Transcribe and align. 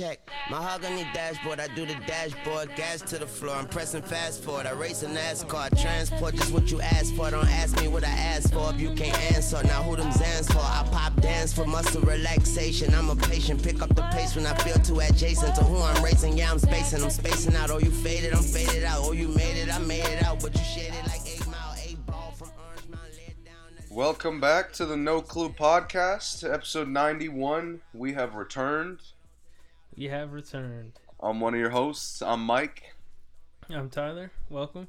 check. 0.00 0.30
Mahogany 0.48 1.06
dashboard, 1.12 1.60
I 1.60 1.68
do 1.74 1.84
the 1.84 1.94
dashboard. 2.06 2.74
Gas 2.74 3.02
to 3.02 3.18
the 3.18 3.26
floor, 3.26 3.54
I'm 3.56 3.66
pressing 3.66 4.00
fast 4.00 4.42
forward. 4.42 4.66
I 4.66 4.72
race 4.72 5.02
a 5.02 5.06
NASCAR. 5.06 5.78
Transport 5.80 6.34
just 6.36 6.52
what 6.52 6.70
you 6.70 6.80
asked 6.80 7.14
for. 7.14 7.30
Don't 7.30 7.46
ask 7.48 7.78
me 7.80 7.88
what 7.88 8.04
I 8.04 8.08
asked 8.32 8.54
for 8.54 8.72
if 8.72 8.80
you 8.80 8.94
can't 8.94 9.20
answer. 9.34 9.62
Now 9.64 9.82
who 9.82 9.96
them 9.96 10.10
Zans 10.12 10.50
for? 10.50 10.60
I 10.60 10.88
pop 10.90 11.20
dance 11.20 11.52
for 11.52 11.66
muscle 11.66 12.00
relaxation. 12.00 12.94
I'm 12.94 13.10
a 13.10 13.16
patient. 13.16 13.62
Pick 13.62 13.82
up 13.82 13.94
the 13.94 14.02
pace 14.14 14.34
when 14.36 14.46
I 14.46 14.54
feel 14.58 14.78
too 14.78 15.00
adjacent 15.00 15.54
to 15.56 15.64
who 15.64 15.76
I'm 15.76 16.02
racing. 16.02 16.38
Yeah, 16.38 16.50
I'm 16.50 16.58
spacing. 16.58 17.02
I'm 17.02 17.10
spacing 17.10 17.54
out. 17.56 17.70
Oh, 17.70 17.78
you 17.78 17.90
faded, 17.90 18.32
I'm 18.32 18.42
faded 18.42 18.84
out. 18.84 19.00
Oh, 19.02 19.12
you 19.12 19.28
made 19.28 19.58
it, 19.58 19.68
I 19.68 19.78
made 19.80 20.06
it 20.06 20.24
out. 20.24 20.40
But 20.40 20.56
you 20.56 20.64
shaded 20.64 21.06
like 21.08 21.20
8 21.26 21.46
Mile, 21.46 21.74
8 21.76 22.06
Ball 22.06 22.32
from 22.38 22.48
Orange 22.58 22.88
Mountain. 22.88 23.84
Welcome 23.90 24.40
back 24.40 24.72
to 24.74 24.86
the 24.86 24.96
No 24.96 25.20
Clue 25.20 25.50
Podcast, 25.50 26.50
episode 26.50 26.88
91. 26.88 27.82
We 27.92 28.14
have 28.14 28.34
returned. 28.34 29.00
We 29.96 30.04
have 30.06 30.32
returned. 30.32 30.92
I'm 31.20 31.40
one 31.40 31.54
of 31.54 31.60
your 31.60 31.70
hosts. 31.70 32.22
I'm 32.22 32.40
Mike. 32.44 32.94
I'm 33.68 33.90
Tyler. 33.90 34.30
Welcome. 34.48 34.88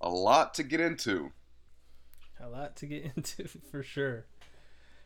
A 0.00 0.08
lot 0.08 0.54
to 0.54 0.62
get 0.62 0.80
into. 0.80 1.32
A 2.40 2.48
lot 2.48 2.76
to 2.76 2.86
get 2.86 3.04
into 3.16 3.46
for 3.70 3.82
sure. 3.82 4.26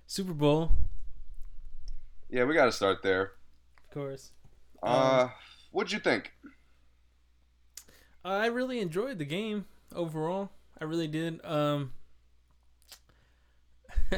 Super 0.07 0.33
Bowl, 0.33 0.73
Yeah, 2.31 2.45
we 2.45 2.55
got 2.55 2.65
to 2.67 2.73
start 2.73 3.03
there. 3.03 3.33
of 3.89 3.95
course. 3.95 4.31
Uh, 4.83 5.29
what'd 5.70 5.93
you 5.93 5.98
think? 5.98 6.33
I 8.25 8.47
really 8.47 8.81
enjoyed 8.81 9.19
the 9.19 9.25
game 9.27 9.67
overall. 9.95 10.51
I 10.81 10.84
really 10.84 11.09
did. 11.09 11.45
Um 11.45 11.93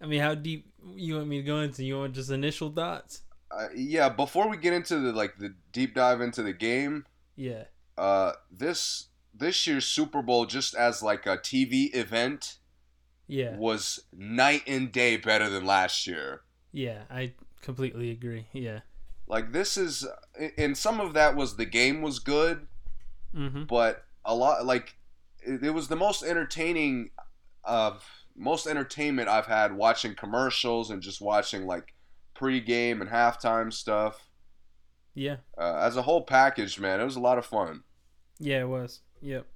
I 0.00 0.06
mean, 0.06 0.20
how 0.20 0.34
deep 0.34 0.70
you 0.94 1.16
want 1.16 1.28
me 1.28 1.38
to 1.38 1.46
go 1.46 1.60
into? 1.60 1.84
You 1.84 1.98
want 1.98 2.14
just 2.14 2.30
initial 2.30 2.70
thoughts? 2.70 3.22
Uh, 3.50 3.68
yeah, 3.74 4.08
before 4.08 4.48
we 4.48 4.56
get 4.56 4.72
into 4.72 4.98
the 4.98 5.12
like 5.12 5.38
the 5.38 5.54
deep 5.72 5.94
dive 5.94 6.20
into 6.20 6.42
the 6.42 6.52
game, 6.52 7.06
Yeah. 7.36 7.64
uh, 7.96 8.32
this 8.50 9.06
this 9.34 9.66
year's 9.66 9.86
Super 9.86 10.20
Bowl 10.22 10.46
just 10.46 10.74
as 10.74 11.02
like 11.02 11.24
a 11.26 11.38
TV 11.38 11.94
event 11.94 12.58
Yeah. 13.26 13.56
was 13.56 14.00
night 14.12 14.62
and 14.66 14.90
day 14.92 15.16
better 15.16 15.48
than 15.48 15.64
last 15.64 16.06
year. 16.06 16.42
Yeah, 16.72 17.04
I 17.08 17.34
completely 17.62 18.10
agree. 18.10 18.46
Yeah. 18.52 18.80
Like 19.28 19.52
this 19.52 19.76
is, 19.76 20.06
and 20.56 20.76
some 20.76 21.00
of 21.00 21.12
that 21.14 21.36
was 21.36 21.56
the 21.56 21.66
game 21.66 22.02
was 22.02 22.18
good, 22.18 22.66
Mhm. 23.34 23.66
but 23.68 24.04
a 24.24 24.34
lot 24.34 24.66
like 24.66 24.96
it, 25.40 25.62
it 25.64 25.70
was 25.70 25.88
the 25.88 25.96
most 25.96 26.22
entertaining 26.22 27.10
of 27.64 28.04
most 28.34 28.66
entertainment 28.66 29.28
I've 29.28 29.46
had 29.46 29.72
watching 29.76 30.14
commercials 30.14 30.90
and 30.90 31.02
just 31.02 31.20
watching 31.20 31.66
like 31.66 31.94
pregame 32.38 33.00
and 33.00 33.10
halftime 33.10 33.72
stuff. 33.72 34.28
Yeah. 35.14 35.36
Uh, 35.56 35.78
as 35.80 35.96
a 35.96 36.02
whole 36.02 36.22
package, 36.22 36.78
man, 36.78 37.00
it 37.00 37.04
was 37.04 37.16
a 37.16 37.20
lot 37.20 37.38
of 37.38 37.46
fun. 37.46 37.82
Yeah, 38.38 38.60
it 38.60 38.68
was. 38.68 39.00
Yep. 39.20 39.46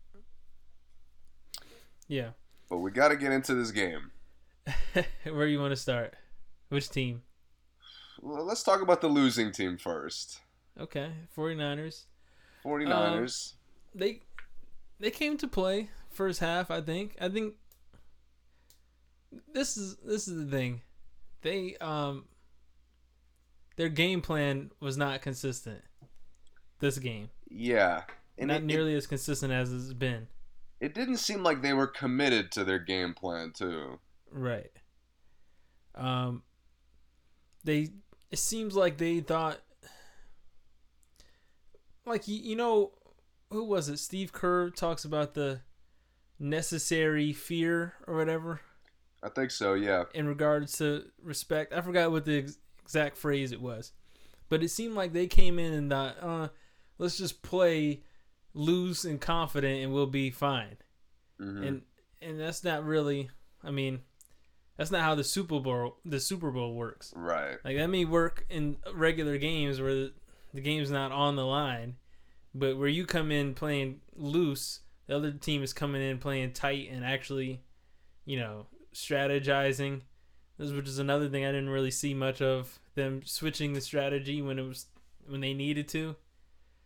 Yeah. 2.09 2.31
But 2.71 2.79
we 2.79 2.91
got 2.91 3.09
to 3.09 3.17
get 3.17 3.33
into 3.33 3.55
this 3.55 3.71
game. 3.71 4.13
Where 4.95 5.45
do 5.45 5.53
you 5.53 5.61
want 5.61 5.73
to 5.73 5.77
start? 5.77 6.15
Which 6.71 6.89
team? 6.89 7.21
Well, 8.23 8.47
let's 8.47 8.63
talk 8.63 8.81
about 8.81 9.03
the 9.03 9.09
losing 9.09 9.53
team 9.53 9.77
first. 9.77 10.41
Okay, 10.81 11.11
49ers. 11.37 12.05
49ers. 12.65 13.55
They 13.95 14.21
they 15.01 15.11
came 15.11 15.37
to 15.37 15.47
play 15.47 15.91
first 16.09 16.41
half, 16.41 16.71
I 16.71 16.81
think. 16.81 17.15
I 17.21 17.29
think 17.29 17.57
this 19.53 19.77
is 19.77 19.97
this 19.97 20.27
is 20.27 20.47
the 20.47 20.51
thing. 20.51 20.81
They 21.43 21.77
um 21.79 22.25
their 23.77 23.89
game 23.89 24.21
plan 24.21 24.71
was 24.81 24.97
not 24.97 25.23
consistent 25.23 25.83
this 26.81 26.99
game. 26.99 27.31
yeah. 27.49 28.03
And 28.39 28.49
not 28.49 28.63
it, 28.63 28.65
nearly 28.65 28.95
as 28.95 29.07
consistent 29.07 29.53
as 29.53 29.73
it's 29.73 29.93
been. 29.93 30.27
it, 30.81 30.87
it 30.87 30.95
didn't 30.95 31.19
seem 31.19 31.43
like 31.43 31.63
they 31.63 31.75
were 31.75 31.87
committed 31.87 32.51
to 32.53 32.65
their 32.65 32.79
game 32.79 33.15
plan, 33.15 33.53
too. 33.53 33.99
Right. 34.31 34.71
Um 35.95 36.43
they 37.65 37.91
it 38.31 38.39
seems 38.39 38.75
like 38.75 38.97
they 38.97 39.21
thought 39.21 39.61
like 42.07 42.27
you, 42.27 42.37
you 42.37 42.57
know 42.57 42.93
who 43.51 43.65
was 43.65 43.89
it? 43.91 43.99
Steve 43.99 44.33
Kerr 44.33 44.71
talks 44.71 45.05
about 45.05 45.35
the 45.35 45.61
necessary 46.39 47.33
fear 47.33 47.95
or 48.07 48.17
whatever 48.17 48.61
I 49.23 49.29
think 49.29 49.53
so, 49.53 49.75
yeah. 49.75 50.05
in 50.15 50.27
regards 50.27 50.79
to 50.79 51.05
respect. 51.23 51.73
I 51.73 51.81
forgot 51.81 52.11
what 52.11 52.25
the 52.25 52.53
exact 52.93 53.17
phrase 53.17 53.53
it 53.53 53.61
was. 53.63 53.93
But 54.51 54.63
it 54.63 54.69
seemed 54.69 54.95
like 54.95 55.15
they 55.15 55.27
came 55.27 55.59
in 55.59 55.73
and 55.73 55.91
thought, 55.91 56.17
uh, 56.23 56.49
let's 56.99 57.17
just 57.17 57.41
play 57.43 58.03
loose 58.53 59.07
and 59.07 59.19
confident 59.19 59.83
and 59.83 59.95
we'll 59.95 60.07
be 60.07 60.31
fine. 60.31 60.77
Mhm. 61.41 61.67
and 61.67 61.83
and 62.21 62.39
that's 62.39 62.63
not 62.63 62.85
really 62.85 63.31
I 63.65 63.71
mean 63.73 64.03
that's 64.77 64.91
not 64.93 65.01
how 65.01 65.15
the 65.15 65.25
Super 65.25 65.59
Bowl 65.59 65.97
the 66.05 66.21
Super 66.21 66.51
Bowl 66.51 66.75
works. 66.75 67.13
right. 67.17 67.57
Like 67.65 67.77
that 67.79 67.87
may 67.89 68.05
work 68.05 68.45
in 68.51 68.77
regular 68.95 69.39
games 69.39 69.81
where 69.81 69.95
the, 69.95 70.13
the 70.53 70.61
game's 70.61 70.91
not 70.91 71.11
on 71.13 71.35
the 71.37 71.47
line, 71.47 71.97
but 72.55 72.77
where 72.77 72.89
you 72.89 73.07
come 73.07 73.33
in 73.33 73.55
playing 73.55 74.03
loose, 74.15 74.81
the 75.07 75.17
other 75.17 75.33
team 75.33 75.63
is 75.63 75.73
coming 75.73 76.03
in 76.03 76.19
playing 76.19 76.53
tight 76.53 76.91
and 76.91 77.05
actually, 77.05 77.63
you 78.27 78.39
know, 78.39 78.67
strategizing. 78.95 80.03
This 80.59 80.71
which 80.73 80.87
is 80.89 80.99
another 80.99 81.29
thing 81.31 81.45
I 81.47 81.53
didn't 81.53 81.71
really 81.71 81.91
see 81.91 82.13
much 82.13 82.43
of 82.43 82.79
them 82.95 83.23
switching 83.25 83.73
the 83.75 83.81
strategy 83.81 84.43
when 84.43 84.59
it 84.59 84.63
was 84.63 84.87
when 85.27 85.41
they 85.41 85.55
needed 85.55 85.89
to. 85.89 86.17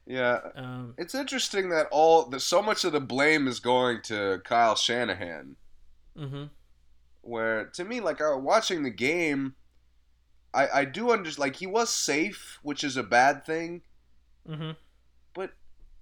Yeah. 0.06 0.40
Um, 0.54 0.96
It's 0.98 1.14
interesting 1.14 1.68
that 1.70 1.88
all 1.90 2.26
that 2.30 2.40
so 2.40 2.62
much 2.62 2.84
of 2.84 2.92
the 2.92 3.00
blame 3.00 3.46
is 3.48 3.60
going 3.60 4.02
to 4.02 4.40
Kyle 4.44 4.76
Shanahan. 4.76 5.56
hmm 6.16 6.46
Where 7.20 7.66
to 7.66 7.84
me, 7.84 8.00
like 8.00 8.20
uh, 8.22 8.38
watching 8.38 8.82
the 8.82 8.90
game, 8.90 9.56
I 10.54 10.68
I 10.80 10.84
do 10.86 11.12
understand. 11.12 11.40
Like 11.40 11.56
he 11.56 11.66
was 11.68 11.92
safe, 11.92 12.58
which 12.62 12.84
is 12.84 12.96
a 12.96 13.04
bad 13.04 13.44
thing. 13.46 13.82
hmm 14.46 14.76
But 15.34 15.52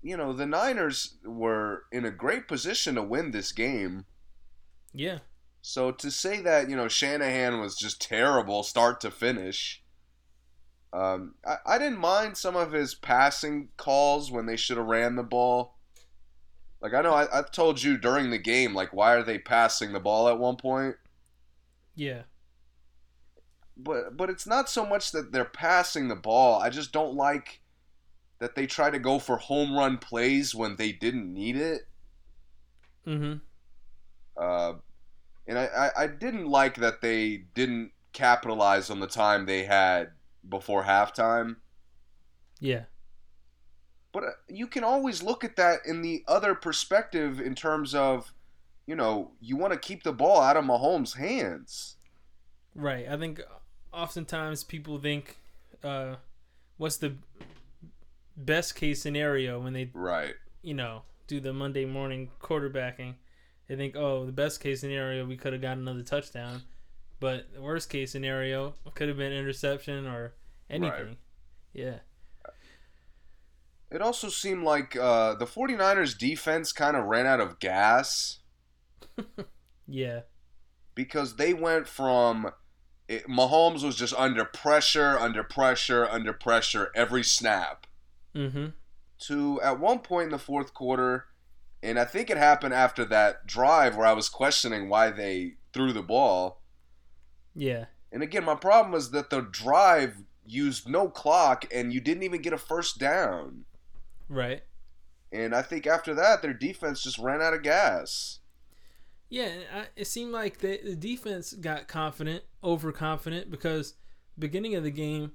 you 0.00 0.16
know 0.16 0.32
the 0.32 0.46
Niners 0.46 1.18
were 1.24 1.84
in 1.92 2.06
a 2.06 2.10
great 2.10 2.48
position 2.48 2.94
to 2.94 3.02
win 3.02 3.32
this 3.32 3.52
game. 3.52 4.06
Yeah. 4.94 5.18
So 5.62 5.90
to 5.90 6.12
say 6.12 6.40
that 6.42 6.70
you 6.70 6.76
know 6.76 6.86
Shanahan 6.88 7.58
was 7.60 7.76
just 7.76 8.00
terrible 8.00 8.62
start 8.62 9.00
to 9.00 9.10
finish, 9.10 9.83
um, 10.94 11.34
I, 11.46 11.56
I 11.66 11.78
didn't 11.78 11.98
mind 11.98 12.38
some 12.38 12.56
of 12.56 12.72
his 12.72 12.94
passing 12.94 13.70
calls 13.76 14.30
when 14.30 14.46
they 14.46 14.56
should 14.56 14.78
have 14.78 14.86
ran 14.86 15.16
the 15.16 15.24
ball. 15.24 15.76
Like 16.80 16.94
I 16.94 17.00
know 17.02 17.12
I, 17.14 17.26
I've 17.36 17.50
told 17.50 17.82
you 17.82 17.96
during 17.98 18.30
the 18.30 18.38
game, 18.38 18.74
like 18.74 18.92
why 18.92 19.14
are 19.14 19.24
they 19.24 19.38
passing 19.38 19.92
the 19.92 19.98
ball 20.00 20.28
at 20.28 20.38
one 20.38 20.56
point? 20.56 20.96
Yeah. 21.96 22.22
But 23.76 24.16
but 24.16 24.30
it's 24.30 24.46
not 24.48 24.68
so 24.68 24.84
much 24.86 25.12
that 25.12 25.30
they're 25.32 25.44
passing 25.44 26.08
the 26.08 26.16
ball. 26.16 26.60
I 26.60 26.70
just 26.70 26.92
don't 26.92 27.14
like 27.14 27.60
that 28.40 28.54
they 28.56 28.66
try 28.66 28.90
to 28.90 28.98
go 29.00 29.18
for 29.20 29.38
home 29.38 29.76
run 29.76 29.98
plays 29.98 30.54
when 30.54 30.76
they 30.76 30.92
didn't 30.92 31.32
need 31.34 31.56
it. 31.56 31.88
hmm 33.06 33.34
Uh, 34.36 34.74
and 35.46 35.58
I, 35.58 35.66
I, 35.66 36.04
I 36.04 36.08
didn't 36.08 36.46
like 36.46 36.76
that 36.76 37.02
they 37.02 37.38
didn't 37.54 37.92
capitalize 38.12 38.90
on 38.90 39.00
the 39.00 39.08
time 39.08 39.46
they 39.46 39.64
had 39.64 40.12
before 40.48 40.84
halftime. 40.84 41.56
Yeah. 42.60 42.84
But 44.12 44.24
uh, 44.24 44.30
you 44.48 44.66
can 44.66 44.84
always 44.84 45.22
look 45.22 45.44
at 45.44 45.56
that 45.56 45.80
in 45.86 46.02
the 46.02 46.24
other 46.28 46.54
perspective 46.54 47.40
in 47.40 47.54
terms 47.54 47.94
of, 47.94 48.32
you 48.86 48.94
know, 48.94 49.32
you 49.40 49.56
want 49.56 49.72
to 49.72 49.78
keep 49.78 50.02
the 50.02 50.12
ball 50.12 50.40
out 50.40 50.56
of 50.56 50.64
Mahomes' 50.64 51.16
hands. 51.16 51.96
Right. 52.74 53.06
I 53.08 53.16
think 53.16 53.40
oftentimes 53.92 54.62
people 54.64 54.98
think, 54.98 55.38
uh, 55.82 56.16
what's 56.76 56.96
the 56.98 57.14
best 58.36 58.74
case 58.74 59.02
scenario 59.02 59.60
when 59.60 59.72
they, 59.72 59.90
Right. 59.92 60.34
you 60.62 60.74
know, 60.74 61.02
do 61.26 61.40
the 61.40 61.52
Monday 61.52 61.84
morning 61.84 62.30
quarterbacking? 62.40 63.14
They 63.66 63.76
think, 63.76 63.96
oh, 63.96 64.26
the 64.26 64.32
best 64.32 64.60
case 64.60 64.80
scenario, 64.80 65.24
we 65.24 65.36
could 65.36 65.52
have 65.52 65.62
got 65.62 65.78
another 65.78 66.02
touchdown. 66.02 66.62
But 67.24 67.54
the 67.54 67.62
worst 67.62 67.88
case 67.88 68.12
scenario 68.12 68.74
could 68.94 69.08
have 69.08 69.16
been 69.16 69.32
interception 69.32 70.06
or 70.06 70.34
anything. 70.68 71.16
Yeah. 71.72 72.00
It 73.90 74.02
also 74.02 74.28
seemed 74.28 74.62
like 74.62 74.94
uh, 74.94 75.34
the 75.34 75.46
49ers 75.46 76.18
defense 76.18 76.70
kind 76.70 76.94
of 76.98 77.06
ran 77.06 77.26
out 77.26 77.40
of 77.40 77.60
gas 77.60 78.40
Yeah. 79.88 80.20
because 80.94 81.36
they 81.36 81.54
went 81.54 81.88
from 81.88 82.50
it, 83.08 83.26
Mahomes 83.26 83.82
was 83.82 83.96
just 83.96 84.12
under 84.18 84.44
pressure, 84.44 85.18
under 85.18 85.42
pressure, 85.42 86.06
under 86.06 86.34
pressure 86.34 86.90
every 86.94 87.24
snap. 87.24 87.86
Mm-hmm. 88.36 88.66
to 89.20 89.62
at 89.62 89.80
one 89.80 90.00
point 90.00 90.26
in 90.26 90.32
the 90.32 90.38
fourth 90.38 90.74
quarter, 90.74 91.24
and 91.82 91.98
I 91.98 92.04
think 92.04 92.28
it 92.28 92.36
happened 92.36 92.74
after 92.74 93.06
that 93.06 93.46
drive 93.46 93.96
where 93.96 94.06
I 94.06 94.12
was 94.12 94.28
questioning 94.28 94.90
why 94.90 95.08
they 95.08 95.54
threw 95.72 95.94
the 95.94 96.02
ball. 96.02 96.60
Yeah. 97.54 97.86
And 98.12 98.22
again, 98.22 98.44
my 98.44 98.54
problem 98.54 98.92
was 98.92 99.10
that 99.10 99.30
the 99.30 99.40
drive 99.42 100.16
used 100.46 100.88
no 100.88 101.08
clock 101.08 101.64
and 101.72 101.92
you 101.92 102.00
didn't 102.00 102.22
even 102.22 102.42
get 102.42 102.52
a 102.52 102.58
first 102.58 102.98
down. 102.98 103.64
Right. 104.28 104.62
And 105.32 105.54
I 105.54 105.62
think 105.62 105.86
after 105.86 106.14
that, 106.14 106.42
their 106.42 106.52
defense 106.54 107.02
just 107.02 107.18
ran 107.18 107.42
out 107.42 107.54
of 107.54 107.62
gas. 107.62 108.38
Yeah, 109.28 109.48
I, 109.74 109.86
it 109.96 110.06
seemed 110.06 110.32
like 110.32 110.58
the, 110.58 110.78
the 110.84 110.94
defense 110.94 111.54
got 111.54 111.88
confident, 111.88 112.44
overconfident, 112.62 113.50
because 113.50 113.94
beginning 114.38 114.74
of 114.76 114.84
the 114.84 114.90
game, 114.92 115.32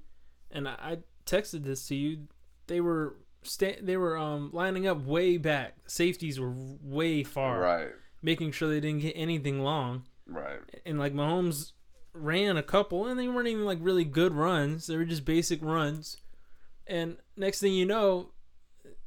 and 0.50 0.66
I, 0.66 0.74
I 0.80 0.98
texted 1.26 1.64
this 1.64 1.86
to 1.88 1.94
you, 1.94 2.28
they 2.66 2.80
were 2.80 3.16
sta- 3.42 3.80
they 3.82 3.96
were 3.98 4.16
um, 4.16 4.50
lining 4.54 4.86
up 4.86 5.04
way 5.04 5.36
back. 5.36 5.74
Safeties 5.86 6.40
were 6.40 6.52
way 6.54 7.24
far, 7.24 7.60
Right. 7.60 7.88
making 8.22 8.52
sure 8.52 8.68
they 8.70 8.80
didn't 8.80 9.00
get 9.02 9.12
anything 9.16 9.60
long. 9.60 10.04
Right. 10.26 10.60
And 10.86 10.98
like 10.98 11.12
Mahomes 11.12 11.72
ran 12.12 12.56
a 12.56 12.62
couple, 12.62 13.06
and 13.06 13.18
they 13.18 13.28
weren't 13.28 13.48
even 13.48 13.64
like 13.64 13.78
really 13.80 14.04
good 14.04 14.32
runs. 14.34 14.86
They 14.86 14.96
were 14.96 15.04
just 15.04 15.24
basic 15.24 15.62
runs. 15.62 16.16
And 16.86 17.18
next 17.36 17.60
thing 17.60 17.74
you 17.74 17.86
know, 17.86 18.30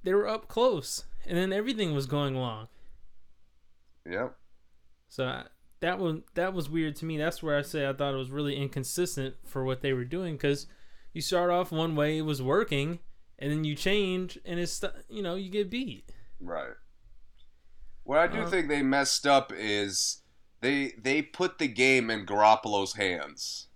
they 0.04 0.14
were 0.14 0.28
up 0.28 0.48
close, 0.48 1.06
and 1.26 1.38
then 1.38 1.54
everything 1.54 1.94
was 1.94 2.06
going 2.06 2.36
long. 2.36 2.68
Yep. 4.06 4.36
So 5.08 5.26
I, 5.26 5.44
that 5.80 6.00
was 6.00 6.22
that 6.36 6.54
was 6.54 6.70
weird 6.70 6.96
to 6.98 7.06
me. 7.06 7.18
That's 7.18 7.44
where 7.44 7.58
I 7.58 7.62
say 7.62 7.88
I 7.88 7.94
thought 7.94 8.14
it 8.14 8.18
was 8.18 8.32
really 8.32 8.56
inconsistent 8.56 9.36
for 9.46 9.64
what 9.64 9.82
they 9.82 9.94
were 9.94 10.06
doing 10.06 10.36
because 10.36 10.68
you 11.14 11.22
start 11.22 11.52
off 11.52 11.72
one 11.72 11.96
way, 11.96 12.18
it 12.18 12.22
was 12.24 12.42
working, 12.42 13.00
and 13.40 13.52
then 13.52 13.64
you 13.64 13.76
change, 13.76 14.38
and 14.46 14.60
it's 14.60 14.84
you 15.10 15.22
know 15.22 15.36
you 15.36 15.50
get 15.50 15.70
beat. 15.70 16.12
Right. 16.40 16.74
What 18.04 18.20
I 18.20 18.28
do 18.28 18.42
Uh, 18.42 18.50
think 18.50 18.68
they 18.68 18.82
messed 18.82 19.26
up 19.28 19.52
is 19.56 20.23
they 20.64 20.94
they 20.98 21.22
put 21.22 21.60
the 21.60 21.68
game 21.68 22.10
in 22.10 22.26
Garoppolo's 22.26 22.94
hands. 22.96 23.68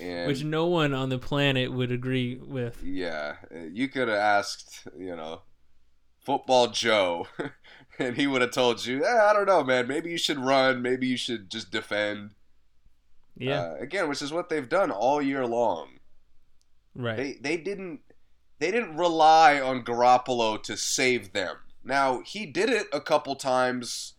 And 0.00 0.28
which 0.28 0.44
no 0.44 0.66
one 0.66 0.94
on 0.94 1.08
the 1.08 1.18
planet 1.18 1.72
would 1.72 1.90
agree 1.90 2.36
with. 2.36 2.82
yeah, 2.84 3.34
uh, 3.52 3.64
you 3.72 3.88
could 3.88 4.06
have 4.06 4.16
asked, 4.16 4.86
you 4.96 5.16
know, 5.16 5.42
football 6.20 6.68
Joe, 6.68 7.26
and 7.98 8.16
he 8.16 8.28
would 8.28 8.40
have 8.40 8.52
told 8.52 8.86
you, 8.86 9.04
eh, 9.04 9.22
I 9.28 9.32
don't 9.32 9.46
know, 9.46 9.64
man. 9.64 9.88
Maybe 9.88 10.10
you 10.12 10.18
should 10.18 10.38
run. 10.38 10.82
Maybe 10.82 11.08
you 11.08 11.16
should 11.16 11.50
just 11.50 11.72
defend. 11.72 12.34
Yeah, 13.36 13.60
Uh, 13.62 13.74
again, 13.80 14.08
which 14.08 14.22
is 14.22 14.32
what 14.32 14.48
they've 14.48 14.68
done 14.68 14.92
all 14.92 15.20
year 15.20 15.44
long. 15.46 15.98
right. 16.94 17.16
They 17.16 17.32
they 17.40 17.56
didn't 17.56 18.00
they 18.60 18.70
didn't 18.70 18.96
rely 18.96 19.60
on 19.60 19.84
Garoppolo 19.84 20.62
to 20.62 20.76
save 20.76 21.32
them. 21.32 21.56
Now 21.82 22.22
he 22.24 22.46
did 22.46 22.70
it 22.70 22.86
a 22.92 23.00
couple 23.00 23.34
times, 23.34 24.14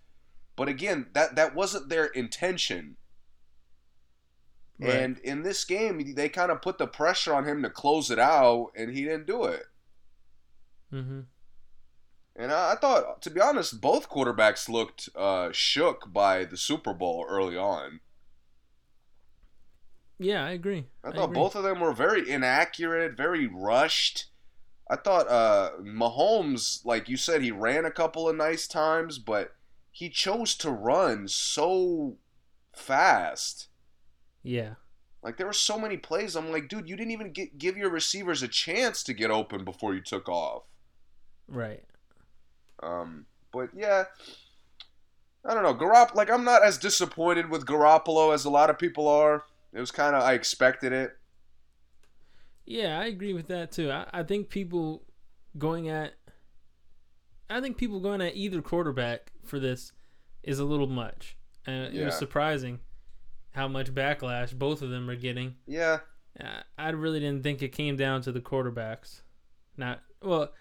but 0.59 0.67
again, 0.67 1.07
that 1.13 1.37
that 1.37 1.55
wasn't 1.55 1.87
their 1.87 2.07
intention. 2.07 2.97
Right. 4.77 4.93
And 4.93 5.17
in 5.19 5.43
this 5.43 5.63
game, 5.63 6.15
they 6.15 6.27
kind 6.27 6.51
of 6.51 6.61
put 6.61 6.77
the 6.77 6.85
pressure 6.85 7.33
on 7.33 7.45
him 7.45 7.63
to 7.63 7.69
close 7.69 8.11
it 8.11 8.19
out, 8.19 8.71
and 8.75 8.91
he 8.91 9.05
didn't 9.05 9.25
do 9.25 9.45
it. 9.45 9.63
Mm-hmm. 10.93 11.21
And 12.35 12.51
I, 12.51 12.73
I 12.73 12.75
thought, 12.75 13.21
to 13.21 13.29
be 13.29 13.39
honest, 13.39 13.79
both 13.79 14.09
quarterbacks 14.09 14.67
looked 14.67 15.07
uh, 15.15 15.49
shook 15.53 16.11
by 16.11 16.43
the 16.43 16.57
Super 16.57 16.93
Bowl 16.93 17.25
early 17.29 17.55
on. 17.55 18.01
Yeah, 20.17 20.45
I 20.45 20.51
agree. 20.51 20.87
I 21.05 21.11
thought 21.11 21.29
agree. 21.29 21.35
both 21.35 21.55
of 21.55 21.63
them 21.63 21.79
were 21.79 21.93
very 21.93 22.29
inaccurate, 22.29 23.15
very 23.15 23.47
rushed. 23.47 24.25
I 24.89 24.97
thought 24.97 25.29
uh, 25.29 25.71
Mahomes, 25.81 26.83
like 26.83 27.07
you 27.07 27.15
said, 27.15 27.43
he 27.43 27.51
ran 27.51 27.85
a 27.85 27.91
couple 27.91 28.27
of 28.27 28.35
nice 28.35 28.67
times, 28.67 29.19
but 29.19 29.53
he 29.99 30.09
chose 30.09 30.55
to 30.55 30.71
run 30.71 31.27
so 31.27 32.17
fast. 32.73 33.67
Yeah, 34.43 34.75
Like 35.23 35.37
there 35.37 35.47
were 35.47 35.53
so 35.53 35.79
many 35.79 35.95
plays. 35.97 36.35
I'm 36.35 36.51
like, 36.51 36.67
dude, 36.67 36.89
you 36.89 36.95
didn't 36.97 37.11
even 37.11 37.31
get, 37.31 37.57
give 37.57 37.77
your 37.77 37.89
receivers 37.89 38.43
a 38.43 38.47
chance 38.49 39.01
to 39.03 39.13
get 39.13 39.31
open 39.31 39.63
before 39.63 39.93
you 39.93 40.01
took 40.01 40.27
off. 40.27 40.63
right. 41.47 41.83
Um, 42.81 43.25
but 43.51 43.69
yeah, 43.75 44.05
I 45.45 45.53
don't 45.53 45.63
know. 45.63 45.73
Garop, 45.73 46.15
like 46.15 46.29
I'm 46.29 46.43
not 46.45 46.63
as 46.63 46.77
disappointed 46.77 47.49
with 47.49 47.65
Garoppolo 47.65 48.33
as 48.33 48.45
a 48.45 48.49
lot 48.49 48.69
of 48.69 48.77
people 48.77 49.07
are. 49.07 49.43
It 49.73 49.79
was 49.79 49.91
kind 49.91 50.15
of 50.15 50.23
I 50.23 50.33
expected 50.33 50.91
it. 50.93 51.17
Yeah, 52.65 52.99
I 52.99 53.05
agree 53.05 53.33
with 53.33 53.47
that 53.47 53.71
too. 53.71 53.91
I, 53.91 54.05
I 54.13 54.23
think 54.23 54.49
people 54.49 55.03
going 55.57 55.89
at 55.89 56.13
I 57.49 57.61
think 57.61 57.77
people 57.77 57.99
going 57.99 58.21
at 58.21 58.35
either 58.35 58.61
quarterback 58.61 59.31
for 59.49 59.59
this 59.59 59.91
is 60.43 60.59
a 60.59 60.65
little 60.65 60.87
much. 60.87 61.35
Uh, 61.67 61.89
It 61.91 62.05
was 62.05 62.17
surprising 62.17 62.79
how 63.51 63.67
much 63.67 63.93
backlash 63.93 64.53
both 64.57 64.81
of 64.81 64.89
them 64.89 65.09
are 65.09 65.15
getting. 65.15 65.55
Yeah, 65.67 65.99
Uh, 66.39 66.61
I 66.77 66.89
really 66.89 67.19
didn't 67.19 67.43
think 67.43 67.61
it 67.61 67.69
came 67.69 67.95
down 67.97 68.21
to 68.21 68.31
the 68.31 68.39
quarterbacks. 68.41 69.21
Not 69.75 70.01
well, 70.21 70.53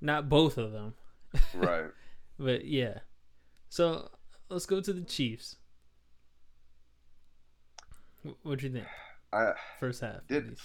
not 0.00 0.28
both 0.28 0.56
of 0.58 0.72
them, 0.72 0.94
right. 1.54 1.90
but 2.38 2.64
yeah. 2.64 3.00
So 3.68 4.10
let's 4.48 4.66
go 4.66 4.80
to 4.80 4.92
the 4.92 5.02
Chiefs. 5.02 5.56
What'd 8.42 8.62
you 8.62 8.70
think? 8.70 8.86
I 9.32 9.52
First 9.78 10.00
half. 10.02 10.26
did 10.28 10.58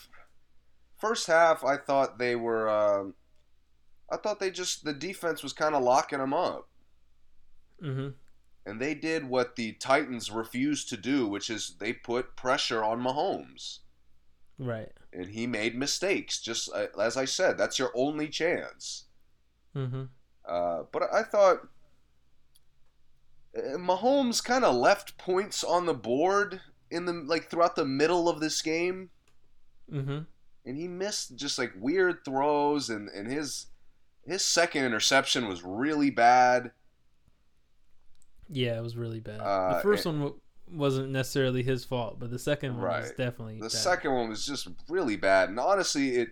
first 0.98 1.28
half. 1.28 1.64
I 1.64 1.78
thought 1.78 2.18
they 2.18 2.36
were. 2.36 2.70
Um, 2.70 3.14
I 4.12 4.18
thought 4.18 4.40
they 4.40 4.52
just 4.52 4.84
the 4.84 4.94
defense 4.94 5.42
was 5.44 5.54
kind 5.54 5.74
of 5.76 5.84
locking 5.84 6.20
them 6.20 6.34
up, 6.34 6.68
Mhm. 7.82 8.14
and 8.66 8.82
they 8.82 8.96
did 8.96 9.26
what 9.30 9.56
the 9.56 9.74
Titans 9.74 10.32
refused 10.32 10.90
to 10.90 10.98
do, 10.98 11.28
which 11.28 11.50
is 11.50 11.76
they 11.80 11.94
put 11.94 12.36
pressure 12.36 12.84
on 12.84 13.02
Mahomes, 13.02 13.80
Right. 14.58 14.92
and 15.14 15.30
he 15.30 15.46
made 15.46 15.76
mistakes. 15.76 16.42
Just 16.42 16.70
uh, 16.74 16.88
as 17.00 17.16
I 17.18 17.26
said, 17.26 17.58
that's 17.58 17.78
your 17.78 17.92
only 17.96 18.28
chance. 18.30 19.06
Mm-hmm. 19.76 20.06
Uh, 20.46 20.84
but 20.92 21.04
I 21.14 21.24
thought 21.24 21.68
uh, 23.58 23.78
Mahomes 23.78 24.44
kind 24.44 24.64
of 24.66 24.76
left 24.76 25.18
points 25.18 25.64
on 25.64 25.86
the 25.86 25.94
board 25.94 26.62
in 26.92 27.06
the 27.06 27.14
like 27.14 27.50
throughout 27.50 27.76
the 27.76 27.86
middle 27.86 28.28
of 28.30 28.40
this 28.40 28.62
game, 28.62 29.10
Mm-hmm. 29.92 30.20
and 30.66 30.78
he 30.78 30.88
missed 30.88 31.36
just 31.36 31.60
like 31.60 31.74
weird 31.78 32.26
throws, 32.26 32.90
and 32.90 33.10
and 33.10 33.28
his 33.28 33.68
his 34.26 34.44
second 34.44 34.84
interception 34.86 35.48
was 35.48 35.62
really 35.64 36.10
bad. 36.10 36.72
Yeah, 38.50 38.78
it 38.78 38.84
was 38.84 38.96
really 38.96 39.20
bad. 39.20 39.40
Uh, 39.40 39.76
the 39.76 39.82
first 39.82 40.06
one 40.06 40.20
w- 40.20 40.40
wasn't 40.72 41.10
necessarily 41.10 41.64
his 41.64 41.84
fault, 41.86 42.20
but 42.20 42.30
the 42.32 42.40
second 42.40 42.78
one 42.78 42.84
was 42.88 43.10
definitely 43.12 43.56
The 43.56 43.62
bad. 43.64 43.72
second 43.72 44.14
one 44.14 44.30
was 44.30 44.46
just 44.46 44.68
really 44.90 45.16
bad, 45.18 45.50
and 45.50 45.60
honestly, 45.60 46.16
it. 46.18 46.30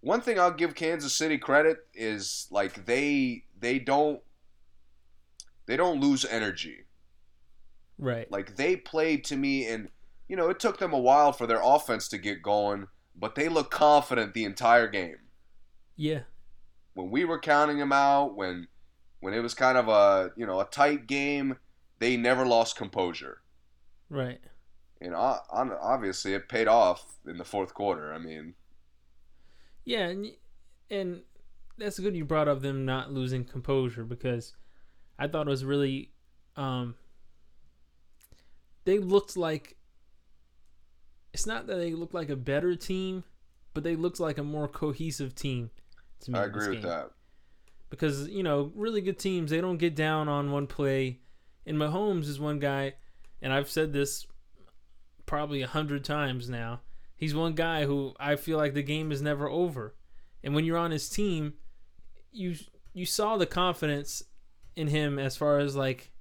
One 0.00 0.20
thing 0.20 0.40
I'll 0.40 0.50
give 0.52 0.74
Kansas 0.74 1.14
City 1.14 1.38
credit 1.38 1.78
is 1.94 2.48
like 2.50 2.86
they 2.86 3.44
they 3.58 3.78
don't 3.78 4.20
they 5.66 5.76
don't 5.76 6.00
lose 6.00 6.24
energy. 6.24 6.86
Right. 7.98 8.28
Like 8.30 8.56
they 8.56 8.74
played 8.74 9.22
to 9.26 9.36
me, 9.36 9.66
and 9.68 9.88
you 10.28 10.34
know 10.36 10.48
it 10.50 10.58
took 10.58 10.78
them 10.78 10.92
a 10.92 10.98
while 10.98 11.32
for 11.32 11.46
their 11.46 11.60
offense 11.62 12.08
to 12.08 12.18
get 12.18 12.42
going, 12.42 12.88
but 13.14 13.36
they 13.36 13.48
looked 13.48 13.70
confident 13.70 14.34
the 14.34 14.44
entire 14.44 14.88
game. 14.88 15.18
Yeah. 15.94 16.22
When 16.94 17.10
we 17.10 17.24
were 17.24 17.38
counting 17.38 17.78
them 17.78 17.92
out, 17.92 18.34
when 18.36 18.66
when 19.22 19.34
it 19.34 19.40
was 19.40 19.54
kind 19.54 19.78
of 19.78 19.88
a 19.88 20.32
you 20.36 20.46
know 20.46 20.60
a 20.60 20.66
tight 20.66 21.08
game, 21.08 21.58
they 22.00 22.18
never 22.18 22.46
lost 22.46 22.76
composure, 22.76 23.42
Right. 24.08 24.40
and 25.00 25.14
obviously 25.14 26.32
it 26.34 26.48
paid 26.48 26.68
off 26.68 27.18
in 27.26 27.36
the 27.38 27.44
fourth 27.44 27.74
quarter. 27.74 28.12
I 28.12 28.18
mean, 28.18 28.54
Yeah, 29.84 30.08
and 30.08 30.32
and 30.90 31.22
that's 31.78 31.98
good 31.98 32.14
you 32.16 32.24
brought 32.24 32.48
up 32.48 32.60
them 32.62 32.84
not 32.84 33.12
losing 33.12 33.44
composure 33.44 34.04
because 34.04 34.54
I 35.18 35.28
thought 35.28 35.46
it 35.46 35.50
was 35.50 35.64
really 35.64 36.12
um 36.56 36.96
they 38.84 38.98
looked 38.98 39.36
like 39.36 39.76
it's 41.32 41.46
not 41.46 41.66
that 41.66 41.76
they 41.76 41.92
looked 41.94 42.14
like 42.14 42.28
a 42.30 42.36
better 42.36 42.74
team, 42.76 43.24
but 43.74 43.84
they 43.84 43.96
looked 43.96 44.20
like 44.20 44.38
a 44.38 44.42
more 44.44 44.68
cohesive 44.68 45.34
team 45.34 45.70
to 46.20 46.30
me. 46.30 46.38
I 46.38 46.44
agree 46.44 46.68
with 46.68 46.82
that. 46.82 47.10
Because 47.92 48.26
you 48.28 48.42
know 48.42 48.72
really 48.74 49.02
good 49.02 49.18
teams 49.18 49.50
they 49.50 49.60
don't 49.60 49.76
get 49.76 49.94
down 49.94 50.26
on 50.26 50.50
one 50.50 50.66
play 50.66 51.20
and 51.66 51.76
Mahomes 51.76 52.26
is 52.26 52.40
one 52.40 52.58
guy 52.58 52.94
and 53.42 53.52
I've 53.52 53.68
said 53.68 53.92
this 53.92 54.26
probably 55.26 55.60
a 55.60 55.66
hundred 55.66 56.02
times 56.02 56.48
now 56.48 56.80
he's 57.16 57.34
one 57.34 57.52
guy 57.52 57.84
who 57.84 58.14
I 58.18 58.36
feel 58.36 58.56
like 58.56 58.72
the 58.72 58.82
game 58.82 59.12
is 59.12 59.20
never 59.20 59.46
over 59.46 59.94
and 60.42 60.54
when 60.54 60.64
you're 60.64 60.78
on 60.78 60.90
his 60.90 61.10
team 61.10 61.52
you 62.32 62.56
you 62.94 63.04
saw 63.04 63.36
the 63.36 63.46
confidence 63.46 64.22
in 64.74 64.88
him 64.88 65.18
as 65.18 65.36
far 65.36 65.58
as 65.58 65.76
like 65.76 66.12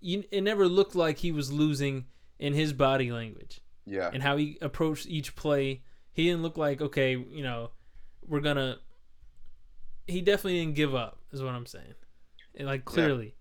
you, 0.00 0.22
it 0.30 0.42
never 0.42 0.68
looked 0.68 0.94
like 0.94 1.18
he 1.18 1.32
was 1.32 1.52
losing 1.52 2.06
in 2.38 2.52
his 2.52 2.72
body 2.72 3.10
language 3.10 3.60
Yeah, 3.84 4.10
and 4.12 4.22
how 4.22 4.36
he 4.36 4.56
approached 4.62 5.06
each 5.06 5.34
play. 5.34 5.82
He 6.12 6.26
didn't 6.26 6.42
look 6.42 6.56
like 6.56 6.80
okay, 6.80 7.16
you 7.16 7.42
know, 7.42 7.70
we're 8.26 8.40
gonna. 8.40 8.78
He 10.06 10.20
definitely 10.20 10.60
didn't 10.60 10.76
give 10.76 10.94
up, 10.94 11.18
is 11.32 11.42
what 11.42 11.54
I'm 11.54 11.66
saying. 11.66 11.94
And, 12.54 12.66
like 12.66 12.84
clearly, 12.84 13.34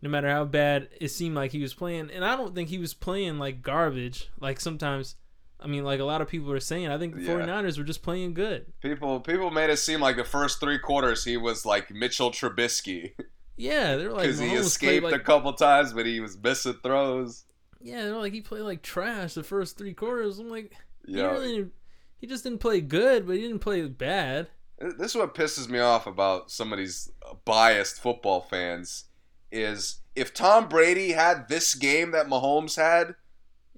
no 0.00 0.08
matter 0.08 0.28
how 0.30 0.44
bad 0.44 0.88
it 1.00 1.08
seemed 1.08 1.34
like 1.34 1.52
he 1.52 1.60
was 1.60 1.74
playing, 1.74 2.10
and 2.10 2.24
I 2.24 2.36
don't 2.36 2.54
think 2.54 2.68
he 2.68 2.78
was 2.78 2.94
playing 2.94 3.38
like 3.38 3.62
garbage. 3.62 4.30
Like 4.40 4.60
sometimes 4.60 5.16
I 5.58 5.66
mean, 5.68 5.84
like 5.84 6.00
a 6.00 6.04
lot 6.04 6.20
of 6.20 6.28
people 6.28 6.52
are 6.52 6.60
saying, 6.60 6.88
I 6.88 6.98
think 6.98 7.14
the 7.14 7.22
Yeah. 7.22 7.34
49ers 7.34 7.78
were 7.78 7.84
just 7.84 8.02
playing 8.02 8.34
good. 8.34 8.66
People 8.82 9.20
people 9.20 9.50
made 9.50 9.70
it 9.70 9.78
seem 9.78 10.00
like 10.00 10.16
the 10.16 10.24
first 10.24 10.60
three 10.60 10.78
quarters 10.78 11.24
he 11.24 11.36
was 11.36 11.64
like 11.66 11.90
Mitchell 11.90 12.30
Trubisky 12.30 13.12
Yeah, 13.56 13.96
they're 13.96 14.12
like 14.12 14.22
because 14.22 14.38
he 14.38 14.52
escaped 14.54 15.04
like 15.04 15.14
a 15.14 15.18
couple 15.18 15.52
times, 15.54 15.92
but 15.92 16.06
he 16.06 16.20
was 16.20 16.36
missing 16.38 16.76
throws. 16.82 17.44
yeah, 17.80 18.04
they're 18.04 18.16
like 18.16 18.32
he 18.34 18.40
played 18.42 18.62
like 18.62 18.82
trash 18.82 19.34
the 19.34 19.42
first 19.42 19.76
three 19.78 19.94
quarters. 19.94 20.38
I'm 20.38 20.50
like, 20.50 20.74
he 21.06 21.20
really, 21.20 21.66
he 22.18 22.26
just 22.26 22.44
didn't 22.44 22.60
play 22.60 22.80
good, 22.80 23.26
but 23.26 23.36
he 23.36 23.42
didn't 23.42 23.60
play 23.60 23.86
bad. 23.86 24.48
This 24.78 25.12
is 25.12 25.16
what 25.16 25.34
pisses 25.34 25.68
me 25.68 25.78
off 25.78 26.06
about 26.06 26.50
some 26.50 26.72
of 26.72 26.78
these 26.78 27.10
biased 27.44 28.00
football 28.00 28.40
fans 28.40 29.04
is 29.50 30.00
if 30.14 30.34
Tom 30.34 30.68
Brady 30.68 31.12
had 31.12 31.48
this 31.48 31.74
game 31.74 32.10
that 32.12 32.26
Mahomes 32.26 32.76
had, 32.76 33.14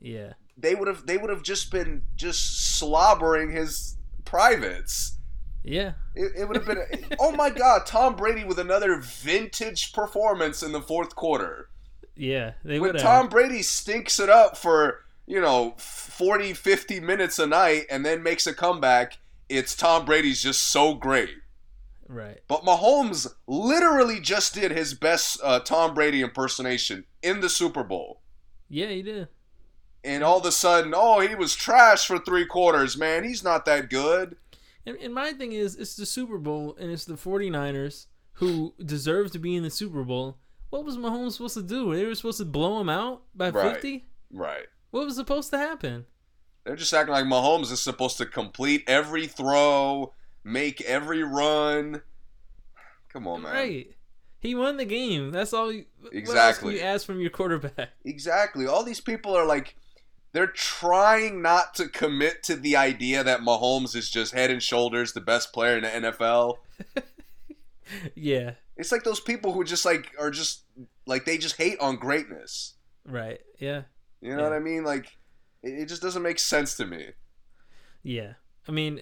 Yeah, 0.01 0.35
they 0.57 0.75
would 0.75 0.89
have 0.89 1.07
they 1.07 1.17
would 1.19 1.31
have 1.31 1.43
just 1.43 1.71
been 1.71 2.03
just 2.17 2.79
slobbering 2.79 3.51
his 3.51 3.97
privates. 4.25 5.19
yeah, 5.65 5.93
It, 6.15 6.33
it 6.41 6.45
would 6.49 6.57
have 6.57 6.67
been 6.67 6.83
oh 7.19 7.33
my 7.33 7.51
god, 7.51 7.87
Tom 7.87 8.17
Brady 8.17 8.45
with 8.45 8.59
another 8.59 8.99
vintage 9.01 9.93
performance 9.93 10.63
in 10.63 10.73
the 10.73 10.83
fourth 10.83 11.15
quarter. 11.15 11.69
yeah. 12.17 12.53
They 12.65 12.81
when 12.81 12.93
would 12.93 13.01
Tom. 13.01 13.29
Brady 13.29 13.63
stinks 13.63 14.19
it 14.19 14.29
up 14.29 14.57
for, 14.57 15.05
you 15.27 15.41
know, 15.41 15.75
40, 15.79 16.55
50 16.55 17.01
minutes 17.01 17.39
a 17.39 17.47
night 17.47 17.87
and 17.91 18.05
then 18.05 18.23
makes 18.23 18.47
a 18.47 18.55
comeback, 18.55 19.19
it's 19.49 19.75
Tom 19.77 20.05
Brady's 20.05 20.43
just 20.43 20.63
so 20.65 20.95
great. 20.95 21.31
Right. 22.09 22.41
But 22.49 22.65
Mahomes 22.65 23.27
literally 23.47 24.21
just 24.21 24.55
did 24.55 24.71
his 24.71 24.95
best 24.95 25.41
uh, 25.45 25.61
Tom 25.61 25.95
Brady 25.95 26.23
impersonation 26.23 27.05
in 27.23 27.41
the 27.41 27.51
Super 27.51 27.85
Bowl. 27.85 28.23
Yeah, 28.69 28.89
he 28.89 29.03
did. 29.03 29.29
And 30.05 30.23
all 30.25 30.39
of 30.39 30.47
a 30.47 30.53
sudden, 30.53 30.95
oh, 30.97 31.21
he 31.21 31.35
was 31.35 31.55
trash 31.55 32.07
for 32.07 32.19
three 32.19 32.47
quarters, 32.47 32.97
man. 32.97 33.25
He's 33.25 33.45
not 33.45 33.67
that 33.67 33.91
good. 33.91 34.37
And, 34.87 34.97
and 34.99 35.13
my 35.13 35.33
thing 35.33 35.53
is, 35.53 35.77
it's 35.77 35.97
the 35.97 36.07
Super 36.07 36.39
Bowl, 36.39 36.77
and 36.81 36.91
it's 36.91 37.05
the 37.05 37.15
49ers 37.15 38.07
who 38.35 38.75
deserve 38.83 39.33
to 39.33 39.39
be 39.39 39.55
in 39.57 39.63
the 39.65 39.71
Super 39.71 40.03
Bowl. 40.05 40.39
What 40.71 40.85
was 40.85 40.97
Mahomes 40.97 41.33
supposed 41.33 41.55
to 41.55 41.63
do? 41.63 41.95
They 41.95 42.05
were 42.05 42.15
supposed 42.15 42.39
to 42.39 42.45
blow 42.45 42.81
him 42.81 42.89
out 42.89 43.23
by 43.35 43.51
Right. 43.51 43.73
50? 43.75 44.07
Right. 44.33 44.67
What 44.91 45.05
was 45.05 45.17
supposed 45.17 45.51
to 45.51 45.59
happen? 45.59 46.07
They're 46.69 46.77
just 46.77 46.93
acting 46.93 47.15
like 47.15 47.25
Mahomes 47.25 47.73
is 47.73 47.81
supposed 47.81 48.19
to 48.19 48.27
complete 48.27 48.85
every 48.87 49.27
throw, 49.27 50.13
make 50.45 50.83
every 50.83 51.23
run. 51.25 52.03
Come 53.11 53.27
on, 53.27 53.41
man. 53.41 53.55
Right. 53.55 53.87
He 54.39 54.55
won 54.55 54.77
the 54.77 54.85
game. 54.85 55.31
That's 55.31 55.55
all. 55.55 55.73
You, 55.73 55.87
What 55.99 56.05
else 56.05 56.11
can 56.13 56.19
Exactly. 56.19 56.75
you 56.75 56.81
ask 56.83 57.07
from 57.07 57.21
your 57.23 57.31
quarterback? 57.31 57.89
Exactly. 58.05 58.67
All 58.67 58.85
these 58.85 59.01
people 59.01 59.35
are 59.35 59.47
like, 59.47 59.77
they're 60.33 60.47
trying 60.47 61.41
not 61.41 61.75
to 61.77 61.89
commit 61.89 62.43
to 62.43 62.55
the 62.55 62.77
idea 62.77 63.25
that 63.25 63.41
Mahomes 63.41 63.97
is 63.97 64.11
just 64.11 64.35
head 64.35 64.51
and 64.51 64.63
shoulders 64.63 65.15
the 65.15 65.23
best 65.23 65.55
player 65.55 65.79
in 65.79 65.85
the 65.85 66.11
NFL. 66.13 66.59
yeah. 68.15 68.53
It's 68.77 68.93
like 68.93 69.05
those 69.05 69.21
people 69.21 69.53
who 69.53 69.65
just 69.65 69.85
like 69.85 70.11
are 70.21 70.31
just 70.31 70.65
like 71.07 71.25
they 71.25 71.39
just 71.39 71.57
hate 71.57 71.81
on 71.81 71.97
greatness. 71.97 72.75
Right. 73.07 73.41
Yeah. 73.59 73.83
You 74.21 74.33
know 74.37 74.43
Yeah. 74.43 74.49
what 74.51 74.53
I 74.53 74.59
mean? 74.61 74.85
Like, 74.85 75.17
it, 75.75 75.87
just 75.87 76.03
doesn't 76.03 76.23
make 76.23 76.39
sense 76.39 76.77
to 76.77 76.87
me. 76.87 77.09
Yeah. 78.03 78.35
I 78.67 78.73
mean, 78.73 79.01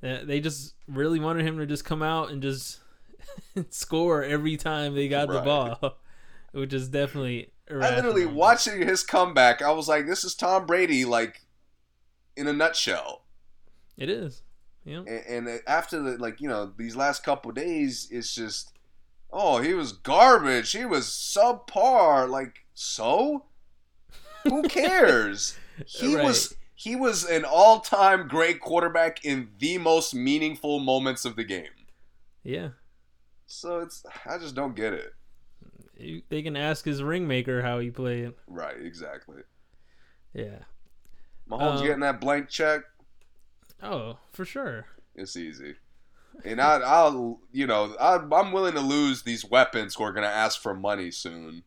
they 0.00 0.40
just 0.40 0.74
really 0.86 1.20
wanted 1.20 1.46
him 1.46 1.58
to 1.58 1.66
just 1.66 1.84
come 1.84 2.02
out 2.02 2.30
and 2.30 2.42
just 2.42 2.80
score 3.70 4.22
every 4.22 4.56
time 4.56 4.94
they 4.94 5.08
got 5.08 5.28
the 5.28 5.40
ball, 5.40 5.98
which 6.52 6.72
is 6.72 6.88
definitely. 6.88 7.50
I 7.70 7.94
literally 7.96 8.26
watching 8.26 8.86
his 8.86 9.02
comeback. 9.02 9.62
I 9.62 9.70
was 9.70 9.88
like, 9.88 10.06
this 10.06 10.24
is 10.24 10.34
Tom 10.34 10.66
Brady, 10.66 11.04
like, 11.04 11.40
in 12.36 12.46
a 12.46 12.52
nutshell. 12.52 13.24
It 13.96 14.10
is. 14.10 14.42
Yeah. 14.84 14.98
and, 15.06 15.48
and 15.48 15.60
after 15.66 16.02
the 16.02 16.18
like 16.18 16.42
you 16.42 16.48
know 16.48 16.70
these 16.76 16.94
last 16.94 17.24
couple 17.24 17.50
days 17.52 18.06
it's 18.10 18.34
just 18.34 18.70
oh 19.32 19.62
he 19.62 19.72
was 19.72 19.92
garbage 19.92 20.72
he 20.72 20.84
was 20.84 21.06
subpar 21.06 22.28
like 22.28 22.66
so 22.74 23.46
who 24.44 24.62
cares 24.62 25.56
he 25.86 26.14
Right. 26.16 26.24
was 26.24 26.56
he 26.76 26.96
was 26.96 27.24
an 27.24 27.44
all-time 27.44 28.28
great 28.28 28.60
quarterback 28.60 29.24
in 29.24 29.48
the 29.58 29.78
most 29.78 30.14
meaningful 30.14 30.80
moments 30.80 31.24
of 31.24 31.36
the 31.36 31.44
game 31.44 31.86
Yeah. 32.42 32.70
so 33.46 33.80
it's 33.80 34.04
i 34.26 34.38
just 34.38 34.54
don't 34.54 34.74
get 34.76 34.92
it 34.92 35.12
You, 35.96 36.22
they 36.28 36.42
can 36.42 36.56
ask 36.56 36.84
his 36.84 37.00
ringmaker 37.02 37.62
how 37.62 37.78
he 37.78 37.90
played. 37.90 38.34
right 38.46 38.80
exactly 38.80 39.42
Yeah. 40.32 40.58
mahomes 41.48 41.78
Um, 41.78 41.84
getting 41.84 42.00
that 42.00 42.20
blank 42.20 42.48
check 42.48 42.82
Oh, 43.82 44.18
for 44.32 44.44
sure. 44.44 44.86
it's 45.14 45.36
easy 45.36 45.74
and 46.44 46.60
I, 46.60 46.78
I'll, 46.80 47.38
you 47.52 47.64
know, 47.68 47.94
I, 48.00 48.16
I'm 48.16 48.50
willing 48.50 48.74
to 48.74 48.80
lose 48.80 49.22
these 49.22 49.44
weapons 49.44 49.94
who 49.94 50.02
are 50.02 50.12
going 50.12 50.26
to 50.26 50.34
ask 50.34 50.60
for 50.60 50.74
money 50.74 51.12
soon. 51.12 51.62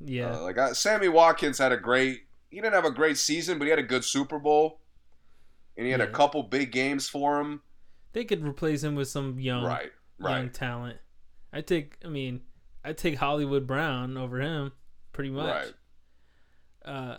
Yeah. 0.00 0.32
Uh, 0.36 0.42
like 0.42 0.58
I, 0.58 0.72
Sammy 0.72 1.08
Watkins 1.08 1.58
had 1.58 1.72
a 1.72 1.76
great. 1.76 2.22
He 2.50 2.56
didn't 2.60 2.74
have 2.74 2.84
a 2.84 2.90
great 2.90 3.18
season, 3.18 3.58
but 3.58 3.64
he 3.64 3.70
had 3.70 3.78
a 3.78 3.82
good 3.84 4.04
Super 4.04 4.38
Bowl, 4.38 4.80
and 5.76 5.86
he 5.86 5.92
had 5.92 6.00
a 6.00 6.06
couple 6.10 6.42
big 6.44 6.70
games 6.72 7.08
for 7.08 7.40
him. 7.40 7.62
they 8.12 8.24
could 8.24 8.44
replace 8.46 8.82
him 8.84 8.94
with 8.94 9.08
some 9.08 9.40
young, 9.40 9.64
right, 9.64 9.90
young 10.20 10.50
talent. 10.50 10.98
I 11.52 11.60
take. 11.62 11.96
I 12.04 12.08
mean, 12.08 12.42
I 12.84 12.92
take 12.92 13.16
Hollywood 13.16 13.66
Brown 13.66 14.16
over 14.16 14.40
him, 14.40 14.72
pretty 15.12 15.30
much. 15.30 15.46
right. 15.54 15.72
Uh, 16.84 17.16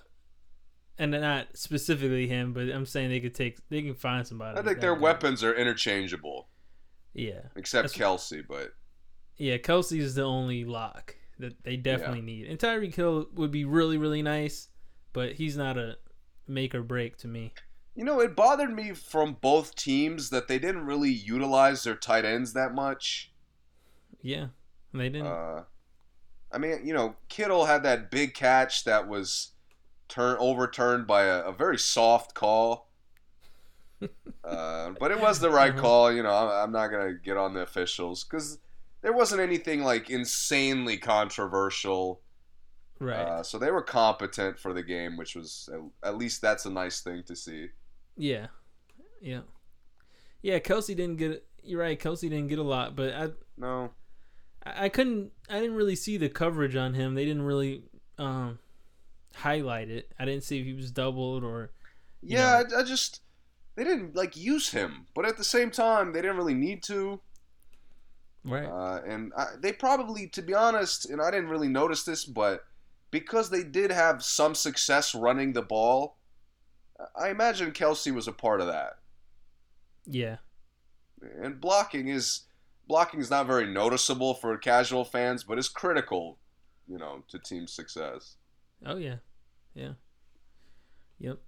and 0.97 1.11
not 1.11 1.47
specifically 1.55 2.27
him, 2.27 2.53
but 2.53 2.69
I'm 2.69 2.85
saying 2.85 3.09
they 3.09 3.19
could 3.19 3.35
take. 3.35 3.57
They 3.69 3.81
can 3.81 3.95
find 3.95 4.25
somebody. 4.25 4.57
I 4.57 4.61
think 4.61 4.79
their 4.79 4.93
weapons 4.95 5.43
are 5.43 5.53
interchangeable, 5.53 6.47
Yeah. 7.13 7.41
except 7.55 7.89
That's- 7.93 7.97
Kelce. 8.31 8.45
But 8.47 8.73
Yeah, 9.37 9.57
Kelce 9.57 9.99
is 9.99 10.15
the 10.15 10.23
only 10.23 10.63
lock 10.63 11.15
that 11.39 11.63
they 11.63 11.77
definitely 11.77 12.21
need. 12.21 12.47
And 12.47 12.57
Tyreek 12.59 12.95
Hill 12.95 13.27
would 13.35 13.51
be 13.51 13.65
really, 13.65 13.97
really 13.97 14.21
nice, 14.21 14.69
but 15.13 15.33
he's 15.33 15.57
not 15.57 15.77
a 15.77 15.97
make 16.47 16.75
or 16.75 16.83
break 16.83 17.17
to 17.17 17.27
me. 17.27 17.53
you 17.95 18.03
know, 18.05 18.19
it 18.21 18.35
bothered 18.35 18.73
me 18.73 18.93
from 18.93 19.37
both 19.41 19.75
teams 19.75 20.29
that 20.29 20.47
they 20.47 20.59
didn't 20.59 20.85
really 20.85 21.11
utilize 21.11 21.83
their 21.83 21.95
tight 21.95 22.25
ends 22.25 22.53
that 22.53 22.73
much. 22.73 23.31
Yeah, 24.21 24.47
they 24.93 25.09
didn't. 25.09 25.27
Uh, 25.27 25.63
I 26.51 26.57
mean, 26.57 26.85
you 26.85 26.93
know, 26.93 27.15
Kittle 27.29 27.65
had 27.65 27.83
that 27.83 28.09
big 28.11 28.33
catch 28.33 28.83
that 28.85 29.07
was 29.07 29.51
turn 30.07 30.37
overturned 30.39 31.07
by 31.07 31.23
a, 31.23 31.39
a 31.41 31.51
very 31.53 31.77
soft 31.77 32.33
call. 32.33 32.89
Uh, 34.43 34.91
but 34.99 35.09
it 35.09 35.19
was 35.19 35.39
the 35.39 35.49
right 35.49 35.71
Uh-huh. 35.71 35.81
call. 35.81 36.11
You 36.11 36.21
know, 36.21 36.31
I'm, 36.33 36.49
I'm 36.65 36.71
not 36.71 36.89
gonna 36.89 37.13
get 37.13 37.35
on 37.37 37.53
the 37.55 37.61
officials 37.61 38.23
because 38.23 38.59
there 39.05 39.13
wasn't 39.13 39.39
anything 39.39 39.83
like 39.83 40.09
insanely 40.09 40.97
controversial. 40.97 42.21
right. 42.99 43.19
Uh, 43.19 43.43
so 43.43 43.59
they 43.59 43.69
were 43.69 43.83
competent 43.83 44.57
for 44.57 44.73
the 44.73 44.81
game, 44.81 45.15
which 45.15 45.35
was 45.35 45.69
at, 45.71 46.09
at 46.09 46.17
least 46.17 46.41
that's 46.41 46.65
a 46.65 46.71
nice 46.71 47.01
thing 47.01 47.21
to 47.27 47.35
see. 47.35 47.67
yeah. 48.17 48.47
Yeah. 49.21 49.41
Yeah, 50.41 50.57
Kelce 50.57 50.95
didn't 50.95 51.17
get. 51.17 51.45
You're 51.61 51.81
right. 51.81 51.99
Kelce 51.99 52.21
didn't 52.21 52.47
get 52.47 52.57
a 52.57 52.63
lot, 52.63 52.95
but 52.95 53.13
I, 53.13 53.27
No, 53.57 53.91
I 54.65 54.85
I 54.85 54.89
couldn't. 54.89 55.31
I 55.51 55.59
didn't 55.59 55.75
really 55.75 55.95
see 55.95 56.17
the 56.17 56.27
coverage 56.27 56.75
on 56.75 56.95
him. 56.95 57.13
They 57.13 57.25
didn't 57.25 57.43
really 57.43 57.83
um, 58.17 58.57
highlight 59.35 59.89
it. 59.89 60.11
I 60.17 60.25
didn't 60.25 60.45
see 60.45 60.59
if 60.59 60.65
he 60.65 60.73
was 60.73 60.89
doubled 60.89 61.43
or. 61.43 61.69
yeah. 62.23 62.63
I, 62.75 62.79
I 62.79 62.83
just 62.83 63.21
they 63.75 63.83
didn't 63.83 64.15
like 64.15 64.35
use 64.35 64.71
him, 64.71 65.05
but 65.13 65.25
at 65.25 65.37
the 65.37 65.43
same 65.43 65.69
time, 65.69 66.11
they 66.11 66.23
didn't 66.23 66.37
really 66.37 66.55
need 66.55 66.81
to. 66.83 67.21
Right. 68.45 68.65
Uh, 68.65 69.01
and 69.07 69.33
I, 69.35 69.47
they 69.59 69.73
probably, 69.73 70.27
to 70.29 70.41
be 70.41 70.53
honest, 70.53 71.09
and 71.09 71.19
I 71.21 71.31
didn't 71.31 71.49
really 71.49 71.67
notice 71.67 72.03
this, 72.03 72.25
but 72.25 72.63
because 73.11 73.49
they 73.49 73.63
did 73.63 73.91
have 73.91 74.23
some 74.23 74.53
success 74.53 75.15
running 75.15 75.53
the 75.53 75.63
ball, 75.63 76.17
I 77.19 77.29
imagine 77.29 77.71
Kelce 77.71 78.13
was 78.13 78.27
a 78.27 78.31
part 78.31 78.61
of 78.61 78.67
that. 78.67 78.99
yeah. 80.05 80.37
And 81.41 81.59
blocking 81.59 82.09
is 82.09 82.41
blocking 82.87 83.19
is 83.19 83.31
not 83.31 83.47
very 83.47 83.65
noticeable 83.65 84.35
for 84.35 84.55
casual 84.57 85.03
fans, 85.03 85.43
but 85.43 85.57
it's 85.57 85.69
critical, 85.69 86.37
you 86.87 86.99
know, 86.99 87.23
to 87.29 87.39
team 87.39 87.65
success. 87.65 88.35
Oh 88.85 88.97
yeah, 88.97 89.15
yeah, 89.73 89.93
yep. 91.17 91.39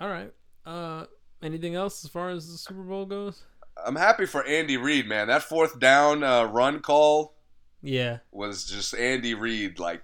All 0.00 0.08
right. 0.08 0.32
Uh, 0.66 1.06
anything 1.42 1.76
else 1.76 2.04
as 2.04 2.10
far 2.10 2.30
as 2.30 2.50
the 2.50 2.58
Super 2.58 2.82
Bowl 2.82 3.06
goes? 3.06 3.44
I'm 3.84 3.96
happy 3.96 4.26
for 4.26 4.44
Andy 4.46 4.76
Reid, 4.76 5.06
man. 5.08 5.28
That 5.28 5.42
fourth 5.42 5.78
down 5.78 6.22
uh, 6.22 6.44
run 6.44 6.80
call 6.80 7.34
Yeah. 7.82 8.18
was 8.30 8.64
just 8.64 8.94
Andy 8.94 9.34
Reid, 9.34 9.78
like 9.78 10.02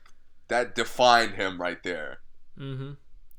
that 0.49 0.75
defined 0.75 1.35
him 1.35 1.61
right 1.61 1.83
there. 1.83 2.21
Mm-hmm. 2.59 2.93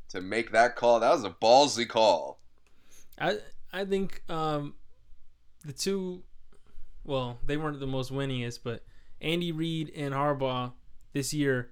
To 0.10 0.22
make 0.22 0.52
that 0.52 0.76
call, 0.76 1.00
that 1.02 1.12
was 1.12 1.24
a 1.24 1.30
ballsy 1.30 1.88
call. 1.88 2.40
I 3.20 3.38
I 3.72 3.86
think 3.86 4.24
um, 4.30 4.74
the 5.66 5.74
two, 5.74 6.24
well, 7.04 7.38
they 7.46 7.58
weren't 7.58 7.80
the 7.80 7.86
most 7.88 8.12
winningest, 8.12 8.60
but 8.64 8.84
Andy 9.22 9.52
Reid 9.52 9.92
and 9.96 10.14
Harbaugh 10.14 10.72
this 11.14 11.34
year 11.34 11.72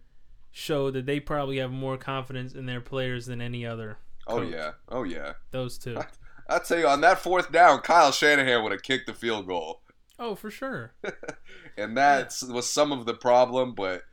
show 0.51 0.91
that 0.91 1.05
they 1.05 1.19
probably 1.19 1.57
have 1.57 1.71
more 1.71 1.97
confidence 1.97 2.53
in 2.53 2.65
their 2.65 2.81
players 2.81 3.25
than 3.27 3.41
any 3.41 3.65
other. 3.65 3.97
Oh 4.27 4.41
yeah, 4.41 4.71
oh 4.89 5.03
yeah. 5.03 5.33
Those 5.51 5.77
two. 5.77 5.99
I 6.49 6.59
tell 6.59 6.79
you, 6.79 6.87
on 6.87 7.01
that 7.01 7.19
fourth 7.19 7.51
down, 7.51 7.79
Kyle 7.81 8.11
Shanahan 8.11 8.63
would 8.63 8.71
have 8.71 8.83
kicked 8.83 9.07
the 9.07 9.13
field 9.13 9.47
goal, 9.47 9.81
Oh, 10.19 10.33
for 10.35 10.49
sure. 10.49 10.93
and 11.77 11.95
that 11.97 12.33
was 12.49 12.71
some 12.71 12.91
of 12.91 13.05
the 13.05 13.13
problem. 13.13 13.73
But 13.75 14.03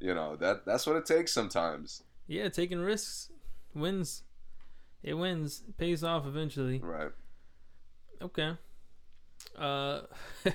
you 0.00 0.14
know 0.14 0.36
that 0.36 0.64
that's 0.66 0.86
what 0.86 0.96
it 0.96 1.06
takes 1.06 1.32
sometimes, 1.32 2.02
Yeah, 2.26 2.48
taking 2.48 2.80
risks 2.80 3.30
wins. 3.74 4.22
It 5.02 5.14
wins. 5.14 5.62
It 5.68 5.76
pays 5.78 6.04
off 6.04 6.26
eventually. 6.26 6.78
right? 6.78 7.10
Okay. 8.20 8.52
Uh, 9.58 10.02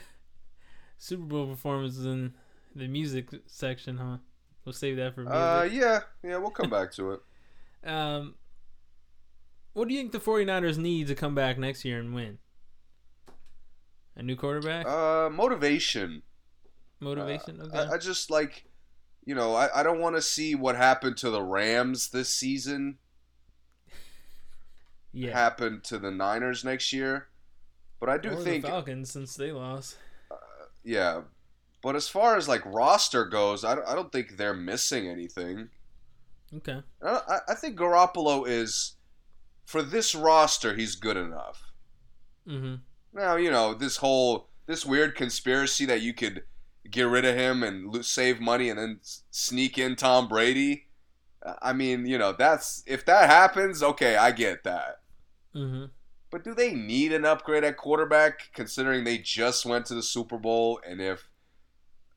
Super 0.97 1.23
Bowl 1.23 1.47
performances 1.47 2.05
in 2.05 2.33
the 2.75 2.87
music 2.87 3.27
section, 3.45 3.97
huh? 3.97 4.17
We'll 4.63 4.73
save 4.73 4.97
that 4.97 5.15
for 5.15 5.21
music. 5.21 5.35
Uh, 5.37 5.67
yeah, 5.71 5.99
yeah. 6.23 6.37
We'll 6.37 6.51
come 6.51 6.69
back 6.69 6.91
to 6.93 7.11
it. 7.13 7.19
um, 7.89 8.35
what 9.77 9.87
do 9.87 9.93
you 9.93 9.99
think 9.99 10.11
the 10.11 10.19
49ers 10.19 10.77
need 10.77 11.05
to 11.07 11.13
come 11.15 11.35
back 11.35 11.57
next 11.59 11.85
year 11.85 11.99
and 11.99 12.13
win? 12.15 12.39
A 14.15 14.23
new 14.23 14.35
quarterback? 14.35 14.87
Uh, 14.87 15.29
motivation. 15.29 16.23
Motivation? 16.99 17.61
Uh, 17.61 17.65
Okay. 17.65 17.77
I, 17.77 17.91
I 17.93 17.97
just 17.99 18.31
like, 18.31 18.65
you 19.23 19.35
know, 19.35 19.53
I, 19.53 19.81
I 19.81 19.83
don't 19.83 19.99
want 19.99 20.15
to 20.15 20.21
see 20.21 20.55
what 20.55 20.75
happened 20.75 21.17
to 21.17 21.29
the 21.29 21.43
Rams 21.43 22.09
this 22.09 22.29
season 22.29 22.97
yeah. 25.13 25.31
happen 25.33 25.81
to 25.85 25.99
the 25.99 26.09
Niners 26.11 26.63
next 26.63 26.91
year. 26.91 27.27
But 27.99 28.09
I 28.09 28.17
do 28.17 28.31
or 28.31 28.35
think, 28.37 28.63
the 28.63 28.69
Falcons 28.69 29.11
since 29.11 29.35
they 29.35 29.51
lost. 29.51 29.97
yeah. 30.83 31.21
But 31.83 31.95
as 31.95 32.07
far 32.09 32.35
as 32.35 32.47
like 32.47 32.65
roster 32.65 33.25
goes, 33.25 33.63
I 33.63 33.75
don't, 33.75 33.87
I 33.87 33.93
don't 33.93 34.11
think 34.11 34.37
they're 34.37 34.53
missing 34.55 35.07
anything. 35.07 35.69
Okay. 36.55 36.81
I- 37.03 37.39
I 37.49 37.53
think 37.53 37.77
Garoppolo 37.77 38.47
is, 38.47 38.95
for 39.67 39.83
this 39.83 40.15
roster, 40.15 40.75
he's 40.75 40.95
good 40.95 41.17
enough. 41.17 41.73
Mm-hmm. 42.47 42.75
Now 43.13 43.35
you 43.35 43.51
know 43.51 43.73
this 43.73 43.97
whole 43.97 44.47
this 44.65 44.85
weird 44.85 45.13
conspiracy 45.13 45.85
that 45.85 46.01
you 46.01 46.13
could 46.13 46.43
get 46.89 47.03
rid 47.03 47.25
of 47.25 47.35
him 47.35 47.63
and 47.63 47.93
lo- 47.93 48.01
save 48.01 48.39
money 48.39 48.69
and 48.69 48.79
then 48.79 48.99
s- 49.01 49.23
sneak 49.29 49.77
in 49.77 49.97
Tom 49.97 50.29
Brady. 50.29 50.87
Uh, 51.45 51.55
I 51.61 51.73
mean, 51.73 52.05
you 52.05 52.17
know, 52.17 52.31
that's 52.31 52.81
if 52.87 53.05
that 53.07 53.29
happens, 53.29 53.83
okay, 53.83 54.15
I 54.15 54.31
get 54.31 54.63
that. 54.63 55.01
Mm-hmm. 55.53 55.85
But 56.31 56.45
do 56.45 56.53
they 56.53 56.73
need 56.73 57.11
an 57.11 57.25
upgrade 57.25 57.65
at 57.65 57.75
quarterback 57.75 58.49
considering 58.53 59.03
they 59.03 59.17
just 59.17 59.65
went 59.65 59.85
to 59.87 59.95
the 59.95 60.03
Super 60.03 60.37
Bowl 60.37 60.79
and 60.87 61.01
if 61.01 61.29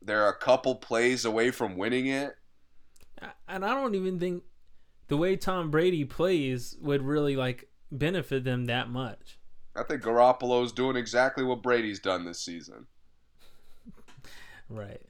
they're 0.00 0.28
a 0.28 0.38
couple 0.38 0.76
plays 0.76 1.24
away 1.24 1.50
from 1.50 1.76
winning 1.76 2.06
it? 2.06 2.36
And 3.48 3.64
I 3.64 3.74
don't 3.74 3.96
even 3.96 4.20
think 4.20 4.44
the 5.10 5.16
way 5.16 5.36
Tom 5.36 5.72
Brady 5.72 6.04
plays 6.04 6.76
would 6.80 7.02
really 7.02 7.34
like 7.34 7.68
benefit 7.90 8.44
them 8.44 8.66
that 8.66 8.88
much. 8.88 9.38
I 9.74 9.82
think 9.82 10.02
Garoppolo's 10.02 10.70
doing 10.70 10.96
exactly 10.96 11.42
what 11.42 11.62
Brady's 11.62 11.98
done 11.98 12.24
this 12.24 12.40
season. 12.40 12.86
Right. 14.72 15.02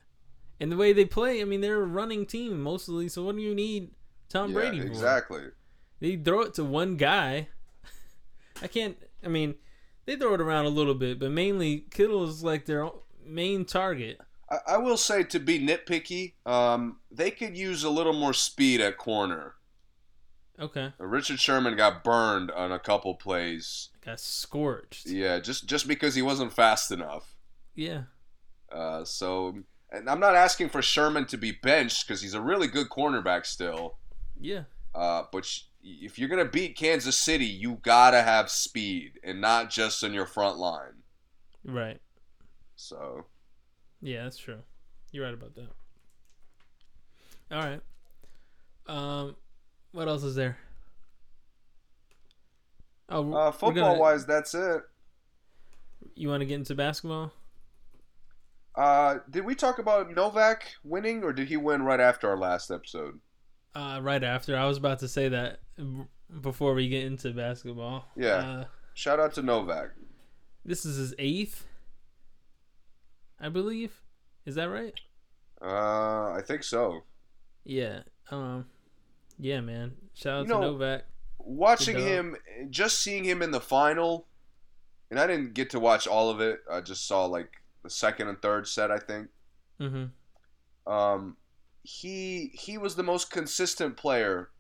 And 0.59 0.73
the 0.73 0.77
way 0.79 0.95
they 0.95 1.05
play, 1.05 1.43
I 1.43 1.45
mean, 1.45 1.61
they're 1.61 1.83
a 1.83 1.87
running 1.87 2.25
team 2.25 2.63
mostly. 2.63 3.09
So 3.09 3.23
what 3.23 3.37
do 3.37 3.43
you 3.43 3.55
need 3.55 3.91
Tom 4.31 4.53
yeah, 4.53 4.55
Brady 4.55 4.81
for? 4.81 4.87
exactly. 4.87 5.43
They 6.01 6.17
throw 6.17 6.41
it 6.41 6.55
to 6.55 6.65
one 6.65 6.97
guy. 6.97 7.49
I 8.63 8.69
can't. 8.69 8.97
I 9.23 9.29
mean, 9.29 9.57
they 10.07 10.17
throw 10.17 10.33
it 10.33 10.41
around 10.41 10.65
a 10.65 10.71
little 10.71 10.95
bit, 10.95 11.19
but 11.19 11.31
mainly 11.31 11.85
Kittle 11.91 12.27
is 12.27 12.43
like 12.43 12.65
their 12.65 12.89
main 13.23 13.67
target. 13.67 14.19
I, 14.51 14.57
I 14.67 14.77
will 14.79 14.97
say 14.97 15.25
to 15.25 15.39
be 15.39 15.61
nitpicky, 15.61 16.33
um, 16.47 17.01
they 17.11 17.31
could 17.31 17.55
use 17.55 17.85
a 17.85 17.91
little 17.91 18.15
more 18.15 18.33
speed 18.33 18.81
at 18.81 18.97
corner. 18.97 19.57
Okay, 20.61 20.93
Richard 20.99 21.41
Sherman 21.41 21.77
got 21.77 22.05
burned 22.05 22.51
on 22.51 22.71
a 22.71 22.79
couple 22.79 23.15
plays. 23.15 23.89
got 24.05 24.21
scorched. 24.21 25.07
Yeah, 25.07 25.39
just 25.41 25.67
just 25.67 25.89
because 25.89 26.15
he 26.15 26.23
wasn't 26.23 26.53
fast 26.53 26.91
enough. 26.91 27.35
Yeah. 27.75 28.03
Uh, 28.71 29.05
so, 29.05 29.59
and 29.91 30.09
I'm 30.09 30.21
not 30.21 30.35
asking 30.37 30.69
for 30.69 30.83
Sherman 30.83 31.27
to 31.27 31.39
be 31.39 31.53
benched 31.53 32.07
because 32.07 32.21
he's 32.23 32.35
a 32.35 32.41
really 32.41 32.69
good 32.69 32.89
cornerback 32.91 33.47
still. 33.47 33.97
Yeah. 34.39 34.65
Uh, 34.95 35.23
but 35.33 35.45
sh- 35.45 35.63
if 35.83 36.19
you're 36.19 36.29
gonna 36.29 36.45
beat 36.45 36.77
Kansas 36.77 37.17
City, 37.19 37.47
you 37.47 37.79
gotta 37.83 38.21
have 38.23 38.51
speed 38.51 39.19
and 39.25 39.41
not 39.41 39.71
just 39.71 40.05
on 40.05 40.13
your 40.13 40.27
front 40.27 40.59
line. 40.59 41.03
Right. 41.65 42.01
So, 42.77 43.27
Yeah, 44.03 44.25
that's 44.25 44.39
true. 44.39 44.61
You're 45.13 45.25
right 45.25 45.35
about 45.35 45.55
that. 45.55 45.69
All 47.51 47.63
right. 47.63 47.81
Um, 48.87 49.37
what 49.93 50.09
else 50.09 50.23
is 50.25 50.35
there? 50.35 50.59
Oh, 53.09 53.33
uh, 53.33 53.51
football 53.51 53.73
gonna- 53.73 53.99
wise, 53.99 54.25
that's 54.27 54.55
it. 54.55 54.83
you 56.15 56.29
want 56.29 56.41
to 56.41 56.47
get 56.47 56.55
into 56.55 56.75
basketball? 56.75 57.33
Uh, 58.75 59.19
did 59.29 59.45
we 59.45 59.55
talk 59.55 59.79
about 59.79 60.15
Novak 60.15 60.75
winning, 60.85 61.23
or 61.25 61.33
did 61.33 61.49
he 61.49 61.57
win 61.57 61.83
right 61.83 62.01
after 62.01 62.29
our 62.29 62.37
last 62.37 62.71
episode? 62.71 63.21
Uh, 63.75 63.99
right 64.03 64.23
after. 64.23 64.57
I 64.57 64.67
was 64.67 64.77
about 64.79 65.01
to 65.01 65.09
say 65.09 65.29
that 65.29 65.61
before 66.41 66.75
we 66.75 66.89
get 66.89 67.05
into 67.05 67.33
basketball. 67.33 68.07
Yeah. 68.17 68.35
Uh, 68.37 68.65
Shout 68.95 69.19
out 69.21 69.35
to 69.35 69.43
Novak. 69.43 69.91
this 70.65 70.85
is 70.85 70.97
his 70.97 71.15
eighth, 71.19 71.67
I 73.41 73.49
believe. 73.49 74.01
Is 74.47 74.55
that 74.55 74.67
right? 74.71 74.95
Uh, 75.61 76.33
I 76.33 76.41
think 76.47 76.63
so. 76.63 77.03
Yeah. 77.65 78.01
Um. 78.31 78.67
Yeah, 79.41 79.61
man. 79.61 79.95
Shout 80.15 80.41
out 80.41 80.41
You 80.47 80.53
to 80.55 80.61
know- 80.61 80.61
Novak. 80.73 81.05
Watching 81.43 81.99
him, 81.99 82.37
just 82.69 83.01
seeing 83.01 83.25
him 83.25 83.41
in 83.41 83.51
the 83.51 83.61
final, 83.61 84.27
and 85.11 85.19
I 85.19 85.27
didn't 85.27 85.55
get 85.55 85.71
to 85.71 85.81
watch 85.81 86.07
all 86.07 86.29
of 86.29 86.39
it. 86.41 86.61
I 86.71 86.83
just 86.83 87.09
saw 87.09 87.25
like 87.25 87.51
the 87.83 87.89
second 87.89 88.29
and 88.29 88.41
third 88.43 88.69
set, 88.69 88.91
I 88.91 88.99
think. 88.99 89.29
Mm-hmm. 89.81 90.93
Um, 90.93 91.39
he 91.83 92.51
he 92.53 92.77
was 92.77 92.95
the 92.95 93.03
most 93.03 93.31
consistent 93.31 93.97
player 93.97 94.51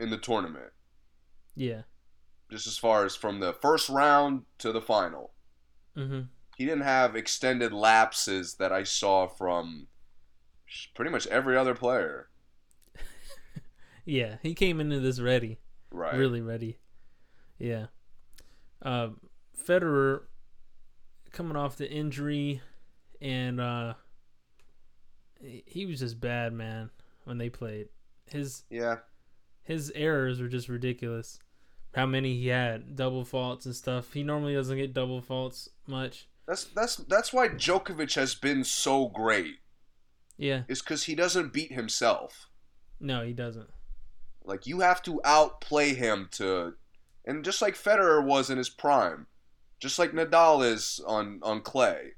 in 0.00 0.10
the 0.10 0.18
tournament, 0.18 0.72
Yeah. 1.54 1.82
just 2.50 2.66
as 2.66 2.76
far 2.78 3.04
as 3.04 3.14
from 3.14 3.38
the 3.38 3.52
first 3.52 3.88
round 3.88 4.42
to 4.58 4.72
the 4.72 4.82
final. 4.82 5.30
Mm-hmm. 5.96 6.22
He 6.56 6.64
didn't 6.64 6.82
have 6.82 7.14
extended 7.14 7.72
lapses 7.72 8.54
that 8.54 8.72
I 8.72 8.82
saw 8.82 9.28
from 9.28 9.86
pretty 10.96 11.12
much 11.12 11.28
every 11.28 11.56
other 11.56 11.74
player. 11.74 12.28
Yeah. 14.04 14.36
He 14.42 14.54
came 14.54 14.80
into 14.80 15.00
this 15.00 15.20
ready. 15.20 15.58
Right. 15.90 16.14
really 16.16 16.40
ready. 16.40 16.78
Yeah. 17.58 17.86
Uh, 18.82 19.10
Federer 19.66 20.22
coming 21.32 21.56
off 21.56 21.76
the 21.76 21.90
injury, 21.90 22.60
and 23.20 23.60
uh, 23.60 23.94
he 25.40 25.86
was 25.86 26.00
just 26.00 26.20
bad, 26.20 26.52
man. 26.52 26.90
When 27.24 27.38
they 27.38 27.48
played, 27.48 27.88
his 28.26 28.64
Yeah. 28.70 28.98
his 29.62 29.90
errors 29.94 30.40
were 30.40 30.48
just 30.48 30.68
ridiculous. 30.68 31.38
How 31.94 32.04
many 32.06 32.38
he 32.38 32.48
had, 32.48 32.96
double 32.96 33.24
faults 33.24 33.64
and 33.66 33.74
stuff. 33.74 34.12
He 34.12 34.22
normally 34.24 34.52
doesn't 34.54 34.76
get 34.76 34.92
double 34.92 35.22
faults 35.22 35.70
much. 35.86 36.28
That's 36.46 36.64
that's 36.64 36.96
that's 36.96 37.32
why 37.32 37.48
Djokovic 37.48 38.14
has 38.16 38.34
been 38.34 38.64
so 38.64 39.08
great. 39.08 39.58
Yeah, 40.36 40.64
Is 40.68 40.82
because 40.82 41.04
he 41.04 41.14
doesn't 41.14 41.52
beat 41.52 41.72
himself. 41.72 42.50
no, 43.00 43.24
he 43.24 43.32
doesn't. 43.32 43.70
Like 44.44 44.66
you 44.66 44.80
have 44.80 45.02
to 45.04 45.20
outplay 45.24 45.94
him 45.94 46.28
to, 46.32 46.74
and 47.24 47.44
just 47.44 47.62
like 47.62 47.74
Federer 47.74 48.22
was 48.24 48.50
in 48.50 48.58
his 48.58 48.68
prime, 48.68 49.26
just 49.80 49.98
like 49.98 50.12
Nadal 50.12 50.64
is 50.64 51.00
on 51.06 51.40
on 51.42 51.60
clay. 51.62 52.12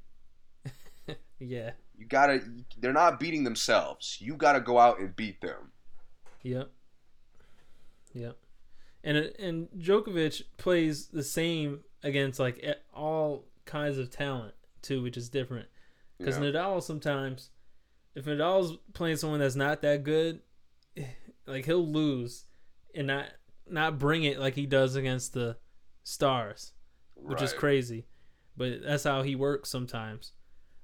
Yeah, 1.38 1.72
You 1.98 2.06
gotta. 2.06 2.40
They're 2.78 2.94
not 2.94 3.20
beating 3.20 3.44
themselves. 3.44 4.16
You 4.20 4.36
gotta 4.36 4.60
go 4.60 4.78
out 4.78 4.98
and 5.00 5.14
beat 5.14 5.42
them. 5.42 5.72
Yep. 6.42 6.70
Yep. 8.14 8.36
And 9.04 9.16
and 9.38 9.68
Djokovic 9.78 10.42
plays 10.56 11.08
the 11.08 11.22
same 11.22 11.80
against 12.02 12.40
like 12.40 12.64
all 12.94 13.44
kinds 13.66 13.98
of 13.98 14.10
talent 14.10 14.54
too, 14.80 15.02
which 15.02 15.18
is 15.18 15.28
different. 15.28 15.68
Because 16.16 16.38
Yeah. 16.38 16.44
Nadal 16.44 16.82
sometimes, 16.82 17.50
if 18.14 18.24
Nadal's 18.24 18.78
playing 18.94 19.16
someone 19.18 19.40
that's 19.40 19.56
not 19.56 19.82
that 19.82 20.02
good, 20.02 20.40
like 21.46 21.64
he'll 21.64 21.86
lose 21.86 22.44
and 22.94 23.06
not 23.06 23.26
not 23.68 23.98
bring 23.98 24.24
it 24.24 24.38
like 24.38 24.54
he 24.54 24.66
does 24.66 24.96
against 24.96 25.34
the 25.34 25.56
stars, 26.04 26.72
which 27.14 27.42
is 27.42 27.52
crazy. 27.52 28.06
But 28.56 28.82
that's 28.84 29.04
how 29.04 29.22
he 29.22 29.34
works 29.36 29.68
sometimes. 29.68 30.32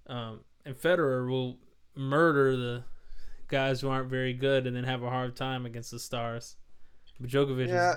Um, 0.07 0.40
and 0.64 0.75
Federer 0.77 1.29
will 1.29 1.59
murder 1.96 2.57
the 2.57 2.85
guys 3.48 3.81
who 3.81 3.88
aren't 3.88 4.11
very 4.11 4.33
good 4.33 4.66
and 4.66 4.75
then 4.77 4.85
have 4.85 5.03
a 5.03 5.11
hard 5.11 5.37
time 5.37 5.64
against 5.66 5.90
the 5.90 5.98
stars. 5.98 6.57
But 7.20 7.31
Djokovic 7.31 7.68
Yeah, 7.68 7.96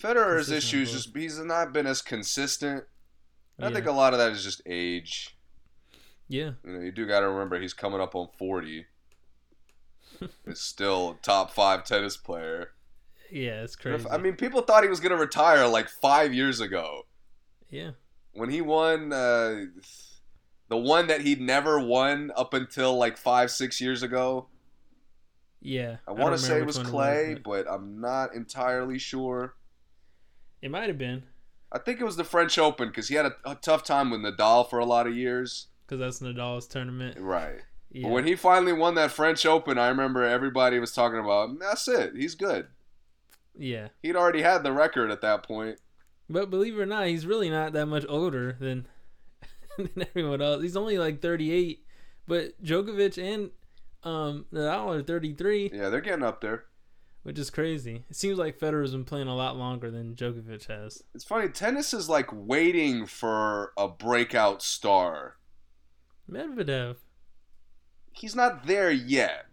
Federer's 0.00 0.50
issues 0.50 0.88
both. 0.90 0.96
just 1.02 1.16
he's 1.16 1.38
not 1.38 1.72
been 1.72 1.86
as 1.86 2.02
consistent. 2.02 2.84
is 3.58 3.64
I 3.64 3.70
think 3.72 3.86
a 3.86 3.92
lot 3.92 4.12
of 4.12 4.18
that 4.18 4.32
is 4.32 4.42
just 4.44 4.62
age. 4.66 5.36
yeah. 6.28 6.52
You 6.64 6.72
know, 6.72 6.80
you 6.80 6.92
do 6.92 7.06
got 7.06 7.20
to 7.20 7.28
remember 7.28 7.60
he's 7.60 7.74
coming 7.74 8.00
up 8.00 8.14
on 8.14 8.28
forty. 8.38 8.86
is 10.46 10.60
still 10.60 11.18
top 11.22 11.50
five 11.50 11.84
tennis 11.84 12.16
player. 12.16 12.70
Yeah, 13.30 13.62
it's 13.62 13.76
crazy. 13.76 14.06
I 14.10 14.18
mean, 14.18 14.34
people 14.36 14.62
thought 14.62 14.82
he 14.82 14.88
was 14.88 15.00
gonna 15.00 15.16
retire 15.16 15.66
like 15.66 15.88
five 15.88 16.32
years 16.32 16.60
ago 16.60 17.06
yeah, 17.70 17.90
when 18.32 18.50
he 18.50 18.60
won 18.60 19.12
uh, 19.12 19.64
the 20.68 20.76
one 20.76 21.08
that 21.08 21.22
he'd 21.22 21.40
never 21.40 21.80
won 21.80 22.30
up 22.36 22.54
until 22.54 22.96
like 22.96 23.16
five, 23.16 23.50
six 23.50 23.80
years 23.80 24.02
ago. 24.02 24.46
yeah. 25.60 25.96
I 26.06 26.12
want 26.12 26.36
to 26.36 26.38
say 26.38 26.58
it 26.58 26.66
was 26.66 26.78
Clay, 26.78 27.34
but 27.34 27.64
but 27.64 27.72
I'm 27.72 28.00
not 28.00 28.34
entirely 28.34 28.98
sure. 28.98 29.56
it 30.62 30.70
might 30.70 30.88
have 30.88 30.98
been 30.98 31.24
I 31.72 31.78
think 31.80 32.00
it 32.00 32.04
was 32.04 32.16
the 32.16 32.24
French 32.24 32.56
Open 32.56 32.88
because 32.88 33.08
he 33.08 33.16
had 33.16 33.26
a, 33.26 33.34
a 33.44 33.54
tough 33.56 33.82
time 33.82 34.10
with 34.10 34.20
Nadal 34.20 34.70
for 34.70 34.78
a 34.78 34.84
lot 34.84 35.08
of 35.08 35.16
years. 35.16 35.66
because 35.84 35.98
that's 35.98 36.20
Nadal's 36.20 36.68
tournament. 36.68 37.18
Right. 37.18 37.62
Yeah. 37.94 38.08
When 38.08 38.26
he 38.26 38.34
finally 38.34 38.72
won 38.72 38.96
that 38.96 39.12
French 39.12 39.46
Open, 39.46 39.78
I 39.78 39.86
remember 39.88 40.24
everybody 40.24 40.78
was 40.80 40.92
talking 40.92 41.20
about 41.20 41.58
that's 41.60 41.86
it. 41.88 42.14
He's 42.16 42.34
good. 42.34 42.66
yeah, 43.56 43.88
He'd 44.02 44.16
already 44.16 44.42
had 44.42 44.64
the 44.64 44.72
record 44.72 45.10
at 45.12 45.20
that 45.20 45.44
point. 45.44 45.78
but 46.28 46.50
believe 46.50 46.76
it 46.76 46.82
or 46.82 46.86
not, 46.86 47.06
he's 47.06 47.24
really 47.24 47.48
not 47.48 47.72
that 47.72 47.86
much 47.86 48.04
older 48.08 48.56
than 48.60 48.88
than 49.78 50.06
everyone 50.10 50.42
else. 50.42 50.60
He's 50.62 50.76
only 50.76 50.98
like 50.98 51.22
38, 51.22 51.84
but 52.26 52.60
Djokovic 52.62 53.16
and 53.22 53.50
um 54.02 54.46
Nadal 54.52 54.98
are 54.98 55.02
33, 55.02 55.70
Yeah, 55.72 55.88
they're 55.88 56.00
getting 56.00 56.24
up 56.24 56.40
there. 56.40 56.64
which 57.22 57.38
is 57.38 57.48
crazy. 57.48 58.04
It 58.10 58.16
seems 58.16 58.38
like 58.38 58.58
Federer's 58.58 58.90
been 58.92 59.04
playing 59.04 59.28
a 59.28 59.36
lot 59.36 59.56
longer 59.56 59.90
than 59.90 60.14
Djokovic 60.16 60.66
has. 60.66 61.02
It's 61.14 61.22
funny. 61.24 61.48
Tennis 61.48 61.94
is 61.94 62.08
like 62.08 62.28
waiting 62.32 63.06
for 63.06 63.72
a 63.78 63.86
breakout 63.86 64.62
star. 64.64 65.36
Medvedev, 66.30 66.96
He's 68.14 68.34
not 68.34 68.66
there 68.66 68.90
yet. 68.90 69.46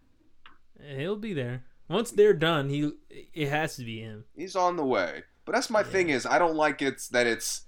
he'll 0.96 1.16
be 1.16 1.34
there 1.34 1.64
once 1.90 2.12
they're 2.12 2.34
done. 2.34 2.70
He 2.70 2.92
it 3.10 3.50
has 3.50 3.76
to 3.76 3.84
be 3.84 4.00
him. 4.00 4.26
He's 4.36 4.56
on 4.56 4.78
the 4.78 4.86
way. 4.86 5.24
But 5.46 5.54
that's 5.54 5.70
my 5.70 5.82
Yeah. 5.82 5.86
thing 5.88 6.10
is 6.10 6.26
I 6.26 6.40
don't 6.40 6.56
like 6.56 6.82
it's 6.82 7.08
that 7.10 7.28
it's 7.28 7.64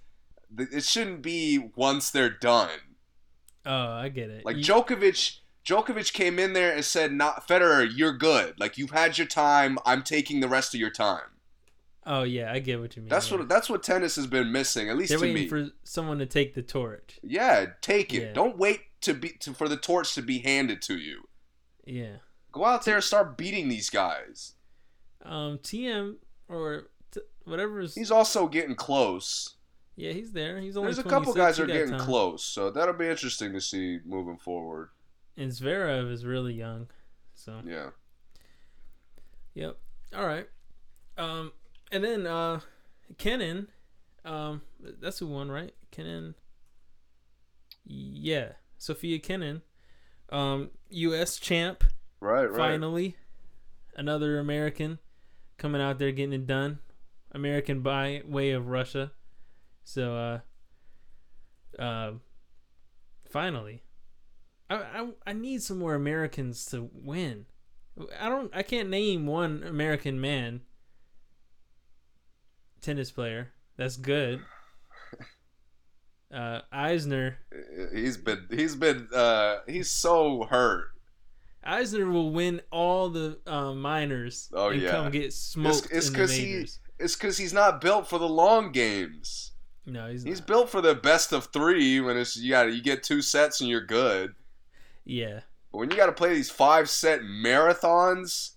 it 0.58 0.84
shouldn't 0.84 1.22
be 1.22 1.72
once 1.76 2.12
they're 2.12 2.30
done. 2.30 2.80
Oh, 3.66 3.92
I 3.94 4.10
get 4.10 4.30
it. 4.30 4.46
Like 4.46 4.58
You- 4.58 4.64
Djokovic 4.64 5.40
Djokovic 5.66 6.12
came 6.14 6.38
in 6.40 6.52
there 6.54 6.74
and 6.74 6.84
said, 6.84 7.14
"Not 7.14 7.48
Federer, 7.48 7.90
you're 7.96 8.12
good. 8.18 8.60
Like 8.60 8.78
you've 8.78 8.92
had 8.92 9.18
your 9.18 9.28
time. 9.28 9.78
I'm 9.86 10.04
taking 10.04 10.40
the 10.42 10.50
rest 10.50 10.74
of 10.74 10.80
your 10.80 10.90
time." 10.92 11.22
Oh 12.06 12.24
yeah, 12.24 12.52
I 12.52 12.60
get 12.60 12.82
what 12.82 12.96
you 12.98 13.02
mean. 13.02 13.10
That's 13.10 13.32
yeah. 13.32 13.38
what 13.38 13.48
that's 13.50 13.70
what 13.70 13.82
tennis 13.82 14.18
has 14.18 14.28
been 14.28 14.52
missing, 14.52 14.90
at 14.90 14.98
least 14.98 15.10
they're 15.10 15.20
to 15.20 15.24
waiting 15.26 15.44
me. 15.44 15.48
for 15.48 15.70
someone 15.86 16.20
to 16.20 16.26
take 16.26 16.54
the 16.54 16.62
torch. 16.62 17.18
yeah, 17.24 17.68
take 17.82 18.14
it. 18.14 18.22
Yeah. 18.24 18.34
Don't 18.34 18.58
wait 18.58 18.82
to 19.04 19.14
be 19.14 19.30
to, 19.40 19.54
for 19.54 19.68
the 19.70 19.78
torch 19.78 20.14
to 20.16 20.22
be 20.22 20.40
handed 20.40 20.82
to 20.84 20.98
you. 20.98 21.28
Yeah. 21.86 22.18
Go 22.52 22.66
out 22.66 22.86
there 22.86 22.96
and 22.96 23.04
start 23.04 23.38
beating 23.38 23.70
these 23.70 23.90
guys. 23.90 24.54
Um, 25.24 25.58
Thiem 25.60 26.16
or 26.48 26.90
t- 27.12 27.22
whatever 27.46 27.80
is. 27.80 27.96
He's 27.96 28.12
also 28.12 28.48
getting 28.48 28.76
close. 28.76 29.56
yeah, 29.96 30.12
he's 30.12 30.32
there. 30.34 30.60
He's 30.60 30.76
only. 30.78 30.88
There's 30.94 31.00
a 31.06 31.10
couple 31.10 31.34
guys 31.34 31.60
are 31.60 31.66
getting 31.66 31.92
time. 31.92 32.00
close, 32.00 32.44
so 32.44 32.70
that'll 32.70 32.94
be 32.94 33.08
interesting 33.08 33.54
to 33.54 33.62
see 33.62 34.00
moving 34.06 34.38
forward. 34.38 34.90
And 35.38 35.50
Zverev 35.52 36.12
is 36.12 36.26
really 36.26 36.54
young, 36.54 36.88
so 37.34 37.60
Yeah. 37.66 37.90
yep. 39.56 39.78
All 40.16 40.28
right. 40.28 40.48
Um, 41.18 41.52
and 41.92 42.04
then 42.04 42.28
uh, 42.28 42.60
Kenin, 43.18 43.68
um, 44.26 44.62
that's 44.80 45.20
who 45.20 45.28
won, 45.28 45.50
right? 45.50 45.74
Kenin. 45.92 46.36
Yeah, 47.86 48.54
Sofia 48.84 49.18
Kenin, 49.18 49.62
um, 50.30 50.72
U.S. 50.90 51.38
champ. 51.38 51.86
Right, 52.20 52.44
right. 52.44 52.58
Finally, 52.58 53.16
another 53.96 54.40
American 54.40 55.00
coming 55.58 55.82
out 55.82 56.00
there 56.00 56.12
getting 56.12 56.34
it 56.34 56.46
done. 56.46 56.80
American 57.32 57.80
by 57.80 58.24
way 58.28 58.52
of 58.52 58.68
Russia. 58.68 59.14
So, 59.86 60.42
uh, 61.78 61.82
uh, 61.82 62.12
finally, 63.30 63.84
I, 64.70 64.76
I 64.76 65.10
I 65.28 65.34
need 65.34 65.64
some 65.64 65.80
more 65.80 65.96
Americans 65.96 66.66
to 66.68 66.90
win. 66.94 67.46
I 68.20 68.28
don't. 68.28 68.54
I 68.54 68.64
can't 68.64 68.90
name 68.90 69.26
one 69.28 69.64
American 69.64 70.20
man 70.20 70.62
tennis 72.82 73.12
player 73.12 73.54
that's 73.78 73.96
good. 73.96 74.42
Uh, 76.34 76.62
Isner. 76.74 77.36
He's 77.94 78.18
been 78.18 78.48
he's 78.50 78.76
been 78.76 79.08
uh 79.14 79.58
he's 79.68 79.92
so 79.92 80.44
hurt. 80.50 80.88
Isner 81.66 82.12
will 82.12 82.32
win 82.32 82.62
all 82.72 83.10
the 83.10 83.40
uh, 83.48 83.74
minors 83.74 84.50
Oh, 84.54 84.70
and 84.70 84.82
yeah. 84.82 84.92
come 84.92 85.12
get 85.12 85.32
smoked 85.32 85.88
it's 85.92 86.08
in 86.08 86.14
the 86.14 86.20
'cause 86.20 86.32
he-. 86.32 86.68
It's 87.00 87.16
cuz 87.16 87.38
he's 87.38 87.54
not 87.54 87.80
built 87.82 88.10
for 88.10 88.18
the 88.20 88.28
long 88.28 88.72
games. 88.72 89.52
No, 89.86 90.08
he's, 90.10 90.24
He's 90.24 90.40
not. 90.40 90.48
built 90.48 90.70
for 90.70 90.82
the 90.82 90.96
best 90.96 91.34
of 91.34 91.48
3 91.54 92.00
when 92.02 92.18
it's 92.18 92.36
you 92.38 92.52
got 92.52 92.74
you 92.74 92.82
get 92.82 93.04
two 93.04 93.22
sets 93.22 93.60
and 93.62 93.70
you're 93.70 93.86
good. 93.86 94.34
Yeah, 95.06 95.42
But 95.72 95.78
when 95.80 95.92
you 95.92 95.98
got 95.98 96.06
to 96.06 96.14
play 96.14 96.34
these 96.34 96.50
5 96.50 96.90
set 96.90 97.20
marathons 97.22 98.52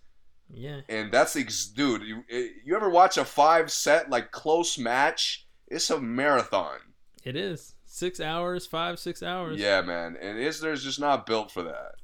yeah, 0.54 0.82
and 0.88 1.10
that's 1.10 1.34
ex- 1.34 1.66
dude, 1.66 2.02
you 2.02 2.22
you 2.64 2.76
ever 2.76 2.88
watch 2.88 3.16
a 3.16 3.24
5 3.24 3.70
set 3.72 4.08
like 4.10 4.30
close 4.30 4.78
match? 4.78 5.46
It's 5.68 5.90
a 5.90 6.00
marathon. 6.00 6.78
It 7.26 7.36
is 7.36 7.74
six 7.84 8.20
hours, 8.20 8.64
five, 8.66 8.98
six 8.98 9.22
hours. 9.22 9.58
Yeah, 9.60 9.82
man. 9.82 10.16
And 10.20 10.38
Isner's 10.38 10.82
just 10.82 10.98
not 11.00 11.26
built 11.26 11.50
for 11.50 11.62
that. 11.64 11.96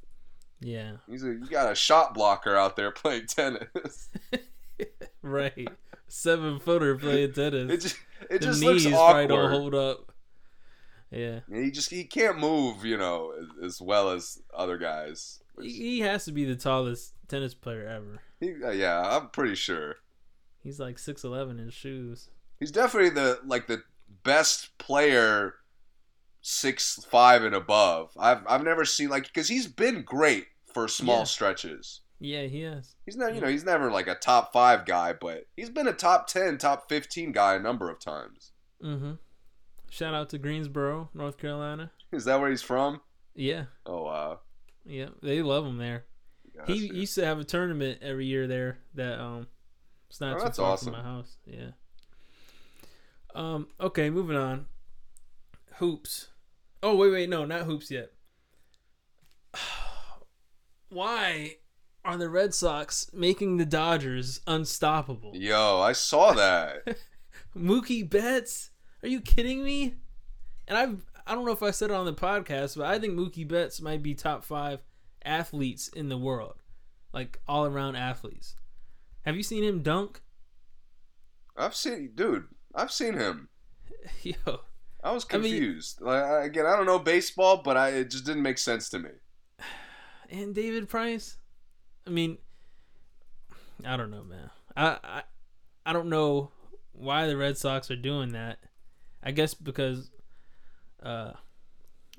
yeah, 0.59 0.97
He's 1.09 1.23
a, 1.23 1.29
you 1.29 1.47
got 1.49 1.71
a 1.71 1.75
shot 1.75 2.13
blocker 2.13 2.55
out 2.55 2.75
there 2.75 2.91
playing 2.91 3.25
tennis. 3.27 4.09
right. 5.21 5.67
Seven 6.07 6.59
footer 6.59 6.95
playing 6.97 7.33
tennis. 7.33 7.71
It 7.71 7.81
just 7.81 7.97
it 8.29 8.41
the 8.41 8.47
just 8.47 8.61
knees 8.61 8.85
looks 8.85 8.97
probably 8.97 9.27
don't 9.27 9.39
awkward. 9.39 9.51
hold 9.51 9.75
up. 9.75 10.11
Yeah, 11.09 11.41
He 11.51 11.69
just 11.69 11.89
he 11.91 12.05
can't 12.05 12.39
move, 12.39 12.83
you 12.85 12.97
know, 12.97 13.33
as, 13.39 13.65
as 13.65 13.81
well 13.81 14.09
as 14.09 14.41
other 14.53 14.77
guys. 14.79 15.41
he, 15.61 15.69
he 15.71 15.99
has 15.99 16.25
to 16.25 16.31
be 16.31 16.43
the 16.43 16.55
tallest 16.55 17.13
tennis 17.27 17.53
player 17.53 17.87
ever. 17.87 18.19
He, 18.39 18.55
uh, 18.63 18.71
yeah, 18.71 18.99
I'm 19.17 19.29
pretty 19.29 19.53
sure. 19.55 19.97
He's 20.63 20.79
like 20.79 20.97
six 20.97 21.23
eleven 21.23 21.59
in 21.59 21.69
shoes. 21.69 22.29
He's 22.59 22.71
definitely 22.71 23.11
the 23.11 23.39
like 23.45 23.67
the 23.67 23.83
best 24.23 24.77
player 24.77 25.55
six 26.41 27.05
five 27.09 27.43
and 27.43 27.55
above. 27.55 28.11
I've 28.17 28.41
I've 28.47 28.63
never 28.63 28.85
seen 28.85 29.09
like 29.09 29.23
because 29.27 29.47
he's 29.47 29.67
been 29.67 30.03
great 30.03 30.47
for 30.73 30.87
small 30.87 31.19
Yeah. 31.19 31.23
stretches. 31.25 32.01
Yeah, 32.19 32.43
he 32.43 32.61
has. 32.61 32.95
He's 33.05 33.17
not 33.17 33.35
you 33.35 33.41
know 33.41 33.47
he's 33.47 33.65
never 33.65 33.91
like 33.91 34.07
a 34.07 34.15
top 34.15 34.53
five 34.53 34.85
guy, 34.85 35.13
but 35.13 35.45
he's 35.55 35.69
been 35.69 35.87
a 35.87 35.93
top 35.93 36.27
ten, 36.27 36.57
top 36.57 36.87
fifteen 36.89 37.31
guy 37.31 37.55
a 37.55 37.59
number 37.59 37.89
of 37.89 37.99
times. 37.99 38.51
Mm-hmm. 38.83 39.13
Shout 39.89 40.13
out 40.13 40.29
to 40.29 40.37
Greensboro, 40.37 41.09
North 41.13 41.37
Carolina. 41.37 41.91
Is 42.11 42.25
that 42.25 42.39
where 42.39 42.49
he's 42.49 42.61
from? 42.61 43.01
Yeah, 43.35 43.65
Oh 43.85 44.03
wow. 44.03 44.39
yeah, 44.85 45.09
they 45.21 45.41
love 45.41 45.65
him 45.65 45.77
there. 45.77 46.05
He 46.67 46.87
Gotcha. 46.87 46.95
used 46.95 47.15
to 47.15 47.25
have 47.25 47.39
a 47.39 47.43
tournament 47.43 47.99
every 48.03 48.25
year 48.27 48.45
there 48.47 48.77
that 48.93 49.19
um 49.19 49.47
it's 50.09 50.21
not 50.21 50.35
Oh, 50.35 50.37
too 50.39 50.43
that's 50.43 50.57
far 50.57 50.71
awesome. 50.73 50.93
from 50.93 51.01
my 51.03 51.07
house. 51.09 51.37
Yeah. 51.45 51.71
Um 53.35 53.67
okay, 53.79 54.09
moving 54.09 54.37
on. 54.37 54.65
Hoops. 55.75 56.29
Oh 56.81 56.95
wait, 56.95 57.11
wait, 57.11 57.29
no, 57.29 57.45
not 57.45 57.61
hoops 57.61 57.89
yet. 57.89 58.11
Why 60.89 61.57
are 62.05 62.17
the 62.17 62.29
Red 62.29 62.53
Sox 62.53 63.09
making 63.13 63.57
the 63.57 63.65
Dodgers 63.65 64.41
unstoppable? 64.45 65.31
Yo, 65.33 65.79
I 65.79 65.93
saw 65.93 66.33
that. 66.33 66.97
Mookie 67.57 68.07
Betts? 68.07 68.71
Are 69.01 69.07
you 69.07 69.21
kidding 69.21 69.63
me? 69.63 69.95
And 70.67 70.77
I've 70.77 71.05
I 71.25 71.35
don't 71.35 71.45
know 71.45 71.51
if 71.51 71.63
I 71.63 71.71
said 71.71 71.89
it 71.89 71.95
on 71.95 72.05
the 72.05 72.13
podcast, 72.13 72.77
but 72.77 72.85
I 72.85 72.99
think 72.99 73.13
Mookie 73.13 73.47
Betts 73.47 73.81
might 73.81 74.03
be 74.03 74.13
top 74.13 74.43
five 74.43 74.79
athletes 75.23 75.87
in 75.87 76.09
the 76.09 76.17
world, 76.17 76.55
like 77.13 77.39
all 77.47 77.65
around 77.65 77.95
athletes. 77.95 78.55
Have 79.21 79.37
you 79.37 79.43
seen 79.43 79.63
him 79.63 79.81
dunk? 79.81 80.21
I've 81.55 81.75
seen, 81.75 82.11
dude. 82.15 82.47
I've 82.75 82.91
seen 82.91 83.13
him. 83.13 83.49
Yo, 84.23 84.35
I 85.03 85.11
was 85.11 85.25
I 85.31 85.37
mean- 85.37 85.51
confused. 85.51 86.01
like 86.01 86.45
again, 86.45 86.65
I 86.65 86.75
don't 86.75 86.85
know 86.85 86.99
baseball, 86.99 87.61
but 87.63 87.77
I 87.77 87.89
it 87.89 88.09
just 88.09 88.25
didn't 88.25 88.43
make 88.43 88.57
sense 88.57 88.89
to 88.89 88.99
me. 88.99 89.09
and 90.29 90.53
David 90.55 90.89
Price. 90.89 91.37
I 92.05 92.09
mean, 92.09 92.37
I 93.85 93.95
don't 93.97 94.11
know, 94.11 94.23
man. 94.23 94.49
I 94.75 94.97
I, 95.03 95.23
I 95.85 95.93
don't 95.93 96.09
know 96.09 96.51
why 96.93 97.27
the 97.27 97.37
Red 97.37 97.57
Sox 97.57 97.89
are 97.91 97.95
doing 97.95 98.33
that. 98.33 98.59
I 99.23 99.31
guess 99.31 99.53
because, 99.53 100.11
uh, 101.01 101.31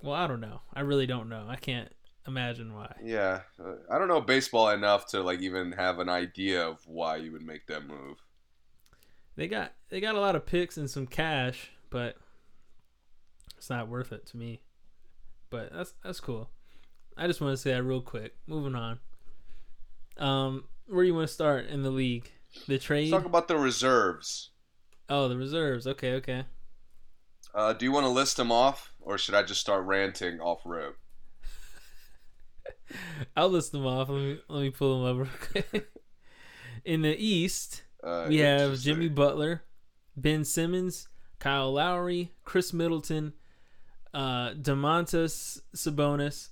well, 0.02 0.14
I 0.14 0.26
don't 0.26 0.40
know. 0.40 0.62
I 0.72 0.80
really 0.80 1.06
don't 1.06 1.28
know. 1.28 1.44
I 1.48 1.56
can't 1.56 1.92
imagine 2.26 2.72
why. 2.74 2.94
Yeah, 3.02 3.40
uh, 3.62 3.74
I 3.90 3.98
don't 3.98 4.08
know 4.08 4.22
baseball 4.22 4.70
enough 4.70 5.06
to 5.08 5.22
like 5.22 5.40
even 5.42 5.72
have 5.72 5.98
an 5.98 6.08
idea 6.08 6.66
of 6.66 6.78
why 6.86 7.16
you 7.16 7.30
would 7.32 7.42
make 7.46 7.66
that 7.66 7.86
move. 7.86 8.16
They 9.36 9.48
got 9.48 9.72
they 9.88 10.00
got 10.00 10.14
a 10.14 10.20
lot 10.20 10.36
of 10.36 10.46
picks 10.46 10.76
and 10.76 10.88
some 10.88 11.06
cash, 11.06 11.70
but 11.90 12.16
it's 13.56 13.70
not 13.70 13.88
worth 13.88 14.12
it 14.12 14.26
to 14.26 14.36
me. 14.36 14.60
But 15.50 15.72
that's 15.72 15.94
that's 16.02 16.20
cool. 16.20 16.50
I 17.16 17.26
just 17.26 17.40
want 17.40 17.52
to 17.52 17.56
say 17.56 17.72
that 17.72 17.82
real 17.82 18.00
quick. 18.00 18.34
Moving 18.46 18.74
on. 18.74 18.98
Um, 20.18 20.64
where 20.86 21.04
do 21.04 21.08
you 21.08 21.14
want 21.14 21.28
to 21.28 21.34
start 21.34 21.66
in 21.66 21.82
the 21.82 21.90
league? 21.90 22.30
The 22.68 22.78
trade. 22.78 23.10
Let's 23.10 23.22
talk 23.22 23.28
about 23.28 23.48
the 23.48 23.56
reserves. 23.56 24.50
oh, 25.08 25.28
the 25.28 25.36
reserves. 25.36 25.86
Okay, 25.86 26.12
okay. 26.14 26.44
Uh, 27.54 27.72
do 27.72 27.84
you 27.84 27.92
want 27.92 28.04
to 28.04 28.10
list 28.10 28.36
them 28.36 28.50
off, 28.50 28.94
or 29.00 29.16
should 29.16 29.34
I 29.34 29.42
just 29.42 29.60
start 29.60 29.84
ranting 29.84 30.40
off 30.40 30.62
rip? 30.64 30.96
I'll 33.36 33.48
list 33.48 33.72
them 33.72 33.86
off. 33.86 34.08
Let 34.08 34.20
me 34.20 34.38
let 34.48 34.60
me 34.62 34.70
pull 34.70 35.04
them 35.04 35.20
up. 35.20 35.26
real 35.26 35.64
quick. 35.72 35.88
in 36.84 37.02
the 37.02 37.16
East, 37.16 37.82
Uh, 38.04 38.26
we 38.28 38.38
have. 38.38 38.78
Jimmy 38.80 39.08
Butler, 39.08 39.62
Ben 40.16 40.44
Simmons, 40.44 41.08
Kyle 41.38 41.72
Lowry, 41.72 42.32
Khris 42.44 42.72
Middleton, 42.72 43.32
uh, 44.12 44.50
Domantas 44.50 45.60
Sabonis, 45.74 46.48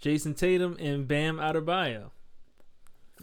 Jayson 0.00 0.36
Tatum, 0.36 0.76
and 0.78 1.08
Bam 1.08 1.38
Adebayo. 1.38 2.10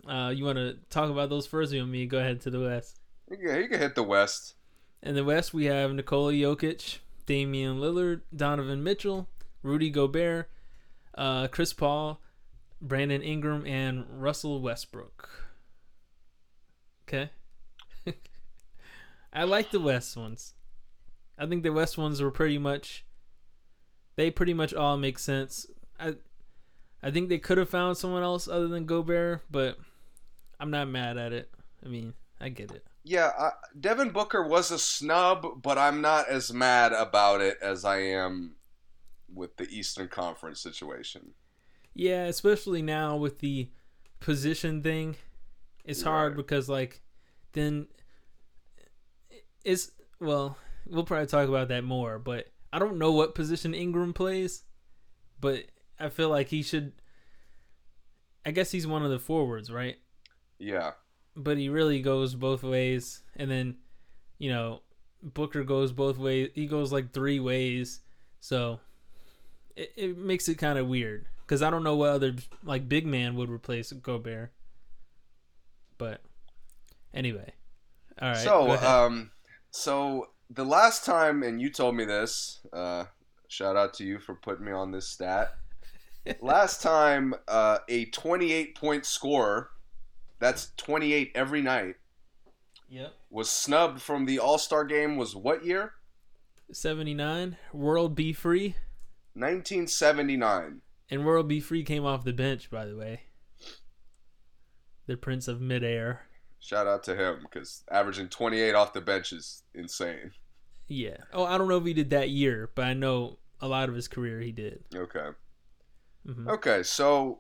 Uh, 0.07 0.33
you 0.35 0.45
want 0.45 0.57
to 0.57 0.77
talk 0.89 1.09
about 1.09 1.29
those 1.29 1.47
first, 1.47 1.71
or 1.71 1.75
you 1.75 1.81
want 1.81 1.91
me 1.91 1.99
to 2.01 2.07
go 2.07 2.17
ahead 2.17 2.41
to 2.41 2.49
the 2.49 2.59
West? 2.59 2.99
You 3.29 3.37
can, 3.37 3.61
you 3.61 3.67
can 3.69 3.79
hit 3.79 3.95
the 3.95 4.03
West. 4.03 4.55
In 5.01 5.15
the 5.15 5.23
West, 5.23 5.53
we 5.53 5.65
have 5.65 5.93
Nikola 5.93 6.33
Jokic, 6.33 6.99
Damian 7.25 7.77
Lillard, 7.77 8.21
Donovan 8.35 8.83
Mitchell, 8.83 9.27
Rudy 9.63 9.89
Gobert, 9.89 10.49
uh, 11.15 11.47
Chris 11.47 11.73
Paul, 11.73 12.19
Brandon 12.81 13.21
Ingram, 13.21 13.65
and 13.65 14.05
Russell 14.09 14.61
Westbrook. 14.61 15.29
Okay. 17.07 17.29
I 19.33 19.43
like 19.43 19.71
the 19.71 19.79
West 19.79 20.17
ones. 20.17 20.53
I 21.37 21.45
think 21.45 21.63
the 21.63 21.71
West 21.71 21.97
ones 21.97 22.21
were 22.21 22.31
pretty 22.31 22.57
much. 22.57 23.05
They 24.15 24.29
pretty 24.29 24.53
much 24.53 24.73
all 24.73 24.97
make 24.97 25.17
sense. 25.17 25.65
I, 25.99 26.15
I 27.01 27.11
think 27.11 27.29
they 27.29 27.37
could 27.37 27.57
have 27.57 27.69
found 27.69 27.97
someone 27.97 28.23
else 28.23 28.47
other 28.47 28.67
than 28.67 28.85
Gobert, 28.85 29.41
but 29.49 29.77
I'm 30.59 30.69
not 30.69 30.89
mad 30.89 31.17
at 31.17 31.33
it. 31.33 31.49
I 31.83 31.87
mean, 31.87 32.13
I 32.39 32.49
get 32.49 32.71
it. 32.71 32.85
Yeah, 33.03 33.31
uh, 33.37 33.51
Devin 33.79 34.09
Booker 34.09 34.45
was 34.45 34.69
a 34.69 34.77
snub, 34.77 35.61
but 35.63 35.77
I'm 35.77 36.01
not 36.01 36.29
as 36.29 36.53
mad 36.53 36.91
about 36.91 37.41
it 37.41 37.57
as 37.61 37.83
I 37.83 37.97
am 37.99 38.55
with 39.33 39.57
the 39.57 39.67
Eastern 39.69 40.07
Conference 40.07 40.59
situation. 40.59 41.33
Yeah, 41.93 42.25
especially 42.25 42.81
now 42.81 43.15
with 43.17 43.39
the 43.39 43.69
position 44.19 44.83
thing, 44.83 45.15
it's 45.83 46.03
hard 46.03 46.35
because 46.35 46.69
like 46.69 47.01
then 47.53 47.87
it's 49.63 49.91
well, 50.19 50.57
we'll 50.85 51.03
probably 51.03 51.27
talk 51.27 51.47
about 51.47 51.69
that 51.69 51.83
more, 51.83 52.19
but 52.19 52.47
I 52.73 52.79
don't 52.79 52.97
know 52.97 53.11
what 53.11 53.35
position 53.35 53.73
Ingram 53.73 54.13
plays, 54.13 54.63
but 55.39 55.65
I 55.99 56.09
feel 56.09 56.29
like 56.29 56.49
he 56.49 56.63
should 56.63 56.93
I 58.45 58.51
guess 58.51 58.71
he's 58.71 58.87
one 58.87 59.03
of 59.03 59.11
the 59.11 59.19
forwards, 59.19 59.71
right? 59.71 59.97
Yeah, 60.57 60.91
But 61.35 61.57
he 61.57 61.69
really 61.69 62.01
goes 62.01 62.35
both 62.35 62.63
ways 62.63 63.21
and 63.35 63.49
then 63.49 63.77
you 64.37 64.49
know, 64.49 64.81
Booker 65.21 65.63
goes 65.63 65.91
both 65.91 66.17
ways. 66.17 66.49
He 66.55 66.65
goes 66.65 66.91
like 66.91 67.13
three 67.13 67.39
ways. 67.39 67.99
So 68.39 68.79
it, 69.75 69.93
it 69.95 70.17
makes 70.17 70.49
it 70.49 70.55
kind 70.55 70.79
of 70.79 70.87
weird 70.87 71.27
because 71.41 71.61
I 71.61 71.69
don't 71.69 71.83
know 71.83 71.95
what 71.95 72.09
other 72.09 72.33
like 72.63 72.89
big 72.89 73.05
man 73.05 73.35
would 73.35 73.49
replace 73.49 73.91
Gobert. 73.91 74.51
But 75.99 76.21
anyway, 77.13 77.53
all 78.19 78.29
right. 78.29 78.37
so, 78.37 78.71
um, 78.71 79.29
so 79.71 80.29
the 80.49 80.65
last 80.65 81.05
time, 81.05 81.43
and 81.43 81.61
you 81.61 81.69
told 81.69 81.95
me 81.95 82.05
this. 82.05 82.59
Uh, 82.71 83.05
shout 83.47 83.75
out 83.75 83.93
to 83.95 84.03
you 84.03 84.19
for 84.19 84.35
putting 84.35 84.65
me 84.65 84.71
on 84.71 84.91
this 84.91 85.07
stat. 85.07 85.53
last 86.41 86.81
time, 86.81 87.33
uh, 87.47 87.79
a 87.89 88.05
28 88.05 88.75
point 88.75 89.05
scorer, 89.05 89.69
that's 90.39 90.71
28 90.77 91.31
every 91.35 91.61
night, 91.61 91.95
yep. 92.89 93.13
was 93.29 93.49
snubbed 93.49 94.01
from 94.01 94.25
the 94.25 94.39
All 94.39 94.57
Star 94.57 94.83
game. 94.83 95.17
Was 95.17 95.35
what 95.35 95.65
year? 95.65 95.93
Seventy 96.71 97.13
nine. 97.13 97.57
World 97.73 98.15
B. 98.15 98.31
Free 98.31 98.75
1979. 99.33 100.81
and 101.09 101.25
World 101.25 101.47
B. 101.47 101.59
Free 101.59 101.83
came 101.83 102.05
off 102.05 102.23
the 102.23 102.33
bench, 102.33 102.69
by 102.69 102.85
the 102.85 102.95
way. 102.95 103.23
The 105.07 105.17
Prince 105.17 105.47
of 105.47 105.59
Midair. 105.61 106.27
Shout 106.61 106.85
out 106.87 107.03
to 107.05 107.15
him 107.15 107.39
because 107.41 107.83
averaging 107.91 108.29
28 108.29 108.73
off 108.75 108.93
the 108.93 109.01
bench 109.01 109.33
is 109.33 109.63
insane. 109.73 110.31
Yeah. 110.87 111.17
Oh, 111.33 111.43
I 111.43 111.57
don't 111.57 111.67
know 111.67 111.77
if 111.77 111.85
he 111.85 111.93
did 111.93 112.11
that 112.11 112.29
year, 112.29 112.69
but 112.75 112.85
I 112.85 112.93
know 112.93 113.39
a 113.59 113.67
lot 113.67 113.89
of 113.89 113.95
his 113.95 114.07
career 114.07 114.39
he 114.39 114.51
did. 114.51 114.83
Okay. 114.95 115.29
hmm 116.25 116.47
Okay, 116.47 116.83
so 116.83 117.39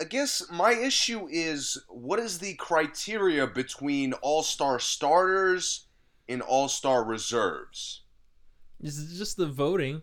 I 0.00 0.04
guess 0.04 0.42
my 0.52 0.72
issue 0.72 1.26
is 1.30 1.82
what 1.88 2.18
is 2.20 2.38
the 2.38 2.54
criteria 2.54 3.46
between 3.46 4.12
all 4.14 4.42
star 4.44 4.78
starters 4.78 5.86
and 6.28 6.42
all 6.42 6.68
star 6.68 7.02
reserves? 7.04 8.02
This 8.80 8.98
is 8.98 9.18
just 9.18 9.36
the 9.36 9.46
voting. 9.46 10.02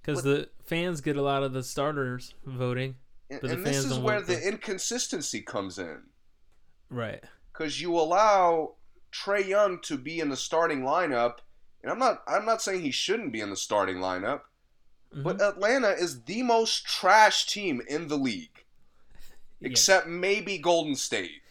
Because 0.00 0.22
the 0.22 0.48
fans 0.64 1.00
get 1.00 1.16
a 1.16 1.22
lot 1.22 1.42
of 1.42 1.52
the 1.52 1.64
starters 1.64 2.34
voting. 2.44 2.94
And, 3.30 3.40
But 3.40 3.48
the 3.48 3.54
and 3.54 3.66
this 3.66 3.74
fans 3.76 3.84
is 3.86 3.92
don't 3.96 4.04
where 4.04 4.20
the 4.20 4.34
the- 4.34 4.48
inconsistency 4.48 5.40
comes 5.42 5.78
in. 5.80 6.02
Right. 6.90 7.22
Because 7.52 7.80
you 7.80 7.94
allow 7.98 8.74
Trae 9.12 9.46
Young 9.46 9.80
to 9.82 9.96
be 9.96 10.20
in 10.20 10.28
the 10.28 10.36
starting 10.36 10.82
lineup, 10.82 11.38
and 11.82 11.90
I'm 11.90 11.98
not 11.98 12.22
I'm 12.26 12.44
not 12.44 12.62
saying 12.62 12.82
he 12.82 12.90
shouldn't 12.90 13.32
be 13.32 13.40
in 13.40 13.50
the 13.50 13.56
starting 13.56 13.96
lineup, 13.96 14.42
Mhm. 15.14 15.22
but 15.22 15.40
Atlanta 15.40 15.90
is 15.90 16.22
the 16.24 16.42
most 16.42 16.84
trash 16.84 17.46
team 17.46 17.80
in 17.88 18.08
the 18.08 18.16
league. 18.18 18.64
Yeah, 19.60 19.68
Except 19.70 20.06
maybe 20.06 20.58
Golden 20.58 20.96
State. 20.96 21.42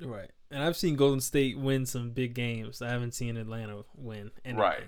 right. 0.00 0.30
And 0.50 0.62
I've 0.62 0.76
seen 0.76 0.96
Golden 0.96 1.20
State 1.20 1.58
win 1.58 1.86
some 1.86 2.10
big 2.10 2.34
games. 2.34 2.82
I 2.82 2.90
haven't 2.90 3.12
seen 3.14 3.36
Atlanta 3.38 3.84
win 3.94 4.30
anything. 4.44 4.60
Right. 4.60 4.84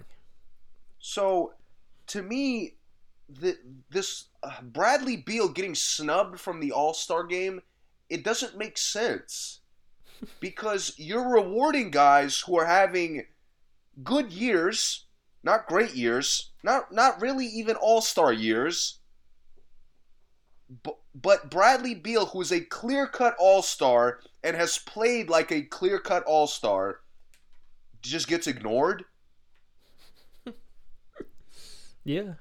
So, 0.98 1.54
to 2.08 2.20
me, 2.22 2.76
the, 3.28 3.56
this 3.90 4.26
uh, 4.42 4.60
Bradley 4.60 5.16
Beal 5.16 5.48
getting 5.48 5.74
snubbed 5.74 6.38
from 6.38 6.60
the 6.60 6.72
All 6.72 6.92
Star 6.92 7.24
game, 7.24 7.62
it 8.08 8.24
doesn't 8.24 8.58
make 8.58 8.78
sense 8.78 9.60
because 10.40 10.94
you're 10.96 11.28
rewarding 11.28 11.90
guys 11.90 12.40
who 12.40 12.58
are 12.58 12.66
having 12.66 13.26
good 14.02 14.32
years, 14.32 15.06
not 15.42 15.66
great 15.66 15.94
years, 15.94 16.50
not 16.62 16.92
not 16.92 17.20
really 17.20 17.46
even 17.46 17.76
All 17.76 18.00
Star 18.00 18.32
years. 18.32 18.98
But, 20.82 20.96
but 21.14 21.50
Bradley 21.50 21.94
Beal, 21.94 22.26
who 22.26 22.40
is 22.40 22.50
a 22.50 22.60
clear 22.60 23.06
cut 23.06 23.36
All 23.38 23.62
Star 23.62 24.20
and 24.42 24.56
has 24.56 24.78
played 24.78 25.28
like 25.28 25.52
a 25.52 25.62
clear 25.62 25.98
cut 25.98 26.24
All 26.24 26.46
Star, 26.46 27.00
just 28.02 28.28
gets 28.28 28.46
ignored. 28.46 29.04
Yeah. 32.06 32.34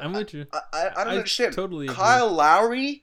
I'm 0.00 0.12
with 0.12 0.32
you. 0.32 0.46
I, 0.52 0.60
I, 0.72 0.90
I 0.96 1.04
don't 1.04 1.14
understand. 1.14 1.52
Totally. 1.52 1.86
agree. 1.86 1.96
Kyle 1.96 2.30
Lowry 2.30 3.02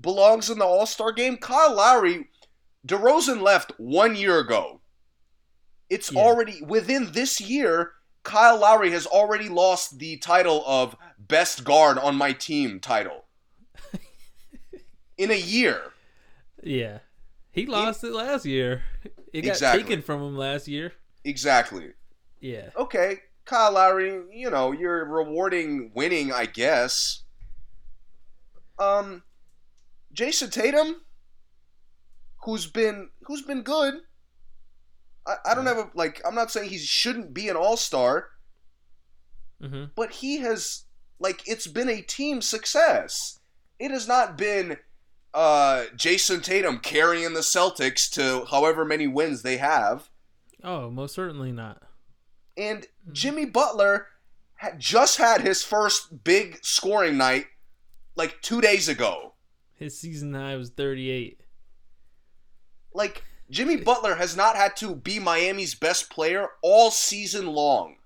belongs 0.00 0.50
in 0.50 0.58
the 0.58 0.64
All 0.64 0.86
Star 0.86 1.12
game. 1.12 1.36
Kyle 1.36 1.74
Lowry, 1.74 2.28
DeRozan 2.86 3.42
left 3.42 3.72
one 3.78 4.14
year 4.16 4.38
ago. 4.38 4.80
It's 5.90 6.12
Yeah. 6.12 6.20
already 6.20 6.62
within 6.62 7.12
this 7.12 7.40
year. 7.40 7.92
Kyle 8.22 8.58
Lowry 8.58 8.90
has 8.90 9.06
already 9.06 9.48
lost 9.48 9.98
the 9.98 10.16
title 10.18 10.62
of 10.66 10.96
best 11.18 11.64
guard 11.64 11.96
on 11.98 12.14
my 12.16 12.32
team 12.32 12.78
title 12.80 13.24
in 15.16 15.30
a 15.30 15.34
year. 15.38 15.92
Yeah. 16.62 16.98
He 17.50 17.66
lost 17.66 18.04
it 18.04 18.12
last 18.12 18.44
year. 18.44 18.82
It 19.32 19.42
got 19.42 19.50
Exactly. 19.52 19.82
taken 19.82 20.02
from 20.02 20.22
him 20.22 20.36
last 20.36 20.68
year. 20.68 20.92
Exactly. 21.24 21.92
Yeah. 22.40 22.70
Okay, 22.76 23.20
Kyle 23.44 23.72
Lowry, 23.72 24.22
you 24.32 24.50
know, 24.50 24.72
you're 24.72 25.04
rewarding 25.04 25.90
winning, 25.94 26.32
I 26.32 26.46
guess. 26.46 27.22
Um, 28.78 29.22
Jayson 30.12 30.50
Tatum, 30.50 31.02
who's 32.44 32.66
been 32.66 33.10
who's 33.22 33.42
been 33.42 33.62
good. 33.62 33.94
I, 35.26 35.34
I 35.46 35.54
don't 35.54 35.66
have 35.66 35.78
a 35.78 35.90
like. 35.94 36.20
I'm 36.26 36.34
not 36.34 36.50
saying 36.50 36.70
he 36.70 36.78
shouldn't 36.78 37.34
be 37.34 37.48
an 37.48 37.56
All 37.56 37.76
Star, 37.76 38.28
mm-hmm. 39.62 39.84
but 39.94 40.12
he 40.12 40.38
has 40.38 40.84
like 41.18 41.42
it's 41.46 41.66
been 41.66 41.88
a 41.88 42.02
team 42.02 42.42
success. 42.42 43.40
It 43.78 43.90
has 43.90 44.08
not 44.08 44.36
been 44.36 44.78
uh, 45.34 45.84
Jayson 45.96 46.42
Tatum 46.42 46.78
carrying 46.78 47.34
the 47.34 47.40
Celtics 47.40 48.10
to 48.10 48.46
however 48.50 48.84
many 48.84 49.06
wins 49.06 49.42
they 49.42 49.58
have. 49.58 50.08
Oh, 50.64 50.90
most 50.90 51.14
certainly 51.14 51.52
not. 51.52 51.82
And 52.56 52.86
Jimmy 53.12 53.44
Butler 53.44 54.08
had 54.56 54.80
just 54.80 55.18
had 55.18 55.42
his 55.42 55.62
first 55.62 56.24
big 56.24 56.58
scoring 56.62 57.16
night 57.16 57.46
like 58.16 58.42
two 58.42 58.60
days 58.60 58.88
ago. 58.88 59.34
His 59.78 59.98
season 59.98 60.34
high 60.34 60.56
was 60.56 60.70
38. 60.70 61.40
Like, 62.92 63.22
Jimmy 63.50 63.76
Butler 63.76 64.16
has 64.16 64.36
not 64.36 64.56
had 64.56 64.76
to 64.76 64.94
be 64.94 65.18
Miami's 65.18 65.74
best 65.74 66.10
player 66.10 66.48
all 66.62 66.90
season 66.90 67.46
long. 67.46 67.96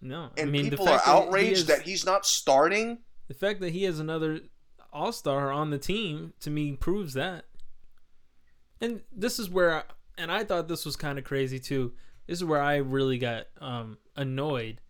No, 0.00 0.30
And 0.36 0.48
I 0.48 0.52
mean 0.52 0.70
people 0.70 0.88
are 0.88 0.92
fact 0.98 1.06
that 1.06 1.12
he 1.12 1.26
outraged 1.26 1.56
has- 1.56 1.66
that 1.66 1.82
he's 1.82 2.04
not 2.06 2.24
starting. 2.24 2.98
the 3.26 3.34
fact 3.34 3.60
that 3.60 3.70
he 3.72 3.82
has 3.84 3.98
another 3.98 4.40
All 4.92 5.12
Star 5.12 5.52
on 5.52 5.70
the 5.70 5.78
team 5.78 6.32
to 6.40 6.50
me 6.50 6.72
proves 6.76 7.14
that. 7.14 7.44
And 8.80 9.02
this 9.12 9.38
is 9.38 9.50
where, 9.50 9.74
I, 9.74 9.82
and 10.16 10.30
I 10.32 10.44
thought 10.44 10.68
this 10.68 10.86
was 10.86 10.96
kind 10.96 11.18
of 11.18 11.24
crazy 11.24 11.58
too. 11.58 11.92
This 12.26 12.38
is 12.38 12.44
where 12.44 12.62
I 12.62 12.76
really 12.76 13.18
got 13.18 13.46
um, 13.60 13.98
annoyed. 14.16 14.80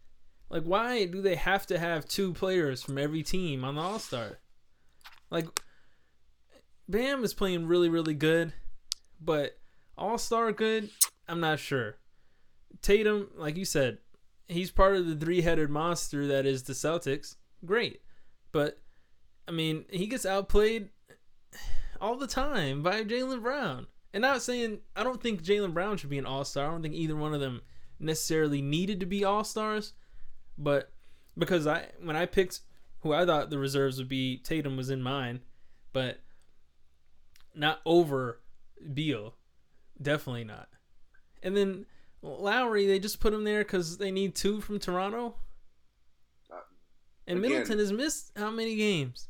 Like, 0.51 0.65
why 0.65 1.07
do 1.07 1.21
they 1.23 1.37
have 1.37 1.67
to 1.67 1.79
have 1.79 2.07
two 2.07 2.33
players 2.35 2.83
from 2.83 2.99
every 2.99 3.23
team 3.23 3.65
on 3.65 3.75
the 3.77 3.81
All 3.81 3.99
Star? 3.99 4.39
Like, 5.31 5.47
Bam 6.88 7.22
is 7.22 7.35
playing 7.35 7.66
really, 7.66 7.88
really 7.88 8.14
good, 8.14 8.55
but 9.20 9.59
All 9.96 10.16
Star 10.16 10.53
good, 10.53 10.90
I'm 11.29 11.40
not 11.40 11.59
sure. 11.59 11.96
Tatum, 12.81 13.29
like 13.37 13.57
you 13.57 13.64
said, 13.64 13.98
he's 14.46 14.70
part 14.70 14.96
of 14.96 15.07
the 15.07 15.16
three 15.16 15.42
headed 15.42 15.68
monster 15.68 16.27
that 16.27 16.46
is 16.46 16.62
the 16.62 16.72
Celtics. 16.72 17.37
Great. 17.64 18.01
But, 18.53 18.81
I 19.46 19.51
mean, 19.51 19.85
he 19.90 20.07
gets 20.07 20.24
outplayed 20.24 20.88
all 22.01 22.16
the 22.16 22.27
time 22.27 22.83
by 22.83 23.05
Jaylen 23.05 23.42
Brown. 23.42 23.87
And 24.14 24.22
not 24.22 24.40
saying, 24.40 24.79
I 24.96 25.05
don't 25.05 25.22
think 25.22 25.42
Jaylen 25.42 25.74
Brown 25.74 25.98
should 25.98 26.11
be 26.11 26.18
an 26.18 26.27
all 26.27 26.44
star. 26.44 26.66
I 26.66 26.70
don't 26.70 26.83
think 26.83 26.94
either 26.94 27.16
one 27.16 27.35
of 27.35 27.40
them 27.40 27.61
necessarily 28.01 28.62
needed 28.62 29.01
to 29.01 29.07
be 29.07 29.24
all 29.24 29.44
stars. 29.44 29.92
But 30.57 30.92
because 31.37 31.66
I, 31.66 31.88
when 32.03 32.16
I 32.16 32.24
picked 32.24 32.61
who 33.01 33.12
I 33.12 33.27
thought 33.27 33.51
the 33.51 33.59
reserves 33.59 33.98
would 33.98 34.09
be, 34.09 34.38
Tatum 34.38 34.77
was 34.77 34.88
in 34.88 35.03
mine. 35.03 35.40
But 35.92 36.20
not 37.55 37.81
over 37.85 38.41
Beal. 38.95 39.35
Definitely 40.01 40.45
not. 40.45 40.69
And 41.43 41.57
then 41.57 41.87
Lowry, 42.23 42.87
they 42.87 42.99
just 42.99 43.21
put 43.21 43.33
him 43.35 43.45
there 43.45 43.61
because 43.61 43.99
they 43.99 44.11
need 44.11 44.35
two 44.35 44.61
from 44.61 44.79
Toronto. 44.79 45.35
And 47.27 47.39
Again- 47.39 47.51
Middleton 47.51 47.79
has 47.79 47.93
missed 47.93 48.33
how 48.37 48.51
many 48.51 48.75
games? 48.77 49.29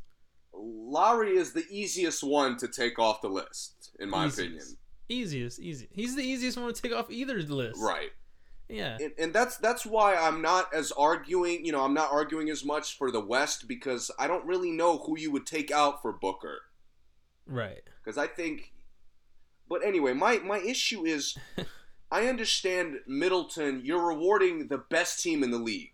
Lowry 0.52 1.36
is 1.36 1.52
the 1.52 1.64
easiest 1.70 2.22
one 2.22 2.56
to 2.58 2.68
take 2.68 2.98
off 2.98 3.20
the 3.20 3.28
list, 3.28 3.90
in 3.98 4.08
my 4.10 4.26
Easiest. 4.26 4.38
opinion. 4.38 4.64
Easiest, 5.08 5.60
easy. 5.60 5.88
He's 5.92 6.14
the 6.16 6.22
easiest 6.22 6.58
one 6.58 6.72
to 6.72 6.80
take 6.82 6.92
off 6.92 7.10
either 7.10 7.40
list. 7.42 7.80
Right. 7.80 8.10
Yeah. 8.68 8.98
and, 9.00 9.12
and 9.18 9.32
that's 9.32 9.56
that's 9.56 9.86
why 9.86 10.14
I'm 10.14 10.42
not 10.42 10.72
as 10.74 10.92
arguing. 10.92 11.64
You 11.64 11.72
know, 11.72 11.82
I'm 11.82 11.94
not 11.94 12.12
arguing 12.12 12.50
as 12.50 12.64
much 12.64 12.98
for 12.98 13.10
the 13.10 13.20
West 13.20 13.66
because 13.66 14.10
I 14.18 14.26
don't 14.26 14.44
really 14.44 14.70
know 14.70 14.98
who 14.98 15.18
you 15.18 15.30
would 15.32 15.46
take 15.46 15.70
out 15.70 16.02
for 16.02 16.12
Booker. 16.12 16.60
Right. 17.46 17.82
Because 18.08 18.16
I 18.16 18.26
think, 18.26 18.72
but 19.68 19.84
anyway, 19.84 20.14
my 20.14 20.38
my 20.38 20.60
issue 20.60 21.04
is, 21.04 21.36
I 22.10 22.26
understand 22.26 23.00
Middleton. 23.06 23.82
You're 23.84 24.06
rewarding 24.06 24.68
the 24.68 24.78
best 24.78 25.20
team 25.22 25.42
in 25.42 25.50
the 25.50 25.58
league. 25.58 25.92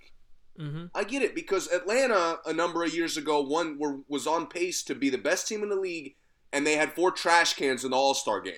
Mm-hmm. 0.61 0.85
I 0.95 1.03
get 1.03 1.23
it 1.23 1.35
because 1.35 1.67
Atlanta 1.73 2.39
a 2.47 2.53
number 2.53 2.85
of 2.85 2.95
years 2.95 3.17
ago 3.17 3.41
one 3.43 3.81
were, 3.81 3.99
was 4.07 4.29
on 4.29 4.47
pace 4.47 4.85
to 4.85 4.95
be 4.95 5.11
the 5.11 5.19
best 5.19 5.49
team 5.49 5.65
in 5.65 5.71
the 5.71 5.75
league, 5.75 6.15
and 6.53 6.65
they 6.65 6.77
had 6.77 6.93
four 6.93 7.11
trash 7.11 7.55
cans 7.55 7.85
in 7.85 7.91
the 7.91 7.97
All 7.97 8.15
Star 8.15 8.41
game. 8.41 8.55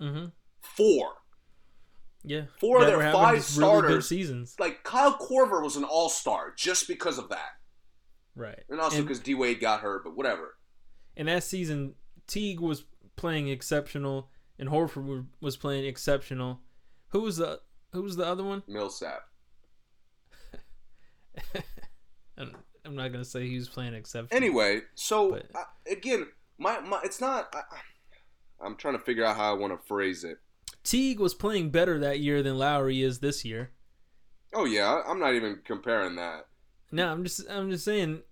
Mm-hmm. 0.00 0.24
Four. 0.60 1.12
Yeah. 2.24 2.46
Four 2.58 2.80
of 2.80 2.88
their 2.88 3.12
five 3.12 3.36
just 3.36 3.56
really 3.58 3.70
starters- 3.70 4.08
seasons. 4.08 4.56
Like 4.58 4.82
Kyle 4.82 5.16
Korver 5.16 5.62
was 5.62 5.76
an 5.76 5.84
All 5.84 6.08
Star 6.08 6.52
just 6.56 6.88
because 6.88 7.16
of 7.18 7.28
that, 7.28 7.52
Right. 8.34 8.64
and 8.68 8.80
also 8.80 9.02
because 9.02 9.20
D 9.20 9.36
Wade 9.36 9.60
got 9.60 9.82
hurt. 9.82 10.02
But 10.02 10.16
whatever. 10.16 10.56
and 11.16 11.28
that 11.28 11.44
season, 11.44 11.94
Teague 12.26 12.60
was 12.60 12.84
playing 13.16 13.48
exceptional, 13.48 14.30
and 14.58 14.68
Horford 14.68 15.04
wa- 15.04 15.22
was 15.40 15.56
playing 15.56 15.84
exceptional. 15.84 16.60
Who 17.08 17.20
was 17.20 17.36
the 17.36 17.60
Who 17.92 18.02
was 18.02 18.16
the 18.16 18.24
other 18.26 18.42
one? 18.44 18.62
Millsap. 18.66 19.28
I'm, 22.38 22.56
I'm 22.84 22.96
not 22.96 23.12
gonna 23.12 23.24
say 23.24 23.46
he 23.48 23.56
was 23.56 23.68
playing 23.68 23.94
exceptional. 23.94 24.36
Anyway, 24.36 24.80
so 24.94 25.30
But- 25.32 25.46
uh, 25.54 25.64
again, 25.90 26.26
my, 26.58 26.80
my 26.80 27.00
it's 27.04 27.20
not. 27.20 27.54
I, 27.54 27.62
I'm 28.64 28.76
trying 28.76 28.96
to 28.98 29.04
figure 29.04 29.24
out 29.24 29.36
how 29.36 29.50
I 29.54 29.58
want 29.58 29.72
to 29.78 29.86
phrase 29.86 30.24
it. 30.24 30.38
Teague 30.84 31.20
was 31.20 31.34
playing 31.34 31.70
better 31.70 31.98
that 31.98 32.20
year 32.20 32.42
than 32.42 32.58
Lowry 32.58 33.02
is 33.02 33.18
this 33.20 33.44
year. 33.44 33.70
Oh 34.54 34.64
yeah, 34.64 35.02
I'm 35.06 35.18
not 35.18 35.34
even 35.34 35.60
comparing 35.64 36.16
that. 36.16 36.46
No, 36.90 37.10
I'm 37.10 37.24
just 37.24 37.48
I'm 37.50 37.70
just 37.70 37.84
saying, 37.84 38.22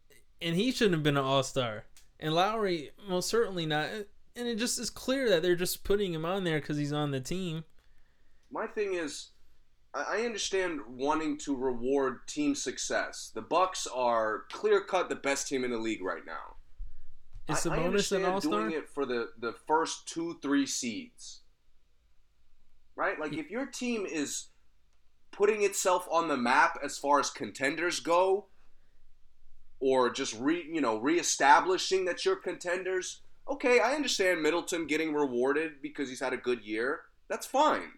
and 0.43 0.57
he 0.57 0.71
shouldn't 0.73 0.95
have 0.95 1.03
been 1.03 1.17
an 1.17 1.25
All 1.25 1.43
Star, 1.43 1.85
and 2.21 2.35
Lowry 2.35 2.91
most 3.09 3.29
certainly 3.29 3.67
not. 3.67 3.89
And 4.37 4.47
it 4.47 4.59
just 4.59 4.79
is 4.79 4.91
clear 4.91 5.29
that 5.29 5.43
they're 5.43 5.57
just 5.57 5.83
putting 5.83 6.15
him 6.15 6.25
on 6.25 6.45
there 6.45 6.61
because 6.61 6.77
he's 6.77 6.93
on 6.93 7.11
the 7.11 7.21
team. 7.21 7.65
My 8.51 8.67
thing 8.67 8.95
is, 8.95 9.31
I 9.93 10.19
I 10.19 10.25
understand 10.25 10.81
wanting 10.89 11.37
to 11.39 11.57
reward 11.57 12.27
team 12.29 12.55
success. 12.55 13.33
The 13.35 13.43
Bucks 13.43 13.87
are 13.89 14.45
clear 14.53 14.81
cut 14.83 15.09
the 15.09 15.17
best 15.17 15.49
team 15.49 15.65
in 15.65 15.71
the 15.73 15.79
league 15.79 16.03
right 16.03 16.25
now. 16.25 16.57
Is 17.49 17.67
I- 17.67 17.75
I 17.75 17.79
Sabonis 17.79 18.13
an 18.13 18.25
All 18.25 18.41
Star? 18.41 18.61
doing 18.61 18.73
it 18.73 18.89
for 18.89 19.05
the 19.05 19.33
the 19.39 19.53
first 19.53 20.07
two 20.07 20.39
three 20.41 20.67
seeds, 20.67 21.41
right? 22.95 23.19
Like 23.19 23.33
if 23.33 23.51
your 23.51 23.67
team 23.67 24.07
is 24.07 24.47
putting 25.33 25.63
itself 25.63 26.07
on 26.11 26.29
the 26.29 26.37
map 26.37 26.79
as 26.85 26.99
far 26.99 27.19
as 27.19 27.31
contenders 27.31 27.99
go, 28.01 28.47
or 29.81 30.11
just 30.11 30.39
re 30.39 30.65
you 30.71 30.81
know 30.81 30.99
reestablishing 30.99 32.05
that 32.05 32.25
you're 32.25 32.37
contenders. 32.37 33.23
Okay, 33.49 33.81
I 33.81 33.95
understand 33.95 34.43
Middleton 34.43 34.87
getting 34.87 35.13
rewarded 35.13 35.83
because 35.83 36.09
he's 36.09 36.21
had 36.21 36.33
a 36.33 36.39
good 36.39 36.63
year. 36.63 37.01
That's 37.29 37.47
fine. 37.47 37.93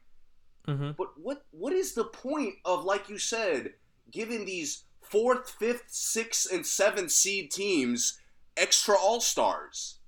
Mm-hmm. 0.67 0.93
But 0.97 1.09
what 1.21 1.45
what 1.51 1.73
is 1.73 1.95
the 1.95 2.05
point 2.05 2.55
of 2.65 2.85
like 2.85 3.09
you 3.09 3.19
said, 3.19 3.75
giving 4.11 4.45
these 4.45 4.85
fourth, 5.03 5.51
fifth, 5.51 5.85
sixth, 5.89 6.51
and 6.51 6.67
seventh 6.67 7.11
seed 7.11 7.51
teams 7.51 8.19
extra 8.57 8.95
all 8.97 9.21
stars? 9.21 9.99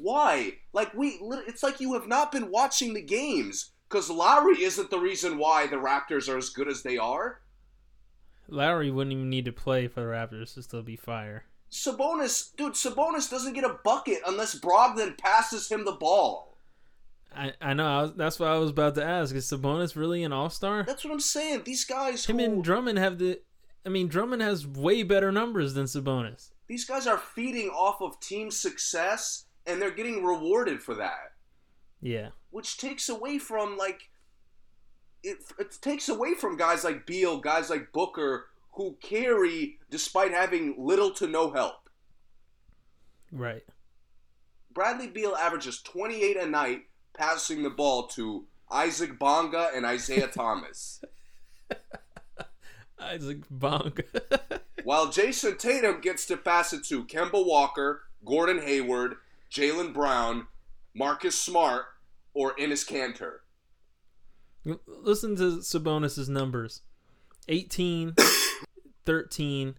Why? 0.00 0.54
Like 0.72 0.94
we, 0.94 1.18
it's 1.48 1.62
like 1.62 1.80
you 1.80 1.94
have 1.94 2.06
not 2.06 2.30
been 2.30 2.50
watching 2.50 2.94
the 2.94 3.02
games 3.02 3.72
because 3.88 4.08
Lowry 4.08 4.62
isn't 4.62 4.90
the 4.90 4.98
reason 4.98 5.38
why 5.38 5.66
the 5.66 5.76
Raptors 5.76 6.32
are 6.32 6.38
as 6.38 6.50
good 6.50 6.68
as 6.68 6.82
they 6.82 6.96
are. 6.98 7.40
Lowry 8.48 8.90
wouldn't 8.90 9.12
even 9.12 9.30
need 9.30 9.44
to 9.44 9.52
play 9.52 9.88
for 9.88 10.00
the 10.00 10.06
Raptors 10.06 10.54
to 10.54 10.62
still 10.62 10.82
be 10.82 10.96
fire. 10.96 11.44
Sabonis, 11.70 12.56
dude, 12.56 12.72
Sabonis 12.74 13.30
doesn't 13.30 13.52
get 13.52 13.64
a 13.64 13.78
bucket 13.84 14.18
unless 14.26 14.58
Brogdon 14.58 15.18
passes 15.18 15.68
him 15.70 15.84
the 15.84 15.92
ball. 15.92 16.56
I 17.36 17.52
I 17.60 17.74
know 17.74 17.86
I 17.86 18.02
was, 18.02 18.12
that's 18.16 18.38
what 18.40 18.48
I 18.48 18.56
was 18.58 18.70
about 18.70 18.94
to 18.94 19.04
ask. 19.04 19.34
Is 19.34 19.50
Sabonis 19.50 19.94
really 19.94 20.22
an 20.24 20.32
All 20.32 20.48
Star? 20.48 20.82
That's 20.84 21.04
what 21.04 21.12
I'm 21.12 21.20
saying. 21.20 21.62
These 21.64 21.84
guys, 21.84 22.24
Him 22.24 22.38
who, 22.38 22.44
and 22.44 22.64
Drummond 22.64 22.98
have 22.98 23.18
the. 23.18 23.40
I 23.84 23.90
mean, 23.90 24.08
Drummond 24.08 24.42
has 24.42 24.66
way 24.66 25.02
better 25.02 25.30
numbers 25.30 25.74
than 25.74 25.84
Sabonis. 25.84 26.50
these 26.66 26.84
guys 26.86 27.06
are 27.06 27.18
feeding 27.18 27.68
off 27.68 28.00
of 28.00 28.18
team 28.20 28.50
success, 28.50 29.44
and 29.66 29.80
they're 29.80 29.90
getting 29.90 30.24
rewarded 30.24 30.82
for 30.82 30.94
that. 30.94 31.32
Yeah. 32.00 32.28
which 32.50 32.78
takes 32.78 33.08
away 33.08 33.38
from 33.38 33.76
like 33.76 34.08
it, 35.22 35.38
it 35.58 35.78
takes 35.80 36.08
away 36.08 36.34
from 36.34 36.56
guys 36.56 36.84
like 36.84 37.06
Beal, 37.06 37.38
guys 37.38 37.70
like 37.70 37.92
Booker 37.92 38.46
who 38.72 38.96
carry 39.02 39.78
despite 39.90 40.32
having 40.32 40.74
little 40.78 41.10
to 41.10 41.26
no 41.26 41.50
help. 41.50 41.88
Right. 43.32 43.64
Bradley 44.72 45.08
Beal 45.08 45.34
averages 45.34 45.82
28 45.82 46.36
a 46.36 46.46
night 46.46 46.82
passing 47.16 47.62
the 47.62 47.70
ball 47.70 48.06
to 48.08 48.46
Isaac 48.70 49.18
Bonga 49.18 49.70
and 49.74 49.84
Isaiah 49.84 50.28
Thomas. 50.32 51.02
Isaac 53.00 53.38
Bonga. 53.50 54.04
While 54.84 55.08
Jayson 55.08 55.58
Tatum 55.58 56.00
gets 56.00 56.24
to 56.26 56.36
pass 56.36 56.72
it 56.72 56.84
to 56.86 57.04
Kemba 57.04 57.44
Walker, 57.44 58.02
Gordon 58.24 58.62
Hayward, 58.62 59.16
Jaylen 59.52 59.92
Brown, 59.92 60.46
Marcus 60.94 61.38
Smart, 61.38 61.86
or 62.32 62.54
Enes 62.54 62.88
Kanter. 62.88 63.38
Listen 64.86 65.36
to 65.36 65.62
Sabonis's 65.62 66.28
numbers 66.28 66.82
18, 67.48 68.14
13, 69.06 69.74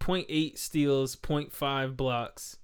0.8 0.00 0.58
steals, 0.58 1.16
0.5 1.16 1.96
blocks. 1.96 2.58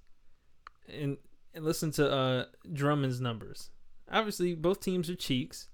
And, 0.87 1.17
and 1.53 1.65
listen 1.65 1.91
to 1.91 2.11
uh, 2.11 2.45
Drummond's 2.71 3.19
numbers. 3.19 3.69
Obviously, 4.11 4.53
both 4.53 4.79
teams 4.79 5.09
are 5.09 5.15
cheeks. 5.15 5.69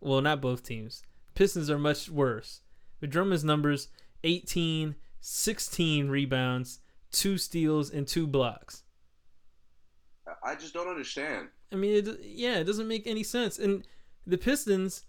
Well, 0.00 0.20
not 0.20 0.40
both 0.40 0.62
teams. 0.62 1.02
Pistons 1.34 1.70
are 1.70 1.78
much 1.78 2.08
worse. 2.08 2.60
But 3.00 3.10
Drummond's 3.10 3.44
numbers 3.44 3.88
18, 4.24 4.96
16 5.20 6.08
rebounds, 6.08 6.80
2 7.12 7.38
steals, 7.38 7.90
and 7.90 8.06
2 8.06 8.26
blocks. 8.26 8.82
I 10.42 10.54
just 10.54 10.74
don't 10.74 10.88
understand. 10.88 11.48
I 11.72 11.76
mean, 11.76 12.06
it, 12.06 12.20
yeah, 12.22 12.56
it 12.56 12.64
doesn't 12.64 12.88
make 12.88 13.06
any 13.06 13.22
sense. 13.22 13.58
And 13.58 13.86
the 14.26 14.38
Pistons, 14.38 15.04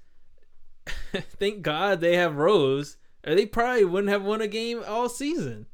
thank 1.14 1.62
God 1.62 2.02
they 2.02 2.16
have 2.16 2.36
Rose, 2.36 2.98
or 3.26 3.36
they 3.36 3.46
probably 3.46 3.86
wouldn't 3.86 4.12
have 4.12 4.24
won 4.24 4.42
a 4.42 4.48
game 4.48 4.84
all 4.86 5.10
season 5.10 5.66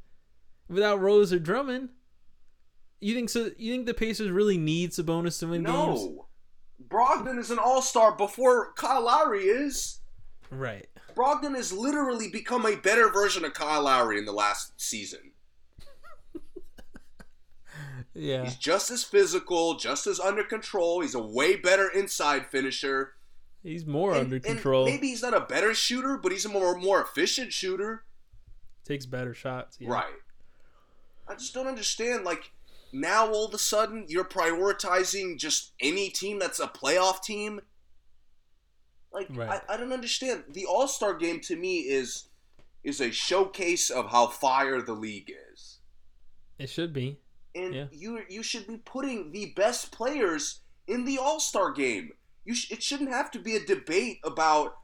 without 0.68 1.00
Rose 1.00 1.32
or 1.32 1.38
Drummond. 1.38 1.90
You 3.00 3.14
think 3.14 3.30
so? 3.30 3.50
You 3.56 3.72
think 3.72 3.86
the 3.86 3.94
Pacers 3.94 4.30
really 4.30 4.58
need 4.58 4.90
Sabonis 4.92 5.40
to 5.40 5.48
win 5.48 5.64
games? 5.64 6.04
No. 6.04 6.26
Brogdon 6.88 7.38
is 7.38 7.50
an 7.50 7.58
all 7.58 7.82
star 7.82 8.16
before 8.16 8.72
Kyle 8.74 9.04
Lowry 9.04 9.44
is. 9.44 10.00
Right. 10.50 10.86
Brogdon 11.14 11.54
has 11.56 11.72
literally 11.72 12.28
become 12.30 12.64
a 12.64 12.76
better 12.76 13.10
version 13.10 13.44
of 13.44 13.54
Kyle 13.54 13.82
Lowry 13.82 14.18
in 14.18 14.24
the 14.24 14.32
last 14.32 14.80
season. 14.80 15.32
Yeah. 18.14 18.44
He's 18.44 18.56
just 18.56 18.90
as 18.90 19.04
physical, 19.04 19.76
just 19.76 20.06
as 20.06 20.20
under 20.20 20.44
control. 20.44 21.00
He's 21.00 21.14
a 21.14 21.22
way 21.22 21.56
better 21.56 21.88
inside 21.88 22.46
finisher. 22.46 23.14
He's 23.62 23.86
more 23.86 24.12
And- 24.12 24.22
under 24.24 24.40
control. 24.40 24.84
maybe 24.86 25.08
he's 25.08 25.22
not 25.22 25.34
a 25.34 25.40
better 25.40 25.72
shooter, 25.74 26.16
but 26.16 26.32
he's 26.32 26.44
a 26.44 26.48
more 26.48 26.76
more 26.76 27.00
efficient 27.00 27.52
shooter. 27.52 28.04
Takes 28.84 29.06
better 29.06 29.34
shots. 29.34 29.76
Yeah. 29.80 29.90
Right. 29.90 30.14
I 31.28 31.34
just 31.34 31.54
don't 31.54 31.68
understand. 31.68 32.24
Like 32.24 32.50
now, 32.92 33.30
all 33.32 33.44
of 33.46 33.54
a 33.54 33.58
sudden, 33.58 34.06
you're 34.08 34.24
prioritizing 34.24 35.38
just 35.38 35.72
any 35.80 36.10
team 36.10 36.38
that's 36.40 36.58
a 36.60 36.66
playoff 36.66 37.22
team. 37.22 37.60
Like 39.12 39.28
Right. 39.30 39.62
I, 39.68 39.74
I 39.74 39.76
don't 39.76 39.92
understand. 39.92 40.44
The 40.48 40.64
All 40.66 40.88
Star 40.88 41.14
game 41.14 41.40
to 41.40 41.56
me 41.56 41.80
is 41.80 42.28
is 42.82 43.00
a 43.00 43.12
showcase 43.12 43.90
of 43.90 44.10
how 44.10 44.26
fire 44.26 44.82
the 44.82 44.92
league 44.94 45.32
is, 45.52 45.78
It 46.58 46.68
should 46.68 46.92
be. 46.92 47.20
and 47.54 47.72
Yeah. 47.74 47.86
you 47.92 48.22
you 48.28 48.42
should 48.42 48.66
be 48.66 48.78
putting 48.78 49.30
the 49.30 49.52
best 49.54 49.92
players 49.92 50.62
in 50.88 51.04
the 51.04 51.18
All 51.18 51.38
Star 51.38 51.70
game. 51.70 52.12
You 52.44 52.54
sh- 52.54 52.70
it 52.70 52.82
shouldn't 52.82 53.10
have 53.10 53.30
to 53.32 53.38
be 53.38 53.56
a 53.56 53.64
debate 53.64 54.18
about 54.24 54.76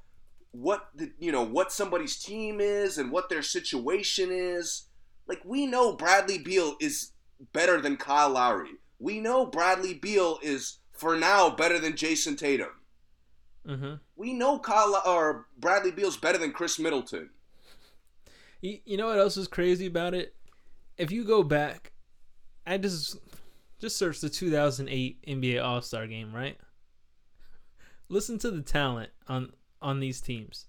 what 0.52 0.88
the 0.94 1.12
you 1.18 1.30
know 1.30 1.42
what 1.42 1.72
somebody's 1.72 2.18
team 2.22 2.60
is 2.60 2.98
and 2.98 3.10
what 3.10 3.28
their 3.28 3.42
situation 3.42 4.30
is. 4.32 4.84
Like 5.26 5.42
we 5.44 5.66
know 5.66 5.94
Bradley 5.94 6.38
Beal 6.38 6.76
is 6.80 7.12
better 7.52 7.80
than 7.80 7.96
Kyle 7.96 8.30
Lowry. 8.30 8.70
We 8.98 9.20
know 9.20 9.46
Bradley 9.46 9.94
Beal 9.94 10.38
is 10.42 10.78
for 10.92 11.16
now 11.16 11.50
better 11.50 11.78
than 11.78 11.92
Jayson 11.92 12.36
Tatum. 12.36 12.70
Mm-hmm. 13.66 13.94
We 14.16 14.32
know 14.32 14.58
Kyle 14.58 15.00
or 15.06 15.46
Bradley 15.58 15.90
Beal's 15.90 16.16
better 16.16 16.38
than 16.38 16.52
Khris 16.52 16.78
Middleton. 16.78 17.30
You, 18.60 18.78
you 18.84 18.96
know 18.96 19.06
what 19.06 19.18
else 19.18 19.36
is 19.36 19.46
crazy 19.46 19.86
about 19.86 20.14
it? 20.14 20.34
If 20.96 21.12
you 21.12 21.24
go 21.24 21.42
back, 21.42 21.92
I 22.66 22.78
just 22.78 23.18
just 23.78 23.96
searched 23.96 24.22
the 24.22 24.28
2008 24.28 25.24
NBA 25.26 25.62
All 25.62 25.80
Star 25.82 26.06
Game, 26.06 26.34
right? 26.34 26.58
Listen 28.08 28.38
to 28.38 28.50
the 28.50 28.62
talent 28.62 29.10
on 29.26 29.52
on 29.80 30.00
these 30.00 30.20
teams. 30.20 30.66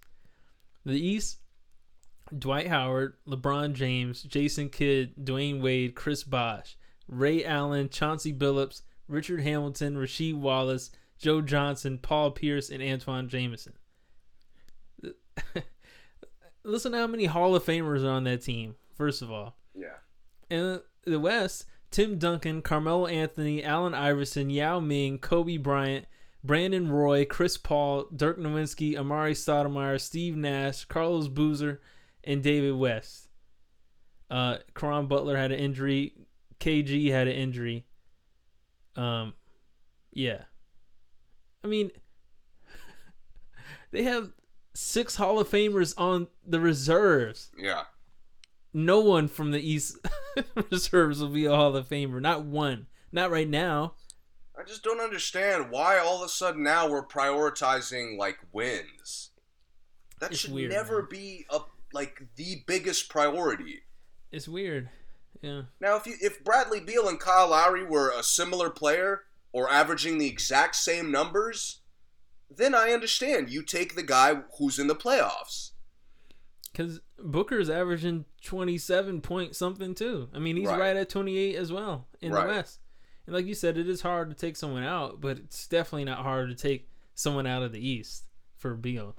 The 0.85 0.99
East: 0.99 1.39
Dwight 2.37 2.67
Howard, 2.67 3.15
LeBron 3.27 3.73
James, 3.73 4.23
Jason 4.23 4.69
Kidd, 4.69 5.13
Dwyane 5.15 5.61
Wade, 5.61 5.95
Chris 5.95 6.23
Bosh, 6.23 6.77
Ray 7.07 7.43
Allen, 7.43 7.89
Chauncey 7.89 8.33
Billups, 8.33 8.81
Richard 9.07 9.41
Hamilton, 9.41 9.95
Rasheed 9.95 10.35
Wallace, 10.35 10.91
Joe 11.17 11.41
Johnson, 11.41 11.97
Paul 11.97 12.31
Pierce, 12.31 12.69
and 12.69 12.81
Antawn 12.81 13.27
Jamison. 13.27 13.73
Listen 16.63 16.91
to 16.91 16.97
how 16.97 17.07
many 17.07 17.25
Hall 17.25 17.55
of 17.55 17.63
Famers 17.63 18.03
are 18.03 18.11
on 18.11 18.25
that 18.25 18.43
team, 18.43 18.75
first 18.95 19.21
of 19.21 19.31
all. 19.31 19.57
Yeah. 19.73 19.97
And 20.49 20.81
the 21.05 21.19
West, 21.19 21.65
Tim 21.89 22.17
Duncan, 22.17 22.61
Carmelo 22.61 23.07
Anthony, 23.07 23.63
Allen 23.63 23.93
Iverson, 23.93 24.49
Yao 24.49 24.79
Ming, 24.79 25.17
Kobe 25.17 25.57
Bryant, 25.57 26.05
Brandon 26.43 26.89
Roy, 26.91 27.25
Chris 27.25 27.57
Paul, 27.57 28.05
Dirk 28.15 28.39
Nowitzki, 28.39 28.93
Amar'e 28.95 29.31
Stoudemire, 29.31 29.99
Steve 29.99 30.35
Nash, 30.37 30.85
Carlos 30.85 31.27
Boozer, 31.27 31.81
and 32.23 32.41
David 32.41 32.75
West. 32.75 33.27
Uh, 34.31 34.57
Caron 34.75 35.07
Butler 35.07 35.35
had 35.37 35.51
an 35.51 35.59
injury. 35.59 36.13
KG 36.59 37.11
had 37.11 37.27
an 37.27 37.33
injury. 37.35 37.85
Um, 38.95 39.33
yeah. 40.13 40.43
I 41.63 41.67
mean, 41.67 41.91
they 43.91 44.03
have 44.03 44.31
six 44.73 45.15
Hall 45.15 45.39
of 45.39 45.49
Famers 45.49 45.93
on 45.97 46.27
the 46.45 46.59
reserves 46.59 47.51
Yeah. 47.57 47.83
no 48.73 48.99
one 49.01 49.27
from 49.27 49.51
the 49.51 49.59
East 49.59 49.97
reserves 50.71 51.19
will 51.21 51.29
be 51.29 51.45
a 51.45 51.55
Hall 51.55 51.75
of 51.75 51.89
Famer. 51.89 52.21
Not 52.21 52.45
one. 52.45 52.87
Not 53.11 53.31
right 53.31 53.49
now. 53.49 53.95
I 54.59 54.63
just 54.63 54.83
don't 54.83 54.99
understand 54.99 55.71
why 55.71 55.99
all 55.99 56.17
of 56.17 56.25
a 56.25 56.29
sudden 56.29 56.63
now 56.63 56.89
we're 56.89 57.05
prioritizing 57.05 58.17
like 58.17 58.39
wins. 58.51 59.29
That 60.19 60.31
It's 60.31 60.41
should 60.41 60.51
weird, 60.53 60.71
never 60.71 60.99
man. 61.01 61.07
be 61.09 61.45
a 61.49 61.59
like 61.93 62.23
the 62.35 62.63
biggest 62.67 63.09
priority. 63.09 63.83
It's 64.31 64.47
weird. 64.47 64.89
Yeah. 65.41 65.63
Now, 65.79 65.95
if 65.95 66.05
you 66.05 66.15
if 66.21 66.43
Bradley 66.43 66.81
Beal 66.81 67.07
and 67.07 67.19
Kyle 67.19 67.49
Lowry 67.49 67.85
were 67.85 68.11
a 68.11 68.21
similar 68.21 68.69
player 68.69 69.21
or 69.53 69.69
averaging 69.71 70.17
the 70.17 70.27
exact 70.27 70.75
same 70.75 71.09
numbers, 71.09 71.79
then 72.49 72.75
I 72.75 72.91
understand. 72.91 73.49
You 73.49 73.63
take 73.63 73.95
the 73.95 74.03
guy 74.03 74.41
who's 74.57 74.77
in 74.77 74.87
the 74.87 74.95
playoffs. 74.95 75.71
Because 76.71 76.99
Booker's 77.17 77.69
averaging 77.69 78.25
27 78.43 79.21
point 79.21 79.55
something 79.55 79.95
too. 79.95 80.29
I 80.33 80.39
mean, 80.39 80.57
he's 80.57 80.67
Right. 80.67 80.79
right, 80.79 80.97
at 80.97 81.09
28 81.09 81.55
as 81.55 81.71
well 81.71 82.07
in 82.21 82.31
Right. 82.33 82.41
the 82.45 82.47
West. 82.53 82.79
And 83.29 83.35
like 83.35 83.45
you 83.45 83.53
said, 83.53 83.77
it 83.77 83.87
is 83.87 84.01
hard 84.01 84.31
to 84.31 84.35
take 84.35 84.55
someone 84.55 84.83
out, 84.83 85.21
but 85.21 85.37
it's 85.37 85.67
definitely 85.67 86.05
not 86.05 86.23
hard 86.23 86.49
to 86.49 86.55
take 86.55 86.89
someone 87.13 87.45
out 87.45 87.61
of 87.61 87.71
the 87.71 87.87
East 87.87 88.23
for 88.57 88.73
Beal. 88.73 89.15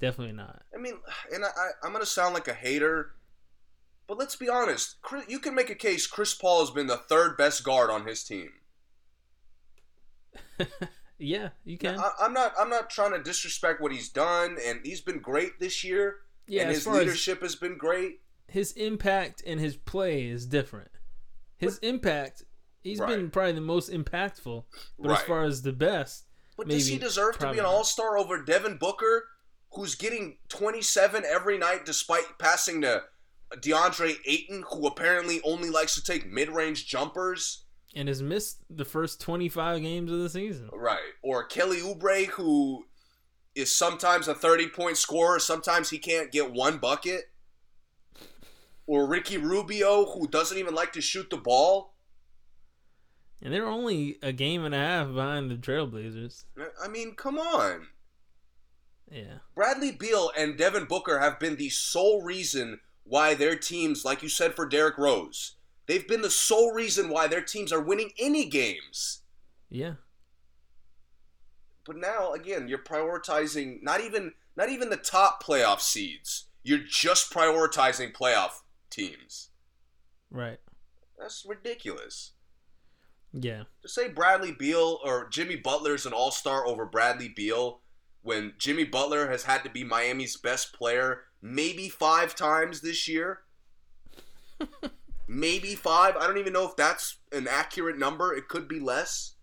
Definitely 0.00 0.32
not. 0.34 0.62
I 0.74 0.78
mean, 0.80 0.94
and 1.34 1.44
I, 1.44 1.48
I, 1.48 1.70
I'm 1.86 1.92
gonna 1.92 2.06
sound 2.06 2.32
like 2.32 2.48
a 2.48 2.54
hater, 2.54 3.10
but 4.06 4.16
let's 4.16 4.34
be 4.34 4.48
honest. 4.48 4.96
You 5.28 5.40
can 5.40 5.54
make 5.54 5.68
a 5.68 5.74
case. 5.74 6.06
Chris 6.06 6.32
Paul 6.32 6.60
has 6.60 6.70
been 6.70 6.86
the 6.86 6.96
third 6.96 7.36
best 7.36 7.64
guard 7.64 7.90
on 7.90 8.06
his 8.06 8.24
team. 8.24 8.48
Yeah, 11.20 11.48
you 11.64 11.76
can. 11.76 11.98
I, 11.98 12.12
I'm 12.20 12.32
not. 12.32 12.52
I'm 12.56 12.70
not 12.70 12.90
trying 12.90 13.10
to 13.10 13.20
disrespect 13.20 13.80
what 13.80 13.90
he's 13.90 14.08
done, 14.08 14.56
and 14.64 14.78
he's 14.84 15.00
been 15.00 15.18
great 15.18 15.58
this 15.58 15.82
year. 15.82 16.18
yeah, 16.46 16.62
and 16.62 16.70
his 16.70 16.86
leadership 16.86 17.42
has 17.42 17.56
been 17.56 17.76
great. 17.76 18.20
his 18.46 18.70
impact 18.74 19.42
and 19.44 19.58
his 19.58 19.74
play 19.76 20.26
is 20.28 20.46
different. 20.46 20.92
His 21.56 21.78
impact, 21.78 22.44
he's 22.82 23.00
been 23.00 23.30
probably 23.30 23.52
the 23.52 23.60
most 23.60 23.90
impactful, 23.90 24.64
but 24.98 25.10
as 25.10 25.22
far 25.22 25.44
as 25.44 25.62
the 25.62 25.72
best, 25.72 26.26
But 26.56 26.68
does 26.68 26.86
he 26.86 26.98
deserve 26.98 27.38
to 27.38 27.52
be 27.52 27.58
an. 27.58 27.64
All 27.64 27.84
Star 27.84 28.16
over 28.18 28.42
Devin 28.42 28.76
Booker, 28.78 29.28
who's 29.72 29.94
getting 29.94 30.38
27 30.48 31.24
every 31.24 31.58
night 31.58 31.84
despite 31.84 32.38
passing 32.38 32.80
to 32.82 33.04
DeAndre 33.56 34.16
Ayton, 34.26 34.64
who 34.70 34.86
apparently 34.86 35.40
only 35.44 35.70
likes 35.70 35.94
to 35.94 36.02
take 36.02 36.30
mid-range 36.30 36.86
jumpers? 36.86 37.64
and 37.94 38.08
has 38.08 38.22
missed 38.22 38.58
the 38.70 38.84
first 38.84 39.20
25 39.20 39.82
games 39.82 40.12
of 40.12 40.18
the 40.18 40.28
season. 40.28 40.68
Right. 40.72 40.98
Or 41.22 41.44
Kelly 41.44 41.78
Oubre, 41.78 42.26
who 42.26 42.84
is 43.54 43.74
sometimes 43.74 44.28
a 44.28 44.34
30-point 44.34 44.96
scorer, 44.96 45.38
sometimes 45.38 45.90
he 45.90 45.98
can't 45.98 46.30
get 46.30 46.52
one 46.52 46.78
bucket. 46.78 47.22
Or 48.86 49.08
Ricky 49.08 49.36
Rubio, 49.36 50.06
who 50.06 50.28
doesn't 50.28 50.58
even 50.58 50.74
like 50.74 50.92
to 50.92 51.00
shoot 51.00 51.28
the 51.30 51.36
ball. 51.36 51.94
And 53.40 53.52
they're 53.54 53.66
only 53.66 54.18
a 54.22 54.32
game 54.32 54.64
and 54.64 54.74
a 54.74 54.78
half 54.78 55.12
behind 55.12 55.50
the 55.50 55.54
Trailblazers. 55.54 56.44
I 56.82 56.88
mean, 56.88 57.14
come 57.14 57.38
on. 57.38 57.86
Yeah. 59.10 59.38
Bradley 59.54 59.92
Beal 59.92 60.30
and 60.36 60.58
Devin 60.58 60.84
Booker 60.84 61.18
have 61.20 61.38
been 61.38 61.56
the 61.56 61.70
sole 61.70 62.22
reason 62.22 62.80
why 63.04 63.34
their 63.34 63.56
teams, 63.56 64.04
like 64.04 64.22
you 64.22 64.28
said 64.28 64.54
for 64.54 64.66
Derrick 64.66 64.98
Rose, 64.98 65.54
they've 65.86 66.06
been 66.06 66.22
the 66.22 66.30
sole 66.30 66.72
reason 66.72 67.08
why 67.08 67.26
their 67.26 67.40
teams 67.40 67.72
are 67.72 67.80
winning 67.80 68.10
any 68.18 68.44
games. 68.44 69.22
Yeah. 69.70 69.94
But 71.86 71.96
now 71.96 72.32
again, 72.32 72.68
you're 72.68 72.78
prioritizing 72.78 73.82
not 73.82 74.02
even 74.02 74.32
not 74.56 74.68
even 74.68 74.90
the 74.90 74.96
top 74.96 75.42
playoff 75.42 75.80
seeds. 75.80 76.46
You're 76.62 76.80
just 76.86 77.32
prioritizing 77.32 78.12
playoff 78.12 78.60
teams. 78.90 79.48
Right. 80.30 80.58
That's 81.18 81.46
ridiculous. 81.48 82.32
Yeah. 83.32 83.64
To 83.82 83.88
say 83.88 84.08
Bradley 84.08 84.52
Beal 84.52 85.00
or 85.04 85.28
Jimmy 85.28 85.56
Butler's 85.56 86.06
an 86.06 86.12
all-star 86.12 86.66
over 86.66 86.86
Bradley 86.86 87.28
Beal 87.28 87.80
when 88.22 88.54
Jimmy 88.58 88.84
Butler 88.84 89.30
has 89.30 89.44
had 89.44 89.62
to 89.64 89.70
be 89.70 89.84
Miami's 89.84 90.36
best 90.36 90.72
player 90.72 91.22
maybe 91.40 91.88
5 91.88 92.34
times 92.34 92.80
this 92.80 93.06
year. 93.06 93.40
maybe 95.28 95.74
5. 95.74 96.16
I 96.16 96.26
don't 96.26 96.38
even 96.38 96.52
know 96.52 96.66
if 96.68 96.76
that's 96.76 97.18
an 97.32 97.46
accurate 97.48 97.98
number. 97.98 98.34
It 98.34 98.48
could 98.48 98.66
be 98.66 98.80
less. 98.80 99.34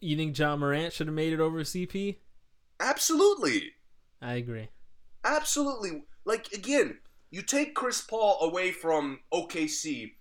You 0.00 0.16
think 0.16 0.36
Ja 0.36 0.56
Morant 0.56 0.92
should 0.92 1.06
have 1.06 1.14
made 1.14 1.32
it 1.32 1.40
over 1.40 1.60
CP? 1.60 2.16
Absolutely. 2.80 3.72
I 4.20 4.34
agree. 4.34 4.68
Absolutely. 5.24 6.04
Like 6.24 6.52
again, 6.52 6.98
you 7.30 7.42
take 7.42 7.74
Chris 7.74 8.00
Paul 8.00 8.38
away 8.40 8.70
from 8.70 9.20
OKC. 9.32 10.12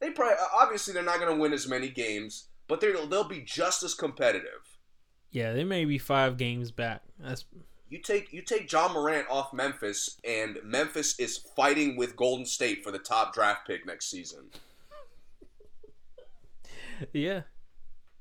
They 0.00 0.10
probably 0.10 0.36
obviously 0.58 0.94
they're 0.94 1.02
not 1.02 1.20
going 1.20 1.34
to 1.34 1.40
win 1.40 1.52
as 1.52 1.68
many 1.68 1.88
games, 1.88 2.48
but 2.70 2.80
they'll 2.80 3.06
they'll 3.06 3.24
be 3.24 3.40
just 3.40 3.82
as 3.82 3.92
competitive. 3.92 4.78
Yeah, 5.32 5.52
they 5.52 5.64
may 5.64 5.84
be 5.84 5.98
five 5.98 6.36
games 6.36 6.70
back. 6.70 7.02
That's 7.18 7.44
You 7.88 7.98
take 7.98 8.32
you 8.32 8.42
take 8.42 8.70
Ja 8.70 8.90
Morant 8.92 9.26
off 9.28 9.52
Memphis, 9.52 10.20
and 10.24 10.58
Memphis 10.64 11.18
is 11.18 11.36
fighting 11.56 11.96
with 11.96 12.16
Golden 12.16 12.46
State 12.46 12.84
for 12.84 12.92
the 12.92 12.98
top 12.98 13.34
draft 13.34 13.66
pick 13.66 13.84
next 13.84 14.08
season. 14.08 14.44
yeah. 17.12 17.42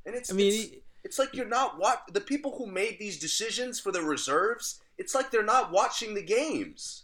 And 0.05 0.15
it's 0.15 0.31
I 0.31 0.35
mean, 0.35 0.53
it's, 0.53 0.75
it's 1.03 1.19
like 1.19 1.35
you're 1.35 1.45
not 1.45 1.79
what 1.79 2.01
the 2.11 2.21
people 2.21 2.57
who 2.57 2.65
made 2.65 2.97
these 2.99 3.19
decisions 3.19 3.79
for 3.79 3.91
the 3.91 4.01
reserves. 4.01 4.81
It's 4.97 5.13
like 5.13 5.29
they're 5.29 5.43
not 5.43 5.71
watching 5.71 6.15
the 6.15 6.23
games. 6.23 7.03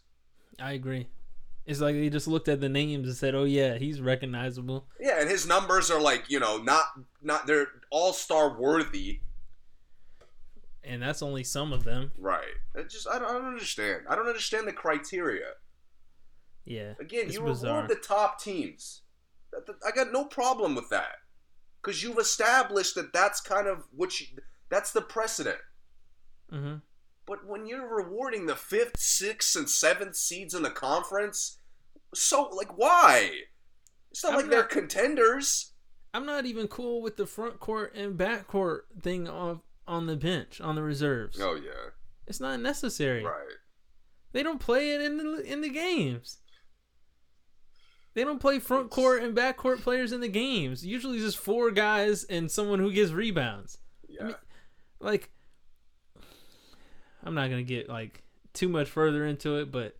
I 0.59 0.73
agree. 0.73 1.07
It's 1.66 1.80
like 1.80 1.95
they 1.95 2.09
just 2.09 2.28
looked 2.28 2.47
at 2.47 2.61
the 2.61 2.70
names 2.70 3.07
and 3.07 3.18
said, 3.18 3.34
"Oh 3.34 3.43
yeah, 3.43 3.78
he's 3.78 3.99
recognizable." 3.99 4.88
Yeah, 4.99 5.20
and 5.20 5.30
his 5.30 5.47
numbers 5.47 5.89
are 5.89 5.99
like 5.99 6.30
you 6.30 6.39
know 6.39 6.57
not 6.57 6.86
not 7.22 7.47
they're 7.47 7.68
all 7.89 8.13
star 8.13 8.59
worthy. 8.59 9.22
And 10.84 11.01
that's 11.01 11.24
only 11.24 11.43
some 11.43 11.74
of 11.74 11.84
them. 11.84 12.11
Right. 12.16 12.43
It 12.76 12.91
just 12.91 13.07
I 13.07 13.18
don't, 13.18 13.28
I 13.30 13.34
don't 13.34 13.45
understand. 13.45 14.03
I 14.07 14.16
don't 14.16 14.28
understand 14.28 14.68
the 14.68 14.74
criteria. 14.74 15.53
Yeah. 16.66 16.93
Again, 16.99 17.32
you 17.32 17.41
bizarre. 17.41 17.82
reward 17.82 17.89
the 17.89 17.95
top 17.95 18.39
teams. 18.39 19.01
I 19.86 19.91
got 19.91 20.11
no 20.11 20.26
problem 20.26 20.76
with 20.76 20.89
that 20.89 21.16
because 21.82 22.03
you've 22.03 22.20
established 22.20 22.95
that 22.95 23.13
that's 23.13 23.39
kind 23.39 23.68
of 23.68 23.86
what 23.95 24.20
you, 24.20 24.28
that's 24.70 24.91
the 24.91 25.01
precedent. 25.01 25.59
hmm 26.51 26.76
But 27.26 27.45
when 27.47 27.65
you're 27.65 27.88
rewarding 27.88 28.45
the 28.45 28.55
fifth, 28.55 28.99
sixth, 28.99 29.55
and 29.55 29.69
seventh 29.69 30.15
seeds 30.15 30.53
in 30.53 30.61
the 30.63 30.69
conference, 30.69 31.59
so 32.13 32.43
like 32.49 32.78
why? 32.78 33.32
It's 34.11 34.23
not 34.23 34.34
I'm 34.34 34.39
like 34.41 34.49
they're 34.49 34.63
contenders. 34.63 35.73
I'm 36.13 36.26
not 36.26 36.45
even 36.45 36.67
cool 36.67 37.01
with 37.01 37.17
the 37.17 37.26
front 37.26 37.59
court 37.59 37.93
and 37.95 38.15
back 38.15 38.47
court 38.47 38.88
thing 39.01 39.28
on 39.28 39.61
on 39.88 40.05
the 40.07 40.15
bench 40.15 40.61
on 40.61 40.76
the 40.76 40.84
reserves. 40.84 41.39
Oh 41.41 41.55
yeah, 41.55 41.91
It's 42.28 42.39
not 42.39 42.59
necessary. 42.59 43.23
right. 43.23 43.34
They 44.32 44.43
don't 44.43 44.59
play 44.59 44.91
it 44.91 45.01
in 45.01 45.17
the 45.17 45.41
in 45.41 45.61
the 45.61 45.69
games. 45.69 46.38
They 48.13 48.23
don't 48.23 48.39
play 48.39 48.59
front 48.59 48.91
court 48.91 49.23
and 49.23 49.36
back 49.36 49.57
court 49.57 49.82
players 49.82 50.13
in 50.13 50.21
the 50.21 50.30
games. 50.30 50.86
Usually, 50.86 51.17
just 51.19 51.38
four 51.38 51.69
guys 51.71 52.23
and 52.23 52.49
someone 52.49 52.80
who 52.80 52.93
gives 52.93 53.13
rebounds. 53.13 53.78
Yeah, 54.07 54.23
mean, 54.28 54.36
Like, 55.01 55.32
I'm 57.26 57.34
not 57.34 57.49
gonna 57.49 57.63
get 57.63 57.89
like 57.89 58.23
too 58.53 58.69
much 58.69 58.89
further 58.89 59.26
into 59.26 59.57
it, 59.57 59.71
but 59.71 59.97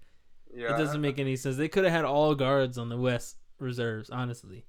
yeah. 0.54 0.74
it 0.74 0.78
doesn't 0.78 1.02
make 1.02 1.20
any 1.20 1.36
sense. 1.36 1.58
They 1.58 1.68
could 1.68 1.84
have 1.84 1.94
had 1.94 2.06
all 2.06 2.36
guards 2.36 2.78
on 2.78 2.90
the 2.90 2.98
West 2.98 3.38
reserves, 3.60 4.10
honestly, 4.10 4.66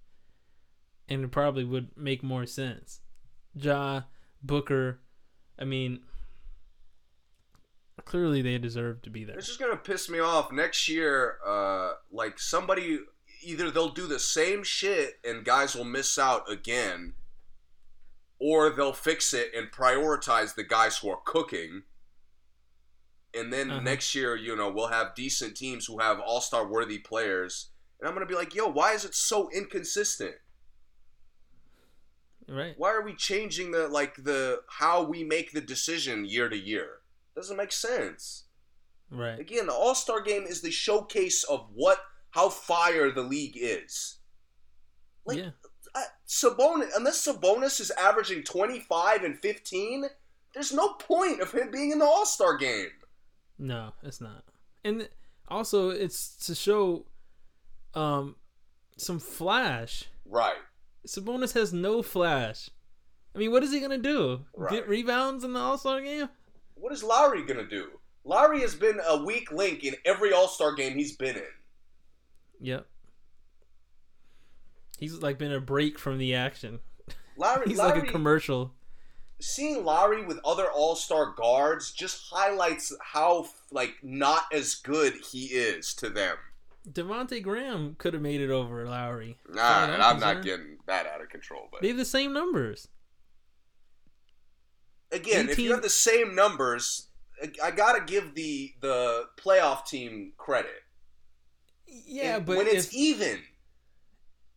and 1.09 1.25
it 1.25 1.31
probably 1.31 1.65
would 1.65 1.97
make 1.97 2.23
more 2.23 2.47
sense. 2.47 3.01
Ja, 3.55 4.03
Booker, 4.43 5.01
I 5.59 5.65
mean, 5.65 6.01
clearly 8.05 8.43
they 8.43 8.59
deserve 8.59 9.03
to 9.03 9.11
be 9.11 9.25
there. 9.25 9.37
It's 9.37 9.47
just 9.47 9.61
gonna 9.61 9.77
piss 9.77 10.09
me 10.09 10.19
off 10.19 10.51
next 10.53 10.89
year. 10.89 11.37
Uh, 11.47 11.93
like 12.11 12.39
somebody 12.39 13.01
either 13.43 13.71
they'll 13.71 13.91
do 13.91 14.07
the 14.07 14.19
same 14.19 14.65
shit 14.65 15.15
and 15.25 15.45
guys 15.45 15.75
will 15.75 15.85
miss 15.85 16.19
out 16.19 16.51
again, 16.51 17.15
or 18.39 18.71
they'll 18.71 18.93
fix 18.93 19.33
it 19.33 19.53
and 19.55 19.71
prioritize 19.71 20.55
the 20.55 20.65
guys 20.65 20.99
who 20.99 21.11
are 21.11 21.21
cooking. 21.25 21.83
And 23.37 23.53
then 23.53 23.71
Uh-huh. 23.71 23.81
next 23.81 24.15
year, 24.15 24.35
you 24.37 24.57
know, 24.57 24.71
we'll 24.71 24.89
have 24.89 25.15
decent 25.15 25.57
teams 25.57 25.87
who 25.87 25.99
have 25.99 26.19
all 26.21 26.41
star 26.41 26.67
worthy 26.67 26.99
players. 26.99 27.71
And 28.01 28.09
I'm 28.09 28.15
gonna 28.15 28.27
be 28.27 28.35
like, 28.35 28.55
yo, 28.55 28.67
why 28.69 28.93
is 28.93 29.05
it 29.05 29.15
so 29.15 29.51
inconsistent? 29.51 30.37
Right? 32.49 32.75
Why 32.79 32.93
are 32.93 33.03
we 33.03 33.15
changing 33.15 33.73
the 33.73 33.89
like 33.89 34.15
the 34.23 34.63
how 34.69 35.03
we 35.03 35.25
make 35.25 35.53
the 35.53 35.61
decision 35.61 36.25
year 36.25 36.49
to 36.49 36.57
year? 36.57 37.01
Doesn't 37.35 37.57
make 37.57 37.73
sense. 37.73 38.45
Right. 39.11 39.39
Again, 39.39 39.67
the 39.67 39.73
All 39.73 39.95
Star 39.95 40.21
Game 40.21 40.45
is 40.45 40.61
the 40.61 40.71
showcase 40.71 41.43
of 41.45 41.69
what 41.75 41.99
how 42.31 42.49
fire 42.49 43.11
the 43.11 43.23
league 43.23 43.57
is. 43.57 44.19
Like 45.25 45.39
yeah. 45.39 45.51
uh, 45.95 46.03
Sabonis, 46.29 46.91
unless 46.97 47.27
Sabonis 47.27 47.81
is 47.81 47.91
averaging 47.93 48.45
twenty 48.45 48.79
five 48.79 49.25
and 49.25 49.39
fifteen, 49.41 50.05
there's 50.55 50.73
no 50.73 50.91
point 50.95 51.41
of 51.41 51.51
him 51.53 51.71
being 51.73 51.91
in 51.91 51.99
the 51.99 52.05
All 52.05 52.27
Star 52.27 52.57
Game. 52.57 52.91
No, 53.59 53.93
it's 54.03 54.21
not. 54.21 54.45
And 54.85 55.09
also, 55.49 55.91
it's 55.91 56.37
to 56.47 56.55
show 56.55 57.07
um 57.95 58.37
some 58.97 59.19
flash. 59.19 60.05
Right. 60.25 60.57
Sabonis 61.07 61.55
has 61.55 61.73
no 61.73 62.03
flash. 62.03 62.71
I 63.35 63.39
mean, 63.39 63.53
what 63.53 63.63
is 63.63 63.73
he 63.73 63.81
gonna 63.81 63.99
do? 63.99 64.41
Right. 64.57 64.71
Get 64.73 64.89
rebounds 64.89 65.45
in 65.45 65.53
the 65.53 65.61
All 65.61 65.79
Star 65.79 66.01
game? 66.01 66.29
What 66.75 66.93
is 66.93 67.03
Lowry 67.03 67.45
gonna 67.45 67.67
do? 67.67 67.89
Lowry 68.25 68.61
has 68.61 68.75
been 68.75 69.01
a 69.07 69.25
weak 69.25 69.53
link 69.53 69.85
in 69.85 69.95
every 70.05 70.33
All 70.33 70.49
Star 70.49 70.75
game 70.75 70.95
he's 70.95 71.17
been 71.17 71.37
in. 71.37 71.43
Yep. 72.61 72.87
He's 74.99 75.15
like 75.15 75.39
been 75.39 75.53
a 75.53 75.61
break 75.61 75.99
from 75.99 76.19
the 76.19 76.35
action. 76.35 76.81
Lowry, 77.37 77.65
He's 77.69 77.79
Lowry 77.79 78.01
like 78.01 78.09
a 78.09 78.13
commercial. 78.13 78.73
Seeing 79.41 79.85
Lowry 79.85 80.25
with 80.25 80.39
other 80.45 80.71
All 80.71 80.97
Star 80.97 81.33
guards 81.37 81.93
just 81.93 82.29
highlights 82.31 82.93
how 83.03 83.49
like 83.71 83.95
not 84.03 84.45
as 84.53 84.75
good 84.77 85.15
he 85.33 85.47
is 85.47 85.95
to 85.95 86.09
them. 86.11 86.37
Devonte 86.91 87.43
Graham 87.43 87.97
could 87.99 88.15
have 88.15 88.23
made 88.23 88.41
it 88.41 88.51
over 88.51 88.87
Lowry. 88.89 89.39
Nah, 89.49 89.87
and 89.87 90.03
I'm 90.03 90.21
not 90.21 90.43
getting 90.45 90.79
that 90.87 91.07
out 91.07 91.21
of 91.21 91.29
control. 91.29 91.69
But 91.73 91.83
They 91.83 91.89
have 91.89 91.97
the 91.97 92.05
same 92.05 92.33
numbers. 92.33 92.89
again, 95.13 95.49
if 95.49 95.59
you 95.59 95.73
have 95.73 95.83
the 95.83 95.91
same 95.91 96.35
numbers, 96.35 97.09
I- 97.43 97.53
I 97.65 97.71
gotta 97.71 98.01
give 98.05 98.35
the 98.35 98.75
the 98.81 99.29
playoff 99.37 99.87
team 99.87 100.33
credit. 100.37 100.83
Yeah, 101.87 102.37
And 102.37 102.47
but 102.47 102.57
when 102.57 102.67
it's 102.67 102.89
if, 102.89 102.95
even, 102.95 103.45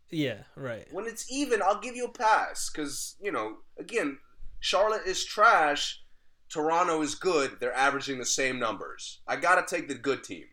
yeah, 0.10 0.44
right. 0.56 0.88
when 0.92 1.06
it's 1.06 1.32
even, 1.32 1.62
I'll 1.62 1.80
give 1.80 1.96
you 1.96 2.06
a 2.06 2.12
pass 2.12 2.70
because 2.70 3.16
you 3.22 3.32
know, 3.32 3.60
again, 3.78 4.20
Charlotte 4.60 5.05
is 5.05 5.24
trash. 5.26 6.01
Toronto 6.49 7.01
is 7.01 7.16
good. 7.16 7.57
They're 7.60 7.76
averaging 7.76 8.18
the 8.20 8.26
same 8.26 8.60
numbers. 8.60 9.22
I 9.28 9.36
gotta 9.36 9.64
take 9.68 9.88
the 9.88 9.95
good 9.95 10.24
team. 10.24 10.45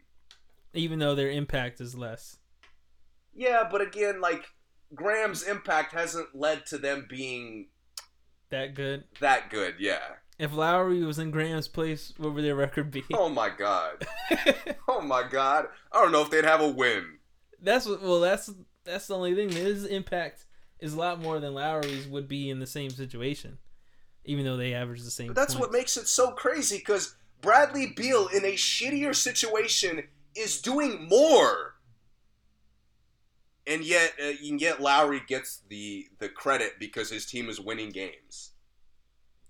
Even 0.75 0.99
though 0.99 1.15
their 1.15 1.31
impact 1.31 1.81
is 1.81 1.97
less. 1.97 2.37
Yeah, 3.35 3.67
but 3.71 3.81
again, 3.81 4.21
like 4.21 4.45
Graham's 4.95 5.43
impact 5.43 5.93
hasn't 5.93 6.35
led 6.35 6.67
to 6.67 6.79
them 6.79 7.07
being 7.09 7.69
That 8.51 8.75
good. 8.75 9.05
that 9.21 9.51
good. 9.51 9.77
Yeah. 9.79 10.01
If 10.39 10.53
Lowry 10.53 11.03
was 11.03 11.19
in 11.19 11.31
Graham's 11.31 11.67
place, 11.69 12.13
what 12.19 12.35
would 12.35 12.45
their 12.45 12.55
record 12.55 12.91
be? 12.91 13.05
Oh 13.15 13.29
my 13.31 13.49
god. 13.51 14.07
Oh 14.89 15.01
my 15.01 15.27
god. 15.29 15.67
I 15.93 16.01
don't 16.03 16.13
know 16.13 16.23
if 16.23 16.31
they'd 16.31 16.45
have 16.45 16.61
a 16.61 16.69
win. 16.69 17.19
that's 17.61 17.87
what. 17.87 18.03
Well, 18.03 18.21
that's 18.21 18.51
that's 18.85 19.07
the 19.09 19.17
only 19.17 19.35
thing. 19.35 19.49
His 19.51 19.85
impact 19.85 20.45
is 20.79 20.93
a 20.95 20.99
lot 20.99 21.21
more 21.21 21.41
than 21.41 21.55
Lowry's 21.55 22.07
would 22.07 22.29
be 22.29 22.49
in 22.51 22.61
the 22.61 22.67
same 22.67 22.91
situation, 22.91 23.59
even 24.27 24.45
though 24.45 24.57
they 24.57 24.75
average 24.75 25.03
the 25.03 25.11
same. 25.11 25.29
But 25.29 25.37
that's 25.37 25.55
what 25.61 25.73
makes 25.73 25.97
it 25.97 26.07
so 26.09 26.31
crazy 26.33 26.79
because 26.79 27.17
Bradley 27.41 27.87
Beal 27.97 28.29
in 28.29 28.45
a 28.45 28.53
shittier 28.55 29.15
situation 29.15 30.03
is 30.35 30.61
doing 30.61 31.09
more. 31.09 31.75
And 33.67 33.85
yet, 33.85 34.13
uh, 34.23 34.33
and 34.45 34.61
yet 34.61 34.81
Lowry 34.81 35.23
gets 35.27 35.63
the 35.69 36.07
the 36.19 36.29
credit 36.29 36.75
because 36.79 37.11
his 37.11 37.27
team 37.27 37.49
is 37.49 37.61
winning 37.61 37.91
games. 37.91 38.53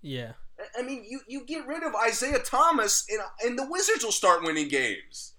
Yeah, 0.01 0.33
I- 0.59 0.79
I 0.79 0.81
mean, 0.83 1.05
you, 1.07 1.19
you 1.27 1.43
get 1.45 1.67
rid 1.67 1.83
of 1.83 1.93
Isaiah 1.95 2.39
Thomas, 2.39 3.05
and, 3.09 3.19
and 3.43 3.59
the 3.59 3.67
Wizards 3.69 4.03
will 4.03 4.11
start 4.11 4.41
winning 4.43 4.69
games. 4.69 5.33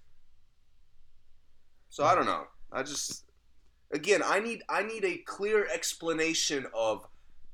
So 1.89 2.03
I 2.05 2.15
don't 2.15 2.25
know. 2.25 2.45
I 2.71 2.83
just 2.83 3.25
again, 3.91 4.21
I 4.23 4.39
need 4.39 4.63
I 4.69 4.83
need 4.83 5.03
a 5.03 5.17
clear 5.17 5.67
explanation 5.67 6.65
of 6.73 7.05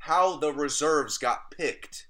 how 0.05 0.37
the 0.37 0.53
reserves 0.53 1.17
got 1.17 1.51
picked. 1.51 2.07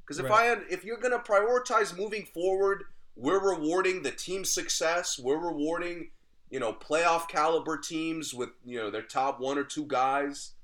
Because 0.00 0.18
if 0.18 0.26
Right. 0.26 0.42
I 0.42 0.44
had, 0.46 0.64
if 0.70 0.84
you're 0.84 0.98
gonna 0.98 1.18
prioritize 1.18 1.96
moving 1.96 2.26
forward, 2.26 2.84
we're 3.16 3.40
rewarding 3.40 4.02
the 4.02 4.12
team's 4.12 4.52
success. 4.52 5.18
We're 5.18 5.38
rewarding, 5.38 6.12
you 6.50 6.60
know, 6.60 6.72
playoff 6.72 7.28
caliber 7.28 7.78
teams 7.78 8.34
with 8.34 8.50
you 8.64 8.78
know 8.78 8.90
their 8.90 9.02
top 9.02 9.40
one 9.40 9.58
or 9.58 9.64
two 9.64 9.86
guys. 9.86 10.54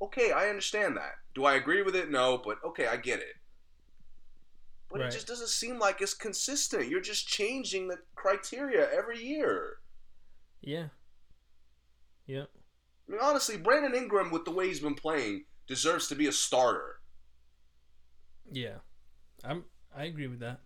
Okay, 0.00 0.32
I 0.32 0.48
understand 0.48 0.96
that. 0.96 1.14
Do 1.34 1.44
I 1.44 1.54
agree 1.54 1.82
with 1.82 1.94
it? 1.96 2.10
No, 2.10 2.38
but 2.38 2.58
okay, 2.64 2.86
I 2.86 2.96
get 2.96 3.20
it. 3.20 3.36
But 4.88 5.00
it 5.02 5.10
just 5.12 5.26
doesn't 5.28 5.48
seem 5.48 5.78
like 5.78 6.00
it's 6.00 6.14
consistent. 6.14 6.88
You're 6.88 7.00
just 7.00 7.28
changing 7.28 7.88
the 7.88 7.98
criteria 8.16 8.90
every 8.90 9.22
year. 9.22 9.78
yeah, 10.62 10.88
yep. 12.26 12.50
I 13.10 13.12
mean, 13.12 13.20
honestly, 13.22 13.56
Brandon 13.56 13.94
Ingram, 13.94 14.30
with 14.30 14.44
the 14.44 14.52
way 14.52 14.68
he's 14.68 14.78
been 14.78 14.94
playing, 14.94 15.44
deserves 15.66 16.06
to 16.08 16.14
be 16.14 16.28
a 16.28 16.32
starter. 16.32 17.00
Yeah, 18.52 18.76
I'm. 19.42 19.64
I 19.96 20.04
agree 20.04 20.28
with 20.28 20.38
that. 20.40 20.60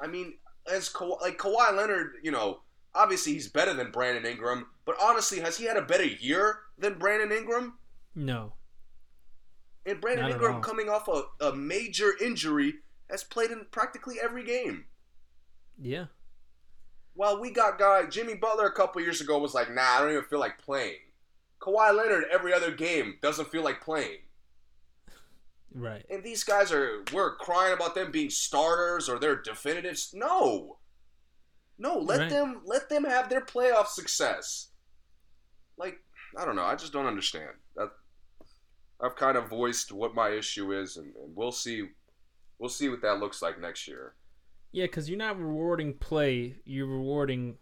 I 0.00 0.06
mean, 0.06 0.34
as 0.70 0.88
Ka- 0.88 1.18
like 1.20 1.36
Kawhi 1.36 1.76
Leonard, 1.76 2.14
you 2.22 2.30
know, 2.30 2.60
obviously 2.94 3.32
he's 3.32 3.48
better 3.48 3.74
than 3.74 3.90
Brandon 3.90 4.24
Ingram, 4.24 4.66
but 4.84 4.96
honestly, 5.02 5.40
has 5.40 5.56
he 5.56 5.64
had 5.64 5.76
a 5.76 5.82
better 5.82 6.04
year 6.06 6.60
than 6.78 6.98
Brandon 6.98 7.36
Ingram? 7.36 7.78
No, 8.14 8.52
And 9.84 10.00
Brandon 10.00 10.26
Not 10.26 10.32
Ingram, 10.32 10.62
coming 10.62 10.88
off 10.88 11.08
a, 11.08 11.24
a 11.44 11.54
major 11.56 12.12
injury, 12.22 12.74
has 13.08 13.24
played 13.24 13.50
in 13.50 13.66
practically 13.72 14.16
every 14.22 14.44
game. 14.44 14.84
yeah, 15.80 16.06
Well, 17.16 17.40
we 17.40 17.50
got 17.50 17.78
guy 17.78 18.06
Jimmy 18.06 18.34
Butler 18.34 18.66
a 18.66 18.72
couple 18.72 19.02
years 19.02 19.20
ago 19.20 19.38
was 19.38 19.54
like, 19.54 19.72
nah, 19.72 19.82
I 19.82 20.00
don't 20.00 20.10
even 20.10 20.24
feel 20.24 20.40
like 20.40 20.58
playing. 20.58 20.98
Kawhi 21.60 21.94
Leonard 21.96 22.24
every 22.32 22.52
other 22.54 22.70
game 22.70 23.18
doesn't 23.22 23.50
feel 23.50 23.62
like 23.62 23.80
playing. 23.82 24.18
right. 25.74 26.04
And 26.10 26.24
these 26.24 26.42
guys 26.44 26.72
are 26.72 27.04
we're 27.12 27.36
crying 27.36 27.72
about 27.74 27.94
them 27.94 28.10
being 28.10 28.30
starters 28.30 29.08
or 29.08 29.18
they're 29.18 29.40
definitives. 29.42 30.10
No. 30.14 30.78
No, 31.78 31.98
let 31.98 32.18
Right. 32.20 32.30
them 32.30 32.60
let 32.64 32.88
them 32.88 33.04
have 33.04 33.28
their 33.28 33.40
playoff 33.44 33.86
success. 33.86 34.68
Like 35.76 35.98
I 36.36 36.44
don't 36.44 36.56
know. 36.56 36.64
I 36.64 36.76
just 36.76 36.92
don't 36.92 37.06
understand. 37.06 37.50
That 37.76 37.90
I've 39.00 39.16
kind 39.16 39.36
of 39.36 39.48
voiced 39.48 39.92
what 39.92 40.14
my 40.14 40.28
issue 40.30 40.72
is, 40.78 40.96
and, 40.98 41.14
and 41.16 41.34
we'll 41.34 41.52
see. 41.52 41.88
We'll 42.58 42.68
see 42.68 42.90
what 42.90 43.00
that 43.02 43.18
looks 43.18 43.40
like 43.40 43.58
next 43.58 43.88
year. 43.88 44.14
Yeah, 44.72 44.84
because 44.84 45.08
you're 45.08 45.18
not 45.18 45.38
rewarding 45.40 45.94
play, 45.94 46.56
you're 46.64 46.86
rewarding 46.86 47.56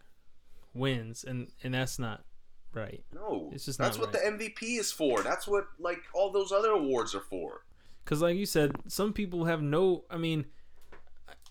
wins, 0.73 1.23
and 1.23 1.51
and 1.63 1.73
that's 1.73 1.97
not 1.97 2.25
right. 2.73 3.03
No, 3.13 3.49
It's 3.53 3.65
just 3.65 3.79
that's 3.79 3.97
what 3.97 4.11
the 4.11 4.19
MVP 4.19 4.79
is 4.79 4.91
for. 4.91 5.21
That's 5.21 5.47
what 5.47 5.65
like 5.79 6.01
all 6.13 6.31
those 6.31 6.51
other 6.51 6.69
awards 6.71 7.13
are 7.15 7.21
for. 7.21 7.65
Because, 8.03 8.21
like 8.21 8.37
you 8.37 8.45
said, 8.45 8.75
some 8.87 9.13
people 9.13 9.45
have 9.45 9.61
no. 9.61 10.05
I 10.09 10.17
mean, 10.17 10.45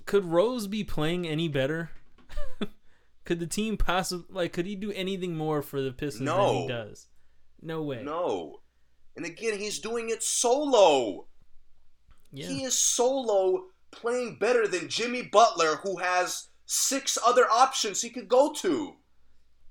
could 0.06 0.24
Rose 0.24 0.66
be 0.66 0.82
playing 0.84 1.26
any 1.26 1.48
better? 1.48 1.90
could 3.24 3.38
the 3.40 3.46
team 3.46 3.76
possibly 3.76 4.26
like? 4.30 4.52
Could 4.52 4.66
he 4.66 4.74
do 4.74 4.90
anything 4.92 5.36
more 5.36 5.62
for 5.62 5.80
the 5.80 5.92
Pistons 5.92 6.28
than 6.28 6.54
he 6.54 6.68
does? 6.68 7.06
No 7.62 7.82
way. 7.82 8.02
No, 8.02 8.60
and 9.16 9.24
again, 9.26 9.58
he's 9.58 9.78
doing 9.78 10.10
it 10.10 10.22
solo. 10.22 11.26
Yeah. 12.32 12.46
He 12.48 12.62
is 12.64 12.76
solo 12.76 13.66
playing 13.90 14.36
better 14.38 14.68
than 14.68 14.88
Jimmy 14.88 15.22
Butler, 15.22 15.76
who 15.76 15.96
has 15.98 16.48
six 16.66 17.16
other 17.24 17.48
options 17.50 18.02
he 18.02 18.10
could 18.10 18.28
go 18.28 18.52
to. 18.52 18.94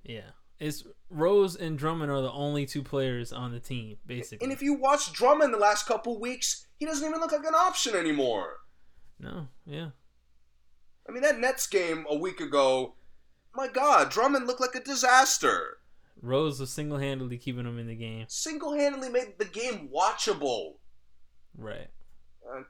yeah. 0.04 0.32
It's 0.60 0.84
Rose 1.10 1.56
and 1.56 1.78
Drummond 1.78 2.12
are 2.12 2.22
the 2.22 2.32
only 2.32 2.66
two 2.66 2.84
players 2.84 3.32
on 3.32 3.52
the 3.52 3.60
team, 3.60 3.98
basically. 4.06 4.44
And 4.44 4.52
if 4.54 4.62
you 4.62 4.74
watch 4.74 5.14
Drummond 5.14 5.54
the 5.54 5.58
last 5.58 5.86
couple 5.86 6.20
weeks, 6.20 6.68
he 6.78 6.86
doesn't 6.86 7.08
even 7.08 7.20
look 7.20 7.32
like 7.32 7.46
an 7.46 7.56
option 7.56 7.96
anymore. 7.96 8.58
no, 9.20 9.48
yeah. 9.66 9.90
I 11.08 11.14
mean, 11.14 11.22
that 11.24 11.40
Nets 11.40 11.68
game 11.68 12.06
a 12.10 12.16
week 12.18 12.42
ago, 12.42 12.96
my 13.56 13.70
God, 13.70 14.10
Drummond 14.10 14.46
looked 14.46 14.60
like 14.60 14.76
a 14.76 14.84
disaster. 14.84 15.78
Rose 16.22 16.60
was 16.60 16.70
single 16.70 16.98
handedly 16.98 17.38
keeping 17.38 17.66
him 17.66 17.80
in 17.80 17.88
the 17.88 17.96
game. 17.96 18.26
Single 18.28 18.74
handedly 18.76 19.08
made 19.08 19.36
the 19.38 19.46
game 19.46 19.90
watchable. 19.96 20.74
Right. 21.58 21.88
Uh, 22.46 22.64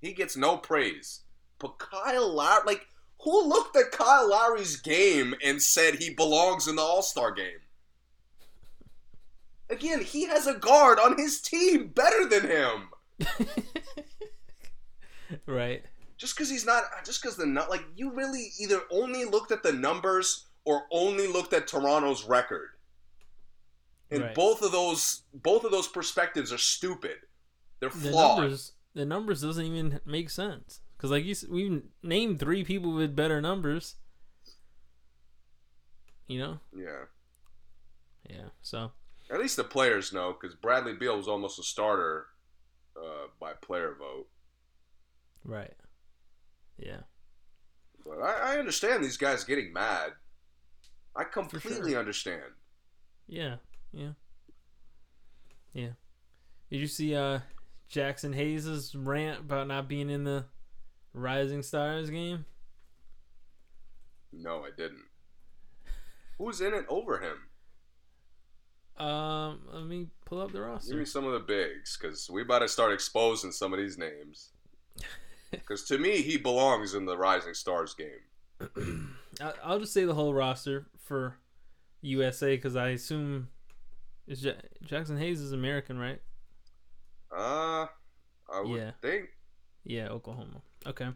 he 0.00 0.12
gets 0.12 0.36
no 0.36 0.56
praise. 0.56 1.20
But 1.60 1.78
Kyle 1.78 2.34
Lowry, 2.34 2.62
like, 2.66 2.86
who 3.22 3.48
looked 3.48 3.76
at 3.76 3.92
Kyle 3.92 4.28
Lowry's 4.28 4.76
game 4.80 5.34
and 5.44 5.62
said 5.62 5.94
he 5.94 6.10
belongs 6.10 6.66
in 6.66 6.76
the 6.76 6.82
All 6.82 7.02
Star 7.02 7.30
game? 7.32 7.60
Again, 9.70 10.02
he 10.02 10.26
has 10.26 10.46
a 10.46 10.54
guard 10.54 10.98
on 10.98 11.18
his 11.18 11.40
team 11.40 11.88
better 11.88 12.26
than 12.26 12.46
him. 12.48 12.88
right. 15.46 15.82
Just 16.16 16.34
because 16.36 16.50
he's 16.50 16.64
not, 16.66 16.84
just 17.04 17.22
because 17.22 17.36
the 17.36 17.46
not 17.46 17.70
like, 17.70 17.84
you 17.94 18.12
really 18.12 18.48
either 18.60 18.80
only 18.90 19.24
looked 19.24 19.52
at 19.52 19.62
the 19.62 19.72
numbers 19.72 20.46
or 20.64 20.82
only 20.90 21.26
looked 21.26 21.52
at 21.52 21.66
Toronto's 21.68 22.24
record. 22.24 22.70
And 24.10 24.22
Right. 24.22 24.34
both 24.34 24.62
of 24.62 24.72
those, 24.72 25.22
both 25.34 25.64
of 25.64 25.70
those 25.70 25.86
perspectives 25.86 26.52
are 26.52 26.58
stupid. 26.58 27.18
They're 27.80 27.90
The 27.90 28.10
numbers, 28.10 28.72
the 28.94 29.04
numbers 29.04 29.42
doesn't 29.42 29.64
even 29.64 30.00
make 30.04 30.30
sense. 30.30 30.80
Because 30.96 31.10
like 31.10 31.24
you, 31.24 31.36
we 31.48 31.82
named 32.02 32.40
three 32.40 32.64
people 32.64 32.92
with 32.92 33.14
better 33.14 33.40
numbers. 33.40 33.96
You 36.26 36.38
know. 36.40 36.60
Yeah. 36.76 37.04
Yeah. 38.28 38.48
So. 38.62 38.92
At 39.30 39.40
least 39.40 39.56
the 39.56 39.64
players 39.64 40.12
know, 40.12 40.34
because 40.38 40.56
Bradley 40.56 40.94
Beal 40.94 41.16
was 41.16 41.28
almost 41.28 41.58
a 41.58 41.62
starter 41.62 42.26
uh, 42.96 43.26
by 43.38 43.52
player 43.52 43.94
vote. 43.98 44.26
Right. 45.44 45.74
Yeah. 46.78 47.00
But 48.04 48.22
I, 48.22 48.54
I 48.54 48.58
understand 48.58 49.04
these 49.04 49.16
guys 49.16 49.44
getting 49.44 49.72
mad. 49.72 50.12
I 51.14 51.22
sure. 51.22 51.44
completely 51.44 51.96
understand. 51.96 52.52
Yeah. 53.26 53.56
Yeah. 53.92 54.12
Yeah. 55.72 55.90
Did 56.70 56.80
you 56.80 56.86
see 56.86 57.14
uh 57.14 57.40
Jaxson 57.90 58.34
Hayes' 58.34 58.94
rant 58.94 59.40
about 59.40 59.68
not 59.68 59.88
being 59.88 60.10
in 60.10 60.24
the 60.24 60.44
Rising 61.12 61.62
Stars 61.62 62.10
game? 62.10 62.44
No, 64.32 64.62
I 64.62 64.70
didn't. 64.76 65.04
Who's 66.38 66.60
in 66.60 66.74
it 66.74 66.84
over 66.88 67.18
him? 67.18 67.47
Um, 68.98 69.60
let 69.72 69.84
me 69.84 70.08
pull 70.24 70.40
up 70.40 70.52
the 70.52 70.60
roster. 70.60 70.90
Give 70.90 70.98
me 70.98 71.04
some 71.04 71.24
of 71.24 71.32
the 71.32 71.40
bigs, 71.40 71.96
because 72.00 72.28
we 72.28 72.42
about 72.42 72.60
to 72.60 72.68
start 72.68 72.92
exposing 72.92 73.52
some 73.52 73.72
of 73.72 73.78
these 73.78 73.98
names. 73.98 74.50
Because 75.50 75.84
to 75.84 75.96
me, 75.96 76.20
he 76.20 76.36
belongs 76.36 76.92
in 76.92 77.06
the 77.06 77.16
Rising 77.16 77.54
Stars 77.54 77.94
game. 77.94 79.16
I'll 79.64 79.78
just 79.80 79.94
say 79.94 80.04
the 80.04 80.12
whole 80.12 80.34
roster 80.34 80.88
for 81.02 81.38
USA 82.02 82.54
because 82.54 82.76
I 82.76 82.90
assume 82.90 83.48
is 84.26 84.44
ja- 84.44 84.52
Jaxson 84.84 85.18
Hayes 85.18 85.40
is 85.40 85.52
American, 85.52 85.98
right? 85.98 86.20
Uh, 87.34 87.86
I 88.52 88.60
would 88.62 88.78
Yeah. 88.78 88.90
think. 89.00 89.30
Yeah, 89.84 90.08
Oklahoma. 90.08 90.60
Okay. 90.86 91.08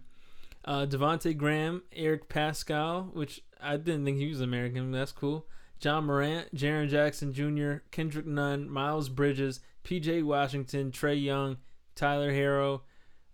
Uh, 0.64 0.86
Devonte 0.86 1.36
Graham, 1.36 1.82
Eric 1.92 2.30
Paschall, 2.30 3.12
which 3.12 3.42
I 3.60 3.76
didn't 3.76 4.06
think 4.06 4.16
he 4.16 4.28
was 4.28 4.40
American. 4.40 4.92
That's 4.92 5.12
cool. 5.12 5.46
Ja 5.84 6.00
Morant, 6.00 6.54
Jaren 6.54 6.88
Jackson 6.88 7.32
Jr., 7.32 7.84
Kendrick 7.90 8.26
Nunn, 8.26 8.70
Miles 8.70 9.08
Bridges, 9.08 9.60
P.J. 9.82 10.22
Washington, 10.22 10.92
Trae 10.92 11.20
Young, 11.20 11.56
Tyler 11.94 12.32
Herro, 12.32 12.82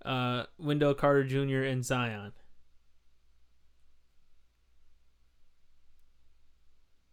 uh, 0.05 0.45
Wendell 0.59 0.95
Carter 0.95 1.25
Jr., 1.25 1.63
and 1.65 1.85
Zion. 1.85 2.33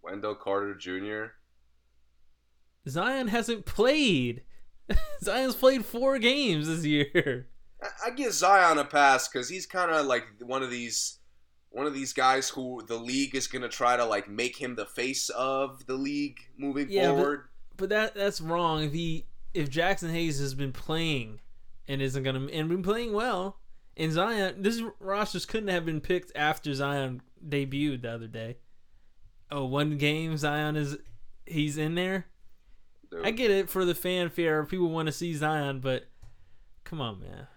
Wendell 0.02 0.36
Carter 0.36 0.76
Jr. 0.76 1.34
Zion 2.88 3.28
hasn't 3.28 3.66
played. 3.66 4.44
Zion's 5.24 5.56
played 5.56 5.84
four 5.84 6.20
games 6.20 6.68
this 6.68 6.86
year. 6.86 7.48
I, 7.82 7.88
I 8.08 8.10
give 8.12 8.32
Zion 8.32 8.78
a 8.78 8.86
pass 8.86 9.28
because 9.28 9.50
he's 9.50 9.66
kind 9.66 9.92
of 9.92 10.06
like 10.06 10.26
one 10.40 10.62
of 10.62 10.70
these, 10.70 11.20
one 11.76 11.86
of 11.86 11.94
these 11.94 12.14
guys 12.14 12.48
who 12.50 12.82
the 12.88 12.96
league 12.98 13.36
is 13.36 13.48
gonna 13.48 13.68
try 13.70 13.98
to 13.98 14.06
like 14.06 14.30
make 14.30 14.56
him 14.56 14.76
the 14.76 14.86
face 14.86 15.28
of 15.30 15.86
the 15.88 15.96
league 15.96 16.40
moving 16.58 16.90
Yeah, 16.90 17.10
but- 17.12 17.16
forward. 17.18 17.42
But 17.78 17.90
that 17.90 18.16
that's 18.16 18.40
wrong. 18.40 18.84
If 18.84 18.94
he 18.94 19.26
if 19.54 19.70
Jaxson 19.70 20.10
Hayes 20.12 20.40
has 20.40 20.54
been 20.54 20.72
playing 20.72 21.42
and 21.88 22.02
isn't 22.02 22.24
gonna 22.24 22.46
and 22.48 22.70
been 22.70 22.82
playing 22.84 23.12
well, 23.12 23.60
and 23.98 24.12
Zion 24.14 24.62
this 24.62 24.82
rosters 25.00 25.46
couldn't 25.46 25.68
have 25.68 25.86
been 25.86 26.00
picked 26.00 26.32
after 26.36 26.74
Zion 26.74 27.22
debuted 27.46 28.04
the 28.04 28.12
other 28.12 28.28
day. 28.28 28.58
Oh, 29.52 29.66
one 29.66 29.98
game 29.98 30.38
Zion 30.38 30.78
is 30.78 30.98
he's 31.46 31.78
in 31.78 31.96
there. 31.96 32.28
Dude, 33.12 33.26
I 33.26 33.32
get 33.32 33.52
it 33.52 33.70
for 33.70 33.84
the 33.84 33.94
fanfare. 33.94 34.64
People 34.66 34.90
want 34.90 35.08
to 35.08 35.12
see 35.12 35.34
Zion, 35.34 35.82
but 35.82 36.06
come 36.86 37.02
on, 37.02 37.20
man. 37.20 37.48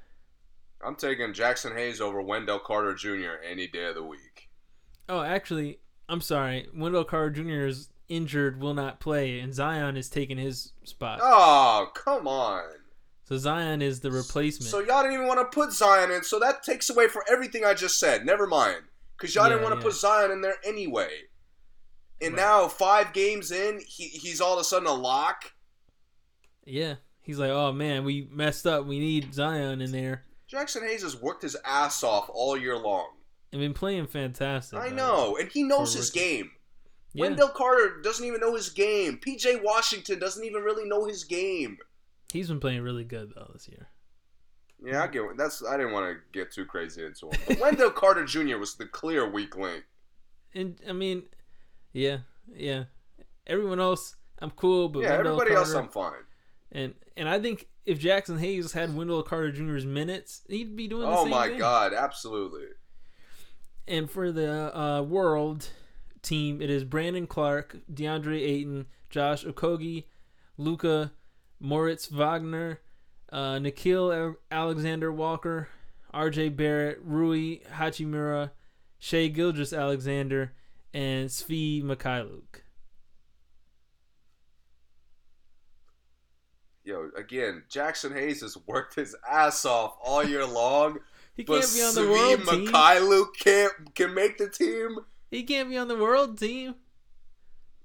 I'm 0.84 0.94
taking 0.94 1.32
Jaxson 1.32 1.76
Hayes 1.76 2.00
over 2.00 2.22
Wendell 2.22 2.60
Carter 2.60 2.94
Jr. 2.94 3.42
any 3.44 3.66
day 3.66 3.86
of 3.86 3.94
the 3.94 4.02
week. 4.04 4.48
Oh, 5.08 5.22
actually, 5.22 5.80
I'm 6.08 6.20
sorry. 6.20 6.68
Wendell 6.74 7.04
Carter 7.04 7.30
Jr. 7.42 7.66
is 7.66 7.88
injured, 8.08 8.60
will 8.60 8.74
not 8.74 9.00
play, 9.00 9.40
and 9.40 9.52
Zion 9.54 9.96
is 9.96 10.08
taking 10.08 10.38
his 10.38 10.72
spot. 10.84 11.20
Oh, 11.22 11.88
come 11.94 12.26
on. 12.28 12.64
So 13.24 13.36
Zion 13.36 13.82
is 13.82 14.00
the 14.00 14.10
replacement. 14.10 14.70
So 14.70 14.80
y'all 14.80 15.02
didn't 15.02 15.14
even 15.14 15.26
want 15.26 15.40
to 15.40 15.54
put 15.54 15.72
Zion 15.72 16.10
in, 16.10 16.22
so 16.22 16.38
that 16.38 16.62
takes 16.62 16.88
away 16.88 17.08
from 17.08 17.22
everything 17.30 17.64
I 17.64 17.74
just 17.74 17.98
said. 17.98 18.24
Never 18.24 18.46
mind, 18.46 18.82
because 19.16 19.34
y'all 19.34 19.48
didn't 19.48 19.62
want 19.62 19.74
to 19.74 19.80
yeah. 19.80 19.84
put 19.84 19.94
Zion 19.94 20.30
in 20.30 20.40
there 20.40 20.56
anyway. 20.64 21.10
And 22.20 22.34
Right. 22.34 22.42
now 22.42 22.68
five 22.68 23.12
games 23.12 23.50
in, 23.50 23.80
he, 23.86 24.04
he's 24.04 24.40
all 24.40 24.54
of 24.54 24.60
a 24.60 24.64
sudden 24.64 24.88
a 24.88 24.94
lock. 24.94 25.52
Yeah. 26.64 26.94
He's 27.20 27.38
like, 27.38 27.50
oh 27.50 27.72
man, 27.72 28.04
we 28.04 28.26
messed 28.32 28.66
up. 28.66 28.86
We 28.86 28.98
need 28.98 29.34
Zion 29.34 29.82
in 29.82 29.92
there. 29.92 30.24
Jaxson 30.50 30.86
Hayes 30.86 31.02
has 31.02 31.20
worked 31.20 31.42
his 31.42 31.56
ass 31.64 32.02
off 32.02 32.30
all 32.32 32.56
year 32.56 32.76
long. 32.76 33.08
And 33.52 33.60
been 33.60 33.74
playing 33.74 34.06
fantastic. 34.06 34.78
I 34.78 34.90
though. 34.90 34.96
know, 34.96 35.36
and 35.36 35.50
he 35.50 35.62
knows 35.62 35.94
his 35.94 36.10
game. 36.10 36.50
Yeah. 37.14 37.22
Wendell 37.22 37.48
Carter 37.48 38.00
doesn't 38.02 38.24
even 38.24 38.40
know 38.40 38.54
his 38.54 38.68
game. 38.68 39.18
PJ 39.24 39.62
Washington 39.62 40.18
doesn't 40.18 40.44
even 40.44 40.62
really 40.62 40.86
know 40.86 41.06
his 41.06 41.24
game. 41.24 41.78
He's 42.32 42.48
been 42.48 42.60
playing 42.60 42.82
really 42.82 43.04
good 43.04 43.32
though 43.34 43.50
this 43.52 43.68
year. 43.68 43.88
Yeah, 44.84 45.02
I 45.02 45.06
get 45.08 45.22
that's. 45.36 45.64
I 45.64 45.76
didn't 45.76 45.92
want 45.92 46.14
to 46.14 46.20
get 46.32 46.52
too 46.52 46.64
crazy 46.64 47.04
into 47.04 47.26
him, 47.26 47.40
but 47.48 47.58
Wendell 47.58 47.90
Carter 47.96 48.24
Jr. 48.24 48.58
was 48.58 48.74
the 48.76 48.86
clear 48.86 49.28
weak 49.28 49.56
link. 49.56 49.84
And 50.54 50.78
I 50.88 50.92
mean, 50.92 51.24
yeah, 51.92 52.18
yeah. 52.54 52.84
Everyone 53.46 53.80
else, 53.80 54.14
I'm 54.40 54.50
cool, 54.50 54.88
but 54.88 55.00
yeah, 55.00 55.16
Wendell 55.16 55.40
everybody 55.40 55.56
else, 55.56 55.72
I'm 55.72 55.88
fine. 55.88 56.12
and 56.70 56.94
and 57.16 57.28
I 57.28 57.40
think 57.40 57.66
if 57.88 57.98
Jaxson 57.98 58.38
Hayes 58.38 58.72
had 58.72 58.94
Wendell 58.94 59.22
Carter 59.22 59.50
Jr.'s 59.50 59.86
minutes, 59.86 60.42
he'd 60.46 60.76
be 60.76 60.86
doing 60.86 61.08
the 61.08 61.16
Oh 61.16 61.24
my 61.24 61.48
thing. 61.48 61.58
God, 61.58 61.94
absolutely. 61.94 62.66
And 63.86 64.10
for 64.10 64.30
the 64.30 64.78
uh, 64.78 65.02
world 65.02 65.70
team, 66.20 66.60
it 66.60 66.68
is 66.68 66.84
Brandon 66.84 67.26
Clarke, 67.26 67.78
DeAndre 67.92 68.40
Ayton, 68.42 68.86
Josh 69.08 69.44
Okogie, 69.44 70.04
Luka, 70.58 71.12
Moritz 71.58 72.06
Wagner, 72.08 72.80
uh, 73.32 73.54
Nickeil 73.54 74.36
Alexander 74.50 75.10
Walker, 75.10 75.68
RJ 76.12 76.54
Barrett, 76.54 76.98
Rui 77.02 77.60
Hachimura, 77.72 78.50
Shai 78.98 79.28
Gilgeous 79.28 79.72
Alexander, 79.72 80.52
and 80.92 81.30
Svi 81.30 81.82
Mykhailiuk. 81.82 82.62
Yo, 86.88 87.10
again, 87.18 87.62
Jaxson 87.70 88.14
Hayes 88.14 88.40
has 88.40 88.56
worked 88.66 88.94
his 88.94 89.14
ass 89.28 89.66
off 89.66 89.98
all 90.02 90.24
year 90.24 90.46
long. 90.46 90.98
He 91.34 91.44
but 91.44 91.60
can't 91.60 91.74
be 91.74 91.82
on 91.82 91.94
the 91.94 92.00
Svi 92.00 92.10
world 92.10 92.48
team. 92.48 92.66
Mykhailiuk 92.72 93.26
can't 93.38 93.94
can 93.94 94.14
make 94.14 94.38
the 94.38 94.48
team. 94.48 94.96
He 95.30 95.42
can't 95.42 95.68
be 95.68 95.76
on 95.76 95.88
the 95.88 95.96
world 95.98 96.38
team. 96.38 96.76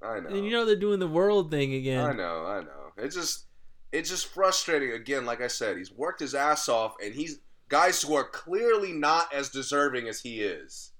I 0.02 0.22
know. 0.22 0.30
And 0.30 0.46
you 0.46 0.52
know 0.52 0.64
they're 0.66 0.78
doing 0.78 1.00
the 1.00 1.08
world 1.10 1.52
thing 1.52 1.74
again. 1.74 2.00
I 2.06 2.14
know, 2.14 2.46
I 2.46 2.62
know. 2.62 2.94
It's 2.98 3.14
just 3.16 3.44
it's 3.92 4.10
just 4.10 4.28
frustrating 4.34 4.94
again, 4.94 5.26
like 5.26 5.42
I 5.42 5.48
said, 5.48 5.76
he's 5.78 5.92
worked 5.92 6.22
his 6.22 6.34
ass 6.34 6.70
off 6.70 6.96
and 7.04 7.14
he's 7.14 7.40
guys 7.68 8.02
who 8.02 8.16
are 8.16 8.24
clearly 8.24 8.94
not 8.94 9.34
as 9.34 9.50
deserving 9.50 10.08
as 10.08 10.22
he 10.22 10.42
is 10.42 10.92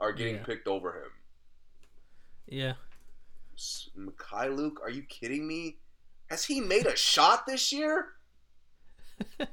are 0.00 0.12
getting 0.12 0.36
Yeah. 0.36 0.44
picked 0.44 0.68
over 0.68 0.92
him. 1.04 1.10
Yeah. 2.46 2.72
S- 3.58 3.90
Mykhailiuk, 3.98 4.80
are 4.82 4.90
you 4.90 5.02
kidding 5.02 5.46
me? 5.46 5.76
Has 6.26 6.44
he 6.44 6.60
made 6.60 6.86
a 6.86 6.96
shot 6.96 7.46
this 7.46 7.72
year? 7.72 8.08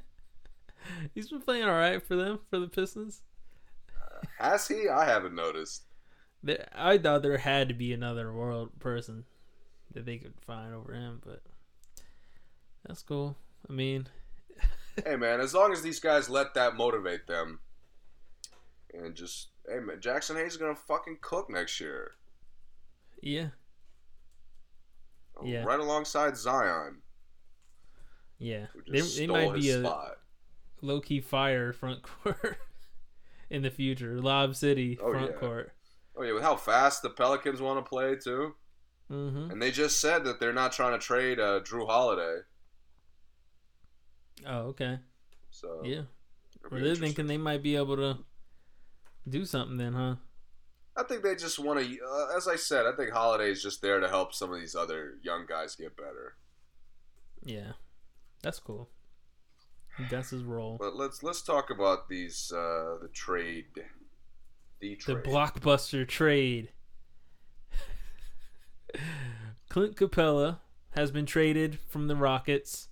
He's 1.14 1.30
been 1.30 1.40
playing 1.40 1.64
all 1.64 1.70
right 1.74 2.02
for 2.02 2.16
them 2.16 2.40
for 2.50 2.58
the 2.58 2.68
Pistons. 2.68 3.22
Uh, 3.96 4.26
has 4.38 4.68
he? 4.68 4.88
I 4.88 5.04
haven't 5.04 5.34
noticed. 5.34 5.84
There, 6.42 6.68
I 6.74 6.98
thought 6.98 7.22
there 7.22 7.38
had 7.38 7.68
to 7.68 7.74
be 7.74 7.92
another 7.92 8.32
world 8.32 8.78
person 8.78 9.24
that 9.92 10.04
they 10.04 10.18
could 10.18 10.34
find 10.46 10.74
over 10.74 10.92
him, 10.92 11.20
but 11.24 11.42
that's 12.86 13.02
cool. 13.02 13.36
I 13.68 13.72
mean, 13.72 14.08
hey 15.06 15.16
man, 15.16 15.40
as 15.40 15.54
long 15.54 15.72
as 15.72 15.80
these 15.82 16.00
guys 16.00 16.28
let 16.28 16.54
that 16.54 16.74
motivate 16.76 17.26
them, 17.26 17.60
and 18.92 19.14
just 19.14 19.48
hey 19.66 19.78
man, 19.80 20.00
Jaxson 20.00 20.36
Hayes 20.36 20.52
is 20.52 20.58
gonna 20.58 20.74
fucking 20.74 21.18
cook 21.22 21.48
next 21.48 21.80
year. 21.80 22.12
yeah, 23.22 23.48
Yeah. 25.42 25.64
Right 25.64 25.80
alongside 25.80 26.36
Zion, 26.36 27.02
yeah. 28.38 28.66
They, 28.88 29.00
they 29.00 29.26
might 29.26 29.54
be 29.54 29.70
a 29.70 29.80
spot. 29.80 30.18
low 30.82 31.00
key 31.00 31.20
fire 31.20 31.72
front 31.72 32.02
court 32.02 32.58
in 33.50 33.62
the 33.62 33.70
future. 33.70 34.20
Lob 34.20 34.54
City 34.56 34.98
Oh, 35.00 35.10
front 35.12 35.32
yeah. 35.32 35.36
court. 35.38 35.72
Oh 36.16 36.22
yeah, 36.22 36.32
with 36.32 36.42
how 36.42 36.56
fast 36.56 37.02
the 37.02 37.10
Pelicans 37.10 37.60
want 37.60 37.84
to 37.84 37.88
play 37.88 38.16
too, 38.16 38.54
hmm 39.08 39.50
and 39.50 39.60
they 39.60 39.70
just 39.70 40.00
said 40.00 40.24
that 40.24 40.40
they're 40.40 40.52
not 40.52 40.72
trying 40.72 40.98
to 40.98 41.04
trade 41.04 41.40
uh, 41.40 41.60
Jrue 41.60 41.86
Holiday. 41.86 42.40
Oh, 44.46 44.58
okay. 44.68 44.98
So 45.50 45.82
Yeah. 45.84 46.02
Well, 46.70 46.80
they're 46.82 46.94
thinking 46.96 47.26
they 47.26 47.36
might 47.38 47.62
be 47.62 47.76
able 47.76 47.96
to 47.96 48.18
do 49.28 49.44
something 49.44 49.76
then, 49.76 49.92
huh? 49.92 50.16
I 50.96 51.02
think 51.02 51.22
they 51.22 51.34
just 51.34 51.58
want 51.58 51.80
to. 51.80 51.98
Uh, 52.04 52.36
as 52.36 52.46
I 52.46 52.56
said, 52.56 52.86
I 52.86 52.92
think 52.92 53.10
Holiday 53.10 53.50
is 53.50 53.62
just 53.62 53.82
there 53.82 54.00
to 54.00 54.08
help 54.08 54.32
some 54.32 54.52
of 54.52 54.60
these 54.60 54.74
other 54.76 55.14
young 55.22 55.44
guys 55.46 55.74
get 55.74 55.96
better. 55.96 56.36
Yeah. 57.42 57.72
That's 58.44 58.60
cool. 58.60 58.90
That's 60.10 60.30
his 60.30 60.42
role. 60.42 60.76
But 60.78 60.96
let's 60.96 61.22
let's 61.22 61.40
talk 61.40 61.70
about 61.70 62.08
these 62.10 62.52
uh, 62.52 62.98
the 63.00 63.08
trade, 63.12 63.66
the 64.80 64.96
The 64.96 65.16
blockbuster 65.16 66.06
trade. 66.06 66.70
Clint 69.70 69.96
Capela 69.96 70.58
has 70.90 71.10
been 71.10 71.26
traded 71.26 71.78
from 71.88 72.08
the 72.08 72.16
Rockets 72.16 72.88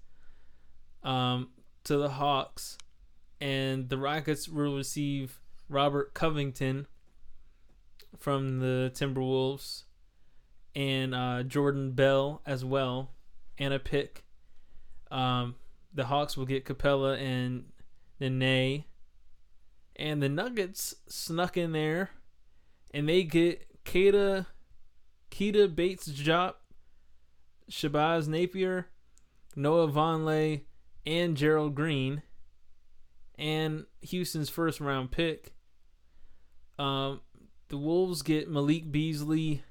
um, 1.03 1.51
to 1.85 1.99
the 1.99 2.11
Hawks, 2.11 2.79
and 3.41 3.91
the 3.91 3.99
Rockets 3.99 4.49
will 4.49 4.77
receive 4.77 5.39
Robert 5.69 6.15
Covington 6.15 6.87
from 8.19 8.61
the 8.61 8.93
Timberwolves 8.95 9.85
and 10.75 11.15
uh, 11.15 11.43
Jordan 11.43 11.93
Bell 11.93 12.43
as 12.47 12.65
well, 12.65 13.11
and 13.59 13.75
a 13.75 13.79
pick. 13.79 14.25
Um, 15.11 15.57
the 15.95 16.07
Hawks 16.07 16.37
will 16.37 16.47
get 16.47 16.65
Capela 16.65 17.21
and 17.21 17.65
Nene. 18.21 18.85
And 19.97 20.23
the 20.23 20.29
Nuggets 20.29 20.95
snuck 21.07 21.57
in 21.57 21.73
there 21.73 22.11
and 22.93 23.09
they 23.09 23.25
get 23.25 23.67
Kata 23.85 24.47
Keita 25.31 25.75
Bates 25.75 26.09
Diop, 26.09 26.55
Shabazz 27.71 28.29
Napier, 28.29 28.89
Noah 29.57 29.89
Vonleh, 29.89 30.63
and 31.07 31.37
Gerald 31.37 31.75
Green, 31.75 32.23
and 33.39 33.87
Houston's 34.03 34.51
first 34.51 34.81
round 34.81 35.11
pick. 35.11 35.55
Um, 36.79 37.23
the 37.73 37.79
Wolves 37.79 38.21
get 38.21 38.51
Malik 38.51 38.93
Beasley, 38.93 39.63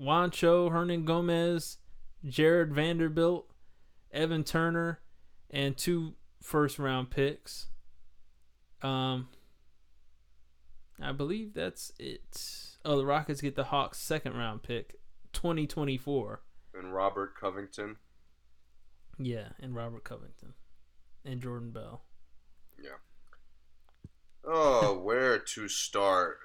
Wancho 0.00 0.72
Hernan 0.72 1.04
Gomez, 1.04 1.76
Jarred 2.24 2.72
Vanderbilt, 2.72 3.46
Evan 4.10 4.42
Turner, 4.42 5.00
and 5.50 5.76
two 5.76 6.14
first 6.40 6.78
round 6.78 7.10
picks. 7.10 7.66
Um, 8.80 9.28
I 10.98 11.12
believe 11.12 11.52
that's 11.52 11.92
it. 11.98 12.70
Oh, 12.86 12.96
the 12.96 13.04
Rockets 13.04 13.42
get 13.42 13.54
the 13.54 13.64
Hawks' 13.64 13.98
second 14.00 14.32
round 14.34 14.62
pick, 14.62 14.98
2024. 15.34 16.40
and 16.72 16.94
Robert 16.94 17.38
Covington. 17.38 17.96
Yeah, 19.18 19.48
and 19.60 19.76
Robert 19.76 20.04
Covington 20.04 20.54
and 21.22 21.42
Jordan 21.42 21.70
Bell. 21.70 22.04
Yeah. 22.82 22.96
Oh, 24.42 24.98
where 24.98 25.38
to 25.38 25.68
start? 25.68 26.38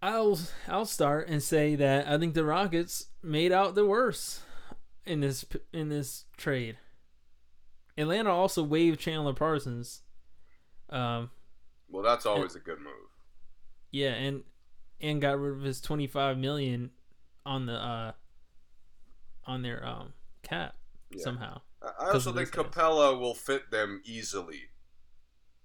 I'll 0.00 0.38
I'll 0.68 0.86
start 0.86 1.28
and 1.28 1.42
say 1.42 1.74
that 1.74 2.06
I 2.06 2.18
think 2.18 2.34
the 2.34 2.44
Rockets 2.44 3.06
made 3.22 3.50
out 3.52 3.74
the 3.74 3.84
worst 3.86 4.40
in 5.04 5.20
this 5.20 5.44
in 5.72 5.88
this 5.88 6.24
trade. 6.36 6.76
Atlanta 7.96 8.30
also 8.30 8.62
waived 8.62 9.00
Chandler 9.00 9.32
Parsons. 9.34 10.02
Um, 10.88 11.30
Well, 11.90 12.02
that's 12.04 12.26
always 12.26 12.54
a 12.54 12.60
good 12.60 12.78
move. 12.78 13.10
yeah, 13.90 14.10
and 14.10 14.44
and 15.00 15.20
got 15.20 15.38
rid 15.38 15.56
of 15.56 15.62
his 15.62 15.80
25 15.80 16.38
million 16.38 16.90
on 17.44 17.66
the 17.66 17.72
uh 17.74 18.12
on 19.46 19.62
their 19.62 19.84
um 19.84 20.12
cap 20.42 20.76
Yeah. 21.10 21.22
somehow. 21.24 21.60
I- 21.82 21.86
I 22.06 22.10
also 22.12 22.32
think 22.32 22.50
those 22.52 22.64
guys. 22.64 22.72
Capela 22.72 23.18
will 23.18 23.34
fit 23.34 23.70
them 23.70 24.00
easily. 24.04 24.70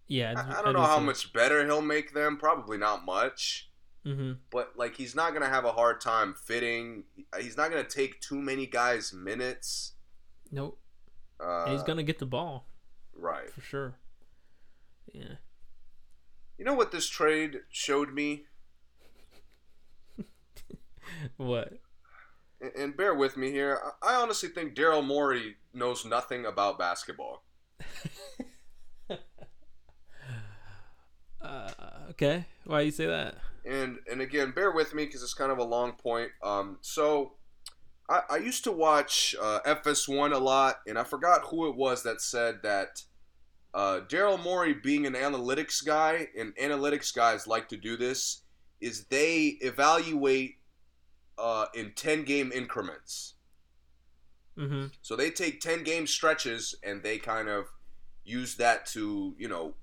Yeah, 0.08 0.34
I, 0.38 0.60
I 0.60 0.62
don't 0.64 0.74
know 0.74 0.82
how 0.82 1.00
much 1.00 1.34
better 1.34 1.64
he'll 1.66 1.82
make 1.82 2.14
them. 2.14 2.38
Probably 2.38 2.78
not 2.78 3.06
much. 3.06 3.70
Hmm 4.04 4.34
But 4.52 4.74
like, 4.78 4.96
he's 4.98 5.16
not 5.16 5.34
gonna 5.34 5.50
have 5.50 5.66
a 5.66 5.72
hard 5.72 6.02
time 6.02 6.34
fitting. 6.34 7.06
He's 7.40 7.56
not 7.58 7.70
gonna 7.70 7.84
take 7.84 8.20
too 8.22 8.42
many 8.42 8.66
guys 8.66 9.14
minutes. 9.14 9.94
Nope. 10.52 10.80
Uh, 11.40 11.64
And 11.64 11.74
he's 11.74 11.84
gonna 11.84 12.04
get 12.04 12.20
the 12.20 12.26
ball 12.26 12.66
right. 13.16 13.50
for 13.52 13.62
sure. 13.62 13.96
Yeah. 15.14 15.36
You 16.58 16.66
know 16.66 16.74
what 16.76 16.92
this 16.92 17.08
trade 17.10 17.62
showed 17.70 18.14
me, 18.14 18.46
What? 21.38 21.74
and, 22.62 22.72
and 22.78 22.98
bear 22.98 23.14
with 23.14 23.36
me 23.38 23.52
here. 23.52 23.80
I, 24.02 24.14
I 24.14 24.16
honestly 24.22 24.50
think 24.50 24.76
Daryl 24.76 25.06
Morey 25.06 25.56
knows 25.74 26.06
nothing 26.06 26.46
about 26.46 26.78
basketball. 26.80 27.44
Uh, 31.42 31.70
okay. 32.12 32.46
Why 32.66 32.82
you 32.82 32.92
say 32.92 33.06
that? 33.06 33.36
And 33.66 34.00
and 34.10 34.22
again, 34.22 34.52
bear 34.52 34.72
with 34.72 34.94
me 34.94 35.06
because 35.06 35.24
it's 35.24 35.34
kind 35.34 35.52
of 35.52 35.58
a 35.58 35.64
long 35.64 35.94
point. 35.94 36.32
Um, 36.44 36.78
so 36.82 37.34
I, 38.10 38.22
I 38.32 38.38
used 38.38 38.64
to 38.66 38.72
watch 38.72 39.36
uh, 39.42 39.60
FS1 39.66 40.34
a 40.34 40.38
lot, 40.38 40.78
and 40.88 40.98
I 40.98 41.04
forgot 41.04 41.42
who 41.46 41.68
it 41.70 41.76
was 41.76 42.04
that 42.04 42.22
said 42.22 42.60
that 42.64 43.02
uh, 43.74 44.02
Daryl 44.08 44.42
Morey, 44.42 44.74
being 44.74 45.06
an 45.06 45.14
analytics 45.14 45.84
guy, 45.86 46.28
and 46.38 46.56
analytics 46.58 47.14
guys 47.14 47.48
like 47.48 47.70
to 47.70 47.78
do 47.78 47.98
this, 47.98 48.44
is 48.82 49.06
they 49.06 49.58
evaluate 49.62 50.56
uh, 51.38 51.66
in 51.74 51.94
ten 51.96 52.24
game 52.24 52.52
increments. 52.52 53.34
Mm-hmm. 54.58 54.86
So 55.02 55.16
they 55.16 55.30
take 55.30 55.62
10 55.62 55.84
game 55.84 56.08
stretches 56.08 56.76
and 56.84 57.02
they 57.02 57.18
kind 57.18 57.50
of 57.50 57.66
use 58.24 58.56
that 58.56 58.86
to, 58.88 59.36
you 59.38 59.48
know, 59.48 59.74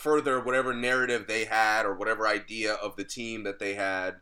further 0.00 0.40
whatever 0.40 0.72
narrative 0.72 1.26
they 1.26 1.44
had 1.44 1.84
or 1.84 1.94
whatever 1.94 2.26
idea 2.26 2.72
of 2.72 2.96
the 2.96 3.04
team 3.04 3.44
that 3.44 3.58
they 3.58 3.74
had. 3.74 4.16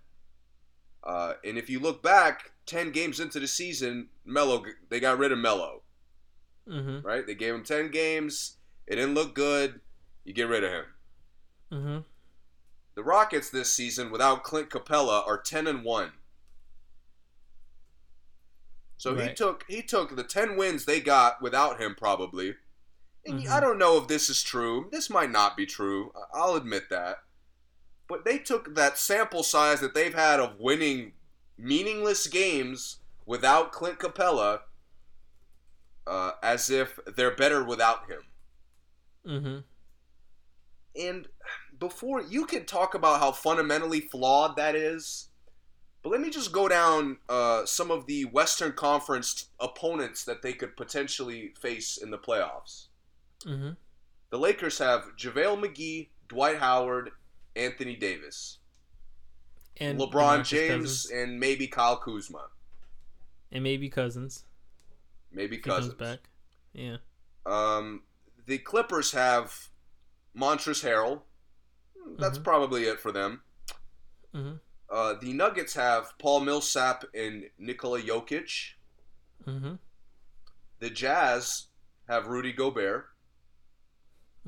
Uh, 1.04 1.34
and 1.44 1.56
if 1.56 1.70
you 1.70 1.78
look 1.78 2.02
back 2.02 2.50
10 2.66 2.90
games 2.90 3.20
into 3.20 3.38
the 3.38 3.46
season, 3.46 4.08
Melo, 4.24 4.64
they 4.90 4.98
got 5.00 5.18
rid 5.18 5.32
of 5.32 5.38
Melo, 5.38 5.82
Mm-hmm. 6.68 7.06
right? 7.06 7.26
They 7.26 7.34
gave 7.34 7.54
him 7.54 7.64
10 7.64 7.90
games. 7.90 8.58
It 8.86 8.96
didn't 8.96 9.14
look 9.14 9.34
good. 9.34 9.80
You 10.24 10.34
get 10.34 10.48
rid 10.48 10.64
of 10.64 10.70
him. 10.70 10.84
Mm-hmm. 11.72 11.98
The 12.94 13.02
Rockets 13.02 13.48
this 13.48 13.72
season 13.72 14.10
without 14.10 14.42
Clint 14.44 14.68
Capela 14.68 15.26
are 15.26 15.40
10 15.40 15.66
and 15.66 15.84
1. 15.84 16.12
So 18.98 19.14
he 19.14 19.32
took 19.32 19.64
he 19.68 19.80
took 19.82 20.16
the 20.16 20.24
10 20.24 20.56
wins 20.56 20.84
they 20.84 21.00
got 21.00 21.40
without 21.40 21.80
him 21.80 21.94
probably. 21.96 22.56
And 23.26 23.40
Mhm. 23.40 23.48
I 23.48 23.60
don't 23.60 23.78
know 23.78 23.98
if 23.98 24.08
this 24.08 24.28
is 24.28 24.42
true. 24.42 24.88
This 24.90 25.10
might 25.10 25.30
not 25.30 25.56
be 25.56 25.66
true. 25.66 26.12
I'll 26.32 26.54
admit 26.54 26.88
that. 26.90 27.24
But 28.08 28.24
they 28.24 28.38
took 28.38 28.74
that 28.74 28.98
sample 28.98 29.42
size 29.42 29.80
that 29.80 29.94
they've 29.94 30.14
had 30.14 30.40
of 30.40 30.58
winning 30.58 31.14
meaningless 31.58 32.26
games 32.26 32.98
without 33.26 33.72
Clint 33.72 33.98
Capela 33.98 34.62
uh, 36.06 36.32
as 36.42 36.70
if 36.70 36.98
they're 37.06 37.36
better 37.36 37.62
without 37.62 38.10
him. 38.10 38.22
Mm-hmm. 39.26 39.58
And 41.00 41.28
before 41.78 42.22
you 42.22 42.46
can 42.46 42.64
talk 42.64 42.94
about 42.94 43.20
how 43.20 43.32
fundamentally 43.32 44.00
flawed 44.00 44.56
that 44.56 44.74
is, 44.74 45.28
but 46.02 46.10
let 46.10 46.20
me 46.20 46.30
just 46.30 46.52
go 46.52 46.68
down 46.68 47.18
uh, 47.28 47.66
some 47.66 47.90
of 47.90 48.06
the 48.06 48.24
Western 48.24 48.72
Conference 48.72 49.50
opponents 49.60 50.24
that 50.24 50.42
they 50.42 50.54
could 50.54 50.76
potentially 50.76 51.52
face 51.60 51.98
in 51.98 52.10
the 52.10 52.18
playoffs. 52.18 52.87
Mm-hmm. 53.44 53.70
The 54.30 54.38
Lakers 54.38 54.78
have 54.78 55.16
JaVale 55.16 55.62
McGee, 55.64 56.08
Dwight 56.28 56.58
Howard, 56.58 57.10
Anthony 57.56 57.96
Davis, 57.96 58.58
And 59.78 59.98
LeBron 59.98 60.40
DeMarcus 60.40 60.44
James, 60.44 60.84
Cousins. 60.84 61.10
and 61.10 61.40
maybe 61.40 61.66
Kyle 61.66 61.96
Kuzma. 61.96 62.48
and 63.50 63.62
maybe 63.64 63.88
Cousins. 63.88 64.44
Maybe 65.32 65.56
if 65.56 65.62
he 65.64 65.70
comes 65.70 65.86
Cousins. 65.88 65.94
back. 65.94 66.18
Yeah. 66.74 66.96
Um, 67.46 68.02
the 68.46 68.58
Clippers 68.58 69.12
have 69.12 69.68
Montrezl 70.36 70.84
Harrell. 70.84 71.22
That's 72.18 72.38
Mhm. 72.38 72.44
probably 72.44 72.84
it 72.84 73.00
for 73.00 73.12
them. 73.12 73.42
Mm-hmm. 74.34 74.56
Uh, 74.90 75.14
the 75.14 75.32
Nuggets 75.32 75.74
have 75.74 76.16
Paul 76.18 76.40
Millsap 76.40 77.04
and 77.14 77.48
Nikola 77.58 78.00
Jokic. 78.02 78.72
Mm-hmm. 79.46 79.74
The 80.80 80.90
Jazz 80.90 81.66
have 82.08 82.26
Rudy 82.28 82.52
Gobert. 82.52 83.08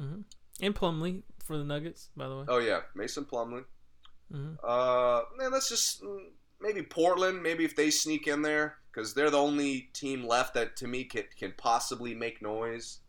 Mm-hmm. 0.01 0.20
And 0.62 0.74
Plumlee 0.74 1.22
for 1.44 1.57
the 1.57 1.64
Nuggets, 1.64 2.11
by 2.16 2.28
the 2.28 2.36
way. 2.36 2.44
Oh 2.48 2.59
yeah, 2.59 2.80
Mason 2.94 3.24
Plumlee. 3.24 3.64
Mm-hmm. 4.32 4.55
Uh, 4.62 5.22
man, 5.36 5.53
let's 5.53 5.68
just 5.68 6.03
mm, 6.03 6.26
maybe 6.61 6.82
Portland. 6.82 7.42
Maybe 7.42 7.64
if 7.64 7.76
they 7.76 7.90
sneak 7.90 8.26
in 8.26 8.42
there, 8.42 8.76
because 8.92 9.14
they're 9.14 9.30
the 9.30 9.38
only 9.38 9.90
team 9.92 10.26
left 10.26 10.55
that 10.55 10.76
to 10.76 10.86
me 10.86 11.05
can 11.05 11.24
can 11.36 11.55
possibly 11.57 12.14
make 12.14 12.40
noise. 12.40 13.01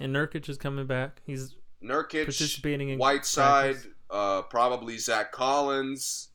And 0.00 0.14
Nurkic 0.14 0.48
is 0.48 0.58
coming 0.58 0.86
back. 0.86 1.22
He's 1.24 1.54
Nurkic, 1.82 2.24
participating 2.24 2.88
in 2.88 2.98
Whiteside, 2.98 3.76
uh, 4.10 4.42
probably 4.42 4.98
Zach 4.98 5.32
Collins. 5.32 6.30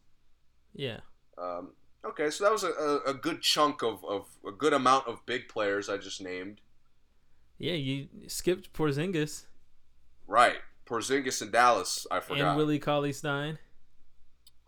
Yeah. 0.74 0.99
Um, 1.38 1.72
okay, 2.05 2.30
so 2.30 2.43
that 2.43 2.51
was 2.51 2.64
a, 2.64 2.70
a, 2.70 2.97
a 3.07 3.14
good 3.14 3.41
chunk 3.41 3.82
of, 3.82 4.03
of 4.05 4.28
a 4.47 4.51
good 4.51 4.74
amount 4.74 5.07
of 5.07 5.26
big 5.26 5.47
players 5.49 5.89
I 5.89 5.97
just 5.97 6.22
named. 6.22 6.62
Yeah, 7.57 7.74
you 7.74 8.07
skipped 8.28 8.72
Porzingis 8.72 9.45
Right, 10.30 10.58
Porzingis 10.86 11.42
in 11.42 11.50
Dallas. 11.50 12.06
I 12.12 12.20
forgot. 12.20 12.50
and 12.50 12.58
Willie 12.58 12.78
Cauley 12.78 13.12
Stein. 13.12 13.58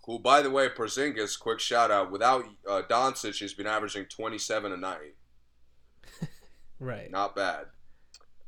Who, 0.05 0.17
by 0.17 0.41
the 0.41 0.49
way, 0.49 0.67
Porzingis, 0.69 1.39
quick 1.39 1.59
shout 1.59 1.91
out. 1.91 2.11
Without 2.11 2.45
uh, 2.67 2.81
Doncic, 2.89 3.35
he's 3.37 3.53
been 3.53 3.67
averaging 3.67 4.05
27 4.05 4.71
a 4.71 4.77
night. 4.77 5.15
Right. 6.79 7.11
Not 7.11 7.35
bad. 7.35 7.65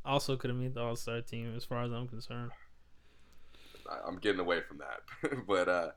Also 0.04 0.36
could 0.36 0.50
have 0.50 0.58
made 0.58 0.74
the 0.74 0.82
All 0.82 0.96
Star 0.96 1.22
team 1.22 1.54
as 1.56 1.66
far 1.66 1.84
as 1.84 1.92
I'm 1.92 2.08
concerned. 2.08 2.50
I, 3.88 4.00
I'm 4.08 4.18
getting 4.18 4.40
away 4.40 4.62
from 4.62 4.80
that. 4.80 5.46
but, 5.48 5.70
uh, 5.70 5.90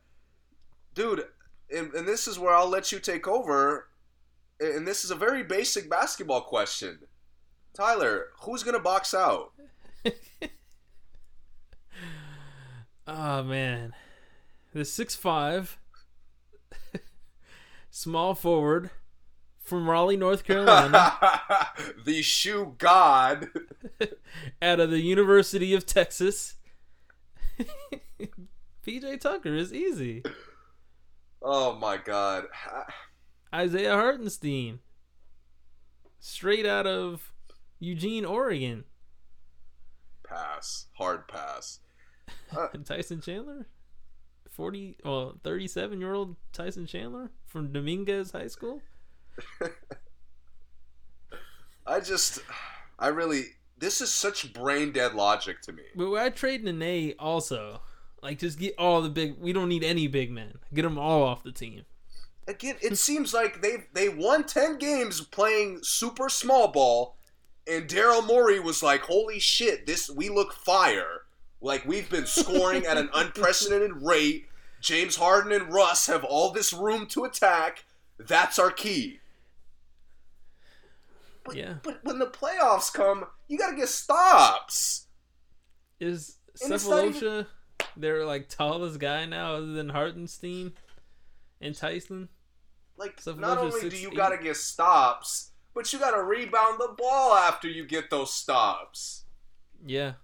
dude, 0.95 1.25
and, 1.75 1.95
and 1.95 2.07
this 2.07 2.29
is 2.29 2.39
where 2.39 2.55
I'll 2.55 2.69
let 2.69 2.93
you 2.93 2.99
take 2.99 3.27
over. 3.27 3.89
And 4.61 4.87
this 4.87 5.03
is 5.03 5.11
a 5.11 5.15
very 5.15 5.45
basic 5.45 5.89
basketball 5.89 6.43
question. 6.43 6.99
Tyler, 7.73 8.27
who's 8.43 8.63
going 8.63 8.77
to 8.77 8.83
box 8.83 9.15
out? 9.15 9.53
Oh 13.07 13.43
man. 13.43 13.95
The 14.73 14.85
six 14.85 15.15
five 15.15 15.79
small 17.91 18.35
forward 18.35 18.91
from 19.63 19.89
Raleigh, 19.91 20.17
North 20.17 20.45
Carolina, 20.45 21.15
the 22.05 22.23
shoe 22.23 22.75
god. 22.79 23.49
out 24.63 24.81
of 24.81 24.91
the 24.91 25.01
University 25.01 25.75
of 25.75 25.87
Texas. 25.87 26.55
PJ 28.87 29.21
Tucker 29.21 29.55
is 29.55 29.73
easy. 29.73 30.23
Oh 31.43 31.75
my 31.75 31.97
god. 31.97 32.45
Isaiah 33.55 33.95
Hartenstein. 33.95 34.81
Straight 36.21 36.67
out 36.67 36.87
of 36.87 37.33
Eugene, 37.79 38.25
Oregon. 38.25 38.85
Pass. 40.23 40.87
Hard 40.95 41.29
pass. 41.29 41.81
Uh, 42.55 42.69
Tyson 42.85 43.21
Chandler? 43.21 43.67
40 44.51 44.97
well 45.05 45.39
37 45.45 46.01
year 46.01 46.15
old 46.15 46.37
Tyson 46.53 46.87
Chandler 46.87 47.31
from 47.45 47.73
Dominguez 47.73 48.33
High 48.33 48.47
School? 48.47 48.81
I 51.87 52.01
just 52.01 52.41
I 52.99 53.09
really 53.09 53.43
this 53.79 54.01
is 54.01 54.13
such 54.13 54.53
brain 54.55 54.93
dead 54.93 55.15
logic 55.15 55.61
to 55.63 55.73
me. 55.73 55.83
But 55.95 56.15
I 56.15 56.31
trade 56.31 56.65
Nene 56.65 57.15
also. 57.19 57.83
Like 58.23 58.39
just 58.39 58.59
get 58.59 58.75
all 58.79 59.03
the 59.03 59.11
big 59.11 59.37
we 59.39 59.53
don't 59.53 59.69
need 59.69 59.85
any 59.85 60.09
big 60.09 60.31
men. 60.31 60.55
Get 60.73 60.83
them 60.83 60.99
all 60.99 61.23
off 61.23 61.45
the 61.45 61.53
team. 61.53 61.83
Again, 62.49 62.77
it 62.81 62.97
seems 62.97 63.35
like 63.35 63.61
they 63.61 63.85
they 63.93 64.09
won 64.09 64.45
10 64.45 64.79
games 64.79 65.21
playing 65.21 65.81
super 65.83 66.29
small 66.29 66.69
ball 66.69 67.17
and 67.67 67.89
Daryl 67.89 68.25
Morey 68.25 68.61
was 68.61 68.83
like, 68.83 69.03
"Holy 69.03 69.39
shit, 69.39 69.87
this 69.87 70.09
we 70.09 70.29
look 70.29 70.53
fire." 70.53 71.23
Like 71.61 71.85
we've 71.87 72.09
been 72.11 72.27
scoring 72.27 72.87
at 72.87 72.97
an 72.97 73.09
unprecedented 73.15 74.03
rate. 74.03 74.47
James 74.81 75.17
Harden 75.17 75.53
and 75.53 75.73
Russ 75.73 76.07
have 76.07 76.23
all 76.25 76.53
this 76.53 76.73
room 76.73 77.07
to 77.09 77.25
attack. 77.25 77.85
That's 78.19 78.59
our 78.59 78.71
key. 78.71 79.21
But, 81.45 81.57
Yeah. 81.57 81.75
but 81.83 82.05
when 82.05 82.19
the 82.19 82.27
playoffs 82.27 82.93
come, 82.93 83.25
you 83.49 83.57
got 83.59 83.71
to 83.71 83.77
get 83.77 83.89
stops. 83.89 85.07
Is 86.01 86.37
it's 86.61 86.87
even- 86.87 87.47
their 87.97 88.25
like 88.27 88.49
tallest 88.49 88.99
guy 88.99 89.25
now 89.25 89.55
other 89.55 89.73
than 89.73 89.89
Hartenstein 89.91 90.73
and 91.61 91.75
Tyson? 91.75 92.29
Like 92.99 93.21
not 93.27 93.59
only 93.59 93.89
do 93.89 93.97
you 93.97 94.11
6'8" 94.11 94.17
got 94.17 94.29
to 94.31 94.39
get 94.43 94.57
stops, 94.57 95.51
but 95.75 95.91
you 95.93 95.99
got 95.99 96.13
to 96.13 96.23
rebound 96.23 96.79
the 96.81 96.95
ball 96.97 97.35
after 97.35 97.69
you 97.69 97.87
get 97.87 98.11
those 98.11 98.33
stops. 98.33 99.25
Yeah. 99.85 100.15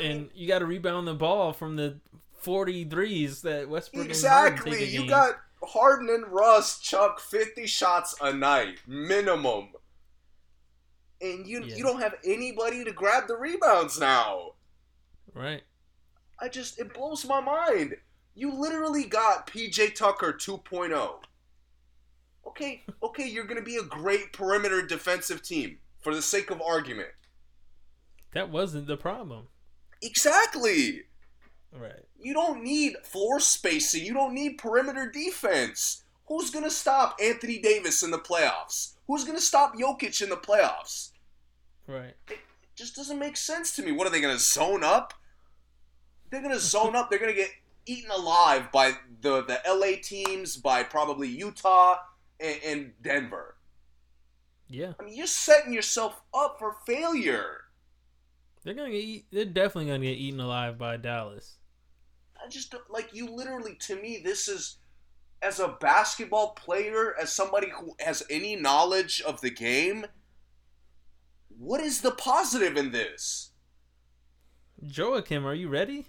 And 0.00 0.28
you 0.34 0.48
got 0.48 0.58
to 0.60 0.66
rebound 0.66 1.06
the 1.06 1.14
ball 1.14 1.52
from 1.52 1.76
the 1.76 2.00
43s 2.44 3.42
that 3.42 3.68
Westbrook 3.68 4.08
and 4.10 4.16
Harden 4.16 4.56
take 4.56 4.66
a 4.66 4.68
Exactly. 4.70 4.84
You 4.92 4.98
game. 5.00 5.08
got 5.08 5.34
Harden 5.62 6.08
and 6.10 6.26
Russ 6.28 6.78
chuck 6.80 7.20
50 7.20 7.66
shots 7.66 8.14
a 8.20 8.32
night 8.32 8.80
minimum. 8.86 9.68
And 11.20 11.46
you 11.46 11.62
Yeah. 11.64 11.76
you 11.76 11.84
don't 11.84 12.00
have 12.00 12.16
anybody 12.24 12.84
to 12.84 12.92
grab 12.92 13.28
the 13.28 13.36
rebounds 13.36 13.98
now. 13.98 14.52
right. 15.32 15.62
I 16.40 16.48
just 16.48 16.78
it 16.80 16.92
blows 16.92 17.24
my 17.24 17.40
mind. 17.40 17.96
You 18.34 18.52
literally 18.52 19.04
got 19.04 19.46
PJ 19.46 19.94
Tucker 19.94 20.32
2.0. 20.32 21.22
Okay, 22.46 22.84
okay, 23.02 23.26
you're 23.26 23.44
going 23.44 23.58
to 23.58 23.64
be 23.64 23.76
a 23.76 23.82
great 23.84 24.32
perimeter 24.32 24.82
defensive 24.84 25.42
team 25.42 25.78
for 26.00 26.14
the 26.14 26.20
sake 26.20 26.50
of 26.50 26.60
argument. 26.60 27.10
That 28.32 28.50
wasn't 28.50 28.86
the 28.88 28.96
problem. 28.96 29.46
Exactly. 30.02 31.02
Right. 31.72 32.04
You 32.18 32.32
don't 32.32 32.62
need 32.62 32.94
floor 33.04 33.40
spacing. 33.40 34.04
You 34.04 34.14
don't 34.14 34.34
need 34.34 34.58
perimeter 34.58 35.10
defense. 35.10 36.04
Who's 36.26 36.50
going 36.50 36.64
to 36.64 36.70
stop 36.70 37.16
Anthony 37.22 37.58
Davis 37.58 38.02
in 38.02 38.10
the 38.10 38.18
playoffs? 38.18 38.94
Who's 39.06 39.24
going 39.24 39.36
to 39.36 39.44
stop 39.44 39.76
Jokic 39.76 40.22
in 40.22 40.30
the 40.30 40.36
playoffs? 40.36 41.10
Right. 41.86 42.14
It 42.30 42.38
just 42.76 42.96
doesn't 42.96 43.18
make 43.18 43.36
sense 43.36 43.76
to 43.76 43.82
me. 43.82 43.92
What 43.92 44.06
are 44.06 44.10
they 44.10 44.20
going 44.20 44.34
to 44.34 44.42
zone 44.42 44.82
up? 44.82 45.12
They're 46.30 46.40
going 46.40 46.54
to 46.54 46.60
zone 46.60 46.96
up. 46.96 47.10
They're 47.10 47.18
going 47.18 47.34
to 47.34 47.36
get 47.36 47.50
eaten 47.86 48.10
alive 48.10 48.72
by 48.72 48.92
the, 49.20 49.42
the 49.42 49.60
LA 49.68 50.00
teams, 50.02 50.56
by 50.56 50.82
probably 50.82 51.28
Utah 51.28 51.96
and, 52.40 52.56
and 52.64 52.92
Denver. 53.02 53.56
Yeah. 54.68 54.92
I 54.98 55.04
mean, 55.04 55.14
you're 55.14 55.26
setting 55.26 55.72
yourself 55.72 56.22
up 56.32 56.56
for 56.58 56.76
failure. 56.86 57.63
They're 58.64 58.74
going 58.74 58.90
to 58.90 58.96
get 58.96 59.04
eat, 59.04 59.26
they're 59.30 59.44
definitely 59.44 59.86
going 59.86 60.00
to 60.00 60.06
get 60.06 60.18
eaten 60.18 60.40
alive 60.40 60.78
by 60.78 60.96
Dallas. 60.96 61.58
I 62.42 62.48
just 62.48 62.70
don't, 62.70 62.90
like 62.90 63.14
you 63.14 63.30
literally 63.30 63.76
to 63.80 63.96
me 64.00 64.20
this 64.22 64.48
is 64.48 64.78
as 65.40 65.60
a 65.60 65.76
basketball 65.80 66.52
player 66.52 67.14
as 67.20 67.32
somebody 67.32 67.68
who 67.70 67.94
has 68.00 68.22
any 68.28 68.56
knowledge 68.56 69.22
of 69.22 69.40
the 69.40 69.50
game 69.50 70.06
what 71.48 71.80
is 71.80 72.00
the 72.00 72.10
positive 72.10 72.76
in 72.76 72.90
this 72.90 73.50
Joachim, 74.82 75.46
are 75.46 75.54
you 75.54 75.68
ready? 75.68 76.06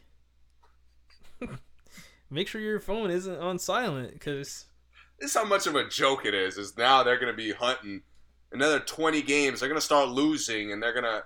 Make 2.29 2.47
sure 2.47 2.59
your 2.59 2.79
phone 2.79 3.09
isn't 3.09 3.39
on 3.39 3.59
silent 3.59 4.19
cuz 4.19 4.65
this 5.19 5.29
is 5.29 5.33
how 5.33 5.45
much 5.45 5.67
of 5.67 5.75
a 5.75 5.87
joke 5.87 6.25
it 6.25 6.33
is 6.33 6.57
is 6.57 6.75
now 6.77 7.03
they're 7.03 7.19
going 7.19 7.31
to 7.31 7.37
be 7.37 7.53
hunting 7.53 8.03
another 8.51 8.79
20 8.79 9.21
games 9.21 9.59
they're 9.59 9.69
going 9.69 9.79
to 9.79 9.85
start 9.85 10.09
losing 10.09 10.73
and 10.73 10.83
they're 10.83 10.93
going 10.93 11.05
to 11.05 11.23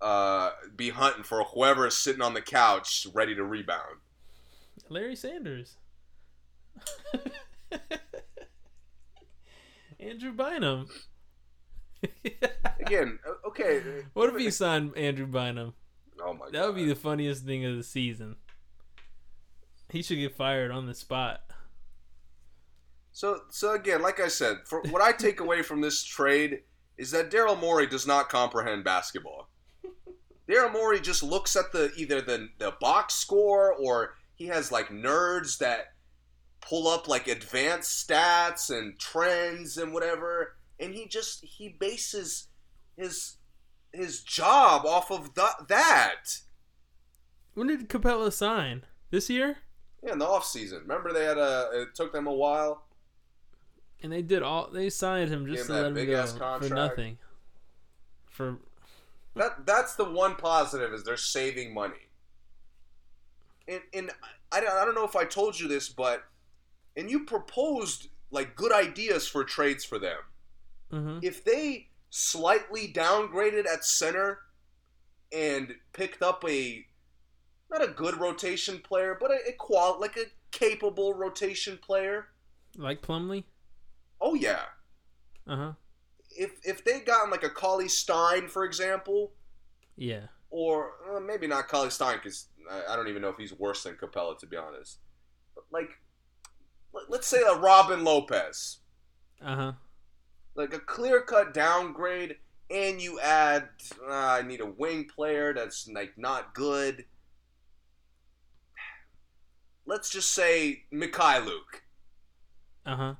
uh, 0.00 0.50
be 0.76 0.90
hunting 0.90 1.24
for 1.24 1.42
whoever 1.44 1.86
is 1.86 1.96
sitting 1.96 2.22
on 2.22 2.34
the 2.34 2.42
couch 2.42 3.06
ready 3.12 3.34
to 3.34 3.44
rebound 3.44 3.98
Larry 4.88 5.16
Sanders. 5.16 5.76
Andrew 10.00 10.32
Bynum. 10.32 10.88
Again, 12.80 13.18
okay. 13.46 13.82
What 14.14 14.34
if 14.34 14.40
he 14.40 14.50
signed 14.50 14.96
Andrew 14.96 15.26
Bynum? 15.26 15.74
Oh 16.22 16.32
my 16.32 16.46
god. 16.46 16.54
That 16.54 16.66
would 16.66 16.76
be 16.76 16.86
the 16.86 16.94
funniest 16.94 17.44
thing 17.44 17.64
of 17.64 17.76
the 17.76 17.82
season. 17.82 18.36
He 19.90 20.02
should 20.02 20.18
get 20.18 20.34
fired 20.36 20.70
on 20.70 20.86
the 20.86 20.94
spot. 20.94 21.42
So, 23.12 23.40
so 23.50 23.74
again, 23.74 24.00
like 24.02 24.20
I 24.20 24.28
said, 24.28 24.58
for 24.64 24.80
what 24.90 25.02
I 25.02 25.12
take 25.12 25.40
away 25.40 25.62
from 25.62 25.80
this 25.80 26.02
trade 26.02 26.62
is 26.96 27.10
that 27.10 27.30
Daryl 27.30 27.60
Morey 27.60 27.86
does 27.86 28.06
not 28.06 28.28
comprehend 28.28 28.84
basketball. 28.84 29.49
Daryl 30.50 30.72
Morey 30.72 31.00
just 31.00 31.22
looks 31.22 31.54
at 31.54 31.70
the 31.70 31.92
either 31.96 32.20
the 32.20 32.48
the 32.58 32.72
box 32.80 33.14
score 33.14 33.72
or 33.72 34.14
he 34.34 34.46
has 34.46 34.72
like 34.72 34.88
nerds 34.88 35.58
that 35.58 35.92
pull 36.60 36.88
up 36.88 37.06
like 37.06 37.28
advanced 37.28 38.06
stats 38.06 38.68
and 38.68 38.98
trends 38.98 39.76
and 39.76 39.92
whatever, 39.92 40.56
and 40.80 40.92
he 40.92 41.06
just 41.06 41.44
he 41.44 41.68
bases 41.68 42.48
his 42.96 43.36
his 43.92 44.22
job 44.22 44.84
off 44.84 45.12
of 45.12 45.34
th- 45.34 45.68
that. 45.68 46.38
When 47.54 47.68
did 47.68 47.88
Capela 47.88 48.32
sign? 48.32 48.84
This 49.10 49.30
year? 49.30 49.58
Yeah, 50.04 50.12
in 50.12 50.18
the 50.18 50.26
off 50.26 50.44
season. 50.44 50.80
Remember 50.80 51.12
they 51.12 51.24
had 51.24 51.38
a 51.38 51.70
it 51.74 51.94
took 51.94 52.12
them 52.12 52.26
a 52.26 52.32
while. 52.32 52.86
And 54.02 54.10
they 54.10 54.22
did 54.22 54.42
all. 54.42 54.70
They 54.72 54.90
signed 54.90 55.30
him 55.30 55.46
just 55.46 55.68
Gave 55.68 55.76
to 55.76 55.82
let 55.82 55.96
him 55.96 56.06
go 56.06 56.58
for 56.58 56.74
nothing. 56.74 57.18
For 58.26 58.58
That 59.40 59.64
that's 59.64 59.94
the 59.94 60.04
one 60.04 60.36
positive 60.36 60.92
is 60.92 61.02
they're 61.02 61.16
saving 61.16 61.72
money. 61.72 62.10
And 63.66 63.80
and 63.94 64.10
I 64.52 64.60
don't, 64.60 64.70
I 64.70 64.84
don't 64.84 64.94
know 64.94 65.06
if 65.06 65.16
I 65.16 65.24
told 65.24 65.58
you 65.58 65.66
this, 65.66 65.88
but 65.88 66.24
and 66.94 67.10
you 67.10 67.24
proposed 67.24 68.08
like 68.30 68.54
good 68.54 68.70
ideas 68.70 69.26
for 69.26 69.42
trades 69.42 69.82
for 69.82 69.98
them. 69.98 70.18
hmm 70.90 71.18
If 71.22 71.42
they 71.42 71.88
slightly 72.10 72.92
downgraded 72.92 73.66
at 73.66 73.82
center 73.86 74.40
and 75.32 75.74
picked 75.94 76.22
up 76.22 76.44
a 76.46 76.84
not 77.70 77.82
a 77.82 77.88
good 77.88 78.20
rotation 78.20 78.78
player, 78.80 79.16
but 79.18 79.30
a, 79.30 79.38
a 79.48 79.52
qual 79.52 79.98
like 79.98 80.18
a 80.18 80.24
capable 80.50 81.14
rotation 81.14 81.78
player. 81.78 82.26
like 82.76 83.00
Plumlee. 83.00 83.44
Oh 84.20 84.34
yeah. 84.34 84.64
Uh 85.46 85.56
huh. 85.56 85.72
If 86.40 86.52
if 86.64 86.82
they 86.84 87.00
gotten 87.00 87.30
like 87.30 87.42
a 87.44 87.50
Cauley-Stein, 87.50 88.48
for 88.48 88.64
example, 88.64 89.32
Yeah. 89.96 90.26
or 90.48 90.92
uh, 91.14 91.20
maybe 91.20 91.46
not 91.46 91.68
Cauley-Stein 91.68 92.16
because 92.16 92.46
I, 92.70 92.92
I 92.92 92.96
don't 92.96 93.08
even 93.08 93.20
know 93.20 93.28
if 93.28 93.36
he's 93.36 93.52
worse 93.52 93.82
than 93.82 93.96
Capela 93.96 94.38
to 94.38 94.46
be 94.46 94.56
honest. 94.56 95.00
But 95.54 95.64
like, 95.70 95.90
let- 96.94 97.10
let's 97.10 97.26
say 97.26 97.42
a 97.42 97.54
Robin 97.54 98.04
Lopez, 98.04 98.78
Uh 99.44 99.56
huh. 99.56 99.72
like 100.54 100.72
a 100.72 100.80
clear 100.80 101.20
cut 101.20 101.52
downgrade, 101.52 102.36
and 102.70 103.02
you 103.02 103.20
add 103.20 103.68
uh, 104.02 104.10
I 104.10 104.42
need 104.42 104.62
a 104.62 104.66
wing 104.82 105.04
player 105.14 105.52
that's 105.52 105.86
like 105.88 106.16
not 106.16 106.54
good. 106.54 107.04
Let's 109.84 110.08
just 110.10 110.32
say 110.32 110.84
Mykhailiuk. 110.92 111.82
Uh 112.86 112.96
huh. 112.96 113.14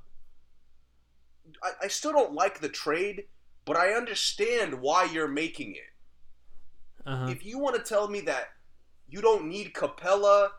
I, 1.63 1.71
I 1.85 1.89
still 1.89 2.13
don't 2.13 2.33
like 2.33 2.61
the 2.61 2.69
trade, 2.69 3.25
but 3.65 3.77
I 3.77 3.93
understand 3.93 4.81
why 4.81 5.05
you're 5.05 5.29
making 5.29 5.75
it. 5.75 5.83
Uh 7.07 7.17
huh. 7.17 7.27
if 7.31 7.47
you 7.47 7.59
want 7.59 7.77
to 7.77 7.83
tell 7.83 8.09
me 8.09 8.21
that 8.23 8.51
you 9.09 9.23
don't 9.23 9.49
need 9.49 9.73
Capela, 9.73 10.51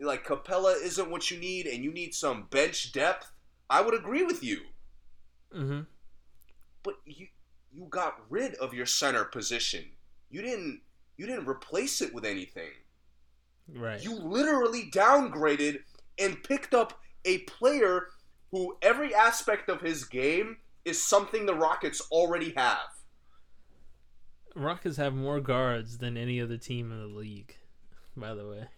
like 0.00 0.26
Capela 0.26 0.74
isn't 0.82 1.10
what 1.10 1.30
you 1.30 1.38
need, 1.38 1.66
and 1.66 1.84
you 1.84 1.92
need 1.92 2.14
some 2.14 2.48
bench 2.50 2.92
depth, 2.92 3.30
I 3.68 3.80
would 3.82 3.94
agree 3.94 4.22
with 4.22 4.42
you. 4.42 4.60
Mm-hmm. 5.54 5.80
But 6.82 6.94
you 7.04 7.28
you 7.72 7.86
got 7.88 8.20
rid 8.28 8.54
of 8.56 8.74
your 8.74 8.86
center 8.86 9.24
position. 9.24 9.84
You 10.30 10.42
didn't 10.42 10.80
you 11.16 11.26
didn't 11.26 11.48
replace 11.48 12.00
it 12.00 12.12
with 12.12 12.24
anything. 12.24 12.70
Right. 13.72 14.02
You 14.02 14.14
literally 14.14 14.90
downgraded 14.90 15.80
and 16.18 16.42
picked 16.42 16.74
up 16.74 17.00
a 17.24 17.38
player 17.38 18.08
who 18.52 18.76
every 18.82 19.14
aspect 19.14 19.68
of 19.68 19.80
his 19.80 20.04
game 20.04 20.58
is 20.84 21.02
something 21.02 21.46
the 21.46 21.54
Rockets 21.54 22.00
already 22.12 22.52
have. 22.56 22.78
Rockets 24.54 24.98
have 24.98 25.14
more 25.14 25.40
guards 25.40 25.98
than 25.98 26.16
any 26.18 26.40
other 26.40 26.58
team 26.58 26.92
in 26.92 27.00
the 27.00 27.18
league. 27.18 27.56
By 28.14 28.34
the 28.34 28.46
way, 28.46 28.68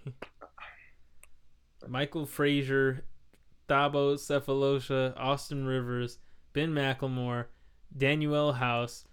Michael 1.88 2.24
Frazier, 2.24 3.04
Thabo 3.68 4.14
Sefolosha, 4.14 5.12
Austin 5.16 5.66
Rivers, 5.66 6.18
Ben 6.52 6.72
McLemore, 6.72 7.46
Danuel 7.96 8.54
House, 8.54 9.04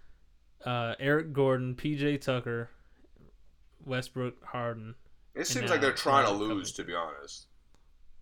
uh, 0.64 0.94
Eric 1.00 1.32
Gordon, 1.32 1.74
PJ 1.74 2.20
Tucker, 2.20 2.70
Westbrook 3.84 4.44
Harden. 4.44 4.94
It 5.34 5.48
seems 5.48 5.70
like 5.70 5.80
they're 5.80 5.92
trying 5.92 6.26
to 6.26 6.32
lose, 6.32 6.70
Kuzma. 6.70 6.84
to 6.84 6.88
be 6.88 6.94
honest. 6.94 7.46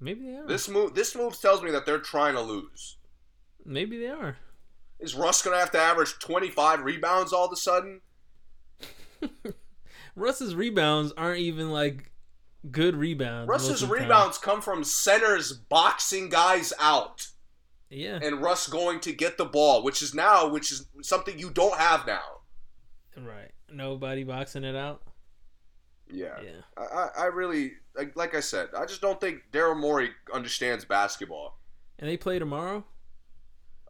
Maybe 0.00 0.26
they 0.26 0.36
are. 0.36 0.46
This 0.46 0.68
move 0.68 0.94
this 0.94 1.14
move 1.14 1.38
tells 1.40 1.62
me 1.62 1.70
that 1.72 1.84
they're 1.86 1.98
trying 1.98 2.34
to 2.34 2.40
lose. 2.40 2.96
Maybe 3.64 3.98
they 3.98 4.08
are. 4.08 4.36
Is 4.98 5.14
Russ 5.14 5.42
gonna 5.42 5.58
have 5.58 5.70
to 5.72 5.78
average 5.78 6.18
25 6.18 6.82
rebounds 6.82 7.32
all 7.32 7.46
of 7.46 7.52
a 7.52 7.56
sudden? 7.56 8.00
Russ's 10.16 10.54
rebounds 10.54 11.12
aren't 11.16 11.40
even 11.40 11.70
like 11.70 12.10
good 12.70 12.94
rebounds. 12.96 13.48
Russ's 13.48 13.80
the 13.80 13.86
time. 13.86 14.02
rebounds 14.02 14.38
come 14.38 14.60
from 14.60 14.84
centers 14.84 15.52
boxing 15.52 16.28
guys 16.28 16.72
out 16.78 17.28
Yeah. 17.88 18.18
and 18.22 18.42
Russ 18.42 18.66
going 18.68 19.00
to 19.00 19.12
get 19.12 19.38
the 19.38 19.44
ball, 19.44 19.82
which 19.82 20.02
is 20.02 20.14
now 20.14 20.48
which 20.48 20.70
is 20.72 20.86
something 21.02 21.38
you 21.38 21.50
don't 21.50 21.78
have 21.78 22.06
now. 22.06 22.22
Right. 23.16 23.50
Nobody 23.72 24.24
boxing 24.24 24.64
it 24.64 24.76
out. 24.76 25.02
Yeah. 26.12 26.40
Yeah. 26.42 26.60
I, 26.76 27.08
I- 27.18 27.26
really 27.26 27.72
like, 27.96 28.14
like 28.16 28.34
I 28.34 28.40
said, 28.40 28.68
I 28.76 28.86
just 28.86 29.00
don't 29.00 29.20
think 29.20 29.42
Daryl 29.52 29.78
Morey 29.78 30.10
understands 30.32 30.84
basketball. 30.84 31.58
And 31.98 32.08
they 32.08 32.16
play 32.16 32.38
tomorrow. 32.38 32.84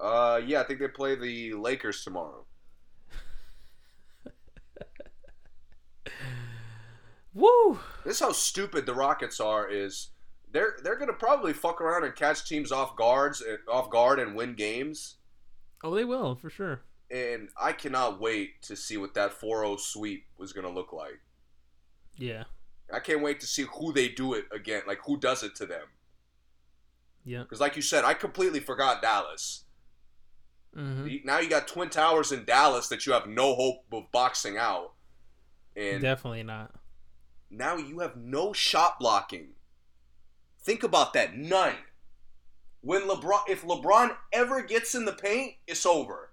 Uh 0.00 0.40
yeah, 0.44 0.60
I 0.60 0.64
think 0.64 0.80
they 0.80 0.88
play 0.88 1.14
the 1.14 1.52
Lakers 1.54 2.02
tomorrow. 2.04 2.44
Woo! 7.34 7.78
This 8.04 8.14
is 8.16 8.20
how 8.20 8.32
stupid 8.32 8.86
the 8.86 8.94
Rockets 8.94 9.40
are 9.40 9.68
is 9.68 10.08
they're 10.52 10.76
they're 10.82 10.96
gonna 10.98 11.12
probably 11.12 11.52
fuck 11.52 11.80
around 11.80 12.04
and 12.04 12.14
catch 12.16 12.48
teams 12.48 12.72
off 12.72 12.96
guards 12.96 13.42
off 13.70 13.90
guard 13.90 14.18
and 14.18 14.34
win 14.34 14.54
games. 14.54 15.16
Oh, 15.84 15.94
they 15.94 16.04
will 16.04 16.34
for 16.34 16.50
sure. 16.50 16.82
and 17.10 17.48
I 17.60 17.72
cannot 17.72 18.20
wait 18.20 18.60
to 18.62 18.76
see 18.76 18.96
what 18.96 19.14
that 19.14 19.38
4-0 19.40 19.80
sweep 19.80 20.26
was 20.38 20.52
going 20.52 20.66
to 20.66 20.72
look 20.72 20.92
like. 20.92 21.20
Yeah. 22.20 22.44
I 22.92 23.00
can't 23.00 23.22
wait 23.22 23.40
to 23.40 23.46
see 23.46 23.66
who 23.78 23.92
they 23.92 24.08
do 24.08 24.34
it 24.34 24.44
again, 24.52 24.82
like 24.86 24.98
who 25.06 25.16
does 25.18 25.42
it 25.42 25.54
to 25.56 25.66
them. 25.66 25.86
Yeah. 27.24 27.40
Because, 27.42 27.60
like 27.60 27.76
you 27.76 27.82
said, 27.82 28.04
I 28.04 28.14
completely 28.14 28.60
forgot 28.60 29.02
Dallas. 29.02 29.64
hmm 30.74 31.06
Now 31.24 31.38
you 31.38 31.48
got 31.48 31.66
Twin 31.68 31.88
Towers 31.90 32.30
in 32.32 32.44
Dallas 32.44 32.88
that 32.88 33.06
you 33.06 33.12
have 33.12 33.26
no 33.26 33.54
hope 33.54 33.84
of 33.92 34.10
boxing 34.12 34.56
out, 34.58 34.92
and 35.76 36.00
Definitely 36.02 36.42
not. 36.42 36.74
now 37.50 37.76
you 37.76 38.00
have 38.00 38.16
no 38.16 38.52
shot 38.52 38.98
blocking. 39.00 39.50
Think 40.62 40.82
about 40.82 41.12
that, 41.14 41.34
none. 41.36 41.76
When 42.82 43.02
LeBron, 43.02 43.40
if 43.48 43.62
LeBron 43.62 44.16
ever 44.32 44.62
gets 44.62 44.94
in 44.94 45.04
the 45.04 45.12
paint, 45.12 45.54
it's 45.66 45.86
over. 45.86 46.32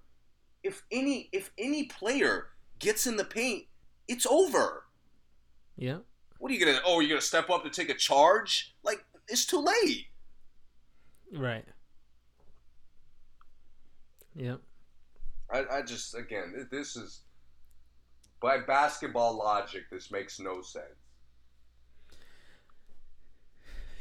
If 0.64 0.84
any, 0.92 1.30
if 1.32 1.52
any 1.58 1.84
player 1.86 2.48
gets 2.80 3.06
in 3.08 3.16
the 3.18 3.24
paint, 3.26 3.66
it's 4.08 4.26
over. 4.26 4.84
Yeah. 5.78 6.00
What 6.40 6.52
are 6.52 6.56
you 6.56 6.66
gonna? 6.66 6.80
Oh, 6.86 7.00
you're 7.00 7.10
gonna 7.10 7.22
step 7.22 7.50
up 7.50 7.64
to 7.64 7.70
take 7.70 7.90
a 7.90 7.94
charge? 7.94 8.76
Like 8.84 9.06
it's 9.28 9.46
too 9.46 9.60
late. 9.60 10.08
Right. 11.34 11.66
Yeah. 14.36 14.56
I, 15.52 15.64
I 15.72 15.82
just 15.82 16.16
again, 16.16 16.68
this 16.72 16.96
is 16.96 17.22
by 18.42 18.60
basketball 18.60 19.38
logic. 19.38 19.84
This 19.92 20.12
makes 20.12 20.40
no 20.40 20.62
sense. 20.62 20.86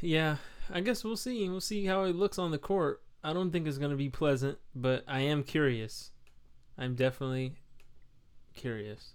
Yeah. 0.01 0.37
I 0.69 0.81
guess 0.81 1.03
we'll 1.03 1.17
see. 1.17 1.47
We'll 1.47 1.61
see 1.61 1.85
how 1.85 2.03
it 2.03 2.15
looks 2.15 2.37
on 2.37 2.51
the 2.51 2.57
court. 2.57 3.01
I 3.23 3.33
don't 3.33 3.51
think 3.51 3.67
it's 3.67 3.77
going 3.77 3.91
to 3.91 3.97
be 3.97 4.09
pleasant, 4.09 4.57
but 4.75 5.03
I 5.07 5.21
am 5.21 5.43
curious. 5.43 6.11
I'm 6.77 6.95
definitely 6.95 7.55
curious. 8.53 9.13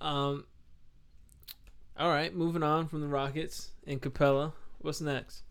Um. 0.00 0.46
All 1.96 2.08
right, 2.08 2.34
moving 2.34 2.62
on 2.62 2.88
from 2.88 3.00
the 3.00 3.06
Rockets 3.08 3.70
and 3.86 4.00
Capela. 4.00 4.52
What's 4.78 5.00
next? 5.00 5.42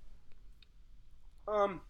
Um, 1.48 1.82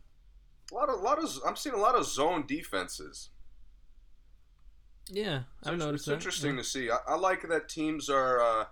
a 0.71 0.75
lot 0.75 0.89
of, 0.89 1.01
lot 1.01 1.19
of, 1.19 1.29
I'm 1.45 1.55
seeing 1.55 1.75
a 1.75 1.79
lot 1.79 1.95
of 1.95 2.05
zone 2.05 2.45
defenses. 2.47 3.29
Yeah, 5.09 5.43
I've 5.63 5.73
It's- 5.73 5.79
noticed 5.79 6.01
It's 6.03 6.05
that. 6.07 6.13
interesting 6.13 6.55
Yeah. 6.55 6.61
to 6.61 6.63
see. 6.67 6.91
I, 6.91 6.97
I 7.07 7.15
like 7.15 7.47
that 7.47 7.69
teams 7.69 8.09
are 8.09 8.39
uh, 8.41 8.65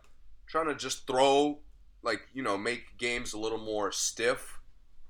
trying 0.47 0.67
to 0.67 0.75
just 0.75 1.07
throw 1.07 1.61
like 2.01 2.21
you 2.33 2.41
know 2.41 2.57
make 2.57 2.97
games 2.97 3.33
a 3.33 3.37
little 3.37 3.57
more 3.57 3.91
stiff, 3.91 4.59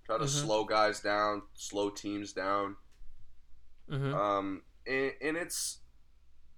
try 0.05 0.17
to 0.17 0.23
Mhm. 0.23 0.27
slow 0.41 0.63
guys 0.65 1.01
down, 1.01 1.43
slow 1.53 1.89
teams 1.91 2.33
down. 2.33 2.77
Mm-hmm. 3.89 4.13
Um, 4.15 4.63
and, 4.87 5.13
and 5.21 5.37
it's 5.37 5.79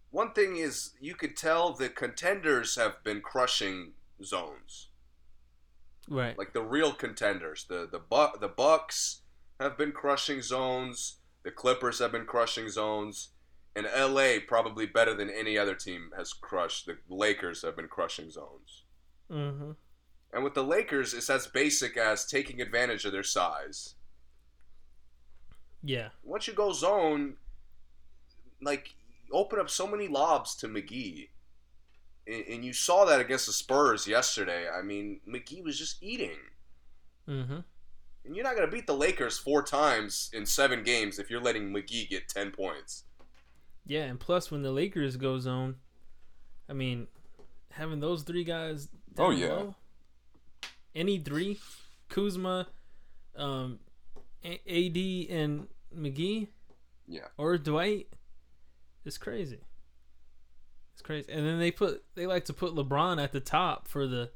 one 0.10 0.32
thing 0.34 0.56
is 0.58 0.94
you 1.02 1.16
could 1.16 1.36
tell 1.36 1.74
the 1.74 1.90
contenders 1.90 2.76
have 2.76 3.04
been 3.04 3.20
crushing 3.22 3.94
zones, 4.24 4.90
right. 6.10 6.38
like 6.38 6.54
the 6.54 6.62
real 6.62 6.94
contenders. 6.94 7.66
The 7.66 7.88
the 7.92 8.00
Bu- 8.00 8.40
the 8.40 8.48
Bucks 8.48 9.22
have 9.60 9.78
been 9.78 9.92
crushing 9.92 10.42
zones. 10.42 11.18
The 11.44 11.52
Clippers 11.52 12.00
have 12.00 12.12
been 12.12 12.26
crushing 12.26 12.70
zones. 12.70 13.30
And 13.76 13.88
LA 13.98 14.34
probably 14.46 14.86
better 14.86 15.14
than 15.14 15.30
any 15.30 15.58
other 15.58 15.76
team 15.76 16.12
has 16.18 16.34
crushed. 16.34 16.88
The 16.88 16.98
Lakers 17.10 17.62
have 17.62 17.76
been 17.76 17.88
crushing 17.88 18.30
zones. 18.30 18.84
hmm 19.30 19.72
And 20.34 20.44
with 20.44 20.56
the 20.56 20.64
Lakers, 20.64 21.14
it's 21.14 21.30
as 21.30 21.48
basic 21.48 21.96
as 21.96 22.26
taking 22.26 22.62
advantage 22.62 23.06
of 23.06 23.14
their 23.14 23.24
size. 23.24 23.96
Yeah. 25.84 26.10
Once 26.24 26.48
you 26.48 26.54
go 26.54 26.74
zone, 26.74 27.36
like 28.62 28.94
open 29.32 29.60
up 29.60 29.70
so 29.70 29.88
many 29.88 30.08
lobs 30.08 30.56
to 30.56 30.68
McGee, 30.68 31.30
and, 32.28 32.44
and 32.48 32.66
you 32.66 32.74
saw 32.74 33.06
that 33.06 33.20
against 33.20 33.48
the 33.48 33.54
Spurs 33.54 34.08
yesterday. 34.08 34.68
I 34.70 34.82
mean, 34.82 35.22
McGee 35.28 35.64
was 35.64 35.78
just 35.78 36.02
eating, 36.04 36.38
hmm 37.28 37.60
and 38.24 38.36
you're 38.36 38.44
not 38.44 38.56
gonna 38.56 38.68
beat 38.68 38.86
the 38.88 38.96
Lakers 38.96 39.38
four 39.40 39.64
times 39.64 40.30
in 40.34 40.46
seven 40.46 40.84
games 40.84 41.18
if 41.18 41.30
you're 41.32 41.42
letting 41.42 41.72
McGee 41.72 42.10
get 42.10 42.28
ten 42.28 42.52
points. 42.52 43.06
Yeah, 43.86 44.04
and 44.04 44.20
plus 44.20 44.52
when 44.52 44.62
the 44.62 44.72
Lakers 44.72 45.18
go 45.18 45.40
zone, 45.40 45.76
I 46.70 46.74
mean, 46.74 47.08
having 47.72 48.00
those 48.00 48.24
three 48.24 48.44
guys. 48.44 48.90
Oh, 49.18 49.32
yeah. 49.32 49.48
low, 49.48 49.76
any 50.96 51.18
three, 51.20 51.60
Kuzma, 52.10 52.68
um, 53.36 53.80
AD, 54.46 54.98
and 55.30 55.68
McGee 55.96 56.48
Yeah, 57.08 57.28
or 57.38 57.58
Dwight, 57.58 58.08
it's 59.06 59.18
crazy. 59.18 59.60
It's 60.94 61.02
crazy, 61.02 61.32
and 61.32 61.46
then 61.46 61.60
they 61.60 61.72
put 61.72 62.04
they 62.16 62.28
like 62.28 62.46
to 62.46 62.54
put 62.54 62.76
LeBron 62.76 63.22
at 63.22 63.32
the 63.32 63.40
top 63.40 63.88
for 63.88 64.08
the 64.08 64.32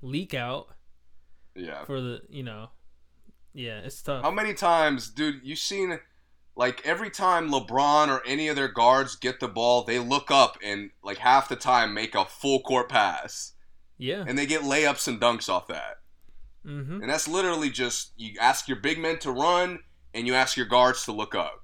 leak 0.00 0.34
out 0.34 0.68
yeah. 1.54 1.84
for 1.84 2.00
the 2.00 2.22
you 2.28 2.42
know, 2.42 2.70
yeah, 3.52 3.80
it's 3.80 4.02
tough. 4.02 4.22
How 4.22 4.30
many 4.30 4.54
times, 4.54 5.08
dude? 5.10 5.40
You 5.42 5.56
seen 5.56 5.98
like 6.54 6.84
every 6.86 7.10
time 7.10 7.50
LeBron 7.50 8.08
or 8.08 8.22
any 8.26 8.48
of 8.48 8.56
their 8.56 8.68
guards 8.68 9.16
get 9.16 9.40
the 9.40 9.48
ball, 9.48 9.84
they 9.84 9.98
look 9.98 10.30
up 10.30 10.58
and 10.62 10.90
like 11.02 11.18
half 11.18 11.48
the 11.48 11.56
time 11.56 11.94
make 11.94 12.14
a 12.14 12.24
full 12.24 12.60
court 12.60 12.88
pass, 12.88 13.52
yeah. 13.98 14.24
and 14.26 14.38
they 14.38 14.46
get 14.46 14.62
layups 14.62 15.08
and 15.08 15.20
dunks 15.20 15.48
off 15.48 15.68
that. 15.68 15.98
Mm-hmm. 16.66 17.00
And 17.00 17.10
that's 17.10 17.26
literally 17.26 17.70
just 17.70 18.12
you 18.16 18.34
ask 18.40 18.68
your 18.68 18.78
big 18.78 18.98
men 18.98 19.18
to 19.20 19.32
run 19.32 19.80
and 20.14 20.26
you 20.26 20.34
ask 20.34 20.56
your 20.56 20.66
guards 20.66 21.04
to 21.04 21.12
look 21.12 21.34
up. 21.34 21.61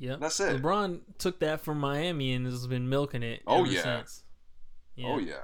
Yep. 0.00 0.20
That's 0.20 0.40
it. 0.40 0.62
LeBron 0.62 1.00
took 1.18 1.40
that 1.40 1.60
from 1.60 1.78
Miami 1.78 2.32
and 2.32 2.46
has 2.46 2.66
been 2.66 2.88
milking 2.88 3.22
it. 3.22 3.42
Oh, 3.46 3.60
ever 3.60 3.70
yeah. 3.70 3.82
Since. 3.82 4.24
Oh 5.04 5.18
yeah. 5.18 5.34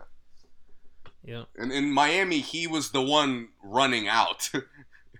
Yeah. 1.23 1.45
And 1.57 1.73
in 1.73 1.93
Miami, 1.93 2.41
he 2.41 2.67
was 2.67 2.91
the 2.91 3.03
one 3.03 3.49
running 3.63 4.09
out. 4.09 4.51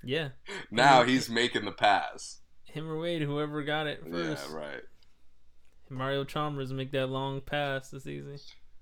Yeah. 0.05 0.29
now 0.71 1.03
he's 1.03 1.29
making 1.29 1.65
the 1.65 1.73
pass. 1.73 2.39
Him 2.63 2.89
or 2.89 2.97
Wade, 3.01 3.23
whoever 3.23 3.65
got 3.65 3.89
it 3.89 4.05
first. 4.09 4.49
Yeah, 4.49 4.57
right. 4.57 4.83
Mario 5.91 6.23
Chalmers 6.23 6.73
make 6.73 6.93
that 6.93 7.09
long 7.09 7.41
pass 7.41 7.91
this 7.91 8.07
easy. 8.07 8.37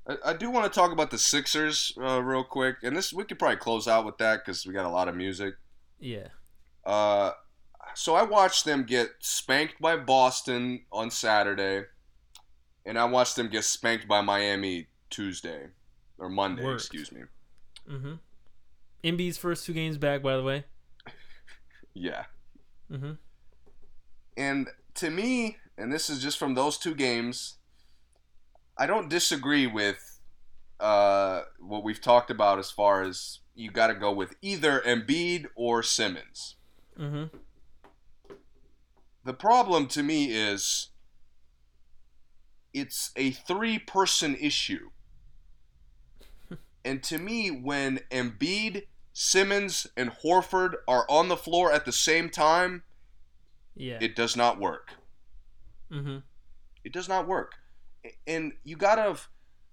I, 0.07 0.17
I 0.23 0.33
do 0.35 0.51
want 0.51 0.71
to 0.71 0.79
talk 0.79 0.93
about 0.93 1.11
the 1.11 1.17
Sixers 1.17 1.97
uh, 1.99 2.23
real 2.23 2.45
quick, 2.45 2.77
and 2.83 2.95
this 2.95 3.11
we 3.11 3.25
could 3.25 3.39
probably 3.39 3.57
close 3.57 3.89
out 3.89 4.05
with 4.05 4.19
that 4.19 4.45
because 4.45 4.67
we 4.67 4.75
got 4.75 4.85
a 4.85 4.91
lot 4.91 5.09
of 5.09 5.17
music. 5.17 5.55
Yeah. 5.99 6.29
Uh, 6.85 7.31
so 7.95 8.14
I 8.14 8.22
watched 8.22 8.64
them 8.64 8.85
get 8.85 9.11
spanked 9.20 9.80
by 9.80 9.97
Boston 9.97 10.85
on 10.93 11.11
Saturday, 11.11 11.87
and 12.87 12.99
I 12.99 13.05
watched 13.05 13.37
them 13.37 13.49
get 13.49 13.64
spanked 13.64 14.09
by 14.09 14.20
Miami 14.20 14.89
Tuesday 15.11 15.68
or 16.18 16.28
Monday, 16.28 16.64
Worked. 16.64 16.80
excuse 16.82 17.12
me. 17.12 17.22
Mm-hmm. 17.91 18.14
Embiid's 19.05 19.39
first 19.39 19.66
two 19.66 19.72
games 19.72 19.99
back, 19.99 20.22
by 20.22 20.37
the 20.37 20.43
way. 20.43 20.64
Yeah. 21.97 22.24
Mm-hmm. 22.91 23.12
And 24.37 24.68
to 24.95 25.11
me, 25.11 25.59
and 25.78 25.93
this 25.93 26.11
is 26.11 26.20
just 26.20 26.39
from 26.39 26.55
those 26.55 26.76
two 26.76 26.93
games, 26.93 27.59
I 28.76 28.87
don't 28.87 29.09
disagree 29.09 29.68
with 29.68 30.18
uh, 30.80 31.43
what 31.61 31.85
we've 31.85 32.01
talked 32.01 32.30
about 32.30 32.59
as 32.59 32.72
far 32.72 33.03
as 33.03 33.39
you 33.55 33.70
got 33.70 33.87
to 33.87 33.95
go 33.95 34.11
with 34.12 34.35
either 34.43 34.80
Embiid 34.80 35.47
or 35.55 35.85
Simmons. 35.85 36.57
Mm-hmm. 36.99 37.37
The 39.25 39.35
problem 39.35 39.87
to 39.89 40.03
me 40.03 40.27
is 40.27 40.91
it's 42.72 43.11
a 43.16 43.31
three 43.31 43.79
person 43.79 44.37
issue. 44.37 44.91
and 46.85 47.03
to 47.05 47.18
me, 47.18 47.49
when 47.51 48.01
Embiid, 48.11 48.85
Simmons, 49.12 49.87
and 49.97 50.11
Horford 50.25 50.75
are 50.87 51.07
on 51.09 51.29
the 51.29 51.37
floor 51.37 51.72
at 51.72 51.85
the 51.85 51.93
same 51.93 52.29
time, 52.29 52.83
Yeah. 53.75 53.99
it 54.01 54.14
does 54.16 54.37
not 54.37 54.59
work. 54.61 54.91
mm-hmm. 55.91 56.18
It 56.85 56.93
does 56.93 57.09
not 57.09 57.27
work. 57.27 57.53
And 58.27 58.53
you 58.64 58.77
gotta, 58.77 59.16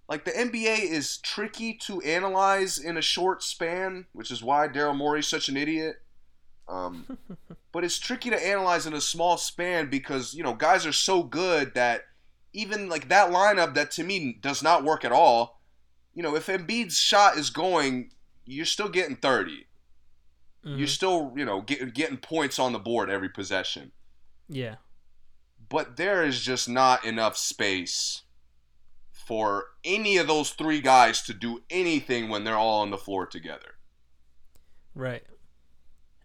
like, 0.07 0.23
the 0.23 0.31
NBA 0.31 0.77
is 0.89 1.17
tricky 1.17 1.73
to 1.79 1.99
analyze 2.01 2.77
in 2.77 2.95
a 2.95 3.01
short 3.01 3.43
span, 3.43 4.05
which 4.13 4.31
is 4.31 4.41
why 4.41 4.67
Daryl 4.69 4.95
Morey's 4.95 5.27
such 5.27 5.49
an 5.49 5.57
idiot. 5.57 5.97
Um, 6.69 7.17
but 7.71 7.83
it's 7.83 7.99
tricky 7.99 8.29
to 8.29 8.47
analyze 8.47 8.85
in 8.85 8.93
a 8.93 9.01
small 9.01 9.37
span 9.37 9.89
because, 9.89 10.33
you 10.33 10.43
know, 10.43 10.53
guys 10.53 10.85
are 10.85 10.91
so 10.91 11.23
good 11.23 11.73
that 11.73 12.01
even, 12.53 12.89
like, 12.89 13.07
that 13.09 13.31
lineup 13.31 13.73
that 13.75 13.91
to 13.91 14.03
me 14.03 14.37
does 14.41 14.61
not 14.61 14.83
work 14.83 15.05
at 15.05 15.11
all, 15.11 15.61
you 16.13 16.21
know, 16.21 16.35
if 16.35 16.47
Embiid's 16.47 16.97
shot 16.97 17.37
is 17.37 17.49
going, 17.49 18.11
you're 18.45 18.65
still 18.65 18.89
getting 18.89 19.15
30. 19.15 19.67
Mhm. 20.65 20.77
You're 20.77 20.87
still, 20.87 21.33
you 21.35 21.45
know, 21.45 21.61
get, 21.61 21.93
getting 21.93 22.17
points 22.17 22.59
on 22.59 22.73
the 22.73 22.79
board 22.79 23.09
every 23.09 23.29
possession 23.29 23.91
Yeah. 24.49 24.75
but 25.69 25.95
there 25.95 26.23
is 26.25 26.41
just 26.41 26.67
not 26.67 27.05
enough 27.05 27.37
space 27.37 28.23
for 29.11 29.67
any 29.85 30.17
of 30.17 30.27
those 30.27 30.51
three 30.51 30.81
guys 30.81 31.21
to 31.21 31.33
do 31.33 31.63
anything 31.69 32.27
when 32.27 32.43
they're 32.43 32.57
all 32.57 32.81
on 32.81 32.89
the 32.89 32.97
floor 32.97 33.25
together. 33.25 33.75
Right. 34.93 35.23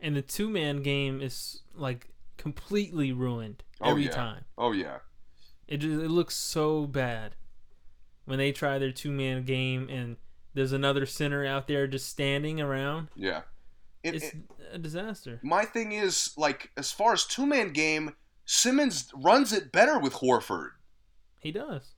And 0.00 0.14
the 0.16 0.22
two 0.22 0.48
man 0.48 0.82
game 0.82 1.20
is 1.22 1.62
like 1.74 2.08
completely 2.36 3.12
ruined 3.12 3.62
Oh, 3.80 3.90
every 3.90 4.04
yeah. 4.04 4.10
time. 4.10 4.44
Oh 4.58 4.72
yeah, 4.72 4.98
It 5.68 5.78
just, 5.78 6.02
it 6.02 6.08
looks 6.10 6.34
so 6.34 6.86
bad 6.86 7.34
when 8.24 8.38
they 8.38 8.52
try 8.52 8.78
their 8.78 8.92
two 8.92 9.10
man 9.12 9.44
game 9.44 9.88
and 9.90 10.16
there's 10.54 10.72
another 10.72 11.06
center 11.06 11.44
out 11.46 11.66
there 11.68 11.86
just 11.86 12.08
standing 12.08 12.60
around. 12.60 13.08
yeah. 13.14 13.42
It- 14.02 14.14
It's 14.16 14.24
it- 14.26 14.36
a 14.72 14.78
disaster. 14.78 15.40
my 15.42 15.64
thing 15.64 15.92
is 15.92 16.32
like 16.36 16.70
as 16.76 16.90
far 16.92 17.12
as 17.12 17.24
two 17.24 17.46
man 17.46 17.72
game, 17.72 18.14
Simmons 18.44 19.10
runs 19.14 19.52
it 19.52 19.72
better 19.72 19.98
with 19.98 20.14
Horford, 20.14 20.70
He 21.40 21.50
does. 21.52 21.94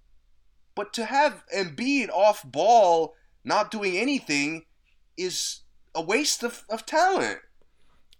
but 0.74 0.92
to 0.94 1.04
have 1.04 1.44
Embiid 1.54 2.08
off 2.10 2.42
ball, 2.44 3.14
not 3.44 3.70
doing 3.70 3.96
anything, 3.96 4.64
is 5.16 5.60
a 5.94 6.00
waste 6.02 6.42
of, 6.42 6.64
of 6.70 6.86
talent. 6.86 7.40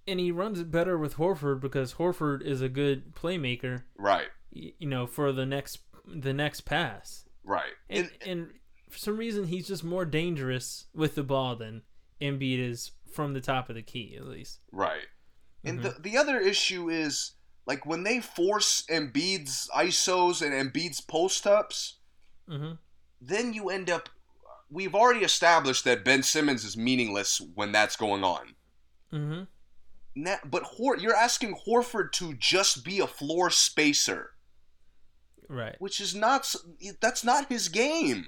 And 0.09 0.19
he 0.19 0.33
runs 0.33 0.59
it 0.59 0.71
better 0.71 0.97
with 0.97 1.17
Horford 1.17 1.61
because 1.61 1.95
Horford 1.95 2.43
is 2.43 2.63
a 2.63 2.69
good 2.69 3.15
playmaker, 3.15 3.83
Right, 3.97 4.29
you 4.51 4.89
know, 4.89 5.07
for 5.07 5.33
the 5.33 5.45
next 5.47 5.81
the 6.07 6.33
next 6.33 6.63
pass. 6.63 7.25
right. 7.45 7.75
And, 7.91 8.11
And- 8.23 8.31
and 8.31 8.51
for 8.89 8.99
some 8.99 9.19
reason 9.19 9.45
he's 9.49 9.69
just 9.69 9.85
more 9.85 10.07
dangerous 10.07 10.87
with 10.95 11.15
the 11.15 11.23
ball 11.23 11.55
than 11.57 11.83
Embiid 12.23 12.59
is 12.59 12.93
from 13.13 13.35
the 13.35 13.41
top 13.43 13.69
of 13.69 13.75
the 13.75 13.83
key 13.83 14.17
at 14.17 14.25
least. 14.27 14.61
Right. 14.73 15.07
And 15.65 15.81
Mhm. 15.81 15.83
the, 15.97 16.01
the 16.01 16.17
other 16.17 16.39
issue 16.41 16.89
is 16.89 17.33
like 17.67 17.85
when 17.85 18.05
they 18.05 18.21
force 18.21 18.85
Embiid's 18.89 19.69
ISOs 19.77 20.41
and 20.41 20.55
Embiid's 20.55 21.03
post 21.03 21.47
ups, 21.47 21.99
hmm 22.49 22.73
then 23.21 23.53
you 23.53 23.69
end 23.69 23.91
up. 23.91 24.09
We've 24.71 24.95
already 24.95 25.25
established 25.25 25.85
that 25.85 26.05
Ben 26.05 26.23
Simmons 26.23 26.65
is 26.65 26.77
meaningless 26.77 27.41
when 27.55 27.73
that's 27.73 27.97
going 27.97 28.25
on. 28.25 28.55
hmm 29.11 29.43
Na 30.21 30.37
but 30.45 30.65
Hor- 30.65 30.97
you're 30.97 31.15
asking 31.15 31.57
Horford 31.67 32.11
to 32.13 32.35
just 32.35 32.85
be 32.85 32.99
a 32.99 33.07
floor 33.07 33.51
spacer, 33.51 34.33
Right. 35.49 35.77
which 35.79 36.01
is 36.01 36.13
not 36.15 36.53
that's 37.01 37.23
not 37.23 37.49
his 37.49 37.69
game. 37.69 38.27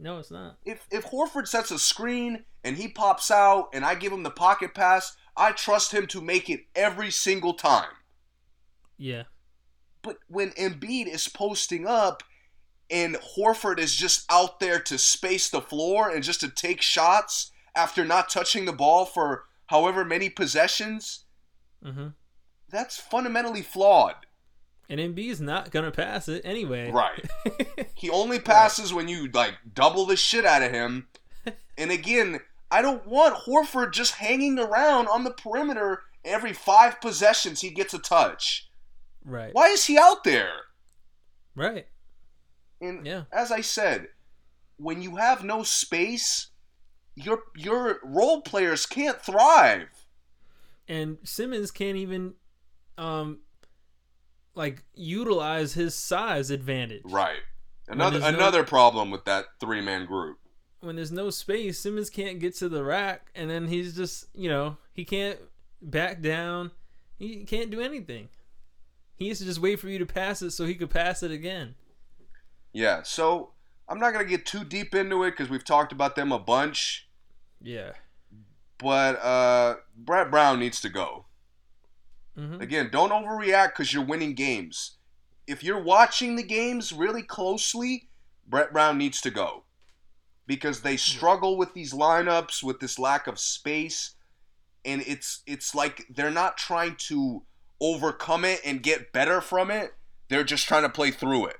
No, 0.00 0.18
it's 0.18 0.32
not. 0.32 0.58
If 0.64 0.84
if 0.90 1.06
Horford 1.06 1.46
sets 1.46 1.70
a 1.70 1.78
screen 1.78 2.44
and 2.64 2.76
he 2.76 2.88
pops 2.88 3.30
out 3.30 3.68
and 3.72 3.84
I 3.84 3.94
give 3.94 4.12
him 4.12 4.24
the 4.24 4.30
pocket 4.30 4.74
pass, 4.74 5.16
I 5.36 5.52
trust 5.52 5.92
him 5.92 6.08
to 6.08 6.20
make 6.20 6.50
it 6.50 6.62
every 6.74 7.12
single 7.12 7.54
time. 7.54 7.92
Yeah. 8.98 9.24
But 10.02 10.18
when 10.26 10.50
Embiid 10.52 11.06
is 11.06 11.28
posting 11.28 11.86
up 11.86 12.24
and 12.90 13.14
Horford 13.36 13.78
is 13.78 13.94
just 13.94 14.24
out 14.28 14.58
there 14.58 14.80
to 14.80 14.98
space 14.98 15.48
the 15.48 15.62
floor 15.62 16.10
and 16.10 16.24
just 16.24 16.40
to 16.40 16.48
take 16.48 16.82
shots 16.82 17.52
after 17.76 18.04
not 18.04 18.28
touching 18.28 18.64
the 18.64 18.72
ball 18.72 19.04
for 19.06 19.44
however 19.72 20.04
many 20.04 20.28
possessions, 20.28 21.24
Mm-hmm. 21.84 22.08
that's 22.68 22.96
fundamentally 22.98 23.62
flawed. 23.62 24.14
And 24.88 25.00
Embiid's 25.00 25.40
not 25.40 25.70
gonna 25.72 25.90
pass 25.90 26.28
it 26.28 26.42
anyway. 26.44 26.90
Right. 26.92 27.28
He 27.94 28.08
only 28.10 28.38
passes 28.38 28.92
when 28.94 29.08
you 29.08 29.28
like 29.32 29.54
double 29.74 30.06
the 30.06 30.16
shit 30.16 30.44
out 30.44 30.62
of 30.62 30.70
him. 30.70 31.08
And 31.78 31.90
again, 31.90 32.40
I 32.70 32.82
don't 32.82 33.06
want 33.06 33.46
Horford 33.46 33.92
just 33.92 34.14
hanging 34.16 34.58
around 34.58 35.08
on 35.08 35.24
the 35.24 35.30
perimeter 35.32 36.02
every 36.24 36.52
five 36.52 37.00
possessions 37.00 37.60
he 37.62 37.70
gets 37.70 37.94
a 37.94 37.98
touch. 37.98 38.68
right. 39.24 39.52
Why 39.54 39.68
is 39.68 39.86
he 39.86 39.96
out 39.98 40.22
there? 40.24 40.52
Right. 41.56 41.86
And 42.80 43.04
Yeah. 43.06 43.24
as 43.32 43.50
I 43.50 43.60
said, 43.62 44.08
when 44.76 45.00
you 45.02 45.16
have 45.16 45.42
no 45.44 45.62
space, 45.64 46.48
your 47.14 47.42
your 47.56 48.00
role 48.02 48.40
players 48.42 48.86
can't 48.86 49.20
thrive. 49.20 49.88
And 50.88 51.18
Simmons 51.24 51.70
can't 51.70 51.96
even, 51.96 52.34
um, 52.98 53.40
like 54.54 54.82
utilize 54.94 55.74
his 55.74 55.94
size 55.94 56.50
advantage. 56.50 57.02
Right. 57.04 57.40
Another 57.88 58.18
there's 58.18 58.32
no- 58.32 58.38
another 58.38 58.64
problem 58.64 59.10
with 59.10 59.24
that 59.24 59.46
three 59.60 59.80
man 59.80 60.06
group. 60.06 60.38
When 60.80 60.96
there's 60.96 61.12
no 61.12 61.30
space, 61.30 61.78
Simmons 61.78 62.10
can't 62.10 62.40
get 62.40 62.56
to 62.56 62.68
the 62.68 62.82
rack, 62.82 63.30
and 63.36 63.48
then 63.48 63.68
he's 63.68 63.94
just, 63.94 64.26
you 64.34 64.48
know, 64.48 64.76
he 64.92 65.04
can't 65.04 65.38
back 65.80 66.20
down. 66.20 66.72
He 67.18 67.44
can't 67.44 67.70
do 67.70 67.80
anything. 67.80 68.28
He 69.14 69.26
used 69.26 69.40
to 69.40 69.46
just 69.46 69.60
wait 69.60 69.78
for 69.78 69.88
you 69.88 69.98
to 70.00 70.06
pass 70.06 70.42
it 70.42 70.50
so 70.50 70.66
he 70.66 70.74
could 70.74 70.90
pass 70.90 71.22
it 71.22 71.30
again. 71.30 71.76
Yeah, 72.72 73.02
so 73.04 73.51
I'm 73.88 73.98
not 73.98 74.12
gonna 74.12 74.24
get 74.24 74.46
too 74.46 74.64
deep 74.64 74.94
into 74.94 75.22
it 75.24 75.32
because 75.32 75.50
we've 75.50 75.64
talked 75.64 75.92
about 75.92 76.16
them 76.16 76.32
a 76.32 76.38
bunch. 76.38 77.08
Yeah. 77.60 77.92
But 78.78 79.22
uh, 79.22 79.76
Brett 79.96 80.30
Brown 80.30 80.58
needs 80.58 80.80
to 80.80 80.88
go. 80.88 81.26
hmm 82.36 82.60
Again, 82.60 82.88
don't 82.90 83.10
overreact 83.10 83.68
because 83.68 83.92
you're 83.92 84.04
winning 84.04 84.34
games. 84.34 84.92
If 85.46 85.62
you're 85.62 85.82
watching 85.82 86.36
the 86.36 86.42
games 86.42 86.92
really 86.92 87.22
closely, 87.22 88.08
Brett 88.46 88.72
Brown 88.72 88.98
needs 88.98 89.20
to 89.22 89.30
go 89.30 89.64
because 90.46 90.82
they 90.82 90.96
struggle 90.96 91.56
with 91.56 91.74
these 91.74 91.92
lineups 91.92 92.62
with 92.62 92.80
this 92.80 92.98
lack 92.98 93.26
of 93.26 93.38
space, 93.38 94.14
and 94.84 95.02
it's 95.06 95.42
it's 95.46 95.74
like 95.74 96.06
they're 96.10 96.30
not 96.30 96.56
trying 96.56 96.96
to 96.96 97.42
overcome 97.80 98.44
it 98.44 98.60
and 98.64 98.82
get 98.82 99.12
better 99.12 99.40
from 99.40 99.70
it. 99.70 99.94
They're 100.28 100.44
just 100.44 100.66
trying 100.66 100.82
to 100.82 100.88
play 100.88 101.10
through 101.10 101.46
it. 101.46 101.56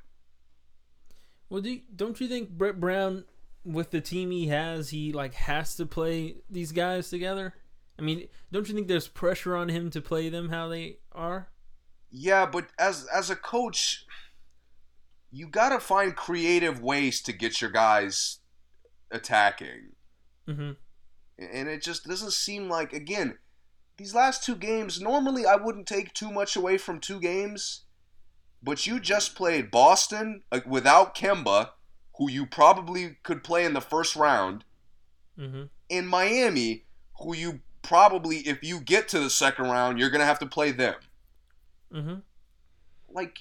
Well, 1.53 1.61
do 1.61 1.69
you, 1.69 1.81
don't 1.95 2.19
you 2.19 2.29
think 2.29 2.49
Brett 2.49 2.81
Brown, 2.81 3.27
with 3.63 3.91
the 3.91 4.01
team 4.01 4.31
he 4.31 4.47
has, 4.47 4.89
he 4.89 5.13
like 5.13 5.35
has 5.35 5.77
to 5.77 5.85
play 5.85 6.37
these 6.49 6.73
guys 6.73 7.11
together? 7.11 7.53
I 7.99 8.03
mean, 8.03 8.29
don't 8.51 8.67
you 8.67 8.75
think 8.75 8.89
there's 8.89 9.07
pressure 9.07 9.55
on 9.55 9.69
him 9.69 9.91
to 9.91 10.01
play 10.01 10.31
them 10.31 10.49
how 10.49 10.69
they 10.69 11.01
are? 11.13 11.51
Yeah, 12.11 12.47
but 12.47 12.69
as 12.79 13.07
as 13.15 13.29
a 13.29 13.37
coach, 13.37 14.07
you 15.31 15.47
gotta 15.47 15.79
find 15.79 16.17
creative 16.17 16.81
ways 16.81 17.21
to 17.21 17.35
get 17.35 17.61
your 17.61 17.71
guys 17.71 18.39
attacking. 19.11 19.93
Mm-hmm. 20.49 20.73
and 21.39 21.69
it 21.69 21.83
just 21.83 22.05
doesn't 22.05 22.33
seem 22.33 22.69
like 22.69 22.93
again 22.93 23.39
these 23.97 24.13
last 24.13 24.43
two 24.43 24.57
games 24.57 25.01
normally 25.01 25.47
i 25.47 25.55
wouldn't 25.55 25.87
take 25.87 26.13
too 26.13 26.33
much 26.33 26.57
away 26.57 26.77
from 26.77 26.99
two 26.99 27.21
games 27.21 27.85
but 28.63 28.87
you 28.87 29.01
just 29.01 29.35
played 29.35 29.71
boston 29.71 30.43
like, 30.53 30.67
without 30.67 31.15
kemba 31.15 31.71
who 32.17 32.31
you 32.31 32.47
probably 32.47 33.17
could 33.23 33.43
play 33.43 33.65
in 33.65 33.73
the 33.75 33.81
first 33.81 34.17
round 34.17 34.65
Mm-hmm. 35.39 35.63
and 35.91 36.09
miami 36.09 36.85
who 37.21 37.35
you 37.35 37.61
probably 37.81 38.39
if 38.39 38.63
you 38.63 38.81
get 38.81 39.09
to 39.09 39.19
the 39.19 39.31
second 39.31 39.65
round 39.67 39.99
you're 39.99 40.11
gonna 40.11 40.27
have 40.27 40.39
to 40.41 40.47
play 40.47 40.71
them 40.73 40.95
Mm-hmm. 41.93 42.15
like 43.11 43.39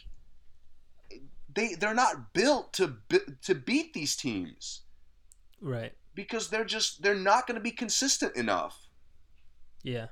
they 1.54 1.76
they're 1.76 1.94
not 1.94 2.34
built 2.34 2.72
to 2.74 2.96
to 3.42 3.54
beat 3.56 3.94
these 3.94 4.16
teams 4.16 4.82
Right. 5.60 5.92
because 6.16 6.48
they're 6.48 6.64
just 6.66 7.04
they're 7.04 7.14
not 7.14 7.46
going 7.46 7.56
to 7.56 7.62
be 7.62 7.72
consistent 7.72 8.36
enough 8.38 8.88
Yeah. 9.84 10.08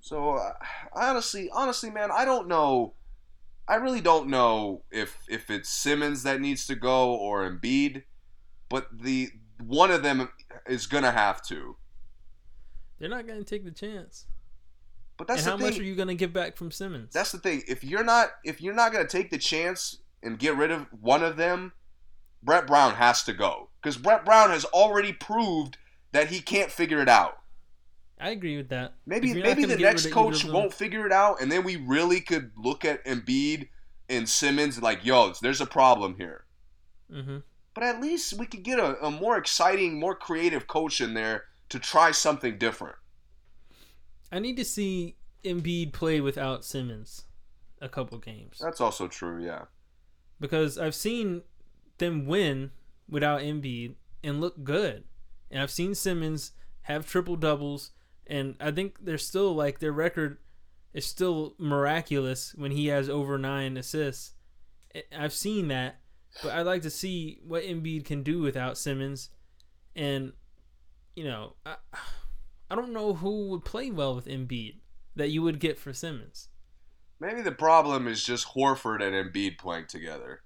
So 0.00 0.34
uh, 0.36 0.52
honestly, 0.94 1.50
honestly, 1.52 1.90
man, 1.90 2.10
I 2.12 2.24
don't 2.24 2.48
know. 2.48 2.94
I 3.68 3.76
really 3.76 4.00
don't 4.00 4.28
know 4.28 4.82
if 4.90 5.18
if 5.28 5.50
it's 5.50 5.68
Simmons 5.68 6.22
that 6.22 6.40
needs 6.40 6.66
to 6.66 6.74
go 6.74 7.14
or 7.14 7.48
Embiid, 7.48 8.04
but 8.68 8.88
the 8.90 9.30
one 9.62 9.90
of 9.90 10.02
them 10.02 10.30
is 10.66 10.86
gonna 10.86 11.12
have 11.12 11.42
to. 11.48 11.76
They're 12.98 13.08
not 13.08 13.26
going 13.26 13.38
to 13.38 13.44
take 13.44 13.64
the 13.64 13.70
chance. 13.70 14.26
But 15.16 15.26
that's 15.26 15.42
and 15.42 15.50
how 15.50 15.56
thing. 15.56 15.66
much 15.66 15.78
are 15.78 15.84
you 15.84 15.94
going 15.94 16.08
to 16.08 16.14
get 16.14 16.32
back 16.32 16.56
from 16.56 16.70
Simmons? 16.70 17.12
That's 17.12 17.32
the 17.32 17.38
thing. 17.38 17.62
If 17.66 17.82
you're 17.82 18.04
not 18.04 18.30
if 18.44 18.60
you're 18.60 18.74
not 18.74 18.92
gonna 18.92 19.06
take 19.06 19.30
the 19.30 19.38
chance 19.38 19.98
and 20.22 20.38
get 20.38 20.56
rid 20.56 20.70
of 20.70 20.86
one 21.00 21.22
of 21.22 21.36
them, 21.36 21.72
Brett 22.42 22.66
Brown 22.66 22.94
has 22.94 23.22
to 23.24 23.32
go 23.32 23.68
because 23.82 23.96
Brett 23.96 24.24
Brown 24.24 24.50
has 24.50 24.64
already 24.66 25.12
proved 25.12 25.76
that 26.12 26.28
he 26.28 26.40
can't 26.40 26.70
figure 26.70 27.00
it 27.00 27.08
out. 27.08 27.38
I 28.20 28.30
agree 28.30 28.56
with 28.56 28.68
that. 28.70 28.94
Maybe 29.06 29.30
If 29.30 29.36
you're 29.36 29.46
not 29.46 29.56
maybe 29.56 29.64
the 29.66 29.76
next 29.76 30.04
rid 30.04 30.12
of 30.12 30.18
either 30.18 30.30
coach 30.30 30.44
won't 30.44 30.74
figure 30.74 31.06
it 31.06 31.12
out, 31.12 31.40
and 31.40 31.50
then 31.50 31.64
we 31.64 31.76
really 31.76 32.20
could 32.20 32.50
look 32.56 32.84
at 32.84 33.04
Embiid 33.04 33.68
and 34.08 34.28
Simmons 34.28 34.80
like, 34.82 35.04
yo, 35.04 35.32
there's 35.40 35.60
a 35.60 35.66
problem 35.66 36.16
here. 36.16 36.44
Mm-hmm. 37.12 37.38
But 37.74 37.84
at 37.84 38.00
least 38.00 38.32
we 38.34 38.46
could 38.46 38.62
get 38.62 38.78
a, 38.78 38.96
a 39.04 39.10
more 39.10 39.36
exciting, 39.36 40.00
more 40.00 40.14
creative 40.14 40.66
coach 40.66 41.00
in 41.00 41.14
there 41.14 41.44
to 41.68 41.78
try 41.78 42.10
something 42.10 42.58
different. 42.58 42.96
I 44.32 44.38
need 44.40 44.56
to 44.56 44.64
see 44.64 45.16
Embiid 45.44 45.92
play 45.92 46.20
without 46.20 46.64
Simmons 46.64 47.24
a 47.80 47.88
couple 47.88 48.18
games 48.18 48.58
That's 48.60 48.80
also 48.80 49.06
true, 49.06 49.42
yeah. 49.42 49.62
because 50.40 50.78
I've 50.78 50.94
seen 50.94 51.42
them 51.98 52.26
win 52.26 52.72
without 53.08 53.40
Embiid 53.40 53.94
and 54.24 54.40
look 54.40 54.64
good, 54.64 55.04
and 55.50 55.62
I've 55.62 55.70
seen 55.70 55.94
Simmons 55.94 56.52
have 56.82 57.06
triple 57.06 57.36
doubles, 57.36 57.92
and 58.28 58.56
I 58.60 58.70
think 58.70 59.04
they're 59.04 59.18
still 59.18 59.54
like 59.54 59.78
their 59.78 59.92
record 59.92 60.38
is 60.92 61.06
still 61.06 61.54
miraculous 61.58 62.54
when 62.54 62.70
he 62.70 62.86
has 62.88 63.08
over 63.08 63.38
nine 63.38 63.76
assists. 63.76 64.32
I've 65.16 65.32
seen 65.32 65.68
that, 65.68 65.96
but 66.42 66.52
I'd 66.52 66.66
like 66.66 66.82
to 66.82 66.90
see 66.90 67.40
what 67.46 67.64
Embiid 67.64 68.04
can 68.04 68.22
do 68.22 68.40
without 68.40 68.78
Simmons, 68.78 69.30
and 69.94 70.32
you 71.14 71.24
know, 71.24 71.54
I, 71.66 71.76
I 72.70 72.74
don't 72.74 72.92
know 72.92 73.14
who 73.14 73.48
would 73.48 73.64
play 73.64 73.90
well 73.90 74.14
with 74.14 74.26
Embiid 74.26 74.76
that 75.16 75.30
you 75.30 75.42
would 75.42 75.58
get 75.58 75.78
for 75.78 75.92
Simmons. 75.92 76.48
Maybe 77.20 77.42
the 77.42 77.52
problem 77.52 78.06
is 78.06 78.22
just 78.22 78.54
Horford 78.54 79.02
and 79.02 79.14
Embiid 79.14 79.58
playing 79.58 79.86
together. 79.86 80.42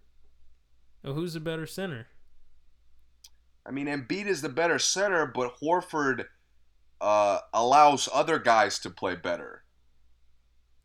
Well, 1.05 1.15
who's 1.15 1.35
the 1.35 1.41
better 1.41 1.67
center? 1.67 2.07
I 3.67 3.71
mean, 3.71 3.87
Embiid 3.87 4.27
is 4.27 4.41
the 4.41 4.49
better 4.49 4.79
center, 4.79 5.27
but 5.27 5.61
Horford 5.61 6.27
uh, 7.03 7.41
allows 7.53 8.09
other 8.15 8.39
guys 8.39 8.79
to 8.79 8.89
play 8.91 9.17
better. 9.17 9.65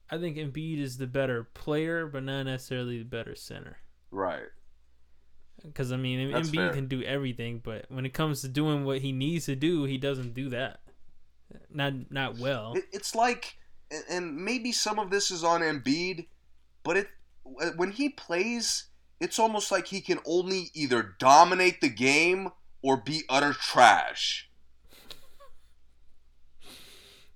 I 0.09 0.17
think 0.17 0.35
Embiid 0.37 0.79
is 0.79 0.97
the 0.97 1.07
better 1.07 1.43
player, 1.43 2.07
but 2.07 2.23
not 2.23 2.43
necessarily 2.43 2.97
the 2.97 3.03
better 3.05 3.35
center. 3.35 3.77
Right. 4.09 4.47
Because 5.63 5.91
I 5.91 5.97
mean, 5.97 6.31
That's 6.31 6.49
Embiid 6.49 6.55
fair. 6.55 6.73
can 6.73 6.87
do 6.87 7.03
everything, 7.03 7.61
but 7.63 7.85
when 7.89 8.05
it 8.05 8.13
comes 8.13 8.41
to 8.41 8.47
doing 8.47 8.83
what 8.85 9.01
he 9.01 9.11
needs 9.11 9.45
to 9.45 9.55
do, 9.55 9.83
he 9.83 9.97
doesn't 9.97 10.33
do 10.33 10.49
that. 10.49 10.79
Not 11.69 12.11
not 12.11 12.37
well. 12.37 12.75
It's 12.91 13.15
like, 13.15 13.57
and- 13.91 14.03
and 14.09 14.35
maybe 14.37 14.71
some 14.71 14.99
of 14.99 15.09
this 15.11 15.31
is 15.31 15.43
on 15.43 15.61
Embiid, 15.61 16.27
but 16.83 16.97
it 16.97 17.07
when 17.75 17.91
he 17.91 18.09
plays, 18.09 18.89
it's 19.19 19.39
almost 19.39 19.71
like 19.71 19.87
he 19.87 20.01
can 20.01 20.19
only 20.25 20.69
either 20.73 21.15
dominate 21.19 21.79
the 21.81 21.89
game 21.89 22.49
or 22.81 22.97
be 22.97 23.23
utter 23.29 23.53
trash. 23.53 24.46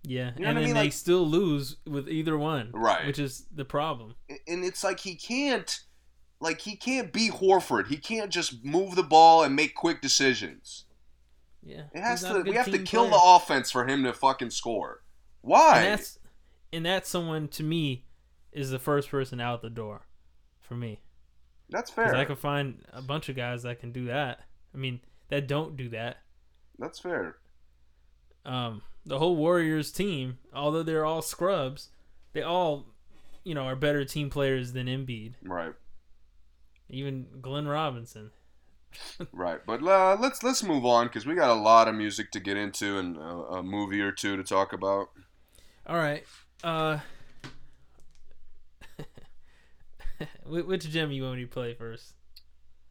Yeah, 0.04 0.32
You 0.36 0.44
know 0.44 0.50
and 0.50 0.58
I 0.58 0.62
then 0.62 0.64
mean? 0.70 0.74
they 0.76 0.84
Like- 0.86 0.94
still 0.94 1.28
lose 1.28 1.78
with 1.86 2.10
either 2.10 2.38
one, 2.38 2.72
Right. 2.74 3.06
Which 3.06 3.20
is 3.20 3.46
the 3.54 3.66
problem. 3.66 4.16
And 4.48 4.64
it's 4.66 4.84
like 4.84 5.00
he 5.02 5.16
can't, 5.16 5.80
like 6.40 6.62
he 6.62 6.76
can't 6.76 7.14
be 7.14 7.30
Horford. 7.30 7.88
He 7.88 7.98
can't 7.98 8.32
just 8.32 8.64
move 8.66 8.96
the 8.96 9.04
ball 9.04 9.44
and 9.44 9.56
make 9.56 9.76
quick 9.76 10.02
decisions. 10.02 10.86
Yeah, 11.64 11.84
It 11.94 12.02
has 12.02 12.22
he's 12.22 12.30
not 12.30 12.40
a 12.40 12.44
to. 12.44 12.50
We 12.50 12.56
have 12.56 12.66
to 12.72 12.80
kill 12.80 13.08
player. 13.08 13.12
the 13.20 13.22
offense 13.24 13.70
for 13.70 13.86
him 13.86 14.04
to 14.06 14.14
fucking 14.14 14.50
score. 14.50 15.04
Why? 15.42 15.82
And 15.82 15.94
that's 15.94 16.18
and 16.74 16.86
that's 16.86 17.10
someone 17.10 17.48
to 17.50 17.64
me 17.64 18.06
is 18.52 18.72
the 18.72 18.80
first 18.80 19.10
person 19.10 19.40
out 19.40 19.62
the 19.62 19.70
door 19.70 20.08
for 20.60 20.76
me. 20.76 21.02
That's 21.70 21.92
fair. 21.92 22.16
I 22.16 22.26
can 22.26 22.36
find 22.36 22.84
a 22.92 23.02
bunch 23.02 23.30
of 23.30 23.36
guys 23.36 23.64
that 23.64 23.80
can 23.80 23.92
do 23.92 24.06
that. 24.06 24.42
I 24.74 24.78
mean, 24.78 25.02
that 25.30 25.48
don't 25.48 25.78
do 25.78 25.90
that. 25.90 26.18
That's 26.80 26.98
fair. 27.00 27.38
Um, 28.46 28.82
the 29.06 29.20
whole 29.20 29.36
Warriors 29.36 29.92
team, 29.92 30.38
although 30.54 30.84
they're 30.84 31.06
all 31.06 31.22
scrubs, 31.22 31.90
they 32.34 32.42
all, 32.42 32.86
you 33.44 33.56
know, 33.56 33.64
are 33.64 33.76
better 33.76 34.06
team 34.06 34.30
players 34.30 34.74
than 34.74 34.88
Embiid. 34.88 35.34
Right. 35.44 35.74
Even 36.90 37.28
Glenn 37.42 37.68
Robinson. 37.68 38.32
right, 39.32 39.62
but 39.66 39.82
uh, 39.84 40.18
let's 40.20 40.44
let's 40.44 40.64
move 40.64 40.86
on 40.86 41.08
because 41.08 41.26
we 41.26 41.34
got 41.34 41.50
a 41.50 41.60
lot 41.60 41.88
of 41.88 41.96
music 41.96 42.30
to 42.32 42.40
get 42.40 42.58
into 42.58 42.98
and 42.98 43.16
a, 43.18 43.22
a 43.22 43.64
movie 43.64 44.02
or 44.02 44.12
two 44.12 44.36
to 44.36 44.44
talk 44.44 44.74
about. 44.74 45.10
All 45.88 45.98
right. 45.98 46.26
Uh, 46.64 47.00
which 50.46 50.90
gem 50.90 51.12
you 51.12 51.24
want 51.24 51.38
me 51.38 51.44
to 51.44 51.48
play 51.48 51.74
first? 51.74 52.14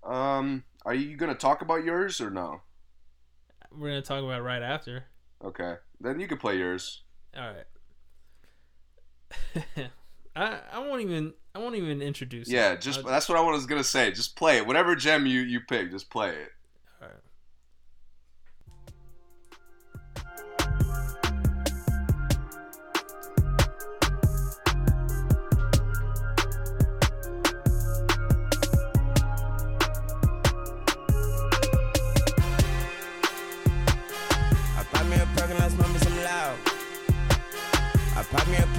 Um, 0.02 0.64
are 0.84 0.94
you 0.94 1.16
gonna 1.16 1.34
talk 1.34 1.62
about 1.62 1.84
yours 1.84 2.20
or 2.20 2.30
no? 2.30 2.62
We're 3.70 3.88
gonna 3.88 4.02
talk 4.02 4.22
about 4.22 4.40
it 4.40 4.42
right 4.42 4.62
after. 4.62 5.04
Okay, 5.44 5.74
then 6.00 6.18
you 6.20 6.26
can 6.28 6.38
play 6.38 6.56
yours. 6.58 7.02
All 7.36 7.52
right. 7.52 7.64
I 10.36 10.58
I 10.72 10.78
won't 10.78 11.02
even 11.02 11.34
I 11.54 11.58
won't 11.58 11.74
even 11.76 12.00
introduce. 12.02 12.48
it. 12.48 12.52
Yeah, 12.54 12.76
just 12.76 13.00
I'll- 13.00 13.06
that's 13.06 13.28
what 13.28 13.38
I 13.38 13.40
was 13.42 13.66
gonna 13.66 13.84
say. 13.84 14.10
Just 14.10 14.36
play 14.36 14.56
it. 14.58 14.66
Whatever 14.66 14.94
gem 14.96 15.26
you 15.26 15.40
you 15.40 15.60
pick, 15.60 15.90
just 15.90 16.10
play 16.10 16.30
it. 16.30 16.52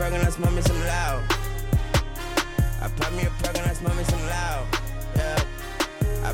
Perk 0.02 0.14
and 0.14 0.24
I 0.24 0.32
smoke 0.32 0.54
me 0.54 0.62
some 0.64 0.80
loud. 0.80 1.24
I 2.82 2.88
pop 2.98 3.14
me 3.14 3.22
a 3.22 3.30
perk 3.44 3.56
and 3.56 3.70
I 3.70 3.74
smoke 3.74 3.96
me 3.96 4.04
some 4.04 4.26
loud. 4.26 4.71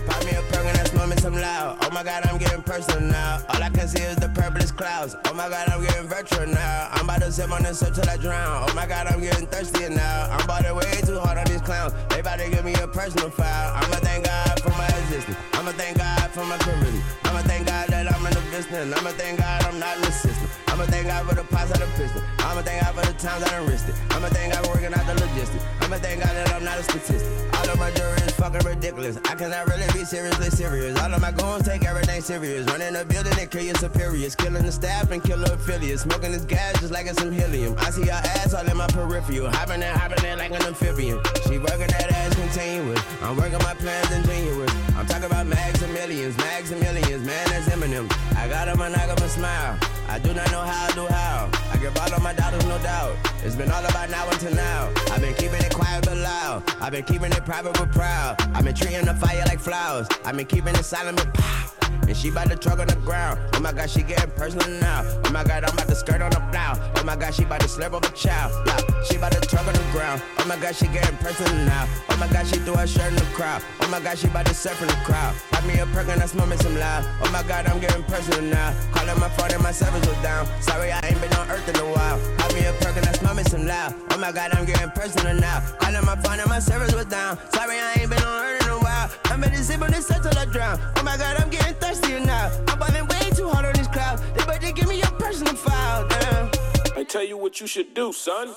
Pop 0.05 0.23
me 0.25 0.31
a 0.31 0.41
perk 0.51 0.65
and 0.65 0.77
I 0.77 0.83
smoke 0.85 1.09
me 1.09 1.17
some 1.17 1.35
loud. 1.35 1.77
Oh 1.81 1.89
my 1.91 2.03
god, 2.03 2.25
I'm 2.27 2.37
getting 2.37 2.61
personal 2.61 3.01
now. 3.01 3.39
All 3.49 3.63
I 3.63 3.69
can 3.69 3.87
see 3.87 4.03
is 4.03 4.17
the 4.17 4.29
purplish 4.29 4.71
clouds. 4.71 5.15
Oh 5.25 5.33
my 5.33 5.49
god, 5.49 5.69
I'm 5.69 5.81
getting 5.83 6.07
virtual 6.07 6.45
now. 6.45 6.89
I'm 6.91 7.05
about 7.05 7.21
to 7.21 7.31
sip 7.31 7.51
on 7.51 7.63
this 7.63 7.81
up 7.81 7.93
till 7.93 8.09
I 8.09 8.17
drown. 8.17 8.69
Oh 8.69 8.73
my 8.73 8.85
god, 8.85 9.07
I'm 9.07 9.21
getting 9.21 9.47
thirsty 9.47 9.89
now. 9.89 10.29
I'm 10.31 10.43
about 10.43 10.65
to 10.65 10.73
way 10.75 11.01
too 11.05 11.19
hard 11.19 11.37
on 11.37 11.45
these 11.45 11.61
clowns. 11.61 11.93
They 12.09 12.19
about 12.19 12.39
to 12.39 12.49
give 12.49 12.65
me 12.65 12.73
a 12.75 12.87
personal 12.87 13.29
foul. 13.29 13.75
I'ma 13.75 13.97
thank 13.97 14.25
God 14.25 14.59
for 14.61 14.69
my 14.69 14.87
existence. 15.01 15.37
I'ma 15.53 15.71
thank 15.71 15.97
God 15.97 16.29
for 16.31 16.45
my 16.45 16.57
charisma. 16.57 17.01
I'ma 17.25 17.41
thank 17.41 17.67
God 17.67 17.89
that 17.89 18.13
I'm 18.13 18.25
in 18.25 18.33
the 18.33 18.41
business. 18.51 18.97
I'ma 18.97 19.09
thank 19.11 19.39
God 19.39 19.63
I'm 19.63 19.79
not 19.79 19.95
in 19.97 20.03
the 20.03 20.11
system. 20.11 20.47
I'ma 20.67 20.85
thank 20.85 21.07
God 21.07 21.25
for 21.27 21.35
the 21.35 21.43
pots 21.43 21.71
out 21.71 21.81
of 21.81 21.89
piston. 21.95 22.21
I'ma 22.39 22.61
thank 22.61 22.83
God 22.83 22.93
for 22.95 23.05
the 23.11 23.17
times 23.17 23.43
I 23.43 23.49
done 23.49 23.67
risked 23.67 23.89
it. 23.89 23.95
I'ma 24.11 24.27
thank 24.29 24.53
God 24.53 24.65
for 24.65 24.73
working 24.73 24.93
out 24.93 25.05
the 25.07 25.15
logistics. 25.25 25.63
I'ma 25.81 25.97
thank 25.97 26.21
God 26.21 26.35
that 26.35 26.53
I'm 26.53 26.63
not 26.63 26.77
a 26.77 26.83
statistic. 26.83 27.31
All 27.57 27.69
of 27.69 27.79
my 27.79 27.89
jewelry 27.91 28.21
is 28.21 28.35
fucking 28.35 28.61
ridiculous. 28.61 29.17
I 29.25 29.33
cannot 29.35 29.65
really 29.67 29.86
be 29.93 30.05
seriously 30.05 30.49
serious. 30.49 30.99
All 30.99 31.13
of 31.13 31.21
my 31.21 31.31
goons 31.31 31.65
take 31.65 31.85
everything 31.85 32.21
serious. 32.21 32.65
Running 32.67 32.95
a 32.95 33.05
building 33.05 33.33
and 33.39 33.49
kill 33.49 33.63
your 33.63 33.75
superiors. 33.75 34.35
Killing 34.35 34.65
the 34.65 34.71
staff 34.71 35.11
and 35.11 35.23
kill 35.23 35.37
the 35.37 35.53
affiliates. 35.53 36.01
Smoking 36.03 36.31
this 36.31 36.45
gas 36.45 36.79
just 36.79 36.91
like 36.91 37.05
it's 37.05 37.19
some 37.19 37.31
helium. 37.31 37.75
I 37.77 37.91
see 37.91 38.05
her 38.05 38.11
ass 38.11 38.53
all 38.53 38.67
in 38.67 38.77
my 38.77 38.87
peripheral. 38.87 39.49
Hopping 39.49 39.83
and 39.83 39.97
hopping 39.97 40.25
in 40.25 40.37
like 40.37 40.51
an 40.51 40.63
amphibian. 40.63 41.19
She 41.45 41.57
working 41.59 41.87
that 41.87 42.11
ass 42.11 42.35
continuous. 42.35 43.01
I'm 43.21 43.37
working 43.37 43.59
my 43.59 43.73
plans 43.75 44.11
ingenuous. 44.11 44.71
I'm 44.95 45.05
talking 45.05 45.25
about 45.25 45.45
mags 45.45 45.81
and 45.81 45.93
millions, 45.93 46.37
mags 46.37 46.71
and 46.71 46.81
millions. 46.81 47.25
Man, 47.25 47.47
that's 47.49 47.69
Eminem. 47.69 48.11
I 48.35 48.47
got 48.47 48.67
a 48.67 48.75
monogamous 48.75 49.33
smile. 49.33 49.77
I 50.07 50.19
do 50.19 50.33
not 50.33 50.51
know 50.51 50.61
how 50.61 50.87
I 50.87 50.91
do 50.93 51.05
how. 51.07 51.66
I 51.77 51.79
give 51.79 51.95
all 51.95 52.11
of 52.11 52.23
my 52.23 52.33
no 52.33 52.79
doubt. 52.79 53.15
It's 53.43 53.55
been 53.55 53.69
all 53.69 53.85
about 53.85 54.09
now 54.09 54.27
until 54.31 54.51
now. 54.55 54.91
I've 55.11 55.21
been 55.21 55.35
keeping 55.35 55.61
it 55.61 55.71
quiet 55.71 56.05
but 56.05 56.17
loud. 56.17 56.63
I've 56.81 56.91
been 56.91 57.03
keeping 57.03 57.31
it 57.31 57.45
private 57.45 57.73
but 57.73 57.91
proud. 57.91 58.35
I've 58.55 58.65
been 58.65 58.73
treating 58.73 59.05
the 59.05 59.13
fire 59.13 59.43
like 59.45 59.59
flowers. 59.59 60.07
I've 60.25 60.35
been 60.35 60.47
keeping 60.47 60.73
it 60.73 60.83
silent 60.83 61.17
but 61.17 61.31
pow. 61.35 61.76
And 62.07 62.15
she 62.15 62.31
bout 62.31 62.49
to 62.49 62.55
truck 62.55 62.79
on 62.79 62.87
the 62.87 62.95
ground. 63.03 63.37
Oh 63.53 63.59
my 63.59 63.73
god, 63.73 63.89
she 63.89 64.01
getting 64.01 64.31
personal 64.31 64.69
now. 64.79 65.03
Oh 65.25 65.31
my 65.31 65.43
god, 65.43 65.65
I'm 65.65 65.73
about 65.73 65.89
to 65.89 65.95
skirt 65.95 66.21
on 66.21 66.31
the 66.31 66.39
plow. 66.51 66.79
Oh 66.95 67.03
my 67.03 67.17
god, 67.17 67.33
she 67.33 67.43
bout 67.43 67.59
to 67.59 67.67
slurp 67.67 67.93
up 67.93 68.05
a 68.05 68.11
child. 68.11 68.53
Yeah, 68.65 68.79
she 69.03 69.17
bout 69.17 69.33
to 69.33 69.41
truck 69.41 69.67
on 69.67 69.73
the 69.73 69.83
ground. 69.91 70.21
Oh 70.39 70.45
my 70.47 70.55
god, 70.55 70.73
she 70.73 70.87
getting 70.87 71.17
personal 71.17 71.53
now. 71.65 71.85
Oh 72.09 72.17
my 72.17 72.27
god, 72.27 72.47
she 72.47 72.59
threw 72.59 72.75
her 72.75 72.87
shirt 72.87 73.11
in 73.11 73.15
the 73.15 73.27
crowd. 73.35 73.61
Oh 73.81 73.89
my 73.89 73.99
god, 73.99 74.17
she 74.17 74.27
bout 74.27 74.45
to 74.45 74.53
surf 74.53 74.81
in 74.81 74.87
the 74.87 74.99
crowd. 75.03 75.35
Pop 75.51 75.65
me 75.65 75.79
a 75.79 75.85
perk 75.87 76.07
and 76.07 76.21
I 76.23 76.27
smoke 76.27 76.47
me 76.47 76.55
some 76.57 76.79
loud. 76.79 77.03
Oh 77.21 77.29
my 77.31 77.43
god, 77.43 77.67
I'm 77.67 77.79
getting 77.81 78.03
personal 78.03 78.41
now. 78.41 78.73
Calling 78.93 79.19
my 79.19 79.29
phone 79.35 79.51
and 79.51 79.61
my 79.61 79.73
servers 79.73 80.07
was 80.07 80.17
down. 80.23 80.47
Sorry, 80.61 80.91
I 80.93 80.99
ain't 81.03 81.19
been 81.19 81.33
on 81.33 81.49
earth 81.49 81.67
in 81.67 81.75
a 81.75 81.85
while. 81.91 82.19
Pop 82.37 82.53
me 82.53 82.63
a 82.65 82.71
perk 82.79 82.95
and 82.95 83.05
I 83.05 83.11
smoke 83.11 83.35
me 83.35 83.43
some 83.43 83.67
loud. 83.67 83.93
Oh 84.11 84.17
my 84.17 84.31
god, 84.31 84.53
I'm 84.53 84.65
getting 84.65 84.91
personal 84.91 85.35
now. 85.35 85.59
Calling 85.79 86.05
my 86.05 86.15
phone 86.23 86.39
and 86.39 86.49
my 86.49 86.59
servers 86.59 86.95
was 86.95 87.05
down. 87.05 87.37
Sorry, 87.51 87.77
I 87.79 87.99
ain't 87.99 88.09
been 88.09 88.23
on 88.23 88.45
earth 88.45 88.63
in 88.63 88.69
a 88.71 88.77
while. 88.79 88.86
I'm 89.25 89.41
ready 89.41 89.57
to 89.57 89.63
sip 89.63 89.81
on 89.81 89.91
this 89.91 90.09
until 90.09 90.37
I 90.37 90.45
drown. 90.45 90.79
Oh 90.97 91.03
my 91.03 91.17
god, 91.17 91.37
I'm 91.41 91.49
getting 91.49 91.75
thirsty 91.75 92.19
now. 92.19 92.51
I'm 92.67 92.79
balling 92.79 93.07
way 93.07 93.29
too 93.35 93.49
hard 93.49 93.65
on 93.65 93.73
this 93.73 93.87
crowd. 93.87 94.19
They 94.35 94.45
better 94.45 94.67
to 94.67 94.73
give 94.73 94.87
me 94.87 94.97
your 94.97 95.11
personal 95.11 95.55
file. 95.55 96.07
Damn. 96.07 96.49
I 96.95 97.03
tell 97.03 97.23
you 97.23 97.37
what 97.37 97.61
you 97.61 97.67
should 97.67 97.93
do, 97.93 98.11
son. 98.11 98.53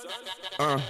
Uh. 0.58 0.80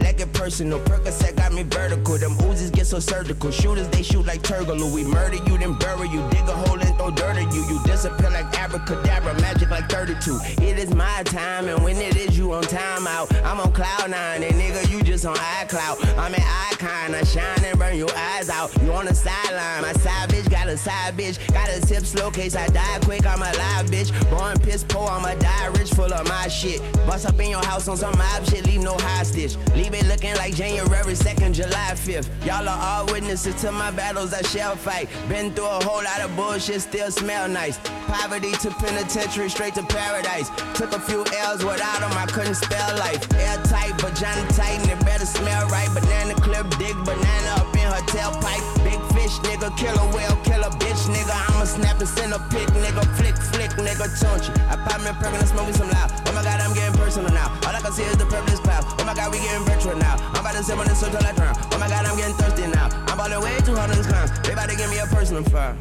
Like 0.00 0.20
it 0.20 0.32
personal, 0.32 0.80
Percocet 0.80 1.36
got 1.36 1.52
me 1.52 1.62
vertical. 1.62 2.18
Them 2.18 2.36
oozes 2.42 2.70
get 2.70 2.86
so 2.86 2.98
surgical. 2.98 3.50
Shooters, 3.50 3.88
they 3.88 4.02
shoot 4.02 4.26
like 4.26 4.42
Turgaloo. 4.42 4.92
We 4.94 5.04
murder 5.04 5.36
you, 5.36 5.58
then 5.58 5.74
bury 5.78 6.08
you. 6.08 6.26
Dig 6.30 6.48
a 6.48 6.52
hole 6.52 6.80
and 6.80 6.96
throw 6.96 7.10
dirt 7.10 7.36
at 7.36 7.52
you. 7.52 7.62
You 7.68 7.80
disappear 7.84 8.30
like 8.30 8.46
abracadabra, 8.58 9.34
magic 9.40 9.70
like 9.70 9.88
32. 9.88 10.38
It 10.62 10.78
is 10.78 10.94
my 10.94 11.22
time, 11.24 11.68
and 11.68 11.82
when 11.82 11.96
it 11.96 12.16
is, 12.16 12.36
you 12.36 12.52
on 12.52 12.64
timeout. 12.64 13.28
I'm 13.44 13.60
on 13.60 13.72
cloud 13.72 14.10
nine, 14.10 14.42
and 14.42 14.54
nigga, 14.54 14.90
you 14.90 15.02
just 15.02 15.26
on 15.26 15.36
iCloud. 15.36 16.18
I'm 16.18 16.34
an 16.34 16.42
icon, 16.70 17.14
I 17.14 17.22
shine 17.24 17.64
and 17.64 17.78
burn 17.78 17.96
your 17.96 18.14
eyes 18.16 18.48
out. 18.48 18.70
You 18.82 18.92
on 18.92 19.06
the 19.06 19.14
sideline, 19.14 19.82
my 19.82 19.92
side 19.94 20.30
bitch 20.30 20.50
got 20.50 20.68
a 20.68 20.76
side 20.76 21.16
bitch. 21.16 21.38
Got 21.52 21.68
a 21.68 21.86
sip 21.86 22.04
slow 22.04 22.30
case 22.30 22.54
I 22.56 22.66
die 22.68 22.98
quick, 23.02 23.26
I'm 23.26 23.40
a 23.40 23.44
live 23.44 23.86
bitch. 23.86 24.10
Born 24.30 24.58
piss 24.58 24.84
poor, 24.84 25.08
I'ma 25.08 25.34
die 25.34 25.66
rich, 25.78 25.90
full 25.92 26.12
of 26.12 26.28
my 26.28 26.48
shit. 26.48 26.80
Bust 27.06 27.26
up 27.26 27.38
in 27.40 27.50
your 27.50 27.64
house 27.64 27.88
on 27.88 27.96
some 27.96 28.16
mob 28.16 28.44
shit, 28.46 28.66
leave 28.66 28.82
no 28.82 28.96
hostage. 28.98 29.56
Leave 29.74 29.85
it 29.94 30.06
looking 30.06 30.34
like 30.36 30.54
January 30.54 31.14
2nd, 31.14 31.52
July 31.52 31.92
5th. 31.94 32.28
Y'all 32.44 32.68
are 32.68 32.80
all 32.80 33.06
witnesses 33.06 33.54
to 33.62 33.70
my 33.72 33.90
battles, 33.90 34.32
I 34.32 34.42
shall 34.42 34.76
fight. 34.76 35.08
Been 35.28 35.52
through 35.52 35.66
a 35.66 35.84
whole 35.84 36.02
lot 36.02 36.20
of 36.20 36.34
bullshit, 36.36 36.80
still 36.82 37.10
smell 37.10 37.48
nice. 37.48 37.78
Poverty 38.06 38.52
to 38.62 38.70
penitentiary, 38.70 39.48
straight 39.48 39.74
to 39.74 39.82
paradise. 39.84 40.48
Took 40.74 40.92
a 40.92 41.00
few 41.00 41.24
L's 41.38 41.64
without 41.64 42.00
them, 42.00 42.12
I 42.12 42.26
couldn't 42.26 42.54
spell 42.54 42.96
life. 42.98 43.20
Airtight, 43.34 44.00
vagina 44.00 44.48
tight, 44.52 44.80
and 44.80 44.90
it 44.90 45.00
better 45.04 45.26
smell 45.26 45.68
right. 45.68 45.88
Banana 45.92 46.34
clip, 46.34 46.68
dig 46.78 46.96
banana 47.04 47.50
up 47.60 47.74
in 47.74 47.86
her 47.86 48.02
tailpipe. 48.10 48.64
Big 48.84 49.00
fish, 49.14 49.38
nigga, 49.44 49.76
killer 49.76 50.06
whale, 50.14 50.36
killer 50.44 50.70
bitch, 50.80 51.02
nigga. 51.12 51.34
I'ma 51.50 51.64
snap 51.64 51.98
and 52.00 52.08
send 52.08 52.32
a 52.32 52.38
pic, 52.50 52.68
nigga. 52.82 53.04
Flick, 53.16 53.36
flick, 53.36 53.70
nigga, 53.78 54.08
taunt 54.20 54.48
you. 54.48 54.54
I 54.68 54.76
pop 54.76 55.00
me 55.00 55.10
a 55.10 55.14
perk 55.14 55.34
and 55.34 55.42
I 55.42 55.46
smoke 55.46 55.66
me 55.66 55.72
some 55.72 55.90
loud. 55.90 56.25
Oh 56.46 56.48
my 56.48 56.58
god, 56.58 56.68
I'm 56.68 56.74
getting 56.74 56.94
personal 56.96 57.32
now. 57.32 57.48
All 57.66 57.74
I 57.74 57.80
can 57.80 57.90
see 57.92 58.04
is 58.04 58.16
the 58.18 58.24
purplish 58.24 58.60
cloud. 58.60 58.84
Oh 59.00 59.04
my 59.04 59.14
god, 59.14 59.32
we 59.32 59.38
getting 59.38 59.64
virtual 59.64 59.96
now. 59.96 60.14
I'm 60.32 60.40
about 60.40 60.52
to 60.52 60.62
sip 60.62 60.78
on 60.78 60.86
this 60.86 61.02
until 61.02 61.26
I 61.26 61.32
drown. 61.32 61.56
Oh 61.72 61.78
my 61.80 61.88
god, 61.88 62.06
I'm 62.06 62.16
getting 62.16 62.36
thirsty 62.36 62.66
now. 62.68 62.88
I'm 63.08 63.18
balling 63.18 63.40
way 63.42 63.58
too 63.64 63.74
hard 63.74 63.90
on 63.90 63.96
this 63.96 64.06
clown. 64.06 64.28
They 64.44 64.52
about 64.52 64.70
to 64.70 64.76
give 64.76 64.88
me 64.88 64.98
a 64.98 65.06
personal 65.06 65.42
foul. 65.42 65.76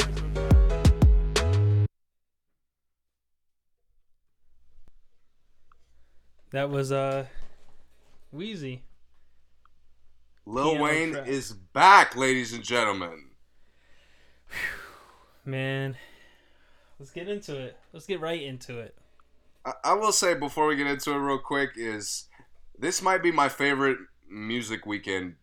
That 6.50 6.72
was 6.72 6.92
uh, 6.92 7.28
Wheezy. 8.32 8.82
Lil 10.48 10.72
Piano 10.72 10.84
Wayne 10.84 11.12
track. 11.12 11.28
is 11.28 11.54
back, 11.54 12.16
ladies 12.16 12.54
and 12.54 12.64
gentlemen. 12.64 13.26
Man, 15.46 15.96
let's 16.98 17.12
get 17.12 17.30
into 17.30 17.56
it. 17.56 17.78
Let's 17.94 18.08
get 18.08 18.20
right 18.20 18.42
into 18.42 18.80
it. 18.80 18.96
I, 19.66 19.74
I 19.84 19.94
will 19.94 20.12
say 20.12 20.34
before 20.34 20.68
we 20.68 20.76
get 20.76 20.88
into 20.88 21.12
it 21.12 21.18
real 21.18 21.40
quick 21.40 21.72
is 21.76 22.28
this 22.78 23.02
might 23.02 23.24
be 23.24 23.32
my 23.32 23.50
favorite 23.50 23.98
music 24.30 24.86
weekend 24.86 25.36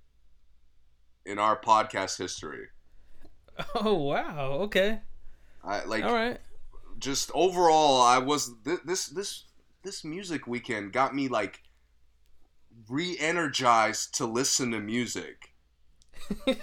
in 1.24 1.38
our 1.38 1.58
podcast 1.60 2.18
history. 2.18 2.66
Oh 3.74 3.94
wow. 3.94 4.52
Okay. 4.62 5.00
I 5.62 5.84
like 5.84 6.04
All 6.04 6.14
right. 6.14 6.40
just 6.98 7.30
overall 7.34 8.00
I 8.00 8.18
was 8.18 8.50
th- 8.64 8.80
this 8.84 9.06
this 9.08 9.44
this 9.82 10.04
music 10.04 10.46
weekend 10.46 10.92
got 10.92 11.14
me 11.14 11.28
like 11.28 11.60
re-energized 12.88 14.14
to 14.16 14.26
listen 14.26 14.70
to 14.72 14.80
music. 14.80 15.54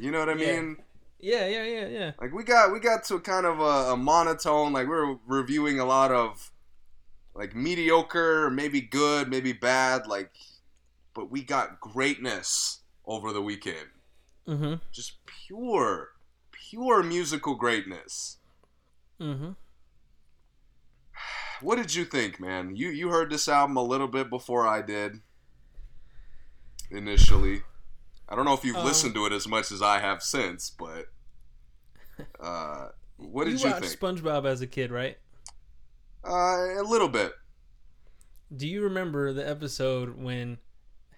You 0.00 0.12
know 0.12 0.20
what 0.20 0.28
I 0.28 0.34
Yeah. 0.34 0.60
mean? 0.60 0.76
Yeah. 1.20 1.46
Yeah. 1.46 1.64
Yeah. 1.64 1.86
Yeah. 1.88 2.12
Like 2.20 2.32
we 2.32 2.44
got 2.44 2.72
we 2.72 2.80
got 2.80 3.04
to 3.04 3.20
kind 3.20 3.46
of 3.46 3.60
a, 3.60 3.92
a 3.92 3.96
monotone. 3.96 4.72
Like 4.72 4.86
we 4.86 4.92
we're 4.92 5.16
reviewing 5.26 5.80
a 5.80 5.84
lot 5.84 6.12
of 6.12 6.50
like 7.38 7.54
mediocre, 7.54 8.50
maybe 8.50 8.80
good, 8.80 9.30
maybe 9.30 9.52
bad. 9.52 10.06
Like, 10.06 10.32
but 11.14 11.30
we 11.30 11.42
got 11.42 11.80
greatness 11.80 12.80
over 13.06 13.32
the 13.32 13.40
weekend. 13.40 13.88
Mm-hmm. 14.46 14.74
Just 14.92 15.18
pure, 15.46 16.08
pure 16.50 17.02
musical 17.02 17.54
greatness. 17.54 18.38
Mm-hmm. 19.20 19.50
What 21.60 21.74
did 21.74 21.92
you 21.92 22.04
think, 22.04 22.38
man? 22.38 22.76
You 22.76 22.88
you 22.90 23.08
heard 23.08 23.30
this 23.30 23.48
album 23.48 23.76
a 23.76 23.82
little 23.82 24.06
bit 24.06 24.30
before 24.30 24.64
I 24.64 24.80
did. 24.80 25.20
Initially, 26.88 27.62
I 28.28 28.36
don't 28.36 28.44
know 28.44 28.54
if 28.54 28.64
you've 28.64 28.76
Um, 28.76 28.84
listened 28.84 29.14
to 29.14 29.26
it 29.26 29.32
as 29.32 29.48
much 29.48 29.72
as 29.72 29.82
I 29.82 29.98
have 30.00 30.22
since, 30.22 30.70
but 30.70 31.06
Uh, 32.40 32.88
what 33.16 33.44
did 33.46 33.54
you 33.54 33.58
you, 33.60 33.70
watched 33.70 33.80
think? 33.80 33.98
SpongeBob 33.98 34.46
as 34.46 34.60
a 34.60 34.66
kid, 34.66 34.90
right? 34.90 35.18
uh, 36.24 36.80
a 36.80 36.84
little 36.84 37.08
bit. 37.08 37.32
Do 38.54 38.66
you 38.68 38.82
remember 38.82 39.32
the 39.32 39.48
episode 39.48 40.16
when 40.18 40.58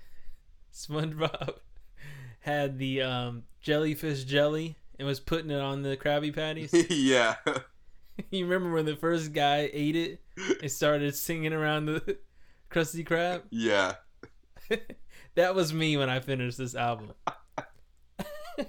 SpongeBob 0.73 1.55
had 2.41 2.79
the 2.79 3.03
um, 3.03 3.45
jellyfish 3.61 4.25
jelly 4.25 4.77
and 4.99 5.07
was 5.07 5.21
putting 5.21 5.51
it 5.51 5.61
on 5.61 5.83
the 5.83 5.97
Krabby 5.97 6.35
Patties? 6.35 6.81
yeah. 6.91 7.37
you 8.31 8.47
remember 8.47 8.75
when 8.75 8.85
the 8.87 8.97
first 8.97 9.33
guy 9.33 9.71
ate 9.73 9.97
it 9.97 10.21
and 10.61 10.71
started 10.71 11.15
singing 11.15 11.53
around 11.53 11.87
the 11.87 12.19
Krusty 12.71 13.07
Krab? 13.07 13.43
Yeah. 13.51 13.95
That 15.35 15.55
was 15.55 15.73
me 15.73 15.97
when 15.97 16.09
I 16.11 16.21
finished 16.21 16.59
this 16.59 16.75
album. 16.75 17.13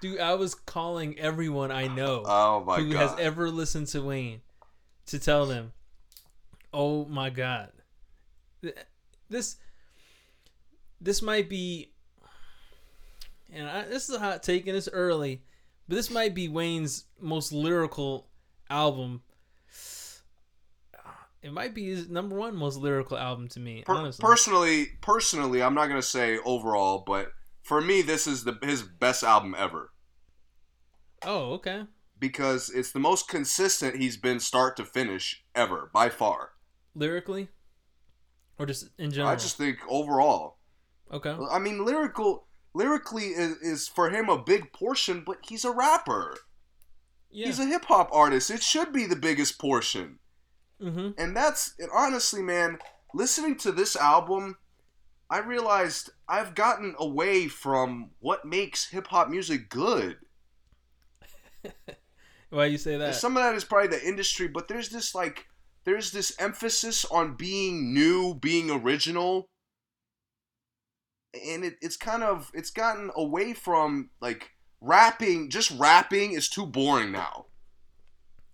Dude, 0.00 0.20
I 0.20 0.34
was 0.34 0.54
calling 0.54 1.18
everyone 1.18 1.72
I 1.72 1.88
know 1.88 2.22
Oh 2.24 2.62
my 2.64 2.76
who 2.76 2.92
god. 2.92 2.98
has 3.10 3.18
ever 3.18 3.50
listened 3.50 3.88
to 3.88 4.00
Wayne 4.02 4.42
to 5.06 5.18
tell 5.18 5.46
them, 5.46 5.72
"Oh 6.72 7.04
my 7.06 7.30
god, 7.30 7.72
this 9.28 9.56
this 11.00 11.20
might 11.20 11.48
be." 11.48 11.90
And 13.52 13.66
I, 13.68 13.84
this 13.86 14.08
is 14.08 14.14
a 14.14 14.18
hot 14.20 14.42
take, 14.44 14.66
and 14.68 14.76
it's 14.76 14.88
early, 14.92 15.42
but 15.88 15.96
this 15.96 16.10
might 16.10 16.34
be 16.34 16.48
Wayne's 16.48 17.06
most 17.20 17.50
lyrical 17.52 18.28
album. 18.70 19.22
It 21.42 21.52
might 21.52 21.74
be 21.74 21.86
his 21.86 22.08
number 22.08 22.36
one 22.36 22.56
most 22.56 22.78
lyrical 22.78 23.16
album 23.16 23.48
to 23.48 23.60
me, 23.60 23.82
Per- 23.86 23.94
honestly. 23.94 24.22
personally, 24.22 24.86
personally, 25.00 25.62
I'm 25.62 25.74
not 25.74 25.88
gonna 25.88 26.02
say 26.02 26.38
overall, 26.44 27.04
but 27.06 27.32
for 27.62 27.80
me, 27.80 28.02
this 28.02 28.26
is 28.26 28.44
the 28.44 28.58
his 28.62 28.82
best 28.82 29.22
album 29.22 29.54
ever 29.56 29.92
oh, 31.24 31.52
okay. 31.54 31.84
because 32.18 32.70
it's 32.70 32.92
the 32.92 32.98
most 32.98 33.28
consistent 33.28 33.96
he's 33.96 34.16
been 34.16 34.40
start 34.40 34.76
to 34.76 34.84
finish 34.84 35.44
ever 35.54 35.90
by 35.92 36.08
far. 36.08 36.50
Lyrically, 36.94 37.48
or 38.58 38.66
just 38.66 38.88
in 38.98 39.10
general. 39.10 39.30
I 39.30 39.36
just 39.36 39.56
think 39.56 39.78
overall, 39.88 40.58
okay. 41.12 41.36
I 41.50 41.60
mean, 41.60 41.84
lyrical, 41.84 42.48
lyrically 42.74 43.26
is, 43.28 43.56
is 43.58 43.88
for 43.88 44.10
him 44.10 44.28
a 44.28 44.42
big 44.42 44.72
portion, 44.72 45.22
but 45.24 45.38
he's 45.42 45.64
a 45.64 45.70
rapper. 45.70 46.36
Yeah. 47.30 47.46
He's 47.46 47.60
a 47.60 47.66
hip 47.66 47.84
hop 47.84 48.08
artist. 48.12 48.50
It 48.50 48.62
should 48.62 48.92
be 48.92 49.06
the 49.06 49.14
biggest 49.14 49.58
portion. 49.60 50.18
Mm-hmm. 50.82 51.10
And 51.18 51.36
that's 51.36 51.74
and 51.78 51.90
honestly, 51.94 52.42
man, 52.42 52.78
listening 53.14 53.56
to 53.58 53.72
this 53.72 53.96
album, 53.96 54.56
I 55.30 55.38
realized 55.38 56.10
I've 56.28 56.54
gotten 56.54 56.94
away 56.98 57.48
from 57.48 58.10
what 58.20 58.44
makes 58.44 58.90
hip 58.90 59.08
hop 59.08 59.28
music 59.28 59.68
good. 59.68 60.18
Why 62.50 62.66
you 62.66 62.78
say 62.78 62.96
that? 62.96 63.14
Some 63.14 63.36
of 63.36 63.42
that 63.42 63.54
is 63.54 63.64
probably 63.64 63.88
the 63.88 64.06
industry, 64.06 64.48
but 64.48 64.68
there's 64.68 64.88
this 64.88 65.14
like 65.14 65.46
there's 65.84 66.12
this 66.12 66.34
emphasis 66.38 67.04
on 67.06 67.34
being 67.34 67.92
new, 67.92 68.34
being 68.34 68.70
original. 68.70 69.48
And 71.34 71.64
it, 71.64 71.76
it's 71.82 71.96
kind 71.96 72.22
of 72.22 72.50
it's 72.54 72.70
gotten 72.70 73.10
away 73.14 73.52
from 73.52 74.10
like 74.20 74.50
rapping, 74.80 75.50
just 75.50 75.70
rapping 75.78 76.32
is 76.32 76.48
too 76.48 76.66
boring 76.66 77.12
now. 77.12 77.46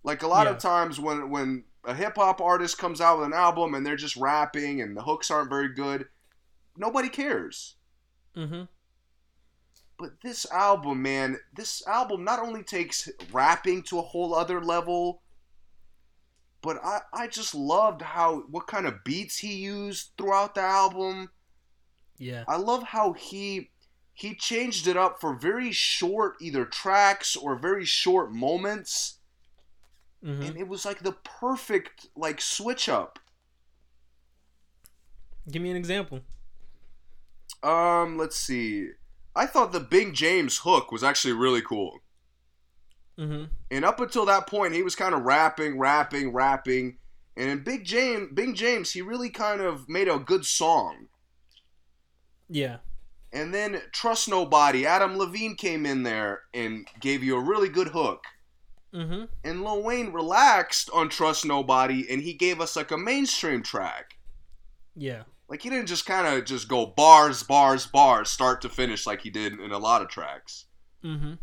Like 0.03 0.23
a 0.23 0.27
lot 0.27 0.45
Yeah. 0.45 0.53
of 0.53 0.59
times 0.59 0.99
when 0.99 1.29
when 1.29 1.63
a 1.85 1.93
hip 1.93 2.15
hop 2.15 2.41
artist 2.41 2.77
comes 2.77 3.01
out 3.01 3.19
with 3.19 3.27
an 3.27 3.33
album 3.33 3.73
and 3.73 3.85
they're 3.85 3.95
just 3.95 4.15
rapping 4.17 4.81
and 4.81 4.95
the 4.95 5.03
hooks 5.03 5.31
aren't 5.31 5.49
very 5.49 5.69
good, 5.73 6.07
nobody 6.77 7.09
cares. 7.09 7.75
mm-hmm. 8.35 8.63
But 9.97 10.11
this 10.21 10.45
album, 10.51 11.01
man, 11.01 11.37
this 11.55 11.85
album 11.87 12.25
not 12.25 12.39
only 12.39 12.63
takes 12.63 13.09
rapping 13.31 13.81
to 13.83 13.99
a 13.99 14.01
whole 14.01 14.35
other 14.35 14.61
level, 14.61 15.21
but 16.61 16.83
I, 16.83 17.01
I 17.13 17.27
just 17.27 17.55
loved 17.55 18.01
how 18.01 18.43
what 18.49 18.67
kind 18.67 18.87
of 18.87 19.03
beats 19.05 19.37
he 19.37 19.53
used 19.53 20.11
throughout 20.17 20.55
the 20.55 20.61
album. 20.61 21.29
Yeah. 22.17 22.43
I 22.47 22.57
love 22.57 22.83
how 22.83 23.13
he 23.13 23.69
he 24.13 24.33
changed 24.33 24.87
it 24.87 24.97
up 24.97 25.21
for 25.21 25.35
very 25.35 25.71
short 25.71 26.35
either 26.41 26.65
tracks 26.65 27.35
or 27.35 27.55
very 27.55 27.85
short 27.85 28.33
moments. 28.33 29.14
Mm-hmm. 30.25 30.41
And 30.41 30.57
it 30.57 30.67
was 30.67 30.85
like 30.85 30.99
the 30.99 31.11
perfect 31.11 32.07
like 32.15 32.41
switch 32.41 32.89
up. 32.89 33.19
Give 35.49 35.61
me 35.61 35.69
an 35.69 35.77
example. 35.77 36.21
Um, 37.61 38.17
let's 38.17 38.37
see. 38.37 38.89
I 39.35 39.45
thought 39.45 39.71
the 39.71 39.79
Bing 39.79 40.13
James 40.13 40.59
hook 40.59 40.91
was 40.91 41.03
actually 41.03 41.33
really 41.33 41.61
cool. 41.61 41.99
Mm-hmm. 43.19 43.45
And 43.71 43.85
up 43.85 43.99
until 43.99 44.25
that 44.25 44.47
point, 44.47 44.73
he 44.73 44.81
was 44.81 44.95
kind 44.95 45.13
of 45.13 45.23
rapping, 45.23 45.77
rapping, 45.77 46.33
rapping. 46.33 46.97
And 47.37 47.49
in 47.49 47.63
Big 47.63 47.83
James, 47.83 48.29
Bing 48.33 48.55
James, 48.55 48.91
he 48.91 49.01
really 49.01 49.29
kind 49.29 49.61
of 49.61 49.87
made 49.87 50.07
a 50.07 50.17
good 50.17 50.45
song. 50.45 51.07
Yeah. 52.49 52.77
And 53.31 53.53
then 53.53 53.81
Trust 53.91 54.29
Nobody, 54.29 54.85
Adam 54.85 55.17
Levine 55.17 55.55
came 55.55 55.85
in 55.85 56.03
there 56.03 56.43
and 56.53 56.87
gave 56.99 57.23
you 57.23 57.35
a 57.35 57.43
really 57.43 57.69
good 57.69 57.89
hook. 57.89 58.23
Mm-hmm. 58.95 59.23
And 59.43 59.63
Lil 59.63 59.83
Wayne 59.83 60.13
relaxed 60.13 60.89
on 60.93 61.09
Trust 61.09 61.45
Nobody 61.45 62.09
and 62.09 62.21
he 62.21 62.33
gave 62.33 62.61
us 62.61 62.75
like 62.75 62.91
a 62.91 62.97
mainstream 62.97 63.61
track. 63.61 64.17
Yeah. 64.95 65.23
Like 65.49 65.61
he 65.61 65.69
didn't 65.69 65.87
just 65.87 66.05
kind 66.05 66.27
of 66.27 66.45
just 66.45 66.67
go 66.67 66.85
bars, 66.85 67.43
bars, 67.43 67.85
bars, 67.85 68.29
start 68.29 68.61
to 68.61 68.69
finish 68.69 69.05
like 69.05 69.21
he 69.21 69.29
did 69.29 69.59
in 69.59 69.71
a 69.71 69.77
lot 69.77 70.01
of 70.01 70.07
tracks. 70.07 70.65
Mm-hmm. 71.03 71.33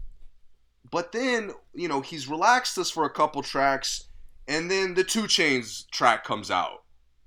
But 0.90 1.12
then, 1.12 1.52
you 1.74 1.88
know, 1.88 2.00
he's 2.00 2.28
relaxed 2.28 2.76
us 2.78 2.90
for 2.90 3.04
a 3.04 3.10
couple 3.10 3.42
tracks, 3.42 4.08
and 4.46 4.70
then 4.70 4.94
the 4.94 5.04
2 5.04 5.22
Chainz 5.22 5.88
track 5.90 6.24
comes 6.24 6.50
out, 6.50 6.82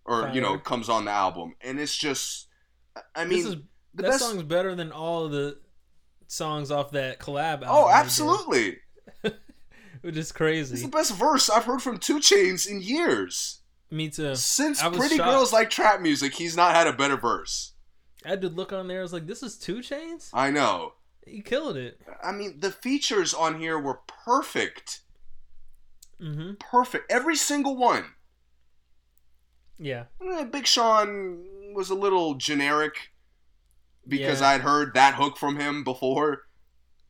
or 0.05 0.29
you 0.33 0.41
know, 0.41 0.59
comes 0.59 0.87
on 0.87 1.05
the 1.05 1.11
album, 1.11 1.55
and 1.61 1.79
it's 1.79 1.97
just, 1.97 2.47
I 3.15 3.25
mean, 3.25 3.39
this 3.39 3.45
is 3.47 3.55
the 3.95 4.03
that 4.03 4.11
best. 4.11 4.19
song's 4.19 4.43
better 4.43 4.75
than 4.75 4.91
all 4.91 5.29
the 5.29 5.57
songs 6.27 6.69
off 6.69 6.91
that 6.91 7.19
collab 7.19 7.63
album. 7.63 7.69
oh, 7.71 7.89
absolutely! 7.89 8.77
which 10.05 10.17
is 10.17 10.31
crazy. 10.31 10.73
It's 10.75 10.83
the 10.83 10.87
best 10.89 11.15
verse 11.15 11.49
I've 11.49 11.65
heard 11.65 11.81
from 11.81 11.97
2 11.97 12.19
Chainz 12.19 12.67
in 12.69 12.79
years. 12.79 13.61
Me 13.89 14.09
too. 14.09 14.35
Since 14.35 14.81
Pretty 14.81 15.17
shocked. 15.17 15.29
Girls 15.31 15.51
Like 15.51 15.69
Trap 15.71 15.99
Music, 16.01 16.33
he's 16.35 16.55
not 16.55 16.75
had 16.75 16.85
a 16.85 16.93
better 16.93 17.17
verse. 17.17 17.73
I 18.23 18.29
had 18.29 18.41
to 18.41 18.49
look 18.49 18.71
on 18.71 18.87
there. 18.87 18.99
I 18.99 19.01
was 19.01 19.13
like, 19.13 19.25
"This 19.25 19.41
is 19.41 19.57
2 19.57 19.77
Chainz." 19.77 20.29
I 20.33 20.51
know. 20.51 20.93
He 21.25 21.41
killed 21.41 21.75
it. 21.75 21.99
I 22.23 22.31
mean, 22.31 22.59
the 22.59 22.71
features 22.71 23.33
on 23.33 23.59
here 23.59 23.79
were 23.79 23.99
perfect. 24.25 25.01
Mm-hmm. 26.21 26.53
Perfect. 26.59 27.11
Every 27.11 27.35
single 27.35 27.75
one. 27.75 28.05
Yeah. 29.79 30.05
Eh, 30.23 30.43
Big 30.45 30.67
Sean 30.67 31.73
was 31.73 31.89
a 31.89 31.95
little 31.95 32.35
generic 32.35 33.11
because 34.07 34.41
Yeah. 34.41 34.49
I'd 34.49 34.61
heard 34.61 34.93
that 34.93 35.15
hook 35.15 35.37
from 35.37 35.59
him 35.59 35.83
before. 35.83 36.43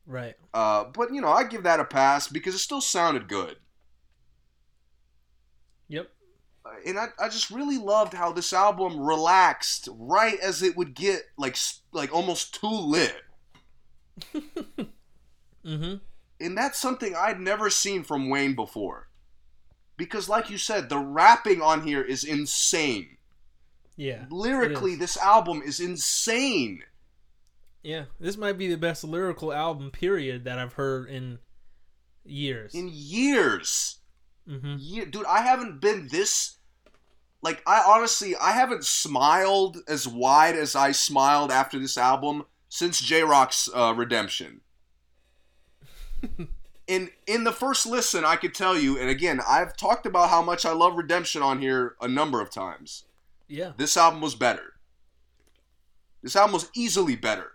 Right. 0.06 0.34
Uh, 0.54 0.84
but 0.84 1.12
you 1.12 1.20
know, 1.20 1.28
I 1.30 1.44
give 1.44 1.64
that 1.64 1.80
a 1.80 1.84
pass 1.84 2.28
because 2.28 2.54
it 2.54 2.58
still 2.58 2.80
sounded 2.80 3.28
good. 3.28 3.56
Yep. 5.88 6.10
Uh, 6.64 6.70
And 6.86 6.98
I, 6.98 7.08
I 7.20 7.28
just 7.28 7.50
really 7.50 7.78
loved 7.78 8.14
how 8.14 8.32
this 8.32 8.52
album 8.52 9.00
relaxed 9.00 9.88
right 9.92 10.38
as 10.40 10.62
it 10.62 10.76
would 10.76 10.94
get 10.94 11.22
like 11.36 11.56
like 11.92 12.12
almost 12.14 12.54
too 12.60 12.68
lit. 12.68 13.22
Mm-hmm. 15.66 15.96
And 16.40 16.56
that's 16.56 16.78
something 16.78 17.14
I'd 17.16 17.40
never 17.40 17.70
seen 17.70 18.04
from 18.04 18.28
Wayne 18.30 18.54
before. 18.54 19.08
Because 19.96 20.28
like 20.28 20.48
you 20.50 20.58
said, 20.58 20.88
the 20.88 20.98
rapping 20.98 21.60
on 21.60 21.82
here 21.82 22.02
is 22.02 22.22
insane. 22.22 23.16
Yeah. 23.96 24.26
Lyrically, 24.30 24.94
this 24.94 25.16
album 25.16 25.62
is 25.64 25.80
insane. 25.80 26.84
Yeah. 27.86 28.06
This 28.18 28.36
might 28.36 28.58
be 28.58 28.66
the 28.66 28.76
best 28.76 29.04
lyrical 29.04 29.52
album 29.52 29.92
period 29.92 30.42
that 30.42 30.58
I've 30.58 30.72
heard 30.72 31.08
in 31.08 31.38
years. 32.24 32.74
In 32.74 32.90
years. 32.92 33.98
mm-hmm. 34.48 34.74
year, 34.80 35.06
dude, 35.06 35.24
I 35.24 35.42
haven't 35.42 35.80
been 35.80 36.08
this. 36.10 36.56
Like, 37.42 37.62
I 37.64 37.84
honestly, 37.86 38.34
I 38.34 38.50
haven't 38.50 38.84
smiled 38.84 39.76
as 39.86 40.08
wide 40.08 40.56
as 40.56 40.74
I 40.74 40.90
smiled 40.90 41.52
after 41.52 41.78
this 41.78 41.96
album 41.96 42.46
since 42.68 43.00
Jay 43.00 43.22
Rock's 43.22 43.68
uh, 43.72 43.94
Redemption. 43.96 44.62
in 46.88 47.10
in 47.28 47.44
the 47.44 47.52
first 47.52 47.86
listen, 47.86 48.24
I 48.24 48.34
could 48.34 48.52
tell 48.52 48.76
you, 48.76 48.98
and 48.98 49.08
again, 49.08 49.40
I've 49.48 49.76
talked 49.76 50.06
about 50.06 50.30
how 50.30 50.42
much 50.42 50.66
I 50.66 50.72
love 50.72 50.96
Redemption 50.96 51.40
on 51.40 51.60
here 51.60 51.94
a 52.00 52.08
number 52.08 52.40
of 52.40 52.50
times. 52.50 53.04
Yeah. 53.46 53.74
This 53.76 53.96
album 53.96 54.20
was 54.20 54.34
better. 54.34 54.72
This 56.20 56.34
album 56.34 56.54
was 56.54 56.68
easily 56.74 57.14
better. 57.14 57.52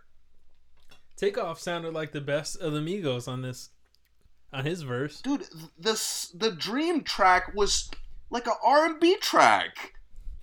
Takeoff 1.22 1.60
sounded 1.60 1.94
like 1.94 2.12
the 2.14 2.20
best 2.20 2.58
of 2.58 2.74
the 2.74 2.80
Migos 2.80 3.28
on 3.28 3.44
this, 3.44 3.70
on 4.52 4.66
his 4.66 4.82
verse. 4.82 5.22
Dude, 5.22 5.46
this 5.78 6.34
the 6.36 6.52
Dream 6.52 7.04
track 7.04 7.54
was 7.54 7.92
like 8.32 8.48
a 8.48 8.54
R&B 8.66 9.18
track. 9.18 9.94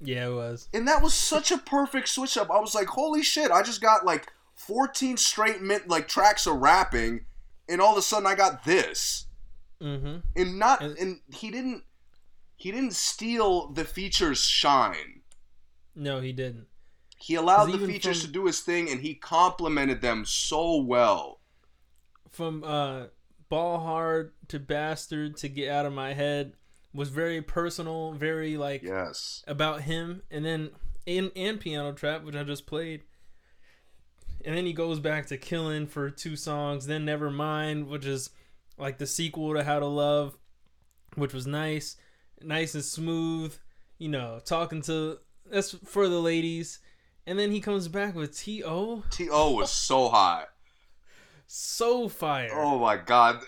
Yeah, 0.01 0.29
it 0.29 0.35
was. 0.35 0.69
And 0.73 0.87
that 0.87 1.03
was 1.03 1.15
such 1.15 1.51
a 1.51 1.59
perfect 1.59 2.09
switch 2.09 2.37
up. 2.39 2.49
I 2.49 2.61
was 2.61 2.77
like, 2.77 2.87
holy 2.87 3.25
shit, 3.25 3.51
I 3.51 3.63
just 3.63 3.81
got 3.81 4.07
like 4.07 4.33
14 4.55 5.17
straight 5.17 5.61
min- 5.61 5.83
like 5.89 6.07
tracks 6.07 6.47
of 6.47 6.59
rapping 6.59 7.27
and 7.69 7.81
all 7.81 7.93
of 7.93 7.99
a 7.99 8.03
sudden 8.03 8.27
I 8.29 8.37
got 8.37 8.65
this. 8.65 9.27
Mm-hmm. 9.83 10.19
And 10.37 10.59
not 10.61 10.81
And- 10.81 10.97
and 10.97 11.21
he 11.35 11.51
didn't 11.51 11.83
he 12.55 12.71
didn't 12.71 12.95
steal 12.95 13.69
the 13.73 13.85
features 13.85 14.41
shine. 14.45 15.23
No, 15.97 16.21
he 16.21 16.33
didn't. 16.33 16.67
He 17.21 17.35
allowed 17.35 17.67
the 17.73 17.79
features 17.87 18.21
from- 18.23 18.27
to 18.29 18.33
do 18.33 18.47
his 18.47 18.61
thing 18.61 18.89
and 18.91 19.01
he 19.01 19.15
complimented 19.15 20.01
them 20.01 20.25
so 20.25 20.77
well. 20.77 21.41
From 22.31 22.63
uh, 22.65 23.07
ball 23.49 23.81
hard 23.81 24.33
to 24.49 24.59
bastard 24.59 25.37
to 25.39 25.49
get 25.49 25.71
out 25.71 25.87
of 25.87 25.93
my 25.93 26.13
head 26.15 26.53
was 26.95 27.09
very 27.09 27.43
personal, 27.43 28.13
very 28.13 28.57
like 28.57 28.83
Yes. 28.83 29.43
about 29.47 29.83
him, 29.83 30.23
and 30.31 30.45
then 30.45 30.71
in 31.07 31.31
and 31.37 31.61
piano 31.61 31.93
trap, 31.93 32.23
which 32.23 32.35
I 32.37 32.45
just 32.45 32.67
played. 32.67 33.03
And 34.45 34.57
then 34.57 34.67
he 34.67 34.73
goes 34.73 35.01
back 35.01 35.27
to 35.27 35.37
killing 35.37 35.87
for 35.87 36.11
two 36.11 36.37
songs, 36.37 36.87
then 36.87 37.05
never 37.05 37.31
mind, 37.31 37.89
which 37.89 38.07
is 38.07 38.31
like 38.77 38.99
the 38.99 39.07
sequel 39.07 39.55
to 39.55 39.65
How 39.65 39.81
to 39.81 39.87
Love, 39.87 40.37
which 41.17 41.35
was 41.35 41.47
nice, 41.47 41.97
nice 42.41 42.75
and 42.75 42.85
smooth, 42.85 43.57
you 43.99 44.09
know, 44.09 44.41
talking 44.45 44.83
to 44.83 45.19
that's 45.51 45.73
for 45.85 46.09
the 46.09 46.21
ladies. 46.21 46.79
And 47.29 47.39
then 47.39 47.51
he 47.51 47.61
comes 47.61 47.89
back 47.89 48.15
with 48.15 48.35
T.O. 48.35 49.05
T.O. 49.11 49.51
was 49.53 49.71
so 49.71 50.09
hot. 50.09 50.49
So 51.47 52.09
fire. 52.09 52.49
Oh 52.55 52.79
my 52.79 52.97
god. 52.97 53.43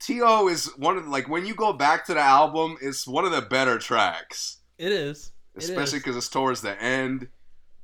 T.O. 0.00 0.48
is 0.48 0.74
one 0.78 0.96
of 0.96 1.06
like 1.06 1.28
when 1.28 1.44
you 1.44 1.54
go 1.54 1.74
back 1.74 2.06
to 2.06 2.14
the 2.14 2.20
album, 2.20 2.78
it's 2.80 3.06
one 3.06 3.26
of 3.26 3.32
the 3.32 3.42
better 3.42 3.78
tracks. 3.78 4.60
It 4.78 4.90
is. 4.90 5.32
It 5.54 5.64
Especially 5.64 5.98
because 5.98 6.16
it's 6.16 6.30
towards 6.30 6.62
the 6.62 6.82
end. 6.82 7.28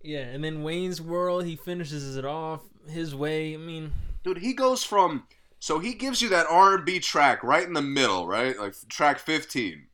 Yeah, 0.03 0.21
and 0.21 0.43
then 0.43 0.63
Wayne's 0.63 1.03
World, 1.03 1.45
he 1.45 1.55
finishes 1.55 2.17
it 2.17 2.25
off 2.25 2.63
his 2.89 3.15
way. 3.15 3.53
I 3.53 3.59
mean, 3.59 3.93
Dude, 4.25 4.39
he 4.39 4.55
goes 4.55 4.85
from 4.85 5.25
so 5.59 5.79
he 5.81 5.93
gives 5.93 6.23
you 6.23 6.31
that 6.31 6.47
R&B 6.49 7.01
track 7.01 7.43
right 7.43 7.67
in 7.67 7.75
the 7.75 7.83
middle, 7.83 8.27
right? 8.27 8.59
Like 8.59 8.75
track 8.89 9.19
15. 9.19 9.87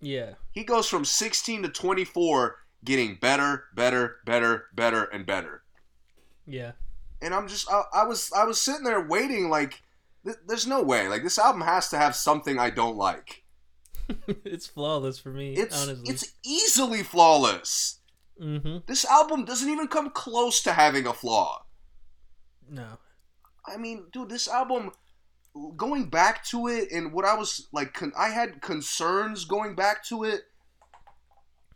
yeah. 0.00 0.34
He 0.52 0.62
goes 0.62 0.88
from 0.88 1.04
16 1.04 1.64
to 1.64 1.68
24 1.68 2.56
getting 2.84 3.16
better, 3.20 3.64
better, 3.74 4.16
better, 4.24 4.66
better 4.74 5.04
and 5.04 5.24
better. 5.26 5.62
Yeah. 6.46 6.72
And 7.22 7.34
I'm 7.34 7.48
just 7.48 7.70
I, 7.70 7.82
I 7.94 8.04
was 8.04 8.30
I 8.36 8.44
was 8.44 8.60
sitting 8.60 8.84
there 8.84 9.00
waiting 9.06 9.48
like 9.48 9.82
th- 10.24 10.36
there's 10.46 10.66
no 10.66 10.82
way. 10.82 11.08
Like 11.08 11.22
this 11.22 11.38
album 11.38 11.62
has 11.62 11.88
to 11.90 11.98
have 11.98 12.14
something 12.14 12.58
I 12.58 12.70
don't 12.70 12.96
like. 12.96 13.42
it's 14.44 14.66
flawless 14.66 15.18
for 15.18 15.30
me, 15.30 15.54
It's 15.54 15.82
honestly. 15.82 16.10
it's 16.12 16.32
easily 16.44 17.02
flawless. 17.02 18.00
mm-hmm. 18.40 18.78
This 18.86 19.06
album 19.06 19.46
doesn't 19.46 19.70
even 19.70 19.88
come 19.88 20.10
close 20.10 20.62
to 20.64 20.72
having 20.74 21.06
a 21.06 21.14
flaw. 21.14 21.64
No. 22.68 22.98
I 23.66 23.78
mean, 23.78 24.04
dude, 24.12 24.28
this 24.28 24.46
album 24.46 24.90
going 25.76 26.10
back 26.10 26.44
to 26.46 26.66
it 26.68 26.90
and 26.92 27.12
what 27.14 27.24
I 27.24 27.34
was 27.34 27.68
like 27.72 27.94
con- 27.94 28.12
I 28.18 28.28
had 28.28 28.60
concerns 28.60 29.46
going 29.46 29.74
back 29.74 30.04
to 30.06 30.24
it. 30.24 30.42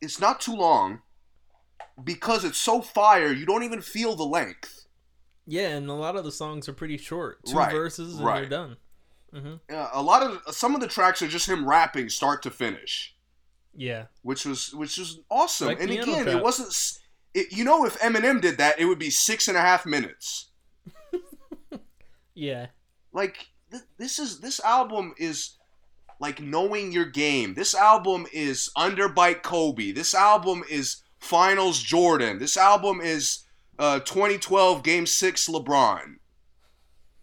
It's 0.00 0.20
not 0.20 0.40
too 0.40 0.54
long 0.54 1.00
because 2.02 2.44
it's 2.44 2.58
so 2.58 2.80
fire, 2.80 3.32
you 3.32 3.44
don't 3.46 3.64
even 3.64 3.80
feel 3.82 4.14
the 4.16 4.24
length. 4.24 4.86
Yeah, 5.46 5.68
and 5.68 5.88
a 5.88 5.94
lot 5.94 6.16
of 6.16 6.24
the 6.24 6.32
songs 6.32 6.68
are 6.68 6.72
pretty 6.74 6.98
short. 6.98 7.44
Two 7.46 7.56
Right, 7.56 7.72
verses 7.72 8.16
and 8.16 8.24
right. 8.26 8.40
they're 8.40 8.48
done. 8.48 8.76
Mm-hmm. 9.34 9.54
Uh, 9.74 9.88
a 9.92 10.02
lot 10.02 10.22
of 10.22 10.54
some 10.54 10.74
of 10.74 10.80
the 10.80 10.86
tracks 10.86 11.20
are 11.22 11.28
just 11.28 11.48
him 11.48 11.68
rapping 11.68 12.08
start 12.08 12.42
to 12.44 12.50
finish, 12.50 13.14
Yeah. 13.74 14.06
which 14.22 14.44
was 14.46 14.72
which 14.74 14.96
was 14.98 15.20
awesome. 15.30 15.68
Like 15.68 15.80
and 15.80 15.90
again, 15.90 16.24
trap. 16.24 16.36
it 16.36 16.42
wasn't. 16.42 16.74
It, 17.34 17.52
you 17.52 17.64
know, 17.64 17.84
if 17.84 17.98
Eminem 18.00 18.40
did 18.40 18.56
that, 18.58 18.78
it 18.80 18.86
would 18.86 18.98
be 18.98 19.10
six 19.10 19.48
and 19.48 19.56
a 19.56 19.60
half 19.60 19.84
minutes. 19.84 20.50
Yeah. 22.34 22.66
like 23.12 23.48
th- 23.70 23.82
this 23.98 24.18
is 24.18 24.40
this 24.40 24.60
album 24.60 25.14
is 25.18 25.57
like 26.20 26.40
knowing 26.40 26.92
your 26.92 27.04
game. 27.04 27.54
This 27.54 27.74
album 27.74 28.26
is 28.32 28.70
Underbite 28.76 29.42
Kobe. 29.42 29.92
This 29.92 30.14
album 30.14 30.64
is 30.68 31.02
Finals 31.18 31.80
Jordan. 31.80 32.38
This 32.38 32.56
album 32.56 33.00
is 33.00 33.44
uh, 33.78 34.00
2012 34.00 34.82
Game 34.82 35.06
Six 35.06 35.48
LeBron. 35.48 36.16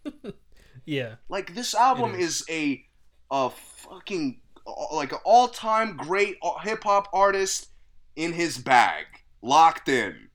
Yeah. 0.86 1.16
Like 1.28 1.54
this 1.54 1.74
album 1.74 2.14
is 2.14 2.44
a 2.48 2.82
a 3.30 3.50
fucking 3.50 4.40
uh, 4.66 4.94
like 4.94 5.12
an 5.12 5.18
all 5.24 5.48
time 5.48 5.96
great 5.96 6.38
hip 6.62 6.84
hop 6.84 7.08
artist 7.12 7.68
in 8.14 8.32
his 8.32 8.56
bag, 8.56 9.04
locked 9.42 9.88
in. 9.88 10.28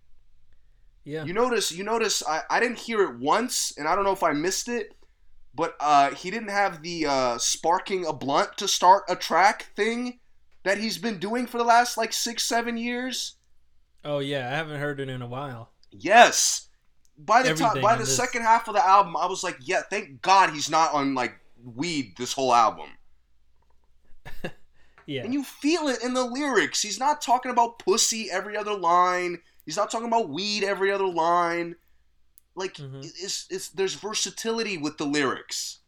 Yeah. 1.03 1.23
You 1.23 1.33
notice, 1.33 1.71
you 1.71 1.83
notice, 1.83 2.21
I, 2.27 2.41
I 2.49 2.59
didn't 2.59 2.77
hear 2.77 3.01
it 3.01 3.17
once, 3.17 3.73
and 3.77 3.87
I 3.87 3.95
don't 3.95 4.03
know 4.03 4.11
if 4.11 4.21
I 4.21 4.33
missed 4.33 4.67
it, 4.67 4.93
but 5.53 5.75
uh, 5.79 6.11
he 6.11 6.31
didn't 6.31 6.49
have 6.49 6.81
the 6.81 7.05
uh, 7.05 7.37
sparking 7.37 8.05
a 8.05 8.13
blunt 8.13 8.57
to 8.57 8.67
start 8.67 9.03
a 9.09 9.15
track 9.15 9.71
thing 9.75 10.19
that 10.63 10.77
he's 10.77 10.97
been 10.97 11.17
doing 11.17 11.47
for 11.47 11.57
the 11.57 11.63
last 11.63 11.97
like 11.97 12.13
six, 12.13 12.43
seven 12.43 12.77
years. 12.77 13.35
oh 14.05 14.19
yeah, 14.19 14.47
I 14.47 14.55
haven't 14.55 14.79
heard 14.79 14.99
it 14.99 15.09
in 15.09 15.21
a 15.21 15.27
while. 15.27 15.71
Yes. 15.91 16.67
By 17.17 17.43
the 17.43 17.53
time, 17.53 17.81
by 17.81 17.95
the 17.95 18.03
this. 18.03 18.15
second 18.15 18.41
half 18.41 18.67
of 18.67 18.73
the 18.73 18.85
album, 18.85 19.15
I 19.15 19.27
was 19.27 19.43
like, 19.43 19.57
yeah, 19.61 19.81
thank 19.87 20.21
God 20.21 20.51
he's 20.51 20.69
not 20.69 20.93
on 20.93 21.13
like 21.13 21.33
weed 21.63 22.13
this 22.17 22.33
whole 22.33 22.53
album. 22.53 22.89
Yeah. 25.05 25.23
And 25.23 25.33
you 25.33 25.43
feel 25.43 25.87
it 25.87 26.01
in 26.03 26.13
the 26.13 26.23
lyrics. 26.23 26.81
He's 26.81 26.99
not 26.99 27.21
talking 27.21 27.51
about 27.51 27.79
pussy 27.79 28.29
every 28.31 28.55
other 28.55 28.73
line. 28.73 29.39
He's 29.65 29.75
not 29.75 29.91
talking 29.91 30.07
about 30.07 30.29
weed 30.29 30.63
every 30.63 30.91
other 30.91 31.07
line. 31.07 31.75
Like 32.55 32.75
Mhm. 32.75 33.03
it's, 33.03 33.47
it's 33.49 33.69
there's 33.69 33.95
versatility 33.95 34.77
with 34.77 34.97
the 34.97 35.05
lyrics. 35.05 35.79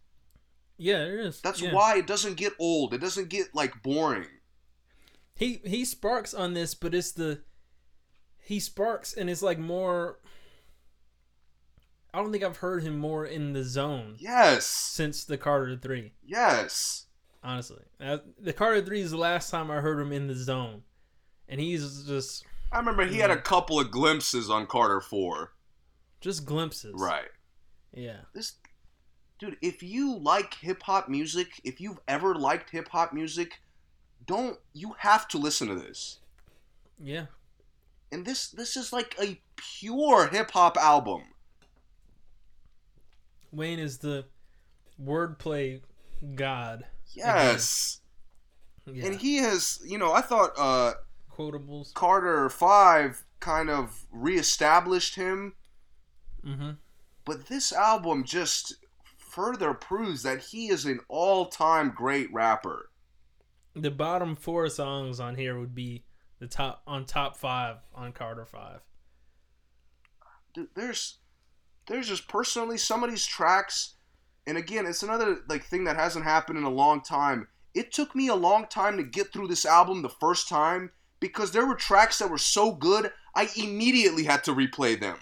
yeah, 0.77 0.99
there 0.99 1.19
is. 1.19 1.41
That's 1.41 1.61
yeah. 1.61 1.73
why 1.73 1.98
it 1.98 2.07
doesn't 2.07 2.35
get 2.38 2.53
old. 2.60 2.94
It 2.94 2.99
doesn't 3.02 3.30
get 3.30 3.53
like 3.53 3.81
boring. 3.84 4.27
he 5.35 5.61
he 5.65 5.84
sparks 5.85 6.34
on 6.34 6.53
this, 6.53 6.73
but 6.76 6.94
it's 6.95 7.11
the 7.11 7.41
he 8.40 8.60
sparks 8.60 9.14
and 9.14 9.30
it's 9.30 9.41
like 9.41 9.60
more. 9.60 10.19
I 12.14 12.19
don't 12.19 12.31
think 12.31 12.44
I've 12.44 12.57
heard 12.57 12.84
him 12.84 12.99
more 12.99 13.26
in 13.26 13.53
the 13.53 13.64
zone 13.64 14.15
Yes. 14.19 14.65
since 14.68 15.26
the 15.26 15.38
Carter 15.38 15.76
Three. 15.77 16.14
Yes. 16.23 17.07
Honestly, 17.44 17.84
Uh, 17.99 18.19
the 18.40 18.53
Carter 18.53 18.85
Three 18.85 19.02
is 19.02 19.11
the 19.11 19.18
last 19.18 19.49
time 19.49 19.69
I 19.72 19.77
heard 19.81 19.99
him 19.99 20.11
in 20.14 20.27
the 20.27 20.35
zone, 20.35 20.84
and 21.49 21.60
he's 21.60 22.03
just 22.03 22.45
I 22.72 22.77
remember 22.77 23.06
he 23.06 23.18
had 23.18 23.31
a 23.31 23.41
couple 23.41 23.80
of 23.80 23.91
glimpses 23.91 24.49
on 24.49 24.65
Carter 24.68 24.99
4. 25.02 25.53
Just 26.23 26.45
glimpses. 26.45 26.95
Right. 26.95 27.29
Yeah. 27.93 28.21
This 28.33 28.53
dude, 29.37 29.57
if 29.61 29.83
you 29.83 30.17
like 30.17 30.55
hip 30.55 30.81
hop 30.83 31.09
music, 31.09 31.61
if 31.63 31.79
you've 31.81 31.99
ever 32.07 32.33
liked 32.33 32.69
hip 32.69 32.87
hop 32.89 33.13
music, 33.13 33.59
don't 34.25 34.57
you 34.73 34.95
have 34.99 35.27
to 35.29 35.37
listen 35.37 35.67
to 35.67 35.75
this. 35.75 36.19
Yeah. 36.97 37.25
And 38.11 38.25
this 38.25 38.47
this 38.47 38.77
is 38.77 38.93
like 38.93 39.15
a 39.21 39.39
pure 39.57 40.27
hip 40.27 40.51
hop 40.51 40.77
album. 40.77 41.23
Wayne 43.51 43.79
is 43.79 43.99
the 43.99 44.25
wordplay 45.01 45.81
god. 46.35 46.85
Yes. 47.13 47.99
Yeah. 48.85 49.07
And 49.07 49.15
he 49.19 49.37
has, 49.37 49.79
you 49.85 49.97
know, 49.97 50.13
I 50.13 50.21
thought 50.21 50.53
uh 50.57 50.93
Quotables. 51.35 51.93
Carter 51.93 52.49
5 52.49 53.25
kind 53.39 53.69
of 53.69 54.05
reestablished 54.11 55.15
him, 55.15 55.53
Mm-hmm. 56.45 56.72
but 57.24 57.48
this 57.48 57.72
album 57.72 58.26
just 58.26 58.76
further 59.18 59.74
proves 59.74 60.24
that 60.24 60.41
he 60.41 60.68
is 60.68 60.86
an 60.86 60.99
all-time 61.07 61.94
great 61.95 62.32
rapper. 62.34 62.90
The 63.76 63.90
bottom 63.90 64.36
four 64.36 64.68
songs 64.70 65.20
on 65.20 65.36
here 65.36 65.57
would 65.57 65.74
be 65.74 66.03
the 66.40 66.48
top 66.48 66.84
on 66.86 67.06
top 67.06 67.38
five 67.38 67.78
on 67.95 68.11
Carter 68.11 68.45
Five. 68.45 68.82
Dude, 70.53 70.68
there's 70.76 71.20
there's 71.88 72.10
just 72.10 72.28
personally 72.28 72.78
some 72.78 73.03
of 73.03 73.10
these 73.10 73.26
tracks 73.26 73.95
and 74.45 74.57
again, 74.57 74.86
it's 74.86 75.03
another 75.03 75.40
like 75.48 75.64
thing 75.64 75.86
that 75.86 75.95
hasn't 75.95 76.26
happened 76.26 76.57
in 76.57 76.65
a 76.65 76.70
long 76.70 77.02
time. 77.02 77.48
It 77.74 77.91
took 77.91 78.15
me 78.15 78.28
a 78.28 78.36
long 78.36 78.68
time 78.68 78.98
to 78.98 79.03
get 79.03 79.32
through 79.32 79.48
this 79.48 79.65
album 79.65 80.02
the 80.02 80.10
first 80.10 80.48
time 80.48 80.91
because 81.20 81.52
there 81.52 81.65
were 81.65 81.76
tracks 81.76 82.20
that 82.20 82.30
were 82.30 82.38
so 82.38 82.74
good, 82.74 83.11
I 83.34 83.49
immediately 83.56 84.26
had 84.26 84.44
to 84.44 84.53
replay 84.53 84.99
them. 84.99 85.18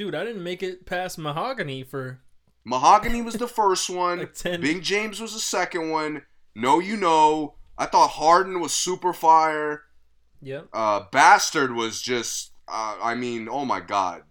Dude, 0.00 0.14
I 0.14 0.24
didn't 0.24 0.42
make 0.42 0.62
it 0.62 0.86
past 0.86 1.18
Mahogany 1.18 1.82
for 1.82 2.20
Mahogany 2.64 3.20
was 3.20 3.34
the 3.34 3.46
first 3.46 3.90
one. 3.90 4.18
Like 4.20 4.32
10. 4.32 4.62
Big 4.62 4.82
James 4.82 5.20
was 5.20 5.34
the 5.34 5.38
second 5.40 5.90
one. 5.90 6.22
No, 6.54 6.78
you 6.78 6.96
know. 6.96 7.56
I 7.76 7.84
thought 7.84 8.08
Harden 8.12 8.60
was 8.60 8.72
super 8.72 9.12
fire. 9.12 9.82
Yep. 10.40 10.68
Uh, 10.72 11.00
Bastard 11.12 11.74
was 11.74 12.00
just, 12.00 12.52
uh, 12.66 12.96
I 13.02 13.14
mean, 13.14 13.46
oh 13.50 13.66
my 13.66 13.80
god. 13.80 14.22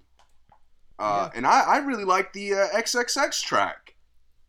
Uh, 0.98 1.30
And 1.36 1.46
I, 1.46 1.60
I 1.62 1.78
really 1.78 2.04
like 2.04 2.34
the 2.34 2.52
uh, 2.54 2.68
XXX 2.76 3.40
track, 3.44 3.94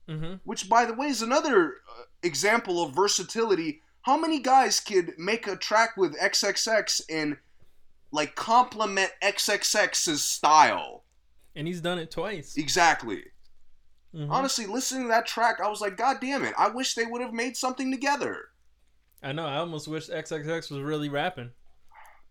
Mm-hmm. 0.08 0.36
which, 0.44 0.70
by 0.70 0.86
the 0.86 0.94
way, 0.94 1.08
is 1.08 1.20
another 1.20 1.74
uh, 1.86 2.04
example 2.22 2.82
of 2.82 2.94
versatility. 2.94 3.82
How 4.02 4.16
many 4.16 4.38
guys 4.40 4.80
could 4.80 5.12
make 5.18 5.46
a 5.46 5.54
track 5.54 5.98
with 5.98 6.18
XXX 6.18 7.02
and 7.10 7.36
like 8.10 8.36
complement 8.36 9.10
XXX's 9.22 10.24
style? 10.24 11.04
And 11.56 11.66
he's 11.66 11.80
done 11.80 11.98
it 11.98 12.10
twice. 12.10 12.56
Exactly. 12.56 13.24
Mhm. 14.14 14.30
Honestly, 14.30 14.66
listening 14.66 15.02
to 15.04 15.08
that 15.08 15.26
track, 15.26 15.60
I 15.60 15.68
was 15.68 15.80
like, 15.80 15.96
God 15.96 16.18
damn 16.20 16.44
it! 16.44 16.54
I 16.58 16.68
wish 16.68 16.94
they 16.94 17.06
would 17.06 17.20
have 17.22 17.32
made 17.32 17.56
something 17.56 17.90
together. 17.90 18.48
I 19.22 19.32
know. 19.32 19.46
I 19.46 19.56
almost 19.58 19.86
wish 19.88 20.08
XXX 20.08 20.70
was 20.70 20.80
really 20.80 21.08
rapping. 21.08 21.50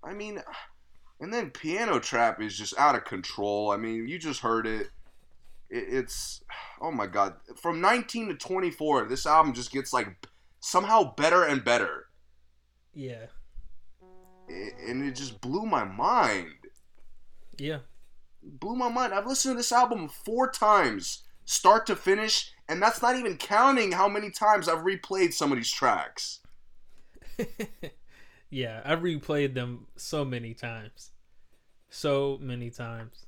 I 0.03 0.13
mean, 0.13 0.41
and 1.19 1.33
then 1.33 1.51
piano 1.51 1.99
trap 1.99 2.41
is 2.41 2.57
just 2.57 2.77
out 2.77 2.95
of 2.95 3.05
control. 3.05 3.71
I 3.71 3.77
mean, 3.77 4.07
you 4.07 4.17
just 4.19 4.41
heard 4.41 4.65
it. 4.67 4.87
it 5.69 5.85
it's 5.89 6.43
oh 6.81 6.91
my 6.91 7.07
god. 7.07 7.35
From 7.61 7.79
19 7.81 8.29
to 8.29 8.35
24, 8.35 9.05
this 9.05 9.25
album 9.25 9.53
just 9.53 9.71
gets 9.71 9.93
like 9.93 10.27
somehow 10.61 11.13
better 11.15 11.43
and 11.43 11.63
better, 11.63 12.07
Yeah. 12.93 13.27
I- 14.49 14.71
and 14.87 15.03
it 15.07 15.15
just 15.15 15.39
blew 15.41 15.65
my 15.65 15.85
mind. 15.85 16.51
Yeah. 17.57 17.79
Blew 18.49 18.75
my 18.75 18.89
mind. 18.89 19.13
I've 19.13 19.27
listened 19.27 19.53
to 19.53 19.57
this 19.57 19.71
album 19.71 20.09
four 20.09 20.49
times, 20.49 21.23
start 21.45 21.85
to 21.87 21.95
finish, 21.95 22.51
and 22.67 22.81
that's 22.81 23.01
not 23.01 23.15
even 23.15 23.37
counting 23.37 23.91
how 23.91 24.07
many 24.07 24.29
times 24.29 24.67
I've 24.69 24.83
replayed 24.83 25.33
some 25.33 25.51
of 25.51 25.57
these 25.57 25.71
tracks. 25.71 26.39
yeah, 28.49 28.81
I've 28.85 28.99
replayed 28.99 29.53
them 29.53 29.87
so 29.95 30.23
many 30.25 30.53
times. 30.53 31.11
So 31.89 32.37
many 32.41 32.69
times. 32.69 33.25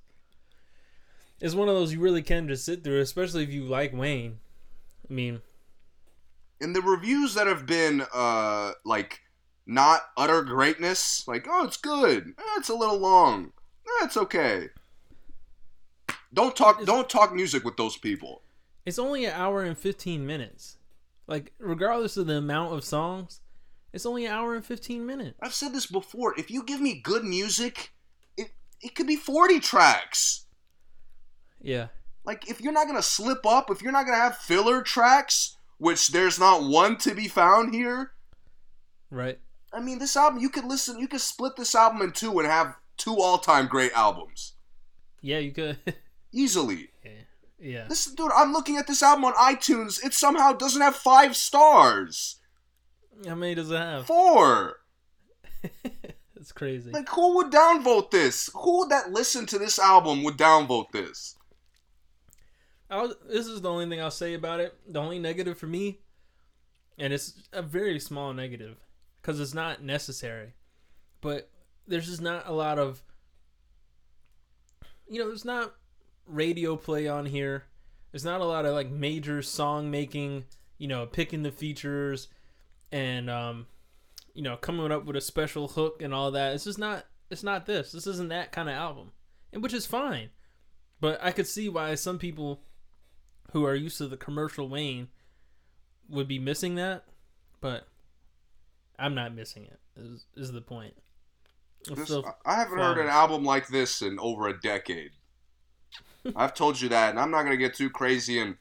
It's 1.40 1.56
one 1.56 1.68
of 1.70 1.76
those 1.76 1.92
you 1.92 2.00
really 2.00 2.22
can 2.22 2.48
just 2.48 2.66
sit 2.66 2.84
through, 2.84 3.02
especially 3.02 3.44
if 3.44 3.50
you 3.50 3.66
like 3.66 3.94
Wayne. 3.94 4.38
I 5.10 5.14
mean, 5.14 5.42
And 6.62 6.76
the 6.76 6.82
reviews 6.82 7.34
that 7.34 7.48
have 7.48 7.66
been 7.66 8.04
uh 8.14 8.74
like 8.86 9.22
not 9.66 10.02
utter 10.16 10.44
greatness, 10.44 11.28
like 11.28 11.48
oh 11.50 11.66
it's 11.66 11.78
good, 11.78 12.34
eh, 12.38 12.44
it's 12.58 12.70
a 12.70 12.76
little 12.76 13.00
long, 13.00 13.54
eh, 13.88 14.06
it's 14.06 14.18
okay. 14.18 14.70
Don't 16.34 16.56
talk. 16.56 16.76
It's- 16.82 16.86
Don't 16.88 17.10
talk 17.10 17.34
music 17.34 17.64
with 17.64 17.78
those 17.78 17.98
people. 17.98 18.42
it's 18.86 18.98
only 19.00 19.26
an 19.26 19.34
hour 19.34 19.64
and 19.64 19.78
15 19.78 20.26
minutes. 20.26 20.78
Like, 21.28 21.54
regardless 21.60 22.18
of 22.18 22.28
the 22.28 22.36
amount 22.38 22.74
of 22.74 22.84
songs, 22.84 23.42
it's 23.94 24.06
only 24.06 24.26
an 24.26 24.32
hour 24.32 24.56
and 24.56 24.66
15 24.66 25.06
minutes. 25.06 25.38
I've 25.42 25.54
said 25.54 25.74
this 25.74 25.86
before. 25.86 26.38
If 26.38 26.50
you 26.50 26.64
give 26.64 26.82
me 26.82 27.00
good 27.02 27.24
music, 27.24 27.92
it 28.38 28.52
it 28.82 28.96
could 28.96 29.08
be 29.08 29.16
forty 29.16 29.60
tracks. 29.60 30.46
Yeah. 31.62 31.88
like 32.24 32.50
if 32.50 32.62
you're 32.62 32.74
not 32.74 32.88
gonna 32.88 33.02
slip 33.02 33.46
up, 33.46 33.70
if 33.70 33.82
you're 33.82 33.92
not 33.92 34.06
gonna 34.06 34.18
have 34.18 34.38
filler 34.38 34.82
tracks, 34.82 35.58
which 35.78 36.08
there's 36.10 36.40
not 36.40 36.64
one 36.64 36.98
to 37.00 37.14
be 37.14 37.28
found 37.28 37.74
here. 37.74 38.12
Right. 39.10 39.40
I 39.74 39.80
mean, 39.80 40.00
this 40.00 40.16
album 40.18 40.40
you 40.42 40.50
could 40.50 40.66
listen, 40.66 41.00
you 41.00 41.08
could 41.08 41.22
split 41.22 41.56
this 41.56 41.76
album 41.76 42.02
in 42.02 42.12
two 42.12 42.38
and 42.40 42.48
have 42.48 42.76
two 42.98 43.16
all-time 43.20 43.68
great 43.68 43.92
albums 43.94 44.54
Yeah, 45.22 45.40
you 45.40 45.52
could. 45.52 45.78
easily. 46.32 46.90
yeah. 47.04 47.12
Yeah. 47.60 47.86
This 47.88 48.06
dude, 48.06 48.32
I'm 48.36 48.54
looking 48.54 48.78
at 48.78 48.88
this 48.88 49.04
album 49.04 49.26
on 49.26 49.34
iTunes. 49.34 50.04
It 50.04 50.16
somehow 50.16 50.54
doesn't 50.54 50.82
have 50.82 50.96
five 50.96 51.36
stars. 51.36 52.38
How 53.28 53.36
many 53.36 53.54
does 53.54 53.70
it 53.70 53.78
have? 53.78 54.08
Four. 54.08 54.78
It's 56.42 56.52
crazy. 56.52 56.90
Like, 56.90 57.08
who 57.10 57.36
would 57.36 57.52
downvote 57.52 58.10
this? 58.10 58.50
Who 58.56 58.88
that 58.90 59.12
listened 59.12 59.48
to 59.50 59.60
this 59.60 59.78
album 59.78 60.24
would 60.24 60.38
downvote 60.38 60.90
this? 60.92 61.38
I'll, 62.90 63.14
this 63.30 63.46
is 63.46 63.62
the 63.62 63.70
only 63.70 63.88
thing 63.88 64.02
I'll 64.02 64.10
say 64.10 64.34
about 64.34 64.60
it. 64.60 64.74
The 64.88 65.00
only 65.00 65.20
negative 65.20 65.60
for 65.60 65.68
me, 65.68 66.00
and 66.98 67.14
it's 67.14 67.44
a 67.54 67.62
very 67.62 68.00
small 68.00 68.34
negative 68.34 68.78
because 69.22 69.40
it's 69.40 69.54
not 69.54 69.84
necessary, 69.84 70.56
but 71.22 71.48
there's 71.88 72.08
just 72.08 72.24
not 72.24 72.48
a 72.48 72.54
lot 72.54 72.80
of, 72.80 73.04
you 75.08 75.20
know, 75.20 75.28
there's 75.28 75.46
not 75.46 75.76
radio 76.32 76.76
play 76.76 77.08
on 77.08 77.26
here. 77.26 77.66
There's 78.12 78.26
not 78.26 78.42
a 78.42 78.46
lot 78.46 78.66
of 78.66 78.74
like 78.74 78.90
major 78.90 79.42
song 79.42 79.90
making, 79.92 80.46
you 80.78 80.88
know, 80.88 81.06
picking 81.06 81.44
the 81.44 81.52
features 81.52 82.28
and, 82.92 83.30
um, 83.30 83.68
you 84.34 84.42
know, 84.42 84.58
coming 84.58 84.92
up 84.92 85.06
with 85.06 85.16
a 85.16 85.22
special 85.22 85.68
hook 85.68 86.02
and 86.02 86.14
all 86.14 86.32
that. 86.32 86.54
It's 86.54 86.66
just 86.66 86.80
not, 86.80 87.06
it's 87.30 87.44
not 87.44 87.66
this. 87.66 87.92
This 87.92 88.08
isn't 88.08 88.30
that 88.30 88.52
kind 88.52 88.70
of 88.70 88.76
album, 88.76 89.12
and 89.54 89.64
which 89.64 89.74
is 89.74 89.86
fine. 89.86 90.30
But 91.00 91.20
I 91.24 91.32
could 91.32 91.48
see 91.48 91.70
why 91.70 91.96
some 91.96 92.20
people 92.20 92.62
who 93.54 93.66
are 93.66 93.76
used 93.76 93.98
to 93.98 94.08
the 94.08 94.18
commercial 94.18 94.70
Wayne 94.70 95.08
would 96.10 96.28
be 96.28 96.40
missing 96.40 96.76
that, 96.76 97.06
but 97.62 97.88
I'm 99.00 99.16
not 99.16 99.34
missing 99.34 99.64
it. 99.66 99.80
Is, 99.96 100.26
is 100.36 100.52
the 100.52 100.62
point? 100.62 100.94
This- 101.88 102.12
I 102.46 102.56
haven't 102.56 102.78
heard 102.78 103.00
an 103.00 103.08
album 103.08 103.44
like 103.44 103.68
this 103.68 104.02
in 104.02 104.20
over 104.20 104.48
a 104.48 104.60
decade. 104.60 105.12
I've 106.36 106.54
told 106.54 106.80
you 106.80 106.90
that, 106.90 107.10
and 107.10 107.20
I'm 107.20 107.32
not 107.32 107.44
gonna 107.44 107.58
get 107.58 107.74
too 107.74 107.90
crazy 107.90 108.40
and 108.40 108.56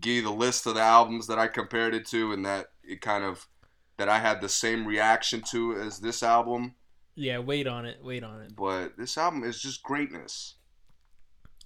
give 0.00 0.16
you 0.16 0.22
the 0.22 0.30
list 0.30 0.66
of 0.66 0.74
the 0.74 0.80
albums 0.80 1.26
that 1.26 1.38
I 1.38 1.48
compared 1.48 1.94
it 1.94 2.06
to, 2.08 2.32
and 2.32 2.44
that 2.44 2.72
it 2.84 3.00
kind 3.00 3.24
of 3.24 3.46
that 3.96 4.08
I 4.08 4.18
had 4.18 4.40
the 4.40 4.48
same 4.48 4.86
reaction 4.86 5.42
to 5.50 5.76
as 5.76 5.98
this 5.98 6.22
album. 6.22 6.74
yeah, 7.14 7.38
wait 7.38 7.66
on 7.66 7.84
it. 7.86 7.98
Wait 8.02 8.24
on 8.24 8.40
it. 8.42 8.56
But 8.56 8.96
this 8.96 9.18
album 9.18 9.44
is 9.44 9.60
just 9.60 9.82
greatness. 9.82 10.54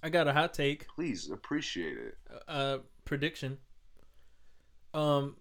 I 0.03 0.09
got 0.09 0.27
a 0.27 0.33
hot 0.33 0.53
take. 0.53 0.87
Please 0.87 1.29
appreciate 1.31 1.97
it. 1.97 2.17
Uh, 2.47 2.79
prediction. 3.05 3.57
Um, 4.93 5.37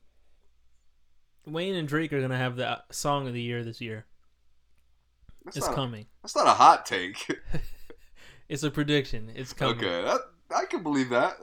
Wayne 1.47 1.75
and 1.75 1.87
Drake 1.87 2.13
are 2.13 2.21
gonna 2.21 2.37
have 2.37 2.57
the 2.57 2.83
song 2.91 3.27
of 3.29 3.35
the 3.35 3.43
year 3.43 3.63
this 3.63 3.81
year. 3.81 4.07
That's 5.45 5.59
It's 5.59 5.69
coming. 5.69 6.07
That's 6.23 6.35
not 6.35 6.47
a 6.47 6.51
hot 6.51 6.87
take. 6.87 7.29
It's 8.49 8.63
a 8.63 8.71
prediction. 8.71 9.31
It's 9.35 9.53
coming. 9.53 9.77
okay, 9.77 10.03
that, 10.03 10.21
I 10.55 10.65
can 10.67 10.83
believe 10.83 11.11
that. 11.11 11.37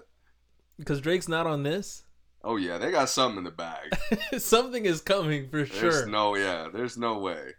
Because 0.78 1.02
Drake's 1.02 1.28
not 1.28 1.48
on 1.48 1.64
this. 1.64 2.04
Oh 2.44 2.56
yeah, 2.58 2.78
they 2.78 2.90
got 2.92 3.10
something 3.10 3.40
in 3.40 3.44
the 3.44 3.52
bag. 3.52 3.96
Something 4.40 4.86
is 4.86 5.00
coming 5.02 5.48
for 5.50 5.58
There's 5.64 5.70
sure. 5.70 6.06
no 6.08 6.36
yeah, 6.36 6.70
there's 6.74 6.98
no 6.98 7.20
way. 7.20 7.52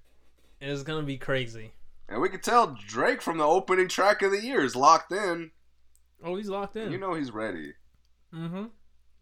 it's 0.60 0.82
gonna 0.82 1.04
be 1.04 1.18
crazy. 1.18 1.72
And 2.08 2.20
we 2.20 2.28
can 2.28 2.40
tell 2.40 2.76
Drake 2.86 3.22
from 3.22 3.38
the 3.38 3.46
opening 3.46 3.86
track 3.88 4.22
of 4.22 4.32
the 4.32 4.40
year 4.44 4.64
is 4.64 4.74
locked 4.74 5.12
in. 5.12 5.52
Oh, 6.24 6.34
he's 6.36 6.48
locked 6.48 6.76
in. 6.76 6.90
You 6.90 6.98
know 6.98 7.14
he's 7.14 7.30
ready. 7.30 7.74
Mm-hmm. 8.34 8.64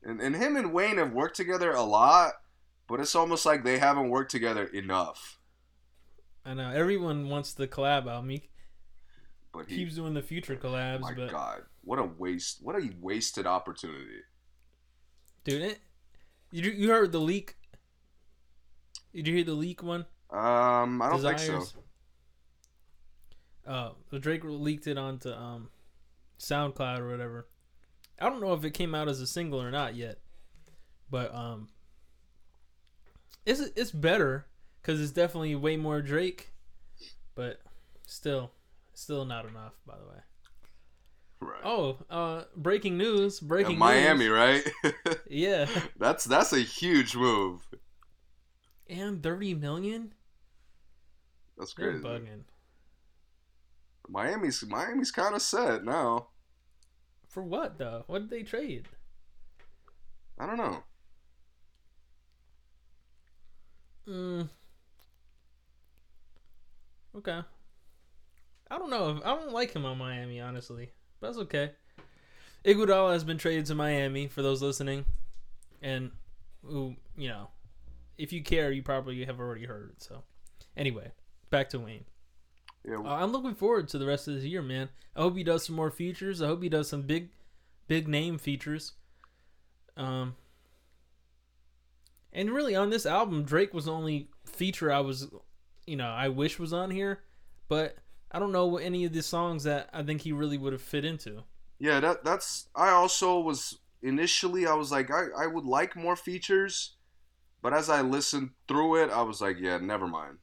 And 0.02 0.20
and 0.20 0.34
him 0.36 0.56
and 0.56 0.72
Wayne 0.72 0.96
have 0.96 1.12
worked 1.12 1.36
together 1.36 1.72
a 1.72 1.82
lot, 1.82 2.32
but 2.88 2.98
it's 3.00 3.14
almost 3.14 3.44
like 3.44 3.62
they 3.62 3.78
haven't 3.78 4.08
worked 4.08 4.30
together 4.30 4.64
enough. 4.64 5.38
I 6.42 6.54
know 6.54 6.70
everyone 6.70 7.28
wants 7.28 7.52
the 7.52 7.68
collab 7.68 8.06
album. 8.06 8.30
He 8.30 8.48
But 9.52 9.68
he, 9.68 9.76
keeps 9.76 9.96
doing 9.96 10.14
the 10.14 10.22
future 10.22 10.56
collabs, 10.56 11.00
my 11.00 11.14
but 11.14 11.30
God, 11.30 11.62
what 11.82 11.98
a 11.98 12.04
waste! 12.04 12.58
What 12.62 12.76
a 12.76 12.90
wasted 13.00 13.46
opportunity. 13.46 14.20
dude, 15.44 15.62
it, 15.62 15.78
you 16.52 16.70
you 16.70 16.90
heard 16.90 17.12
the 17.12 17.18
leak? 17.18 17.56
Did 19.14 19.26
you 19.26 19.34
hear 19.34 19.44
the 19.44 19.54
leak 19.54 19.82
one? 19.82 20.06
Um, 20.30 21.02
I 21.02 21.10
don't 21.10 21.20
think 21.20 21.38
so. 21.40 21.64
Oh, 23.66 23.96
so 24.10 24.18
Drake 24.18 24.42
leaked 24.44 24.86
it 24.86 24.96
onto 24.96 25.30
um, 25.32 25.68
SoundCloud 26.38 27.00
or 27.00 27.10
whatever. 27.10 27.48
I 28.20 28.28
don't 28.28 28.40
know 28.40 28.52
if 28.52 28.64
it 28.64 28.72
came 28.72 28.94
out 28.94 29.08
as 29.08 29.20
a 29.20 29.26
single 29.26 29.60
or 29.60 29.70
not 29.70 29.94
yet, 29.94 30.18
but 31.10 31.34
um, 31.34 31.68
it's 33.46 33.60
it's 33.60 33.90
better 33.90 34.46
because 34.80 35.00
it's 35.00 35.12
definitely 35.12 35.54
way 35.54 35.76
more 35.76 36.02
Drake, 36.02 36.52
but 37.34 37.60
still, 38.06 38.52
still 39.00 39.24
not 39.24 39.46
enough. 39.46 39.72
By 39.86 39.94
the 39.98 40.04
way. 40.04 40.20
Right. 41.42 41.60
Oh, 41.64 41.96
uh, 42.10 42.42
breaking 42.56 42.98
news! 42.98 43.40
Yeah, 43.40 43.48
Breaking 43.48 43.78
Miami, 43.78 44.28
news. 44.28 44.30
right? 44.84 44.94
Yeah, 45.30 45.66
that's 45.98 46.24
that's 46.24 46.52
a 46.52 46.60
huge 46.60 47.16
move. 47.16 47.66
and 48.88 49.22
thirty 49.22 49.54
million. 49.54 50.12
That's 51.56 51.72
They're 51.74 51.92
bugging 51.94 52.42
Miami's 54.08 54.64
Miami's 54.66 55.10
kind 55.12 55.34
of 55.34 55.40
set 55.42 55.84
now. 55.84 56.28
for 57.28 57.42
what 57.42 57.78
though? 57.78 58.04
What 58.06 58.18
did 58.20 58.30
they 58.30 58.42
trade? 58.42 58.88
I 60.38 60.46
don't 60.46 60.56
know. 60.58 60.82
Mm. 64.08 64.48
Okay. 67.16 67.40
I 68.70 68.78
don't 68.78 68.90
know. 68.90 69.10
If, 69.10 69.24
I 69.24 69.34
don't 69.34 69.52
like 69.52 69.72
him 69.72 69.84
on 69.84 69.98
Miami, 69.98 70.40
honestly. 70.40 70.90
But 71.20 71.28
that's 71.28 71.38
okay. 71.38 71.72
Iguodala 72.64 73.12
has 73.12 73.24
been 73.24 73.38
traded 73.38 73.66
to 73.66 73.74
Miami 73.74 74.26
for 74.28 74.42
those 74.42 74.62
listening, 74.62 75.04
and 75.82 76.10
who 76.64 76.94
you 77.16 77.28
know, 77.28 77.48
if 78.18 78.32
you 78.32 78.42
care, 78.42 78.70
you 78.70 78.82
probably 78.82 79.24
have 79.24 79.40
already 79.40 79.64
heard. 79.64 79.94
So, 79.98 80.22
anyway, 80.76 81.12
back 81.50 81.70
to 81.70 81.78
Wayne. 81.78 82.04
Yeah, 82.86 82.98
Uh, 82.98 83.14
I'm 83.14 83.32
looking 83.32 83.54
forward 83.54 83.88
to 83.88 83.98
the 83.98 84.06
rest 84.06 84.28
of 84.28 84.34
this 84.34 84.44
year, 84.44 84.62
man. 84.62 84.88
I 85.16 85.20
hope 85.20 85.36
he 85.36 85.44
does 85.44 85.64
some 85.64 85.76
more 85.76 85.90
features. 85.90 86.40
I 86.40 86.46
hope 86.46 86.62
he 86.62 86.68
does 86.68 86.88
some 86.88 87.02
big, 87.02 87.30
big 87.88 88.08
name 88.08 88.38
features. 88.38 88.92
Um, 89.96 90.36
and 92.32 92.50
really 92.50 92.74
on 92.74 92.90
this 92.90 93.04
album, 93.04 93.44
Drake 93.44 93.74
was 93.74 93.84
the 93.86 93.92
only 93.92 94.30
feature 94.46 94.90
I 94.90 95.00
was, 95.00 95.28
you 95.86 95.96
know, 95.96 96.08
I 96.08 96.28
wish 96.28 96.58
was 96.58 96.72
on 96.72 96.90
here, 96.90 97.20
but 97.68 97.96
I 98.30 98.38
don't 98.38 98.52
know 98.52 98.66
what 98.66 98.82
any 98.84 99.04
of 99.04 99.12
the 99.12 99.22
songs 99.22 99.64
that 99.64 99.90
I 99.92 100.02
think 100.02 100.22
he 100.22 100.32
really 100.32 100.58
would 100.58 100.72
have 100.72 100.82
fit 100.82 101.04
into. 101.04 101.42
Yeah, 101.78 102.00
that 102.00 102.24
that's. 102.24 102.68
I 102.74 102.90
also 102.90 103.40
was 103.40 103.78
initially 104.02 104.66
I 104.66 104.74
was 104.74 104.90
like 104.92 105.10
I, 105.10 105.26
I 105.38 105.46
would 105.46 105.64
like 105.64 105.96
more 105.96 106.16
features, 106.16 106.96
but 107.62 107.72
as 107.74 107.88
I 107.90 108.02
listened 108.02 108.50
through 108.68 109.02
it, 109.02 109.10
I 109.10 109.22
was 109.22 109.40
like, 109.40 109.58
yeah, 109.58 109.78
never 109.78 110.06
mind. 110.06 110.38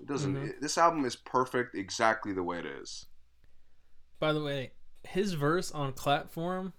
It 0.00 0.06
doesn't. 0.06 0.34
Mhm. 0.34 0.48
it- 0.50 0.60
this 0.60 0.78
album 0.78 1.04
is 1.04 1.16
perfect 1.16 1.74
exactly 1.74 2.32
the 2.32 2.42
way 2.42 2.58
it 2.58 2.66
is. 2.66 3.06
By 4.18 4.32
the 4.32 4.42
way, 4.42 4.72
his 5.02 5.34
verse 5.34 5.70
on 5.72 5.92
clap 5.92 6.30
for 6.30 6.56
him, 6.56 6.72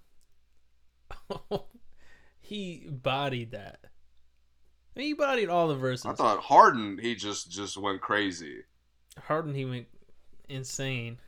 he 2.40 2.86
bodied 2.90 3.52
that. 3.52 3.78
I 3.84 4.98
mean, 4.98 5.08
he 5.08 5.12
bodied 5.14 5.48
all 5.50 5.68
the 5.68 5.76
verses. 5.76 6.06
I 6.06 6.14
thought 6.14 6.42
Harden 6.44 6.98
he 6.98 7.14
just 7.14 7.50
just 7.50 7.76
went 7.76 8.00
crazy. 8.00 8.62
Harden, 9.18 9.54
he 9.54 9.64
went 9.64 9.86
insane. 10.48 11.18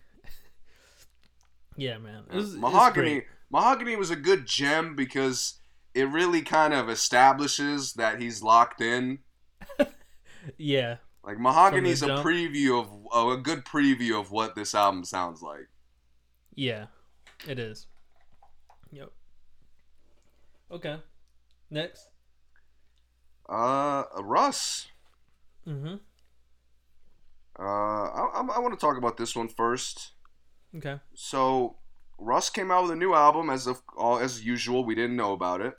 yeah, 1.77 1.99
man. 1.99 2.25
It 2.31 2.37
was, 2.37 2.55
Mahogany. 2.57 3.23
Mahogany 3.51 3.97
was 3.97 4.11
a 4.11 4.17
good 4.17 4.47
gem 4.47 4.95
because 4.95 5.55
it 5.95 6.09
really 6.09 6.43
kind 6.43 6.75
of 6.75 6.89
establishes 6.89 7.95
that 7.95 8.21
he's 8.21 8.43
locked 8.43 8.81
in. 8.81 9.21
Yeah, 10.57 10.97
Like 11.25 11.39
Mahogany's 11.39 12.03
a 12.03 12.09
preview 12.09 12.81
of 12.81 12.89
oh, 13.13 13.33
a 13.33 13.37
good 13.37 13.65
preview 13.65 14.19
of 14.19 14.31
what 14.31 14.55
this 14.55 14.75
album 14.75 15.05
sounds 15.05 15.43
like. 15.43 15.69
yeah, 16.55 16.87
it 17.47 17.59
is. 17.59 17.87
Yep. 18.91 19.11
Okay. 20.71 20.97
Next. 21.71 22.09
Uh, 23.49 24.05
Russ. 24.21 24.87
Mm-hmm. 25.67 25.97
Uh, 27.59 27.63
I, 27.63 28.31
I, 28.35 28.47
I 28.57 28.59
want 28.61 28.73
to 28.73 28.81
talk 28.81 28.97
about 28.97 29.17
this 29.17 29.35
one 29.35 29.49
first. 29.49 30.13
Okay. 30.77 31.01
So, 31.15 31.77
Russ 32.19 32.51
came 32.51 32.71
out 32.71 32.85
with 32.85 32.93
a 32.93 32.97
new 32.97 33.15
album 33.15 33.51
as 33.51 33.67
of 33.67 33.83
all 33.97 34.19
as 34.19 34.45
usual. 34.45 34.85
We 34.85 34.95
didn't 34.95 35.17
know 35.17 35.33
about 35.33 35.61
it. 35.61 35.75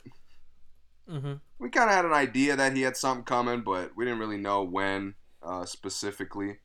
Mm-hmm. 1.08 1.34
We 1.58 1.70
kind 1.70 1.90
of 1.90 1.96
had 1.96 2.04
an 2.04 2.12
idea 2.12 2.56
that 2.56 2.76
he 2.76 2.82
had 2.82 2.96
something 2.96 3.24
coming, 3.24 3.62
but 3.62 3.92
we 3.96 4.04
didn't 4.04 4.20
really 4.20 4.38
know 4.38 4.62
when 4.62 5.14
uh, 5.42 5.64
specifically. 5.64 6.58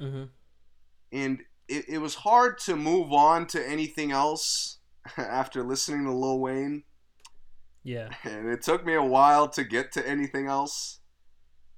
Mm-hmm. 0.00 0.24
And 1.12 1.40
it, 1.68 1.84
it 1.88 1.98
was 1.98 2.16
hard 2.16 2.58
to 2.60 2.76
move 2.76 3.12
on 3.12 3.46
to 3.48 3.68
anything 3.68 4.10
else 4.10 4.78
after 5.16 5.62
listening 5.62 6.04
to 6.04 6.12
Lil 6.12 6.40
Wayne. 6.40 6.84
Yeah. 7.82 8.08
And 8.24 8.48
it 8.48 8.62
took 8.62 8.84
me 8.84 8.94
a 8.94 9.02
while 9.02 9.48
to 9.50 9.64
get 9.64 9.92
to 9.92 10.06
anything 10.06 10.46
else. 10.46 11.00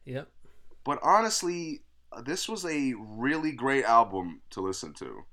Yep. 0.04 0.28
But 0.84 0.98
honestly, 1.02 1.82
this 2.24 2.48
was 2.48 2.64
a 2.64 2.94
really 2.98 3.52
great 3.52 3.84
album 3.84 4.42
to 4.50 4.60
listen 4.60 4.92
to. 4.94 5.24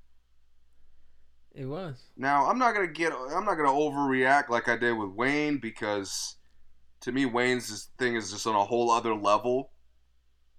It 1.54 1.66
was. 1.66 1.96
Now, 2.16 2.46
I'm 2.46 2.60
not 2.60 2.76
gonna 2.76 2.88
get, 2.88 3.14
I'm 3.14 3.46
not 3.46 3.56
gonna 3.56 3.70
overreact 3.70 4.50
like 4.50 4.70
I 4.70 4.78
did 4.78 4.94
with 4.94 5.10
Wayne 5.10 5.58
because, 5.58 6.36
to 7.02 7.12
me, 7.12 7.26
Wayne's 7.26 7.90
thing 7.98 8.16
is 8.16 8.32
just 8.32 8.46
on 8.46 8.56
a 8.56 8.64
whole 8.64 8.92
other 8.92 9.16
level. 9.16 9.72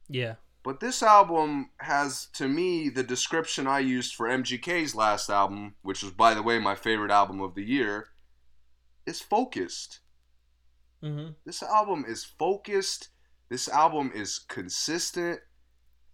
Yeah. 0.09 0.35
But 0.65 0.81
this 0.81 1.03
album 1.03 1.71
has, 1.79 2.27
to 2.35 2.49
me, 2.49 2.89
the 2.89 3.05
description 3.05 3.69
I 3.69 3.79
used 3.79 4.15
for 4.15 4.29
MGK's 4.29 4.95
last 4.95 5.31
album, 5.31 5.77
which 5.83 6.03
was, 6.03 6.13
by 6.13 6.35
the 6.35 6.43
way, 6.43 6.59
my 6.59 6.75
favorite 6.75 7.13
album 7.13 7.41
of 7.41 7.55
the 7.55 7.65
year, 7.65 8.09
is 9.07 9.21
focused. 9.21 10.01
Mm-hmm. 11.03 11.31
This 11.47 11.63
album 11.63 12.05
is 12.09 12.25
focused. 12.25 13.11
This 13.49 13.69
album 13.69 14.11
is 14.15 14.41
consistent. 14.41 15.41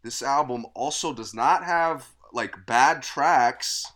This 0.05 0.22
album 0.22 0.66
also 0.74 1.14
does 1.14 1.32
not 1.32 1.64
have 1.64 2.10
like 2.31 2.66
bad 2.66 3.02
tracks, 3.02 3.90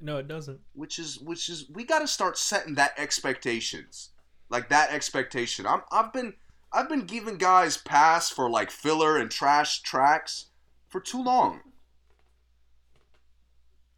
No, 0.00 0.16
it 0.18 0.26
doesn't. 0.26 0.60
which 0.72 0.98
is 0.98 1.20
which 1.20 1.48
is 1.48 1.70
we 1.70 1.84
got 1.84 2.00
to 2.00 2.08
start 2.08 2.36
setting 2.36 2.74
that 2.74 2.94
expectations. 2.98 4.10
Like 4.50 4.68
that 4.70 4.90
expectation. 4.90 5.66
I'm 5.66 5.82
I've 5.92 6.12
been 6.12 6.34
I've 6.72 6.88
been 6.88 7.06
giving 7.06 7.38
guys 7.38 7.76
pass 7.76 8.28
for 8.28 8.50
like 8.50 8.72
filler 8.72 9.16
and 9.16 9.30
trash 9.30 9.82
tracks 9.82 10.46
for 10.88 11.00
too 11.00 11.22
long. 11.22 11.60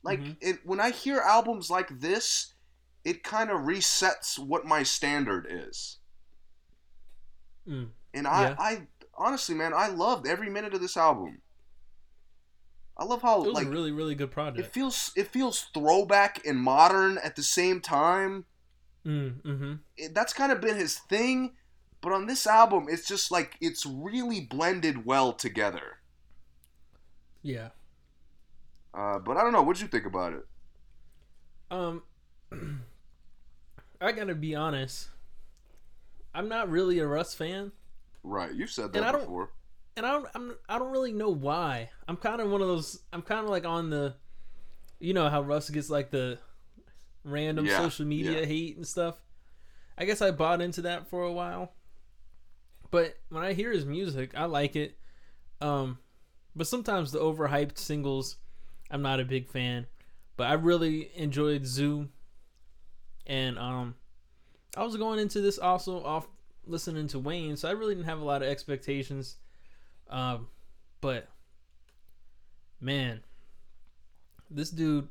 Like 0.02 0.20
Mhm. 0.20 0.36
it 0.42 0.66
when 0.66 0.80
I 0.80 0.90
hear 0.90 1.20
albums 1.20 1.70
like 1.70 2.00
this, 2.00 2.52
it 3.04 3.22
kind 3.24 3.50
of 3.50 3.60
resets 3.60 4.38
what 4.38 4.66
my 4.66 4.82
standard 4.82 5.46
is. 5.48 5.98
Mm. 7.66 7.92
And 8.12 8.26
I, 8.28 8.42
Yeah. 8.42 8.56
I 8.58 8.86
honestly, 9.18 9.54
man, 9.54 9.72
I 9.74 9.88
loved 9.88 10.26
every 10.26 10.50
minute 10.50 10.74
of 10.74 10.80
this 10.80 10.96
album. 10.96 11.40
I 12.96 13.04
love 13.04 13.22
how 13.22 13.42
It 13.42 13.46
was 13.48 13.54
like 13.54 13.66
a 13.66 13.70
really, 13.70 13.90
really 13.90 14.14
good 14.14 14.30
project. 14.30 14.66
it 14.66 14.72
feels 14.72 15.12
it 15.16 15.28
feels 15.28 15.66
throwback 15.74 16.46
and 16.46 16.58
modern 16.58 17.18
at 17.18 17.34
the 17.36 17.42
same 17.42 17.80
time. 17.80 18.44
Mm, 19.04 19.42
mm-hmm. 19.42 19.74
It, 19.96 20.14
that's 20.14 20.32
kind 20.32 20.52
of 20.52 20.60
been 20.60 20.76
his 20.76 20.98
thing, 20.98 21.54
but 22.00 22.12
on 22.12 22.26
this 22.26 22.46
album, 22.46 22.86
it's 22.88 23.06
just 23.06 23.30
like 23.30 23.56
it's 23.60 23.84
really 23.84 24.40
blended 24.40 25.04
well 25.04 25.32
together. 25.32 25.98
Yeah. 27.42 27.70
Uh, 28.94 29.18
but 29.18 29.36
I 29.36 29.42
don't 29.42 29.52
know. 29.52 29.62
What'd 29.62 29.82
you 29.82 29.88
think 29.88 30.06
about 30.06 30.32
it? 30.34 30.46
Um, 31.70 32.02
I 34.00 34.12
gotta 34.12 34.34
be 34.36 34.54
honest. 34.54 35.08
I'm 36.32 36.48
not 36.48 36.70
really 36.70 36.98
a 37.00 37.06
Russ 37.06 37.34
fan, 37.34 37.72
Right, 38.24 38.52
you've 38.52 38.70
said 38.70 38.86
And 38.86 38.94
that 38.94 39.04
I 39.04 39.12
don't- 39.12 39.20
before. 39.20 39.50
and 39.96 40.04
I 40.06 40.12
don't. 40.12 40.26
I'm. 40.34 40.56
I 40.68 40.78
don't 40.78 40.90
really 40.90 41.12
know 41.12 41.28
why. 41.30 41.90
I'm 42.08 42.16
kind 42.16 42.40
of 42.40 42.50
one 42.50 42.60
of 42.62 42.66
those. 42.68 43.00
I'm 43.12 43.22
kind 43.22 43.44
of 43.44 43.50
like 43.50 43.64
on 43.66 43.90
the. 43.90 44.16
You 44.98 45.12
know 45.14 45.28
how 45.28 45.42
Russ 45.42 45.68
gets 45.70 45.90
like 45.90 46.10
the 46.10 46.38
random 47.24 47.66
Yeah, 47.66 47.78
social 47.78 48.06
media 48.06 48.40
yeah. 48.40 48.46
hate 48.46 48.76
and 48.76 48.86
stuff. 48.86 49.20
I 49.98 50.04
guess 50.06 50.20
I 50.22 50.30
bought 50.30 50.60
into 50.62 50.82
that 50.82 51.06
for 51.08 51.22
a 51.22 51.32
while. 51.32 51.72
But 52.90 53.14
when 53.28 53.44
I 53.44 53.52
hear 53.52 53.70
his 53.72 53.84
music, 53.84 54.32
I 54.36 54.46
like 54.46 54.74
it. 54.76 54.96
Um, 55.60 55.98
but 56.56 56.66
sometimes 56.66 57.12
the 57.12 57.18
overhyped 57.20 57.76
singles, 57.78 58.36
I'm 58.90 59.02
not 59.02 59.20
a 59.20 59.24
big 59.24 59.48
fan. 59.48 59.86
But 60.36 60.48
I 60.48 60.54
really 60.54 61.10
enjoyed 61.14 61.66
Zoo, 61.66 62.08
and 63.26 63.58
um, 63.58 63.94
I 64.76 64.82
was 64.84 64.96
going 64.96 65.18
into 65.18 65.40
this 65.40 65.58
also 65.58 66.02
off 66.04 66.26
listening 66.66 67.08
to 67.08 67.18
Wayne, 67.18 67.56
so 67.56 67.68
I 67.68 67.72
really 67.72 67.94
didn't 67.94 68.06
have 68.08 68.20
a 68.20 68.24
lot 68.24 68.42
of 68.42 68.48
expectations. 68.48 69.36
Um, 70.08 70.48
but 71.00 71.28
man, 72.80 73.20
this 74.50 74.70
dude, 74.70 75.08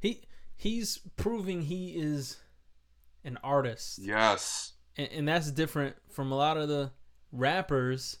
he 0.00 0.22
he's 0.56 0.98
proving 1.16 1.62
he 1.62 1.90
is 1.96 2.36
an 3.24 3.38
artist 3.42 3.98
Yes. 3.98 4.72
and, 4.96 5.08
and 5.10 5.28
that's 5.28 5.50
different 5.50 5.96
from 6.10 6.30
a 6.30 6.36
lot 6.36 6.56
of 6.56 6.68
the 6.68 6.92
rappers. 7.32 8.18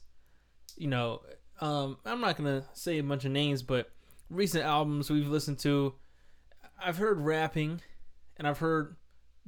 You 0.76 0.88
know, 0.88 1.22
um, 1.60 1.98
I'm 2.04 2.20
not 2.20 2.36
gonna 2.36 2.64
say 2.72 2.98
a 2.98 3.02
bunch 3.02 3.24
of 3.24 3.32
names, 3.32 3.62
but 3.62 3.90
recent 4.30 4.64
albums 4.64 5.10
we've 5.10 5.28
listened 5.28 5.58
to, 5.60 5.94
I've 6.82 6.96
heard 6.96 7.20
rapping, 7.20 7.80
and 8.36 8.48
I've 8.48 8.58
heard 8.58 8.96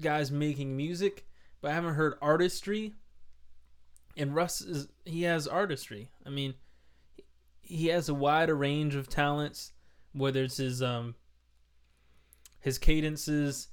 guys 0.01 0.31
making 0.31 0.77
music, 0.77 1.27
but 1.61 1.71
I 1.71 1.75
haven't 1.75 1.95
heard 1.95 2.15
artistry. 2.21 2.95
And 4.16 4.34
Russ 4.34 4.60
is 4.60 4.88
he 5.05 5.22
has 5.22 5.47
artistry. 5.47 6.10
I 6.24 6.30
mean, 6.30 6.55
he 7.60 7.88
has 7.88 8.09
a 8.09 8.14
wider 8.14 8.55
range 8.55 8.94
of 8.94 9.09
talents, 9.09 9.72
whether 10.12 10.43
it's 10.44 10.56
his 10.56 10.82
um 10.82 11.14
his 12.60 12.78
cadences, 12.78 13.68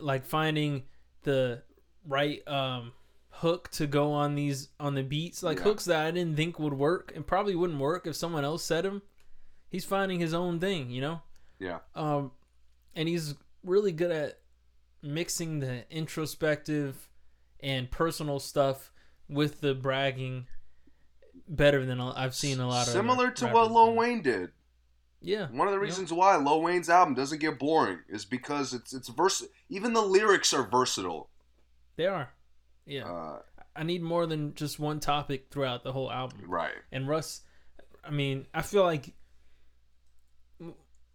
like 0.00 0.24
finding 0.24 0.84
the 1.22 1.62
right 2.06 2.46
um 2.48 2.92
hook 3.30 3.70
to 3.70 3.86
go 3.86 4.12
on 4.12 4.34
these 4.34 4.68
on 4.80 4.94
the 4.94 5.02
beats 5.02 5.42
like 5.42 5.58
Yeah. 5.58 5.64
hooks 5.64 5.84
that 5.84 6.06
I 6.06 6.10
didn't 6.10 6.36
think 6.36 6.58
would 6.58 6.74
work 6.74 7.12
and 7.14 7.26
probably 7.26 7.54
wouldn't 7.54 7.78
work 7.78 8.06
if 8.06 8.16
someone 8.16 8.44
else 8.44 8.64
said 8.64 8.84
him. 8.84 9.02
He's 9.68 9.84
finding 9.84 10.18
his 10.18 10.32
own 10.34 10.58
thing, 10.58 10.90
you 10.90 11.00
know? 11.00 11.22
Yeah. 11.58 11.80
Um 11.94 12.32
and 12.94 13.08
he's 13.08 13.34
really 13.62 13.92
good 13.92 14.10
at 14.10 14.40
mixing 15.02 15.60
the 15.60 15.84
introspective 15.90 17.10
and 17.60 17.90
personal 17.90 18.40
stuff 18.40 18.92
with 19.28 19.60
the 19.60 19.74
bragging 19.74 20.46
better 21.48 21.84
than 21.86 22.00
I've 22.00 22.34
seen 22.34 22.60
a 22.60 22.68
lot 22.68 22.86
of 22.86 22.92
Similar 22.92 23.30
to 23.32 23.46
what 23.48 23.70
Lil. 23.70 23.94
Wayne 23.94 24.22
did. 24.22 24.50
Yeah. 25.20 25.48
One 25.50 25.66
of 25.66 25.72
the 25.72 25.80
Yep. 25.80 25.84
reasons 25.88 26.12
why 26.12 26.36
Lil 26.36 26.62
Wayne's 26.62 26.88
album 26.88 27.14
doesn't 27.14 27.38
get 27.40 27.58
boring 27.58 27.98
is 28.08 28.24
because 28.24 28.72
it's 28.74 28.92
it's 28.94 29.08
vers. 29.08 29.42
Even 29.68 29.92
the 29.92 30.02
lyrics 30.02 30.52
are 30.52 30.62
versatile. 30.68 31.30
They 31.96 32.06
are. 32.06 32.30
Yeah. 32.86 33.04
Uh, 33.10 33.42
I 33.74 33.82
need 33.82 34.02
more 34.02 34.26
than 34.26 34.54
just 34.54 34.78
one 34.78 35.00
topic 35.00 35.46
throughout 35.50 35.82
the 35.84 35.92
whole 35.92 36.10
album. 36.10 36.40
right. 36.46 36.74
And 36.92 37.08
Russ, 37.08 37.42
I 38.04 38.10
mean, 38.10 38.46
I 38.54 38.62
feel 38.62 38.82
like 38.84 39.14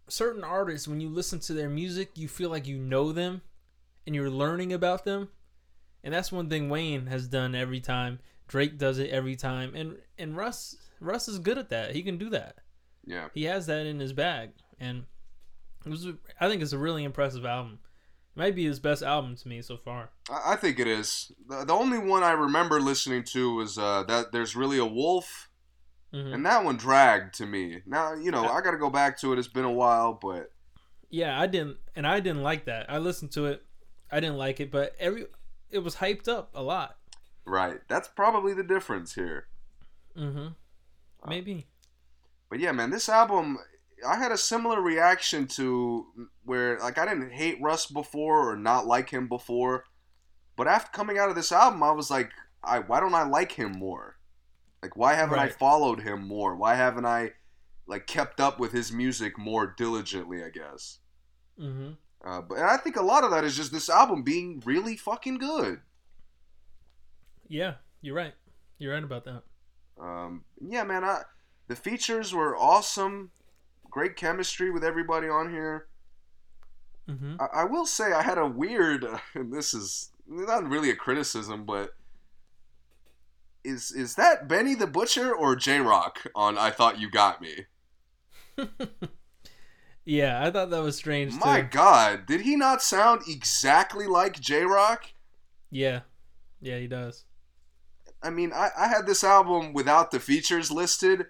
certain 0.08 0.44
artists, 0.44 0.86
when 0.88 1.00
you 1.00 1.08
listen 1.08 1.40
to 1.40 1.52
their 1.54 1.68
music, 1.68 2.12
you 2.16 2.28
feel 2.28 2.50
like 2.50 2.66
you 2.66 2.78
know 2.78 3.12
them 3.12 3.42
and 4.06 4.14
you're 4.14 4.30
learning 4.30 4.72
about 4.72 5.04
them. 5.04 5.28
And 6.04 6.12
that's 6.12 6.30
one 6.30 6.50
thing 6.50 6.68
Wayne 6.68 7.06
has 7.06 7.26
done 7.26 7.54
every 7.54 7.80
time. 7.80 8.20
Drake 8.46 8.78
does 8.78 8.98
it 8.98 9.10
every 9.10 9.36
time. 9.36 9.74
And 9.74 9.96
and 10.18 10.36
Russ 10.36 10.76
Russ 11.00 11.28
is 11.28 11.38
good 11.38 11.58
at 11.58 11.70
that. 11.70 11.96
He 11.96 12.02
can 12.02 12.18
do 12.18 12.30
that. 12.30 12.56
Yeah. 13.04 13.28
He 13.34 13.44
has 13.44 13.66
that 13.66 13.86
in 13.86 13.98
his 13.98 14.12
bag. 14.12 14.50
And 14.78 15.04
it 15.84 15.88
was 15.88 16.06
I 16.38 16.48
think 16.48 16.62
it's 16.62 16.72
a 16.72 16.78
really 16.78 17.04
impressive 17.04 17.46
album. 17.46 17.78
It 18.36 18.38
Might 18.38 18.54
be 18.54 18.66
his 18.66 18.80
best 18.80 19.02
album 19.02 19.34
to 19.36 19.48
me 19.48 19.62
so 19.62 19.78
far. 19.78 20.10
I, 20.30 20.56
think 20.56 20.78
it 20.78 20.88
is. 20.88 21.32
The, 21.48 21.64
the 21.64 21.72
only 21.72 21.98
one 21.98 22.22
I 22.22 22.32
remember 22.32 22.80
listening 22.80 23.22
to 23.32 23.54
was 23.54 23.78
uh, 23.78 24.02
that 24.08 24.32
there's 24.32 24.56
really 24.56 24.78
a 24.78 24.84
wolf, 24.84 25.48
hmm 26.12 26.32
and 26.32 26.44
that 26.44 26.64
one 26.64 26.76
dragged 26.76 27.34
to 27.36 27.46
me. 27.46 27.80
Now 27.86 28.14
you 28.14 28.30
know 28.30 28.44
I 28.46 28.60
got 28.60 28.72
to 28.72 28.78
go 28.78 28.90
back 28.90 29.18
to 29.20 29.32
it. 29.32 29.38
It's 29.38 29.48
been 29.48 29.64
a 29.64 29.72
while, 29.72 30.18
but 30.20 30.50
Yeah, 31.10 31.40
I 31.40 31.46
didn't, 31.46 31.78
and 31.96 32.06
I 32.06 32.20
didn't 32.20 32.42
like 32.42 32.66
that. 32.66 32.90
I 32.90 32.98
listened 32.98 33.32
to 33.32 33.46
it, 33.46 33.62
I 34.10 34.20
didn't 34.20 34.36
like 34.36 34.60
it, 34.60 34.70
but 34.70 34.94
every 34.98 35.26
it 35.74 35.82
was 35.82 35.96
hyped 35.96 36.28
up 36.28 36.50
a 36.54 36.62
lot. 36.62 36.96
right, 37.44 37.80
that's 37.88 38.08
probably 38.08 38.54
the 38.54 38.62
difference 38.62 39.14
here. 39.14 39.48
Mm-hmm. 40.16 40.46
Uh, 40.46 41.28
Maybe. 41.28 41.66
But 42.48 42.60
yeah, 42.60 42.72
man, 42.72 42.90
this 42.90 43.08
album, 43.08 43.58
I 44.06 44.16
had 44.16 44.32
a 44.32 44.38
similar 44.38 44.80
reaction 44.80 45.46
to 45.48 46.06
where 46.44 46.78
like 46.78 46.98
I 46.98 47.06
didn't 47.06 47.32
hate 47.32 47.60
Russ 47.60 47.86
before 47.86 48.50
or 48.50 48.56
not 48.56 48.86
like 48.86 49.10
him 49.10 49.28
before, 49.28 49.84
but 50.56 50.68
after 50.68 50.90
coming 50.92 51.18
out 51.18 51.28
of 51.28 51.34
this 51.34 51.52
album, 51.52 51.82
I 51.82 51.90
was 51.90 52.10
like, 52.10 52.30
I 52.62 52.78
why 52.78 53.00
don't 53.00 53.14
I 53.14 53.24
like 53.24 53.52
him 53.52 53.72
more? 53.72 54.16
Like 54.82 54.96
why 54.96 55.14
haven't 55.14 55.38
I 55.38 55.48
followed 55.48 56.00
him 56.00 56.26
more? 56.26 56.54
Why 56.54 56.74
haven't 56.74 57.06
I 57.06 57.32
like 57.86 58.06
kept 58.06 58.38
up 58.38 58.60
with 58.60 58.72
his 58.72 58.92
music 58.92 59.38
more 59.38 59.74
diligently? 59.76 60.44
I 60.44 60.50
guess. 60.50 60.98
Mm-hmm. 61.58 61.92
Uh, 62.24 62.40
but 62.40 62.58
I 62.58 62.78
think 62.78 62.96
a 62.96 63.02
lot 63.02 63.22
of 63.22 63.30
that 63.32 63.44
is 63.44 63.56
just 63.56 63.70
this 63.70 63.90
album 63.90 64.22
being 64.22 64.62
really 64.64 64.96
fucking 64.96 65.38
good. 65.38 65.80
Yeah, 67.48 67.74
you're 68.00 68.14
right. 68.14 68.32
You're 68.78 68.94
right 68.94 69.04
about 69.04 69.24
that. 69.24 69.42
Um, 70.00 70.44
yeah, 70.60 70.84
man, 70.84 71.04
I, 71.04 71.22
the 71.68 71.76
features 71.76 72.34
were 72.34 72.56
awesome. 72.56 73.30
Great 73.90 74.16
chemistry 74.16 74.70
with 74.70 74.82
everybody 74.82 75.28
on 75.28 75.50
here. 75.50 75.86
Mm-hmm. 77.08 77.36
I, 77.38 77.62
I 77.62 77.64
will 77.64 77.86
say 77.86 78.12
I 78.12 78.22
had 78.22 78.38
a 78.38 78.46
weird, 78.46 79.06
and 79.34 79.52
this 79.52 79.74
is 79.74 80.10
not 80.26 80.68
really 80.68 80.90
a 80.90 80.96
criticism, 80.96 81.64
but 81.64 81.90
is 83.62 83.92
is 83.92 84.14
that 84.16 84.46
Benny 84.46 84.74
the 84.74 84.86
Butcher 84.86 85.34
or 85.34 85.56
Jay 85.56 85.78
Rock 85.78 86.26
on 86.34 86.58
I 86.58 86.70
Thought 86.70 87.00
You 87.00 87.10
Got 87.10 87.40
Me? 87.40 87.66
yeah, 90.04 90.44
I 90.44 90.50
thought 90.50 90.70
that 90.70 90.82
was 90.82 90.96
strange 90.96 91.34
My 91.34 91.62
too. 91.62 91.68
God, 91.70 92.26
did 92.26 92.42
he 92.42 92.56
not 92.56 92.82
sound 92.82 93.22
exactly 93.28 94.06
like 94.06 94.40
Jay 94.40 94.62
Rock? 94.62 95.12
Yeah, 95.70 96.00
yeah, 96.60 96.78
he 96.78 96.86
does. 96.86 97.24
I 98.22 98.30
mean, 98.30 98.52
I, 98.52 98.70
I 98.76 98.88
had 98.88 99.06
this 99.06 99.22
album 99.22 99.72
without 99.72 100.10
the 100.10 100.20
features 100.20 100.70
listed, 100.70 101.26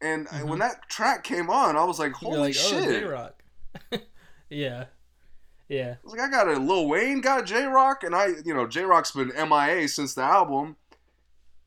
and 0.00 0.28
I- 0.30 0.42
when 0.42 0.52
mm-hmm. 0.52 0.60
that 0.60 0.88
track 0.88 1.24
came 1.24 1.50
on, 1.50 1.76
I 1.76 1.84
was 1.84 1.98
like, 1.98 2.12
holy 2.12 2.38
like, 2.38 2.56
oh, 2.58 2.70
shit. 2.70 2.88
oh, 2.88 3.00
Jay 3.00 3.04
Rock. 3.04 3.42
yeah, 4.50 4.84
yeah, 5.68 5.94
I 5.94 5.98
was 6.04 6.12
like, 6.12 6.20
I 6.22 6.30
got 6.30 6.48
a 6.48 6.58
Lil 6.58 6.88
Wayne 6.88 7.20
got 7.20 7.46
Jay 7.46 7.64
Rock, 7.64 8.04
and 8.04 8.14
I, 8.14 8.28
you 8.44 8.54
know, 8.54 8.66
Jay 8.66 8.82
Rock's 8.82 9.10
been 9.10 9.32
MIA 9.36 9.88
since 9.88 10.14
the 10.14 10.22
album, 10.22 10.76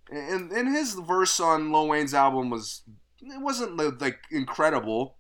and 0.10 0.52
and 0.52 0.76
his 0.76 0.94
verse 0.94 1.40
on 1.40 1.72
Lil 1.72 1.88
Wayne's 1.88 2.14
album 2.14 2.50
was 2.50 2.84
it 3.22 3.42
wasn't 3.42 3.78
like 4.02 4.20
incredible, 4.32 5.18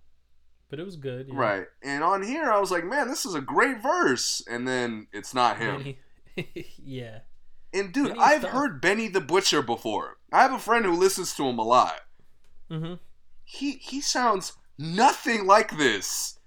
but 0.69 0.79
it 0.79 0.85
was 0.85 0.95
good. 0.95 1.27
Yeah. 1.27 1.35
right? 1.37 1.65
And 1.83 2.03
on 2.03 2.23
here, 2.23 2.51
I 2.51 2.59
was 2.59 2.71
like, 2.71 2.85
man, 2.85 3.07
this 3.07 3.25
is 3.25 3.33
a 3.35 3.41
great 3.41 3.81
verse, 3.81 4.41
and 4.49 4.67
then 4.67 5.07
it's 5.11 5.33
not 5.33 5.57
him. 5.57 5.95
Benny- 6.35 6.75
yeah, 6.83 7.19
And 7.73 7.91
dude, 7.93 8.09
Benny's 8.09 8.23
I've 8.23 8.41
tough. 8.43 8.51
heard 8.51 8.81
Benny 8.81 9.07
the 9.07 9.21
Butcher 9.21 9.61
before. 9.61 10.17
I 10.31 10.41
have 10.41 10.53
a 10.53 10.59
friend 10.59 10.85
who 10.85 10.93
listens 10.93 11.33
to 11.35 11.43
him 11.45 11.57
a 11.59 11.63
lot. 11.63 11.99
mm-hmm. 12.71 12.93
He 13.43 13.73
he 13.73 13.99
sounds 13.99 14.53
nothing 14.77 15.45
like 15.47 15.75
this. 15.77 16.37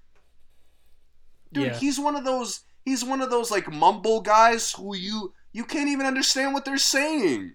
Dude, 1.53 1.65
yeah, 1.67 1.75
he's 1.79 1.99
one 1.99 2.15
of 2.17 2.25
those 2.25 2.61
he's 2.85 3.05
one 3.05 3.21
of 3.21 3.29
those 3.31 3.51
like 3.51 3.71
mumble 3.71 4.21
guys 4.21 4.73
who 4.73 4.95
you 4.97 5.35
you 5.53 5.65
can't 5.65 5.89
even 5.91 6.07
understand 6.07 6.55
what 6.55 6.65
they're 6.65 6.79
saying. 6.79 7.55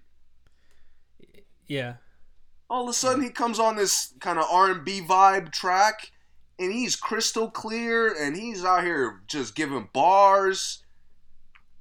yeah, 1.66 1.94
All 2.70 2.84
of 2.84 2.88
a 2.90 2.92
sudden 2.92 3.22
he 3.24 3.30
comes 3.30 3.58
on 3.58 3.76
this 3.76 4.14
kind 4.20 4.38
of 4.38 4.44
R&B 4.50 5.00
vibe 5.02 5.50
track 5.52 6.12
and 6.58 6.72
he's 6.72 6.96
crystal 6.96 7.50
clear 7.50 8.14
and 8.20 8.36
he's 8.36 8.64
out 8.64 8.84
here 8.84 9.20
just 9.26 9.54
giving 9.54 9.88
bars. 9.92 10.82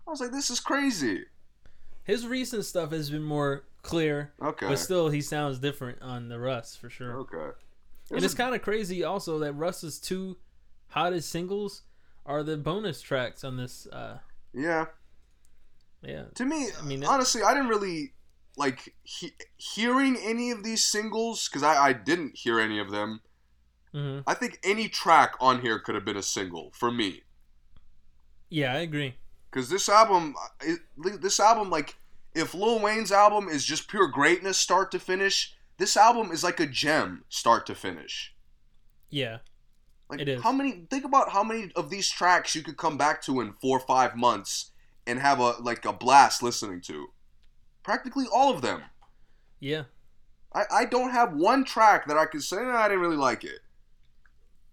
I 0.08 0.12
was 0.12 0.22
like 0.22 0.32
this 0.32 0.50
is 0.50 0.60
crazy. 0.60 1.26
his 2.04 2.26
recent 2.26 2.64
stuff 2.66 2.92
has 2.92 3.10
been 3.10 3.24
more 3.24 3.66
clear, 3.82 4.34
Okay. 4.42 4.68
but 4.68 4.80
still, 4.80 5.10
he 5.10 5.22
sounds 5.22 5.60
different 5.60 6.02
on 6.02 6.30
the 6.30 6.40
Russ 6.40 6.76
for 6.76 6.90
sure. 6.90 7.18
Okay. 7.20 7.58
And 8.12 8.24
it's 8.24 8.34
kind 8.34 8.56
of 8.56 8.62
crazy 8.62 9.04
also 9.04 9.40
that 9.40 9.54
Russ's 9.54 10.00
two 10.00 10.38
hottest 10.90 11.30
singles 11.30 11.82
are 12.26 12.44
the 12.44 12.56
bonus 12.58 13.02
tracks 13.02 13.44
on 13.44 13.58
this. 13.58 13.86
Uh, 13.88 14.20
Yeah. 14.54 14.86
yeah, 16.02 16.26
To 16.36 16.46
me, 16.46 16.70
I 16.80 16.86
mean, 16.86 17.04
honestly, 17.04 17.42
I 17.44 17.54
didn't 17.54 17.70
really 17.70 18.14
like 18.56 18.96
he- 19.04 19.36
hearing 19.58 20.18
any 20.18 20.52
of 20.52 20.64
these 20.64 20.84
singles 20.86 21.48
because 21.50 21.64
I, 21.64 21.88
I 21.90 21.94
didn't 21.94 22.36
hear 22.38 22.60
any 22.60 22.80
of 22.80 22.92
them. 22.92 23.22
Hmm 23.98 24.20
I 24.28 24.34
think 24.36 24.60
any 24.64 24.90
track 24.90 25.34
on 25.40 25.62
here 25.62 25.80
could 25.80 25.96
have 25.96 26.06
been 26.06 26.18
a 26.18 26.24
single 26.24 26.72
for 26.74 26.92
me. 26.92 27.24
yeah, 28.50 28.74
I 28.74 28.80
agree. 28.80 29.16
Because 29.50 29.70
this 29.70 29.90
album, 29.90 30.36
it, 30.62 30.80
this 31.22 31.40
album, 31.40 31.70
like, 31.70 31.96
if 32.36 32.54
Lil 32.54 32.80
Wayne's 32.80 33.12
album 33.12 33.48
is 33.50 33.66
just 33.66 33.88
pure 33.88 34.08
greatness, 34.08 34.58
start 34.58 34.92
to 34.92 35.00
finish, 35.00 35.56
this 35.78 35.98
album 35.98 36.32
is 36.32 36.44
like 36.44 36.60
a 36.60 36.68
gem, 36.68 37.24
start 37.30 37.66
to 37.68 37.76
finish. 37.76 38.36
Yeah, 39.10 39.40
Like, 40.10 40.22
It 40.22 40.30
is. 40.30 40.44
how 40.44 40.52
many? 40.52 40.88
Think 40.90 41.06
about 41.06 41.32
how 41.32 41.44
many 41.44 41.72
of 41.76 41.90
these 41.90 42.10
tracks 42.10 42.56
you 42.56 42.64
could 42.64 42.78
come 42.78 42.98
back 42.98 43.22
to 43.24 43.42
in 43.42 43.54
four 43.62 43.78
or 43.78 43.86
five 43.88 44.16
months 44.16 44.72
and 45.08 45.20
have 45.20 45.40
a 45.40 45.52
like 45.62 45.86
a 45.86 45.94
blast 45.94 46.44
listening 46.44 46.82
to. 46.82 47.14
Practically 47.84 48.28
all 48.32 48.52
of 48.54 48.62
them. 48.62 48.92
yeah, 49.60 49.84
I, 50.54 50.64
I 50.72 50.86
don't 50.86 51.12
have 51.12 51.34
one 51.34 51.64
track 51.66 52.08
that 52.08 52.18
I 52.18 52.26
could 52.26 52.44
say 52.44 52.58
"Nah, 52.58 52.78
I 52.78 52.88
didn't 52.90 53.02
really 53.02 53.18
like 53.18 53.44
it. 53.44 53.60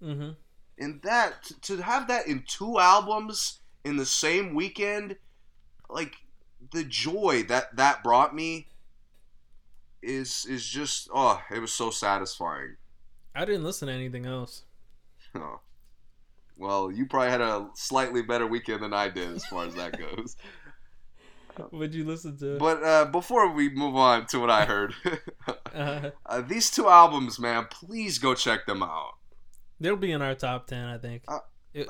Hmm 0.02 0.30
And 0.78 1.00
that 1.02 1.50
to 1.62 1.78
have 1.78 2.08
that 2.08 2.26
in 2.26 2.44
two 2.46 2.78
albums 2.78 3.60
in 3.84 3.96
the 3.96 4.06
same 4.06 4.54
weekend, 4.54 5.16
like 5.88 6.14
the 6.72 6.84
joy 6.84 7.44
that 7.48 7.76
that 7.76 8.02
brought 8.02 8.34
me 8.34 8.68
is 10.02 10.46
is 10.48 10.66
just 10.66 11.08
oh, 11.14 11.40
it 11.50 11.60
was 11.60 11.72
so 11.72 11.90
satisfying. 11.90 12.76
I 13.34 13.44
didn't 13.44 13.64
listen 13.64 13.88
to 13.88 13.94
anything 13.94 14.26
else. 14.26 14.64
Oh. 15.36 15.58
Well, 16.56 16.92
you 16.92 17.06
probably 17.06 17.30
had 17.30 17.40
a 17.40 17.68
slightly 17.74 18.22
better 18.22 18.46
weekend 18.46 18.84
than 18.84 18.92
I 18.94 19.08
did 19.08 19.32
as 19.32 19.44
far 19.46 19.66
as 19.66 19.74
that 19.74 19.98
goes. 19.98 20.36
What'd 21.70 21.94
you 21.94 22.04
listen 22.04 22.36
to? 22.38 22.58
But 22.58 22.82
uh, 22.82 23.04
before 23.06 23.52
we 23.52 23.70
move 23.70 23.96
on 23.96 24.26
to 24.26 24.38
what 24.38 24.50
I 24.50 24.64
heard, 24.64 24.94
uh, 25.74 26.10
uh, 26.26 26.40
these 26.40 26.70
two 26.70 26.88
albums, 26.88 27.38
man, 27.38 27.66
please 27.70 28.18
go 28.18 28.34
check 28.34 28.66
them 28.66 28.82
out. 28.82 29.14
They'll 29.80 29.96
be 29.96 30.12
in 30.12 30.22
our 30.22 30.34
top 30.34 30.66
ten, 30.66 30.84
I 30.84 30.98
think. 30.98 31.22
Uh, 31.28 31.38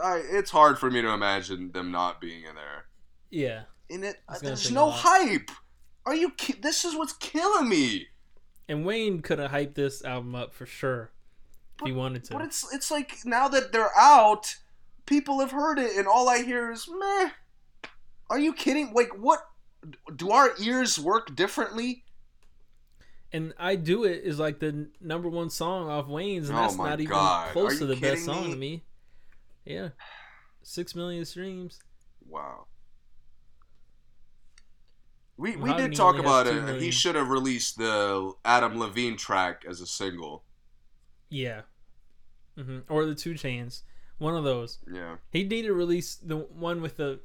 I, 0.02 0.22
it's 0.30 0.50
hard 0.50 0.78
for 0.78 0.90
me 0.90 1.02
to 1.02 1.08
imagine 1.08 1.72
them 1.72 1.90
not 1.90 2.20
being 2.20 2.44
in 2.44 2.54
there. 2.54 2.86
Yeah, 3.30 3.62
In 3.90 4.02
it, 4.04 4.16
there's 4.40 4.70
no 4.70 4.90
hype. 4.90 5.50
Are 6.06 6.14
you? 6.14 6.30
Ki- 6.30 6.58
this 6.60 6.84
is 6.84 6.94
what's 6.96 7.12
killing 7.14 7.68
me. 7.68 8.06
and 8.68 8.84
Wayne 8.86 9.20
could 9.22 9.38
have 9.38 9.50
hyped 9.50 9.74
this 9.74 10.04
album 10.04 10.34
up 10.34 10.54
for 10.54 10.66
sure 10.66 11.10
if 11.80 11.86
he 11.86 11.92
wanted 11.92 12.24
to. 12.24 12.32
But 12.34 12.42
it's 12.42 12.72
it's 12.72 12.90
like 12.90 13.18
now 13.24 13.48
that 13.48 13.72
they're 13.72 13.96
out, 13.98 14.54
people 15.06 15.40
have 15.40 15.50
heard 15.50 15.78
it, 15.78 15.96
and 15.96 16.06
all 16.06 16.28
I 16.28 16.42
hear 16.42 16.70
is 16.70 16.88
meh. 16.88 17.30
Are 18.30 18.38
you 18.38 18.52
kidding? 18.54 18.92
Like 18.94 19.10
what? 19.18 19.40
Do 20.16 20.30
our 20.30 20.52
ears 20.60 20.98
work 20.98 21.34
differently? 21.36 22.04
And 23.34 23.52
I 23.58 23.74
Do 23.74 24.04
It 24.04 24.22
is 24.22 24.38
like 24.38 24.60
the 24.60 24.86
number 25.00 25.28
one 25.28 25.50
song 25.50 25.90
off 25.90 26.06
Wayne's, 26.06 26.48
and 26.48 26.56
Oh 26.56 26.62
that's 26.62 26.76
not 26.76 27.00
even 27.00 27.16
close 27.50 27.80
to 27.80 27.86
the 27.86 27.96
best 27.96 28.24
song 28.24 28.44
me? 28.44 28.50
to 28.52 28.56
me. 28.56 28.84
Yeah. 29.64 29.88
Six 30.62 30.94
million 30.94 31.24
streams. 31.24 31.80
Wow. 32.28 32.66
We, 35.36 35.56
we 35.56 35.70
Mahogany 35.70 35.88
did 35.88 35.96
talk 35.96 36.16
about 36.16 36.46
it. 36.46 36.80
He 36.80 36.92
should 36.92 37.16
have 37.16 37.28
released 37.28 37.76
the 37.76 38.34
Adam 38.44 38.78
Levine 38.78 39.16
track 39.16 39.64
as 39.68 39.80
a 39.80 39.86
single. 39.86 40.44
Yeah. 41.28 41.62
hmm 42.56 42.78
Or 42.88 43.04
the 43.04 43.16
2 43.16 43.34
Chainz. 43.34 43.82
One 44.18 44.36
of 44.36 44.44
those. 44.44 44.78
Yeah. 44.88 45.16
He 45.32 45.42
needed 45.42 45.66
to 45.66 45.74
release 45.74 46.14
the 46.14 46.36
one 46.36 46.80
with 46.80 46.98
the, 46.98 47.18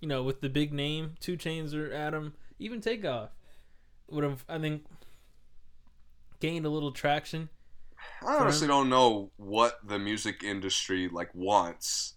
you 0.00 0.08
know, 0.08 0.24
with 0.24 0.40
the 0.40 0.48
big 0.48 0.72
name, 0.72 1.14
2 1.20 1.36
Chainz 1.36 1.74
or 1.74 1.94
Adam, 1.94 2.34
even 2.58 2.80
Takeoff. 2.80 3.30
Would 4.10 4.24
have, 4.24 4.44
I 4.48 4.58
think, 4.58 4.84
gained 6.40 6.66
a 6.66 6.70
little 6.70 6.92
traction. 6.92 7.48
I 8.26 8.36
honestly 8.36 8.66
don't 8.66 8.88
know 8.88 9.30
what 9.36 9.78
the 9.86 9.98
music 9.98 10.42
industry 10.42 11.08
like 11.08 11.34
wants. 11.34 12.14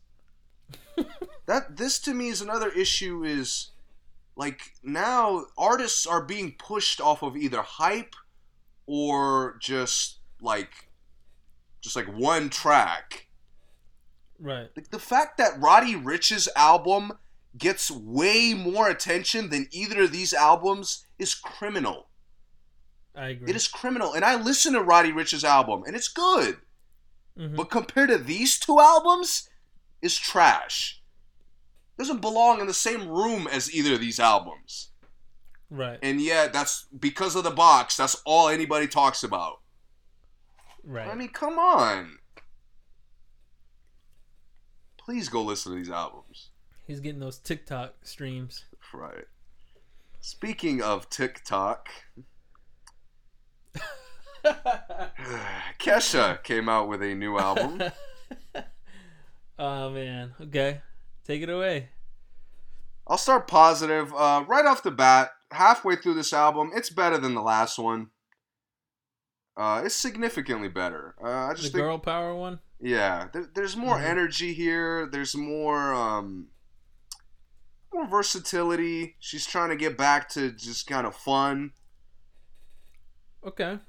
that 1.45 1.77
this 1.77 1.99
to 1.99 2.13
me 2.13 2.29
is 2.29 2.41
another 2.41 2.69
issue 2.69 3.23
is 3.23 3.71
like 4.35 4.73
now 4.83 5.45
artists 5.57 6.05
are 6.05 6.23
being 6.23 6.55
pushed 6.57 7.01
off 7.01 7.21
of 7.21 7.35
either 7.35 7.61
hype 7.61 8.15
or 8.85 9.57
just 9.59 10.19
like 10.41 10.89
just 11.81 11.95
like 11.95 12.07
one 12.07 12.49
track. 12.49 13.27
Right. 14.39 14.69
Like 14.75 14.89
the 14.89 14.99
fact 14.99 15.37
that 15.37 15.59
Roddy 15.59 15.95
Ricch's 15.95 16.47
album 16.55 17.13
gets 17.57 17.91
way 17.91 18.53
more 18.53 18.89
attention 18.89 19.49
than 19.49 19.67
either 19.71 20.03
of 20.03 20.11
these 20.11 20.33
albums 20.33 21.05
is 21.19 21.35
criminal. 21.35 22.07
I 23.15 23.29
agree. 23.29 23.49
It 23.49 23.55
is 23.55 23.67
criminal. 23.67 24.13
And 24.13 24.23
I 24.23 24.35
listen 24.35 24.73
to 24.73 24.81
Roddy 24.81 25.11
Ricch's 25.11 25.43
album 25.43 25.83
and 25.85 25.95
it's 25.95 26.07
good. 26.07 26.59
Mhm. 27.37 27.55
But 27.55 27.69
compared 27.69 28.09
to 28.09 28.17
these 28.17 28.59
two 28.59 28.79
albums, 28.79 29.49
is 30.01 30.17
trash. 30.17 31.01
Doesn't 31.97 32.21
belong 32.21 32.59
in 32.59 32.67
the 32.67 32.73
same 32.73 33.07
room 33.07 33.47
as 33.47 33.71
either 33.73 33.93
of 33.93 33.99
these 34.01 34.19
albums. 34.19 34.89
right. 35.69 35.99
And 36.01 36.19
yet 36.19 36.51
that's 36.51 36.85
because 36.99 37.35
of 37.35 37.43
the 37.45 37.51
box, 37.51 37.95
that's 37.95 38.15
all 38.25 38.49
anybody 38.49 38.87
talks 38.87 39.23
about. 39.23 39.61
Right. 40.83 41.07
I 41.07 41.13
mean, 41.15 41.29
come 41.29 41.57
on. 41.59 42.17
Please 44.97 45.29
go 45.29 45.41
listen 45.41 45.71
to 45.71 45.77
these 45.77 45.89
albums. 45.89 46.49
He's 46.85 46.99
getting 46.99 47.19
those 47.21 47.37
TikTok 47.37 47.93
streams. 48.05 48.65
Right. 48.93 49.25
Speaking 50.19 50.81
of 50.81 51.09
TikTok, 51.09 51.87
Kesha 55.79 56.41
came 56.43 56.69
out 56.69 56.87
with 56.87 57.01
a 57.01 57.13
new 57.15 57.37
album. 57.37 57.81
oh 59.59 59.89
man. 59.91 60.33
Okay. 60.41 60.81
Take 61.25 61.41
it 61.41 61.49
away. 61.49 61.89
I'll 63.07 63.17
start 63.17 63.47
positive. 63.47 64.13
Uh, 64.13 64.43
right 64.47 64.65
off 64.65 64.83
the 64.83 64.91
bat, 64.91 65.31
halfway 65.51 65.95
through 65.95 66.13
this 66.15 66.33
album, 66.33 66.71
it's 66.73 66.89
better 66.89 67.17
than 67.17 67.33
the 67.35 67.41
last 67.41 67.77
one. 67.77 68.09
Uh, 69.57 69.81
it's 69.85 69.95
significantly 69.95 70.69
better. 70.69 71.15
Uh, 71.21 71.27
I 71.27 71.49
The 71.49 71.55
just 71.55 71.71
think, 71.73 71.83
girl 71.83 71.99
power 71.99 72.33
one. 72.33 72.59
yeah, 72.79 73.27
there, 73.33 73.47
there's 73.53 73.75
more 73.75 73.97
Mhm. 73.97 74.03
energy 74.05 74.53
here. 74.53 75.07
There's 75.11 75.35
more, 75.35 75.93
um, 75.93 76.47
more 77.93 78.07
versatility. 78.07 79.17
She's 79.19 79.45
trying 79.45 79.69
to 79.69 79.75
get 79.75 79.97
back 79.97 80.29
to 80.29 80.51
just 80.51 80.87
kind 80.87 81.05
of 81.05 81.15
fun. 81.15 81.73
Okay. 83.45 83.79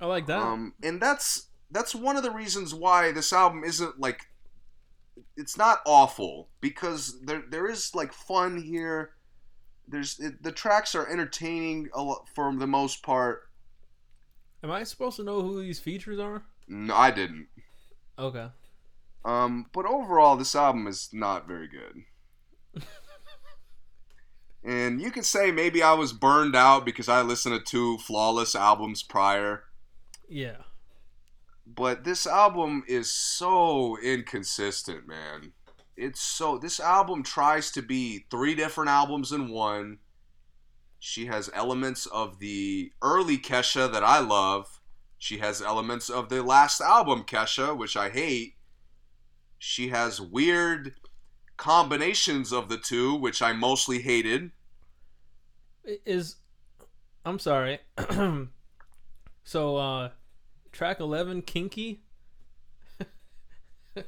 I 0.00 0.06
like 0.06 0.26
that. 0.26 0.38
Um, 0.38 0.74
and 0.82 1.00
that's 1.00 1.48
that's 1.70 1.94
one 1.94 2.16
of 2.16 2.22
the 2.22 2.30
reasons 2.30 2.74
why 2.74 3.12
this 3.12 3.32
album 3.32 3.64
isn't 3.64 3.98
like 3.98 4.26
it's 5.36 5.56
not 5.56 5.80
awful 5.86 6.48
because 6.60 7.20
there 7.22 7.42
there 7.48 7.68
is 7.68 7.94
like 7.94 8.12
fun 8.12 8.62
here. 8.62 9.12
There's 9.88 10.18
it, 10.18 10.42
the 10.42 10.52
tracks 10.52 10.94
are 10.94 11.08
entertaining 11.08 11.88
a 11.94 12.02
lot 12.02 12.28
for 12.34 12.54
the 12.54 12.66
most 12.66 13.02
part. 13.02 13.48
Am 14.62 14.70
I 14.70 14.84
supposed 14.84 15.16
to 15.16 15.24
know 15.24 15.42
who 15.42 15.60
these 15.62 15.78
features 15.78 16.18
are? 16.18 16.44
No, 16.66 16.94
I 16.94 17.10
didn't. 17.10 17.46
Okay. 18.18 18.48
Um, 19.24 19.66
but 19.72 19.86
overall, 19.86 20.36
this 20.36 20.54
album 20.54 20.86
is 20.86 21.10
not 21.12 21.46
very 21.46 21.68
good. 21.68 22.82
and 24.64 25.00
you 25.00 25.10
could 25.10 25.24
say 25.24 25.50
maybe 25.50 25.82
I 25.82 25.92
was 25.92 26.12
burned 26.12 26.56
out 26.56 26.84
because 26.84 27.08
I 27.08 27.22
listened 27.22 27.58
to 27.58 27.64
two 27.64 27.98
flawless 27.98 28.54
albums 28.54 29.02
prior. 29.02 29.64
Yeah. 30.28 30.56
but 31.66 32.04
this 32.04 32.26
album 32.26 32.84
is 32.86 33.10
so 33.10 33.98
inconsistent, 34.02 35.06
man. 35.06 35.52
It's 35.96 36.20
so 36.20 36.58
this 36.58 36.78
album 36.80 37.22
tries 37.22 37.70
to 37.72 37.82
be 37.82 38.26
three 38.30 38.54
different 38.54 38.90
albums 38.90 39.32
in 39.32 39.48
one. 39.48 39.98
She 40.98 41.26
has 41.26 41.50
elements 41.54 42.06
of 42.06 42.38
the 42.38 42.92
early 43.02 43.38
Kesha 43.38 43.90
that 43.92 44.04
I 44.04 44.20
love. 44.20 44.80
She 45.18 45.38
has 45.38 45.62
elements 45.62 46.10
of 46.10 46.28
the 46.28 46.42
last 46.42 46.80
album 46.80 47.24
Kesha, 47.24 47.76
which 47.76 47.96
I 47.96 48.10
hate. 48.10 48.54
She 49.58 49.88
has 49.88 50.20
weird 50.20 50.94
combinations 51.56 52.52
of 52.52 52.68
the 52.68 52.76
two, 52.78 53.14
which 53.14 53.40
I 53.40 53.52
mostly 53.54 54.00
hated. 54.00 54.50
Is 56.04 56.36
I'm 57.24 57.38
sorry. 57.38 57.78
so 59.44 59.76
uh 59.76 60.10
track 60.76 61.00
11 61.00 61.42
kinky? 61.42 62.02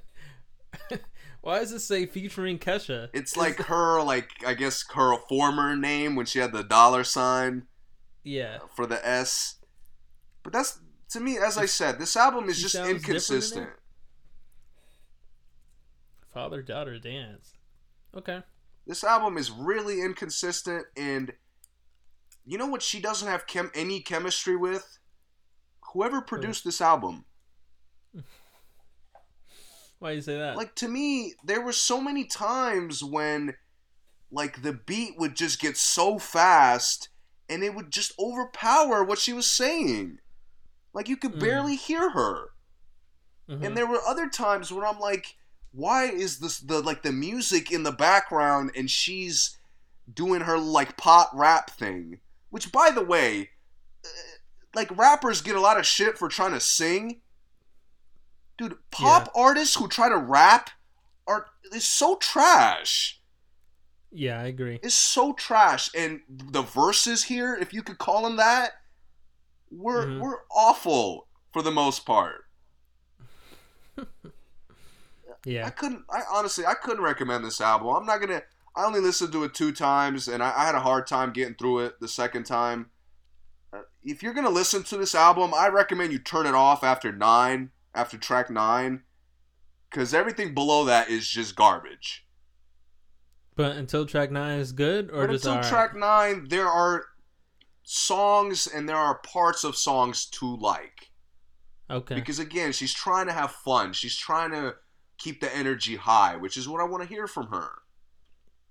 Why 1.40 1.60
does 1.60 1.72
it 1.72 1.80
say 1.80 2.04
featuring 2.06 2.58
Kesha? 2.58 3.08
It's 3.14 3.36
like 3.36 3.56
her, 3.56 4.02
like 4.02 4.30
I 4.46 4.54
guess 4.54 4.84
her 4.94 5.16
former 5.28 5.74
name 5.74 6.14
when 6.14 6.26
she 6.26 6.40
had 6.40 6.52
the 6.52 6.62
dollar 6.62 7.04
sign. 7.04 7.64
Yeah. 8.22 8.58
Uh, 8.62 8.66
for 8.76 8.86
the 8.86 9.06
S. 9.06 9.56
But 10.42 10.52
that's 10.52 10.80
to 11.10 11.20
me, 11.20 11.38
as 11.38 11.56
I 11.56 11.64
said, 11.64 11.98
this 11.98 12.16
album 12.16 12.50
is 12.50 12.56
She 12.56 12.62
just 12.64 12.74
sounds 12.74 12.88
different 12.88 13.04
in 13.04 13.14
inconsistent. 13.14 13.70
Father 16.34 16.60
daughter 16.60 16.98
dance. 16.98 17.54
Okay. 18.14 18.42
This 18.86 19.02
album 19.04 19.38
is 19.38 19.50
really 19.50 20.02
inconsistent, 20.02 20.84
and 20.96 21.32
you 22.44 22.58
know 22.58 22.66
what? 22.66 22.82
She 22.82 23.00
doesn't 23.00 23.28
have 23.28 23.46
chem- 23.46 23.70
any 23.74 24.00
chemistry 24.00 24.56
with 24.56 24.97
whoever 25.92 26.20
produced 26.20 26.64
this 26.64 26.80
album. 26.80 27.24
Why 29.98 30.10
do 30.10 30.16
you 30.16 30.22
say 30.22 30.38
that? 30.38 30.56
Like 30.56 30.74
to 30.76 30.88
me, 30.88 31.34
there 31.44 31.60
were 31.60 31.72
so 31.72 32.00
many 32.00 32.24
times 32.24 33.02
when, 33.02 33.54
like, 34.30 34.62
the 34.62 34.72
beat 34.72 35.18
would 35.18 35.34
just 35.34 35.60
get 35.60 35.76
so 35.76 36.18
fast, 36.18 37.08
and 37.48 37.64
it 37.64 37.74
would 37.74 37.90
just 37.90 38.12
overpower 38.18 39.02
what 39.02 39.18
she 39.18 39.32
was 39.32 39.50
saying. 39.50 40.18
Like 40.92 41.08
you 41.08 41.16
could 41.16 41.34
Mm. 41.34 41.40
barely 41.40 41.76
hear 41.76 42.10
her. 42.10 42.50
Mhm. 43.48 43.64
And 43.64 43.76
there 43.76 43.86
were 43.86 44.00
other 44.06 44.28
times 44.28 44.70
where 44.70 44.86
I'm 44.86 45.00
like, 45.00 45.36
why 45.72 46.04
is 46.04 46.38
this 46.38 46.58
the 46.60 46.80
like 46.80 47.02
the 47.02 47.12
music 47.12 47.70
in 47.72 47.82
the 47.82 47.92
background 47.92 48.72
and 48.74 48.90
she's 48.90 49.56
doing 50.12 50.42
her 50.42 50.58
like 50.58 50.96
pop 50.96 51.30
rap 51.34 51.70
thing? 51.70 52.20
Which 52.50 52.70
by 52.72 52.90
the 52.90 53.04
way, 53.04 53.50
uh, 54.04 54.08
like 54.74 54.96
rappers 54.96 55.40
get 55.42 55.56
a 55.56 55.60
lot 55.60 55.78
of 55.78 55.86
shit 55.86 56.18
for 56.18 56.28
trying 56.28 56.52
to 56.52 56.60
sing. 56.60 57.20
Dude, 58.56 58.76
pop 58.90 59.30
artists 59.34 59.76
who 59.76 59.88
try 59.88 60.08
to 60.08 60.16
rap 60.16 60.70
are 61.26 61.46
is 61.72 61.84
so 61.88 62.16
trash. 62.16 63.20
yeah, 64.10 64.40
I 64.40 64.44
agree. 64.44 64.80
It's 64.82 64.94
so 64.94 65.32
trash 65.34 65.90
and 65.94 66.20
the 66.28 66.62
verses 66.62 67.24
here, 67.24 67.54
if 67.54 67.72
you 67.74 67.82
could 67.82 67.98
call 67.98 68.22
them 68.24 68.36
that, 68.36 68.72
were 69.70 70.06
Mhm. 70.06 70.20
were 70.20 70.44
awful 70.50 71.28
for 71.52 71.60
the 71.62 71.70
most 71.70 72.04
part. 72.06 72.44
Yeah, 75.44 75.66
I 75.66 75.70
couldn't. 75.70 76.04
I 76.10 76.22
honestly, 76.32 76.66
I 76.66 76.74
couldn't 76.74 77.02
recommend 77.02 77.44
this 77.44 77.60
album. 77.60 77.88
I'm 77.88 78.04
not 78.04 78.20
gonna. 78.20 78.42
I 78.74 78.84
only 78.84 79.00
listened 79.00 79.32
to 79.32 79.44
it 79.44 79.54
two 79.54 79.72
times, 79.72 80.26
and 80.28 80.42
I, 80.42 80.52
I 80.56 80.66
had 80.66 80.74
a 80.74 80.80
hard 80.80 81.06
time 81.06 81.32
getting 81.32 81.54
through 81.54 81.80
it 81.80 82.00
the 82.00 82.08
second 82.08 82.44
time. 82.44 82.90
Uh, 83.72 83.82
if 84.02 84.22
you're 84.22 84.34
gonna 84.34 84.50
listen 84.50 84.82
to 84.84 84.96
this 84.96 85.14
album, 85.14 85.52
I 85.54 85.68
recommend 85.68 86.12
you 86.12 86.18
turn 86.18 86.46
it 86.46 86.54
off 86.54 86.82
after 86.84 87.12
nine, 87.12 87.70
after 87.94 88.18
track 88.18 88.50
nine, 88.50 89.04
because 89.90 90.14
everything 90.14 90.54
below 90.54 90.84
that 90.86 91.08
is 91.10 91.28
just 91.28 91.56
garbage. 91.56 92.26
But 93.56 93.76
until 93.76 94.06
track 94.06 94.30
9 94.30 94.58
is 94.58 94.72
good 94.72 95.10
or 95.10 95.26
but 95.26 95.30
until 95.30 95.58
alright? 95.58 95.62
track 95.62 95.94
nine, 95.94 96.48
there 96.48 96.68
are 96.68 97.06
songs 97.84 98.66
and 98.66 98.88
there 98.88 98.96
are 98.96 99.20
parts 99.20 99.64
of 99.64 99.76
songs 99.76 100.26
to 100.26 100.56
like. 100.56 101.10
Okay. 101.90 102.14
Because 102.14 102.38
again, 102.38 102.72
she's 102.72 102.92
trying 102.94 103.26
to 103.26 103.32
have 103.32 103.52
fun. 103.52 103.92
She's 103.92 104.16
trying 104.16 104.50
to 104.52 104.76
keep 105.18 105.40
the 105.40 105.54
energy 105.54 105.96
high, 105.96 106.36
which 106.36 106.56
is 106.56 106.68
what 106.68 106.80
I 106.80 106.84
want 106.84 107.02
to 107.02 107.08
hear 107.08 107.26
from 107.26 107.48
her. 107.48 107.70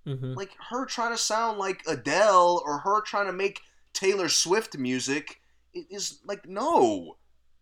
hmm 0.05 0.35
like 0.35 0.51
her 0.69 0.85
trying 0.85 1.11
to 1.11 1.17
sound 1.17 1.57
like 1.57 1.81
Adele 1.87 2.61
or 2.65 2.79
her 2.79 3.01
trying 3.01 3.27
to 3.27 3.33
make 3.33 3.61
Taylor 3.97 4.29
Swift 4.29 4.77
music 4.77 5.41
is 5.73 6.19
like 6.23 6.47
no. 6.47 7.17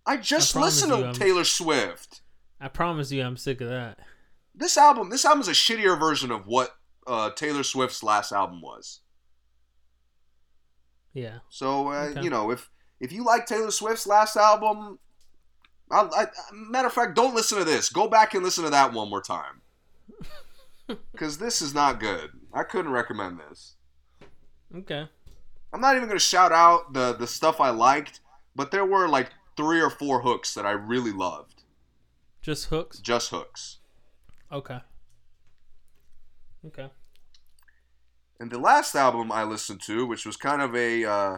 I 0.05 0.17
just 0.17 0.51
promise 0.51 0.81
listened 0.83 1.01
to 1.01 1.07
you, 1.07 1.13
Taylor 1.13 1.45
Swift. 1.45 2.21
I 2.59 2.67
promise 2.67 3.09
you 3.09 3.23
I'm 3.23 3.37
sick 3.37 3.61
of 3.61 3.69
that. 3.69 3.99
This 4.53 4.77
album, 4.77 5.09
this 5.09 5.23
album 5.23 5.39
is 5.41 5.47
a 5.47 5.51
shittier 5.51 5.97
version 5.97 6.31
of 6.31 6.45
what 6.45 6.75
uh, 7.07 7.29
Taylor 7.31 7.63
Swift's 7.63 8.03
last 8.03 8.33
album 8.33 8.61
was. 8.61 8.99
Yeah. 11.13 11.39
So 11.49 11.87
uh, 11.87 12.09
Okay. 12.11 12.21
you 12.23 12.29
know, 12.29 12.51
if 12.51 12.69
if 12.99 13.13
you 13.13 13.23
like 13.23 13.45
Taylor 13.45 13.71
Swift's 13.71 14.05
last 14.05 14.35
album, 14.35 14.99
I, 15.89 16.01
I, 16.01 16.27
matter 16.53 16.87
of 16.87 16.93
fact, 16.93 17.15
don't 17.15 17.33
listen 17.33 17.57
to 17.59 17.63
this. 17.63 17.89
Go 17.89 18.09
back 18.09 18.33
and 18.33 18.43
listen 18.43 18.65
to 18.65 18.69
that 18.71 18.91
one 18.93 19.09
more 19.09 19.21
time. 19.21 19.61
Because 21.13 21.39
this 21.39 21.63
is 21.63 21.73
not 21.73 21.99
good. 21.99 22.29
I 22.53 22.61
couldn't 22.61 22.91
recommend 22.91 23.39
this. 23.39 23.73
Okay. 24.75 25.09
I'm 25.75 25.81
not 25.81 25.97
even 25.97 26.07
gonna 26.07 26.19
shout 26.21 26.53
out 26.53 26.93
the 26.93 27.11
the 27.11 27.27
stuff 27.27 27.59
I 27.59 27.69
liked, 27.69 28.21
but 28.55 28.71
there 28.71 28.85
were 28.85 29.09
like 29.09 29.31
three 29.57 29.81
or 29.81 29.89
four 29.89 30.21
hooks 30.21 30.53
that 30.53 30.65
I 30.65 30.71
really 30.71 31.11
loved. 31.11 31.63
Just 32.41 32.67
hooks? 32.67 32.99
Just 32.99 33.29
hooks. 33.29 33.79
Okay. 34.49 34.79
Okay. 36.65 36.87
And 38.39 38.49
the 38.51 38.57
last 38.57 38.95
album 38.95 39.33
I 39.33 39.43
listened 39.43 39.81
to, 39.83 40.05
which 40.05 40.25
was 40.25 40.37
kind 40.37 40.61
of 40.61 40.73
a 40.73 41.03
uh, 41.03 41.37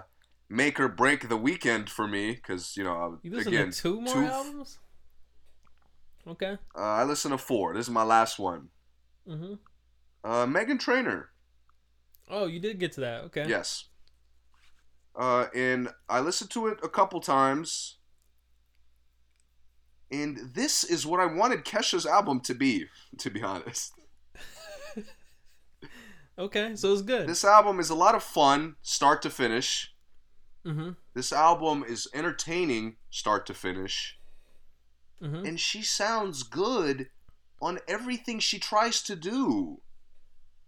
make 0.49 0.79
or 0.79 0.87
break 0.87 1.29
the 1.29 1.37
weekend 1.37 1.89
for 1.89 2.07
me, 2.07 2.33
because 2.33 2.77
you 2.77 2.83
know 2.83 3.17
You 3.23 3.31
listen 3.31 3.53
again 3.53 3.71
to 3.71 3.81
two 3.81 4.01
more 4.01 4.13
two- 4.13 4.25
albums? 4.25 4.77
Okay. 6.27 6.57
Uh, 6.77 6.79
I 6.81 7.03
listened 7.05 7.31
to 7.31 7.39
four. 7.39 7.73
This 7.73 7.87
is 7.87 7.91
my 7.91 8.03
last 8.03 8.37
one. 8.37 8.67
Mm-hmm. 9.27 9.53
Uh, 10.23 10.45
Meghan 10.45 10.79
Trainor. 10.79 11.29
Oh, 12.29 12.45
you 12.45 12.59
did 12.59 12.79
get 12.79 12.91
to 12.93 13.01
that. 13.01 13.23
Okay. 13.23 13.45
Yes. 13.47 13.85
Uh, 15.17 15.47
and 15.55 15.89
I 16.07 16.19
listened 16.19 16.51
to 16.51 16.67
it 16.67 16.77
a 16.83 16.89
couple 16.89 17.19
times. 17.19 17.97
And 20.11 20.53
this 20.53 20.83
is 20.83 21.05
what 21.05 21.19
I 21.19 21.25
wanted 21.25 21.65
Kesha's 21.65 22.05
album 22.05 22.39
to 22.41 22.53
be, 22.53 22.85
to 23.17 23.29
be 23.29 23.41
honest. 23.41 23.93
Okay, 26.39 26.75
so 26.75 26.93
it's 26.93 27.01
good. 27.01 27.27
This 27.27 27.43
album 27.43 27.79
is 27.79 27.89
a 27.89 27.95
lot 27.95 28.13
of 28.13 28.21
fun, 28.21 28.75
start 28.83 29.23
to 29.23 29.29
finish. 29.31 29.91
mm-hmm. 30.63 30.91
This 31.15 31.33
album 31.33 31.83
is 31.87 32.07
entertaining, 32.13 32.97
start 33.09 33.47
to 33.47 33.55
finish. 33.55 34.19
Mm-hmm. 35.19 35.47
And 35.47 35.59
she 35.59 35.81
sounds 35.81 36.43
good 36.43 37.09
on 37.59 37.79
everything 37.87 38.37
she 38.37 38.59
tries 38.59 39.01
to 39.01 39.15
do. 39.15 39.81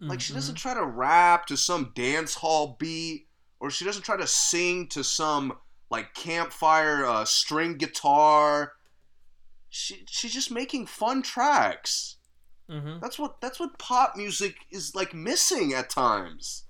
Like 0.00 0.20
she 0.20 0.32
doesn't 0.32 0.54
try 0.54 0.74
to 0.74 0.84
rap 0.84 1.46
to 1.46 1.56
some 1.56 1.92
dance 1.94 2.34
hall 2.34 2.76
beat, 2.78 3.28
or 3.60 3.70
she 3.70 3.84
doesn't 3.84 4.02
try 4.02 4.16
to 4.16 4.26
sing 4.26 4.88
to 4.88 5.04
some 5.04 5.52
like 5.90 6.14
campfire 6.14 7.04
uh, 7.04 7.24
string 7.24 7.76
guitar. 7.76 8.72
She 9.68 10.04
she's 10.08 10.32
just 10.32 10.50
making 10.50 10.86
fun 10.86 11.22
tracks. 11.22 12.16
Mm-hmm. 12.68 13.00
That's 13.00 13.18
what 13.18 13.40
that's 13.40 13.60
what 13.60 13.78
pop 13.78 14.16
music 14.16 14.56
is 14.70 14.94
like 14.94 15.14
missing 15.14 15.72
at 15.74 15.90
times. 15.90 16.64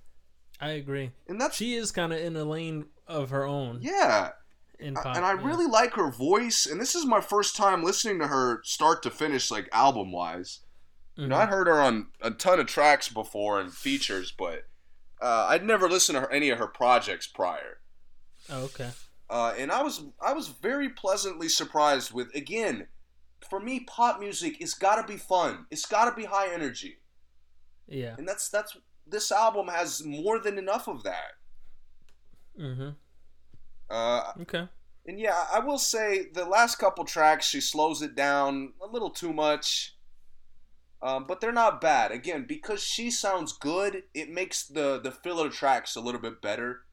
I 0.61 0.71
agree. 0.73 1.13
And 1.29 1.41
that's 1.41 1.57
She 1.57 1.75
is 1.75 1.91
kind 1.93 2.13
of 2.13 2.19
in 2.19 2.37
a 2.37 2.45
lane 2.45 2.87
of 3.07 3.31
her 3.31 3.45
own 3.47 3.79
yeah. 3.81 4.31
in 4.79 4.95
pop. 4.95 5.17
and 5.17 5.25
I 5.25 5.35
yeah. 5.35 5.47
really 5.47 5.67
like 5.67 5.95
her 5.95 6.11
voice. 6.11 6.67
And 6.67 6.79
this 6.81 6.95
is 6.95 7.07
my 7.07 7.21
first 7.21 7.57
time 7.57 7.83
listening 7.83 8.19
to 8.21 8.27
her 8.27 8.61
start 8.65 9.03
to 9.05 9.11
finish, 9.11 9.51
like 9.51 9.69
album 9.73 10.13
wise. 10.13 10.61
You 11.17 11.29
know, 11.29 11.37
Mhm. 11.37 11.41
I'd 11.41 11.49
heard 11.49 11.67
her 11.67 11.81
on 11.81 12.09
a 12.21 12.31
ton 12.31 12.61
of 12.61 12.67
tracks 12.67 13.09
before 13.09 13.61
and 13.61 13.73
features, 13.73 14.33
but 14.37 14.65
uh, 15.21 15.47
I'd 15.49 15.65
never 15.65 15.89
listened 15.89 16.17
to 16.17 16.21
her, 16.23 16.33
any 16.33 16.51
of 16.51 16.59
her 16.59 16.67
projects 16.67 17.27
prior. 17.27 17.81
Oh, 18.49 18.65
okay. 18.65 18.91
Uh, 19.29 19.55
and 19.57 19.71
I 19.71 19.83
was 19.83 20.03
I 20.21 20.33
was 20.33 20.49
very 20.49 20.89
pleasantly 20.89 21.49
surprised 21.49 22.13
with 22.13 22.35
again, 22.35 22.89
for 23.49 23.61
me, 23.61 23.81
pop 23.81 24.19
music 24.19 24.61
it's 24.61 24.75
got 24.75 24.97
to 25.01 25.07
be 25.13 25.17
fun. 25.19 25.67
It's 25.71 25.87
got 25.87 26.11
to 26.11 26.17
be 26.17 26.25
high 26.25 26.53
energy, 26.53 26.99
Yeah. 27.87 28.15
and 28.19 28.27
that's 28.27 28.49
that's 28.49 28.77
this 29.07 29.31
album 29.31 29.69
has 29.69 30.05
more 30.05 30.39
than 30.41 30.59
enough 30.59 30.89
of 30.89 31.03
that. 31.05 31.33
Mm-hmm. 32.59 32.91
Uh, 33.89 34.33
Okay. 34.43 34.69
and 35.07 35.19
yeah, 35.19 35.45
I 35.53 35.61
will 35.61 35.79
say 35.79 36.27
the 36.33 36.45
last 36.45 36.77
couple 36.77 37.05
tracks 37.05 37.47
she 37.47 37.61
slows 37.61 38.03
it 38.03 38.15
down 38.15 38.73
a 38.83 38.87
little 38.87 39.11
too 39.11 39.33
much. 39.33 39.97
Um, 41.03 41.25
but 41.27 41.41
they're 41.41 41.53
not 41.53 41.81
bad. 41.81 42.13
Again, 42.13 42.45
because 42.47 42.83
she 42.83 43.11
sounds 43.11 43.53
good, 43.55 44.05
it 44.15 44.29
makes 44.31 44.65
the 44.67 45.01
the 45.01 45.11
filler 45.11 45.49
tracks 45.49 45.97
a 45.97 46.01
little 46.01 46.21
bit 46.21 46.43
better. 46.43 46.85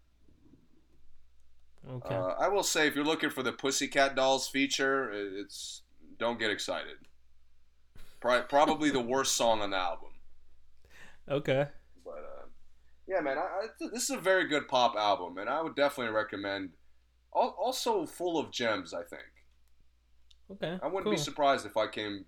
Okay. 1.90 2.16
Uh, 2.16 2.34
I 2.40 2.48
will 2.50 2.64
say, 2.64 2.88
if 2.88 2.96
you're 2.96 3.06
looking 3.06 3.30
for 3.30 3.44
the 3.44 3.54
Pussycat 3.54 4.16
Dolls 4.16 4.48
feature, 4.48 5.12
it's 5.12 5.84
don't 6.20 6.40
get 6.40 6.52
excited. 6.52 6.98
Pro- 8.20 8.44
Probably 8.44 8.90
the 8.90 9.00
worst 9.02 9.36
song 9.36 9.62
on 9.62 9.70
the 9.72 9.78
album. 9.78 10.10
okay. 11.30 11.68
But 12.04 12.12
uh, 12.20 12.46
yeah, 13.08 13.20
man, 13.22 13.38
I, 13.38 13.42
I, 13.42 13.68
this 13.92 14.04
is 14.04 14.10
a 14.12 14.18
very 14.20 14.48
good 14.48 14.68
pop 14.68 14.96
album, 14.96 15.38
and 15.38 15.50
I 15.50 15.62
would 15.62 15.76
definitely 15.76 16.14
recommend. 16.14 16.72
al- 17.36 17.56
Also, 17.60 18.06
full 18.06 18.38
of 18.40 18.52
gems. 18.52 18.94
I 18.94 19.04
think 19.04 19.24
Okay. 20.52 20.80
I 20.82 20.88
wouldn't 20.88 21.04
cool. 21.04 21.12
be 21.12 21.18
surprised 21.18 21.66
if 21.66 21.78
I 21.78 21.88
came 21.88 22.26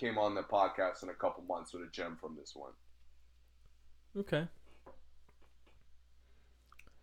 came 0.00 0.16
on 0.18 0.34
the 0.34 0.42
podcast 0.42 1.02
in 1.02 1.10
a 1.10 1.14
couple 1.14 1.44
months 1.44 1.72
with 1.74 1.82
a 1.82 1.90
gem 1.92 2.16
from 2.20 2.34
this 2.36 2.52
one. 2.54 2.72
Okay. 4.16 4.48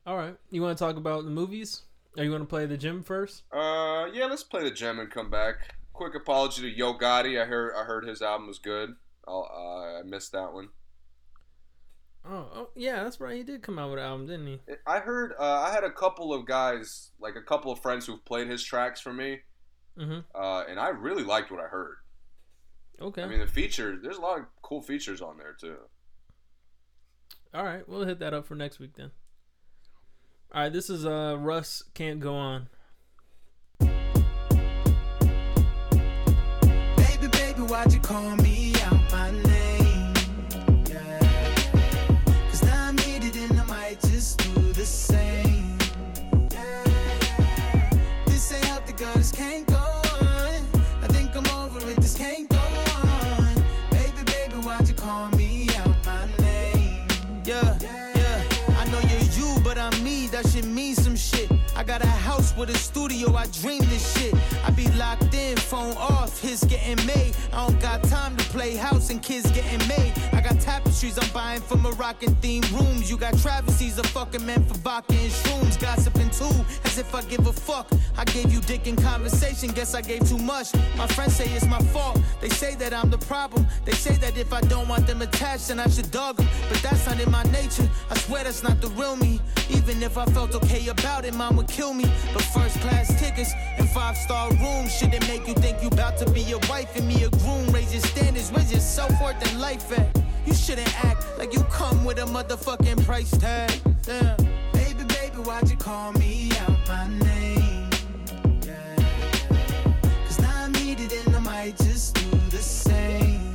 All 0.05 0.17
right. 0.17 0.35
You 0.49 0.61
want 0.61 0.77
to 0.77 0.83
talk 0.83 0.95
about 0.97 1.23
the 1.25 1.29
movies? 1.29 1.83
Or 2.17 2.23
you 2.23 2.31
want 2.31 2.41
to 2.43 2.47
play 2.47 2.65
the 2.65 2.77
gym 2.77 3.03
first? 3.03 3.43
Uh, 3.51 4.07
yeah, 4.11 4.25
let's 4.25 4.43
play 4.43 4.63
the 4.63 4.71
gem 4.71 4.99
and 4.99 5.11
come 5.11 5.29
back. 5.29 5.75
Quick 5.93 6.15
apology 6.15 6.61
to 6.63 6.69
Yo 6.69 6.93
Gotti. 6.97 7.39
I 7.41 7.45
heard 7.45 7.73
I 7.77 7.83
heard 7.83 8.07
his 8.07 8.21
album 8.21 8.47
was 8.47 8.59
good. 8.59 8.95
I'll, 9.27 9.47
uh, 9.53 9.99
I 9.99 10.03
missed 10.03 10.31
that 10.31 10.51
one. 10.53 10.69
Oh, 12.29 12.47
oh, 12.53 12.69
yeah, 12.75 13.03
that's 13.03 13.19
right. 13.19 13.35
He 13.37 13.43
did 13.43 13.61
come 13.61 13.77
out 13.79 13.89
with 13.91 13.99
an 13.99 14.05
album, 14.05 14.27
didn't 14.27 14.47
he? 14.47 14.59
I 14.85 14.99
heard 14.99 15.33
uh, 15.39 15.43
I 15.61 15.71
had 15.71 15.83
a 15.83 15.91
couple 15.91 16.33
of 16.33 16.45
guys, 16.45 17.11
like 17.19 17.35
a 17.35 17.41
couple 17.41 17.71
of 17.71 17.79
friends 17.81 18.05
who've 18.05 18.23
played 18.25 18.47
his 18.49 18.63
tracks 18.63 18.99
for 18.99 19.13
me, 19.13 19.39
Mm-hmm. 19.97 20.19
uh, 20.35 20.63
and 20.69 20.79
I 20.79 20.89
really 20.89 21.23
liked 21.23 21.51
what 21.51 21.59
I 21.59 21.67
heard. 21.67 21.97
Okay. 22.99 23.21
I 23.21 23.27
mean, 23.27 23.39
the 23.39 23.47
feature, 23.47 23.97
there's 24.01 24.17
a 24.17 24.21
lot 24.21 24.39
of 24.39 24.45
cool 24.61 24.81
features 24.81 25.21
on 25.21 25.37
there 25.37 25.53
too. 25.53 25.77
All 27.53 27.63
right, 27.63 27.87
we'll 27.87 28.05
hit 28.05 28.19
that 28.19 28.33
up 28.33 28.45
for 28.47 28.55
next 28.55 28.79
week 28.79 28.95
then. 28.95 29.11
All 30.53 30.63
right, 30.63 30.73
this 30.73 30.89
is 30.89 31.05
uh 31.05 31.37
Russ 31.39 31.83
can't 31.93 32.19
go 32.19 32.33
on. 32.33 32.69
Baby, 33.79 33.91
baby, 37.31 37.61
why'd 37.61 37.93
you 37.93 37.99
call 37.99 38.35
me 38.37 38.73
out 38.83 39.11
my 39.11 39.31
name? 39.31 40.13
Yeah. 40.89 41.19
Cause 42.49 42.63
now 42.63 42.87
I'm 42.87 42.97
heated 42.97 43.35
and 43.35 43.59
I 43.59 43.65
might 43.65 44.01
just 44.01 44.39
do 44.39 44.73
the 44.73 44.85
same. 44.85 45.77
Yeah. 46.51 46.83
This 48.25 48.51
ain't 48.53 48.65
healthy, 48.65 48.93
girl, 48.93 49.13
this 49.13 49.31
can't 49.31 49.66
with 62.57 62.69
a 62.69 62.77
studio. 62.77 63.35
I 63.35 63.45
dream 63.61 63.81
this 63.81 64.17
shit. 64.17 64.33
I 64.65 64.71
be 64.71 64.87
locked 64.97 65.33
in, 65.33 65.55
phone 65.57 65.95
off, 65.97 66.41
hits 66.41 66.63
getting 66.65 67.03
made. 67.05 67.35
I 67.53 67.67
don't 67.67 67.79
got 67.79 68.03
time 68.03 68.35
to 68.35 68.43
play 68.45 68.75
house 68.75 69.09
and 69.09 69.21
kids 69.21 69.49
getting 69.51 69.87
made. 69.87 70.13
Tapestries 70.77 71.17
I'm 71.17 71.27
buying 71.33 71.61
for 71.61 71.75
Moroccan 71.77 72.35
themed 72.35 72.71
rooms. 72.71 73.09
You 73.09 73.17
got 73.17 73.35
travesties 73.39 73.97
of 73.97 74.05
fucking 74.07 74.45
men 74.45 74.63
for 74.63 74.75
vodka 74.75 75.15
and 75.15 75.31
shrooms. 75.31 75.79
Gossiping 75.79 76.29
too, 76.29 76.53
as 76.83 76.99
if 76.99 77.15
I 77.15 77.23
give 77.23 77.47
a 77.47 77.51
fuck. 77.51 77.91
I 78.15 78.23
gave 78.25 78.53
you 78.53 78.61
dick 78.61 78.85
in 78.85 78.95
conversation, 78.95 79.71
guess 79.71 79.95
I 79.95 80.01
gave 80.01 80.29
too 80.29 80.37
much. 80.37 80.75
My 80.95 81.07
friends 81.07 81.35
say 81.35 81.45
it's 81.45 81.65
my 81.65 81.79
fault. 81.93 82.21
They 82.41 82.49
say 82.49 82.75
that 82.75 82.93
I'm 82.93 83.09
the 83.09 83.17
problem. 83.17 83.65
They 83.85 83.93
say 83.93 84.17
that 84.17 84.37
if 84.37 84.53
I 84.53 84.61
don't 84.61 84.87
want 84.87 85.07
them 85.07 85.23
attached, 85.23 85.69
then 85.69 85.79
I 85.79 85.87
should 85.87 86.11
dog 86.11 86.37
them. 86.37 86.47
But 86.69 86.77
that's 86.83 87.07
not 87.07 87.19
in 87.19 87.31
my 87.31 87.43
nature. 87.45 87.89
I 88.11 88.17
swear 88.19 88.43
that's 88.43 88.61
not 88.61 88.79
the 88.79 88.89
real 88.89 89.15
me. 89.15 89.41
Even 89.69 90.03
if 90.03 90.15
I 90.15 90.25
felt 90.25 90.53
okay 90.53 90.87
about 90.89 91.25
it, 91.25 91.33
mom 91.33 91.55
would 91.57 91.69
kill 91.69 91.95
me. 91.95 92.05
But 92.33 92.43
first 92.43 92.79
class 92.81 93.07
tickets 93.19 93.51
and 93.79 93.89
five 93.89 94.15
star 94.15 94.51
rooms 94.51 94.95
shouldn't 94.95 95.27
make 95.27 95.47
you 95.47 95.55
think 95.55 95.81
you 95.81 95.87
about 95.87 96.19
to 96.19 96.29
be 96.29 96.43
a 96.51 96.59
wife 96.69 96.95
and 96.95 97.07
me 97.07 97.23
a 97.23 97.31
groom. 97.31 97.65
Raise 97.71 97.91
your 97.91 98.03
standards, 98.03 98.51
raise 98.51 98.71
your 98.71 98.81
self 98.81 99.11
worth 99.19 99.41
and 99.41 99.59
life 99.59 99.91
at. 99.97 100.26
You 100.47 100.53
shouldn't 100.53 101.03
act 101.03 101.25
like 101.37 101.53
you 101.53 101.61
come 101.63 102.05
with 102.05 102.19
a 102.19 102.21
motherfucking 102.21 103.03
price 103.05 103.31
tag. 103.31 103.81
Damn. 104.03 104.37
Baby, 104.71 105.03
baby, 105.03 105.35
why'd 105.43 105.69
you 105.69 105.75
call 105.75 106.13
me 106.13 106.49
out 106.61 106.87
my 106.87 107.05
name? 107.19 107.89
Yeah. 108.61 108.95
Cause 110.25 110.39
now 110.39 110.63
I'm 110.63 110.73
heated 110.73 111.11
and 111.11 111.35
I 111.35 111.39
might 111.39 111.75
just 111.75 112.15
do 112.15 112.29
the 112.49 112.59
same. 112.59 113.53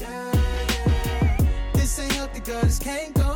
Yeah, 0.00 0.32
yeah. 0.34 1.36
This 1.74 1.96
ain't 2.00 2.10
healthy, 2.10 2.40
girl, 2.40 2.62
this 2.62 2.80
can't 2.80 3.14
go 3.14 3.27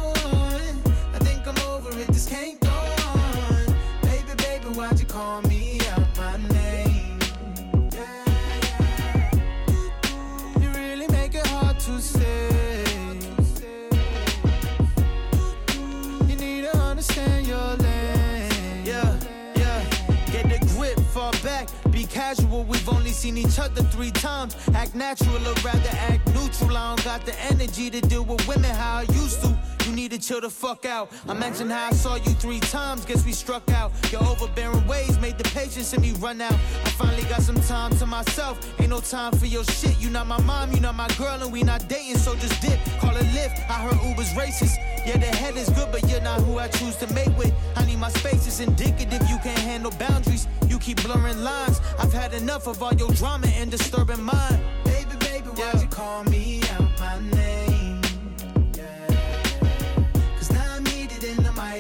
casual. 22.35 22.65
We've 22.65 22.89
only 22.89 23.11
seen 23.11 23.37
each 23.37 23.59
other 23.59 23.83
three 23.83 24.11
times. 24.11 24.57
Act 24.75 24.95
natural 24.95 25.37
or 25.37 25.55
rather 25.65 25.91
act 26.11 26.27
neutral. 26.35 26.77
I 26.77 26.95
don't 26.95 27.05
got 27.05 27.27
the 27.27 27.39
energy 27.41 27.91
to 27.91 28.01
deal 28.01 28.25
with 28.25 28.47
women 28.49 28.71
how 28.71 28.99
I 28.99 29.03
used 29.03 29.43
to. 29.43 29.62
You 29.87 29.93
need 29.93 30.13
to 30.13 30.19
chill 30.19 30.41
the 30.41 30.51
fuck 30.51 30.85
out. 30.85 31.11
I 31.29 31.35
mentioned 31.35 31.73
how 31.73 31.89
I 31.89 31.93
saw 31.93 32.15
you 32.15 32.33
three 32.35 32.61
times, 32.61 33.05
guess 33.05 33.25
we 33.25 33.33
struck 33.33 33.69
out. 33.71 33.91
Your 34.13 34.23
overbearing 34.23 34.87
ways 34.87 35.19
made 35.19 35.39
the 35.39 35.45
patience 35.45 35.93
in 35.93 36.01
me 36.01 36.13
run 36.13 36.41
out. 36.41 36.53
I 36.53 36.91
finally 36.91 37.25
got 37.25 37.43
some 37.43 37.61
time 37.63 37.97
to 37.99 38.07
myself. 38.07 38.59
Ain't 38.81 38.91
no 38.91 39.01
time 39.01 39.33
for 39.33 39.47
your 39.47 39.65
shit. 39.65 40.01
You 40.01 40.11
not 40.11 40.27
my 40.27 40.41
mom, 40.43 40.73
you 40.73 40.81
not 40.81 40.95
my 40.95 41.09
girl, 41.19 41.43
and 41.43 41.53
we 41.53 41.63
not 41.63 41.89
dating, 41.89 42.19
so 42.19 42.35
just 42.37 42.61
dip. 42.63 42.79
Call 43.01 43.17
it 43.17 43.27
Lyft. 43.37 43.59
I 43.69 43.83
heard 43.85 44.01
Uber's 44.09 44.33
racist. 44.35 44.77
Yeah, 45.05 45.17
the 45.17 45.27
head 45.27 45.57
is 45.57 45.69
good, 45.71 45.91
but 45.91 46.09
you're 46.09 46.21
not 46.21 46.41
who 46.43 46.59
I 46.59 46.69
choose 46.69 46.97
to 46.97 47.13
mate 47.13 47.35
with. 47.37 47.53
I 47.77 47.85
need 47.85 47.99
my 47.99 48.11
space 48.11 48.47
is 48.47 48.61
indicative. 48.61 49.21
You 49.29 49.39
can't 49.43 49.59
handle 49.59 49.91
boundaries. 49.99 50.47
You 50.69 50.79
keep 50.79 51.03
blurring 51.03 51.43
lines. 51.43 51.81
I've 51.99 52.13
had 52.13 52.35
enough 52.35 52.69
of 52.69 52.83
all 52.83 52.95
your 52.95 53.11
drama 53.11 53.49
and 53.49 53.71
disturbing 53.71 54.23
mine. 54.23 54.61
Baby, 54.85 55.17
baby, 55.21 55.49
why'd 55.49 55.81
you 55.81 55.89
call 55.89 56.23
me 56.25 56.63
out 56.75 57.01
my 57.01 57.21
name? 57.31 57.52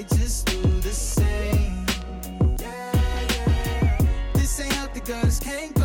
Just 0.08 0.46
do 0.46 0.60
the 0.80 0.92
same. 0.92 1.86
Yeah, 2.58 2.92
yeah. 3.30 3.98
This 4.34 4.60
ain't 4.60 4.72
healthy, 4.72 5.00
girl. 5.00 5.22
This 5.22 5.38
can't 5.38 5.74
go 5.74 5.81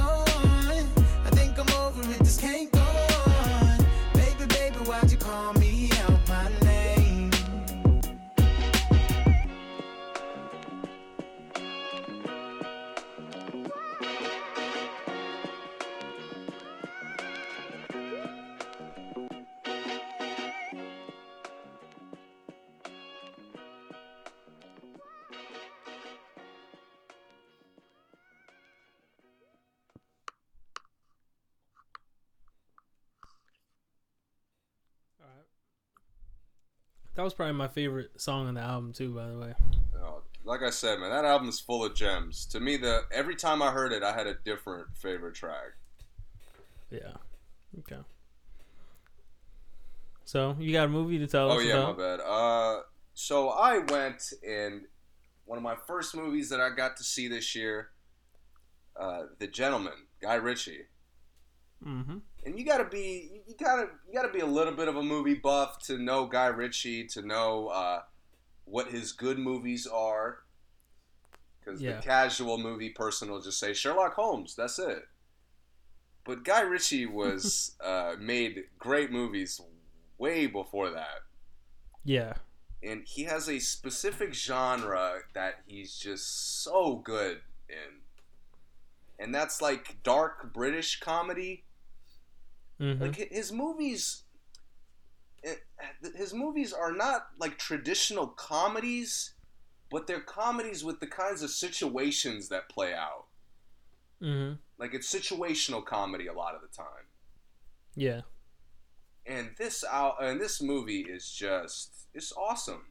That 37.17 37.23
was 37.23 37.33
probably 37.33 37.55
my 37.55 37.67
favorite 37.67 38.21
song 38.21 38.47
on 38.47 38.53
the 38.53 38.61
album 38.61 38.93
too, 38.93 39.11
by 39.11 39.27
the 39.27 39.39
way. 39.39 39.53
Oh, 39.99 40.21
like 40.43 40.61
I 40.61 40.69
said, 40.69 40.99
man, 40.99 41.09
that 41.09 41.25
album 41.25 41.49
is 41.49 41.59
full 41.59 41.83
of 41.83 41.95
gems. 41.95 42.45
To 42.51 42.59
me, 42.59 42.77
the 42.77 43.05
every 43.11 43.35
time 43.35 43.63
I 43.63 43.71
heard 43.71 43.91
it, 43.91 44.03
I 44.03 44.13
had 44.13 44.27
a 44.27 44.35
different 44.45 44.95
favorite 44.95 45.33
track. 45.33 45.73
Yeah. 46.91 47.13
Okay. 47.79 48.01
So 50.25 50.55
you 50.59 50.71
got 50.71 50.85
a 50.85 50.89
movie 50.89 51.17
to 51.17 51.25
tell 51.25 51.49
Oh 51.49 51.55
us 51.55 51.57
Oh 51.57 51.61
yeah, 51.61 51.73
about? 51.79 51.97
my 51.97 52.03
bad. 52.03 52.19
Uh, 52.19 52.81
so 53.15 53.49
I 53.49 53.79
went 53.79 54.31
in 54.43 54.85
one 55.45 55.57
of 55.57 55.63
my 55.63 55.75
first 55.87 56.15
movies 56.15 56.49
that 56.49 56.61
I 56.61 56.69
got 56.69 56.97
to 56.97 57.03
see 57.03 57.27
this 57.27 57.55
year, 57.55 57.89
uh, 58.95 59.23
The 59.39 59.47
Gentlemen, 59.47 60.05
Guy 60.21 60.35
Ritchie. 60.35 60.81
Mm-hmm. 61.83 62.17
And 62.47 62.57
you 62.57 62.63
gotta 62.65 62.85
be, 62.85 63.41
you 63.45 63.55
gotta, 63.59 63.89
you 64.07 64.13
gotta 64.13 64.31
be 64.31 64.39
a 64.39 64.45
little 64.45 64.73
bit 64.73 64.87
of 64.87 64.95
a 64.95 65.03
movie 65.03 65.33
buff 65.35 65.79
to 65.87 65.97
know 65.97 66.25
Guy 66.27 66.45
Ritchie, 66.47 67.07
to 67.07 67.21
know 67.21 67.67
uh, 67.67 68.01
what 68.63 68.87
his 68.87 69.11
good 69.11 69.37
movies 69.37 69.85
are. 69.85 70.39
Because 71.59 71.81
Yeah. 71.81 71.97
the 71.97 72.01
casual 72.01 72.57
movie 72.57 72.89
person 72.89 73.29
will 73.29 73.41
just 73.41 73.59
say 73.59 73.73
Sherlock 73.73 74.13
Holmes. 74.13 74.55
That's 74.55 74.79
it. 74.79 75.09
But 76.23 76.45
Guy 76.45 76.61
Ritchie 76.61 77.05
was 77.21 77.75
uh, 77.83 78.15
made 78.17 78.63
great 78.79 79.11
movies 79.11 79.59
way 80.17 80.47
before 80.47 80.89
that. 80.91 81.23
Yeah. 82.05 82.35
and 82.81 83.03
he 83.05 83.23
has 83.25 83.49
a 83.49 83.59
specific 83.59 84.33
genre 84.33 85.19
that 85.33 85.55
he's 85.65 85.97
just 85.97 86.63
so 86.63 86.95
good 86.95 87.41
in 87.67 87.99
and 89.19 89.35
that's 89.35 89.61
like 89.61 89.97
dark 90.03 90.53
british 90.53 90.99
comedy 91.01 91.65
Mm-hmm. 92.79 93.01
like 93.01 93.15
his 93.15 93.51
movies 93.51 94.23
it, 95.43 95.59
his 96.15 96.33
movies 96.33 96.73
are 96.73 96.91
not 96.91 97.27
like 97.39 97.57
traditional 97.57 98.27
comedies 98.27 99.33
but 99.89 100.05
they're 100.05 100.19
comedies 100.19 100.83
with 100.83 100.99
the 100.99 101.07
kinds 101.07 101.41
of 101.41 101.49
situations 101.49 102.49
that 102.49 102.69
play 102.69 102.93
out 102.93 103.25
mm-hmm. 104.21 104.53
like 104.77 104.93
it's 104.93 105.11
situational 105.13 105.83
comedy 105.83 106.27
a 106.27 106.33
lot 106.33 106.53
of 106.55 106.61
the 106.61 106.67
time 106.67 107.05
Yeah. 107.95 108.21
and 109.25 109.51
this 109.57 109.83
out 109.83 110.21
and 110.21 110.39
this 110.39 110.61
movie 110.61 111.01
is 111.01 111.31
just 111.31 111.91
it's 112.13 112.31
awesome. 112.33 112.85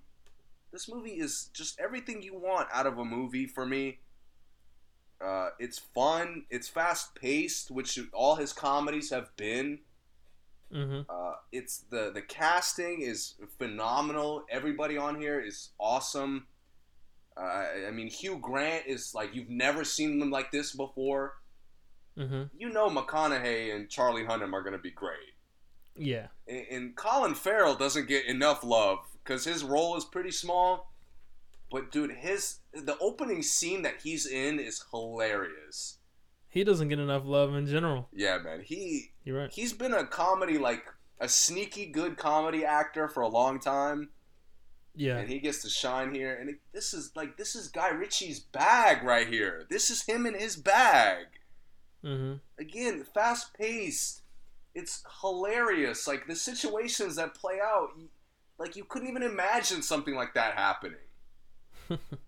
This 0.72 0.88
movie 0.88 1.18
is 1.18 1.50
just 1.52 1.80
everything 1.80 2.22
you 2.22 2.36
want 2.38 2.68
out 2.72 2.86
of 2.86 2.98
a 2.98 3.04
movie 3.04 3.46
for 3.46 3.66
me. 3.66 3.98
Uh, 5.24 5.50
it's 5.58 5.78
fun. 5.78 6.44
It's 6.50 6.68
fast 6.68 7.14
paced, 7.14 7.70
which 7.70 7.98
all 8.12 8.36
his 8.36 8.52
comedies 8.52 9.10
have 9.10 9.34
been. 9.36 9.80
Mm-hmm. 10.72 11.02
Uh, 11.08 11.34
it's 11.52 11.84
the 11.90 12.10
the 12.12 12.22
casting 12.22 13.00
is 13.00 13.34
phenomenal. 13.58 14.44
Everybody 14.50 14.98
on 14.98 15.18
here 15.18 15.40
is 15.40 15.70
awesome. 15.78 16.46
Uh, 17.36 17.64
I 17.86 17.90
mean, 17.92 18.08
Hugh 18.08 18.38
Grant 18.40 18.86
is 18.86 19.14
like 19.14 19.34
you've 19.34 19.50
never 19.50 19.84
seen 19.84 20.18
them 20.18 20.30
like 20.30 20.50
this 20.50 20.74
before. 20.74 21.34
Mm-hmm. 22.18 22.44
You 22.58 22.70
know, 22.70 22.88
McConaughey 22.88 23.74
and 23.74 23.88
Charlie 23.88 24.24
Hunnam 24.24 24.52
are 24.52 24.62
gonna 24.62 24.78
be 24.78 24.90
great. 24.90 25.34
Yeah. 25.94 26.26
and, 26.46 26.66
and 26.70 26.96
Colin 26.96 27.34
Farrell 27.34 27.74
doesn't 27.74 28.08
get 28.08 28.26
enough 28.26 28.62
love 28.62 28.98
because 29.24 29.44
his 29.44 29.64
role 29.64 29.96
is 29.96 30.04
pretty 30.04 30.32
small. 30.32 30.92
But 31.70 31.90
dude, 31.90 32.12
his 32.12 32.58
the 32.72 32.96
opening 32.98 33.42
scene 33.42 33.82
that 33.82 33.96
he's 34.02 34.26
in 34.26 34.58
is 34.60 34.84
hilarious. 34.90 35.98
He 36.48 36.64
doesn't 36.64 36.88
get 36.88 36.98
enough 36.98 37.24
love 37.26 37.54
in 37.54 37.66
general. 37.66 38.08
Yeah, 38.12 38.38
man. 38.38 38.62
He 38.64 39.10
You're 39.24 39.38
right. 39.38 39.52
he's 39.52 39.72
been 39.72 39.92
a 39.92 40.06
comedy 40.06 40.58
like 40.58 40.84
a 41.20 41.28
sneaky 41.28 41.86
good 41.86 42.16
comedy 42.16 42.64
actor 42.64 43.08
for 43.08 43.22
a 43.22 43.28
long 43.28 43.58
time, 43.58 44.10
Yeah. 44.94 45.16
and 45.18 45.28
he 45.28 45.38
gets 45.38 45.62
to 45.62 45.68
shine 45.68 46.14
here. 46.14 46.34
And 46.38 46.50
it, 46.50 46.56
this 46.72 46.94
is 46.94 47.10
like 47.16 47.36
this 47.36 47.54
is 47.56 47.68
Guy 47.68 47.88
Ritchie's 47.88 48.40
bag 48.40 49.02
right 49.02 49.26
here. 49.26 49.66
This 49.68 49.90
is 49.90 50.02
him 50.04 50.24
in 50.26 50.34
his 50.34 50.56
bag. 50.56 51.26
Mm-hmm. 52.04 52.34
again 52.60 53.04
fast 53.14 53.52
paced 53.54 54.20
it's 54.76 55.02
hilarious 55.22 56.06
like 56.06 56.26
the 56.28 56.36
situations 56.36 57.16
that 57.16 57.34
play 57.34 57.58
out 57.60 57.88
like 58.60 58.76
you 58.76 58.84
couldn't 58.84 59.08
even 59.08 59.22
imagine 59.24 59.82
something 59.82 60.14
like 60.14 60.32
that 60.34 60.54
happening 60.54 61.00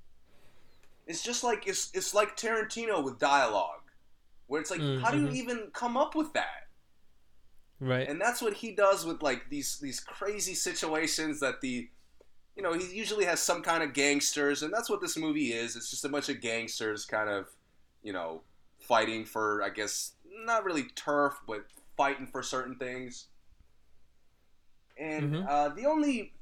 it's 1.06 1.22
just 1.22 1.42
like 1.44 1.66
it's 1.66 1.90
it's 1.94 2.14
like 2.14 2.36
Tarantino 2.36 3.02
with 3.02 3.18
dialogue 3.18 3.90
where 4.46 4.60
it's 4.60 4.70
like 4.70 4.80
Mm, 4.80 5.00
how 5.00 5.10
do 5.10 5.18
you 5.18 5.28
even 5.30 5.70
come 5.72 5.96
up 5.96 6.14
with 6.14 6.32
that 6.34 6.68
Right. 7.80 8.08
and 8.08 8.20
that's 8.20 8.42
what 8.42 8.54
he 8.54 8.72
does 8.72 9.04
with 9.06 9.22
like 9.22 9.50
these 9.50 9.78
these 9.78 10.00
crazy 10.00 10.54
situations 10.54 11.38
that 11.40 11.60
the 11.60 11.88
you 12.56 12.62
know 12.62 12.72
he 12.72 12.92
usually 12.94 13.24
has 13.24 13.40
some 13.40 13.62
kind 13.62 13.82
of 13.84 13.92
gangsters 13.94 14.62
and 14.62 14.72
that's 14.72 14.90
what 14.90 15.00
this 15.00 15.16
movie 15.16 15.52
is 15.52 15.76
it's 15.76 15.90
just 15.90 16.04
a 16.04 16.08
bunch 16.08 16.28
of 16.28 16.40
gangsters 16.40 17.04
kind 17.06 17.30
of 17.30 17.46
you 18.02 18.12
know 18.12 18.42
fighting 18.80 19.24
for 19.24 19.62
i 19.62 19.68
guess 19.68 20.12
not 20.44 20.64
really 20.64 20.84
turf 20.96 21.40
but 21.46 21.66
fighting 21.96 22.26
for 22.26 22.42
certain 22.42 22.76
things 22.76 23.28
and 24.96 25.34
Mhm. 25.34 25.46
uh, 25.48 25.68
the 25.70 25.86
only 25.86 26.32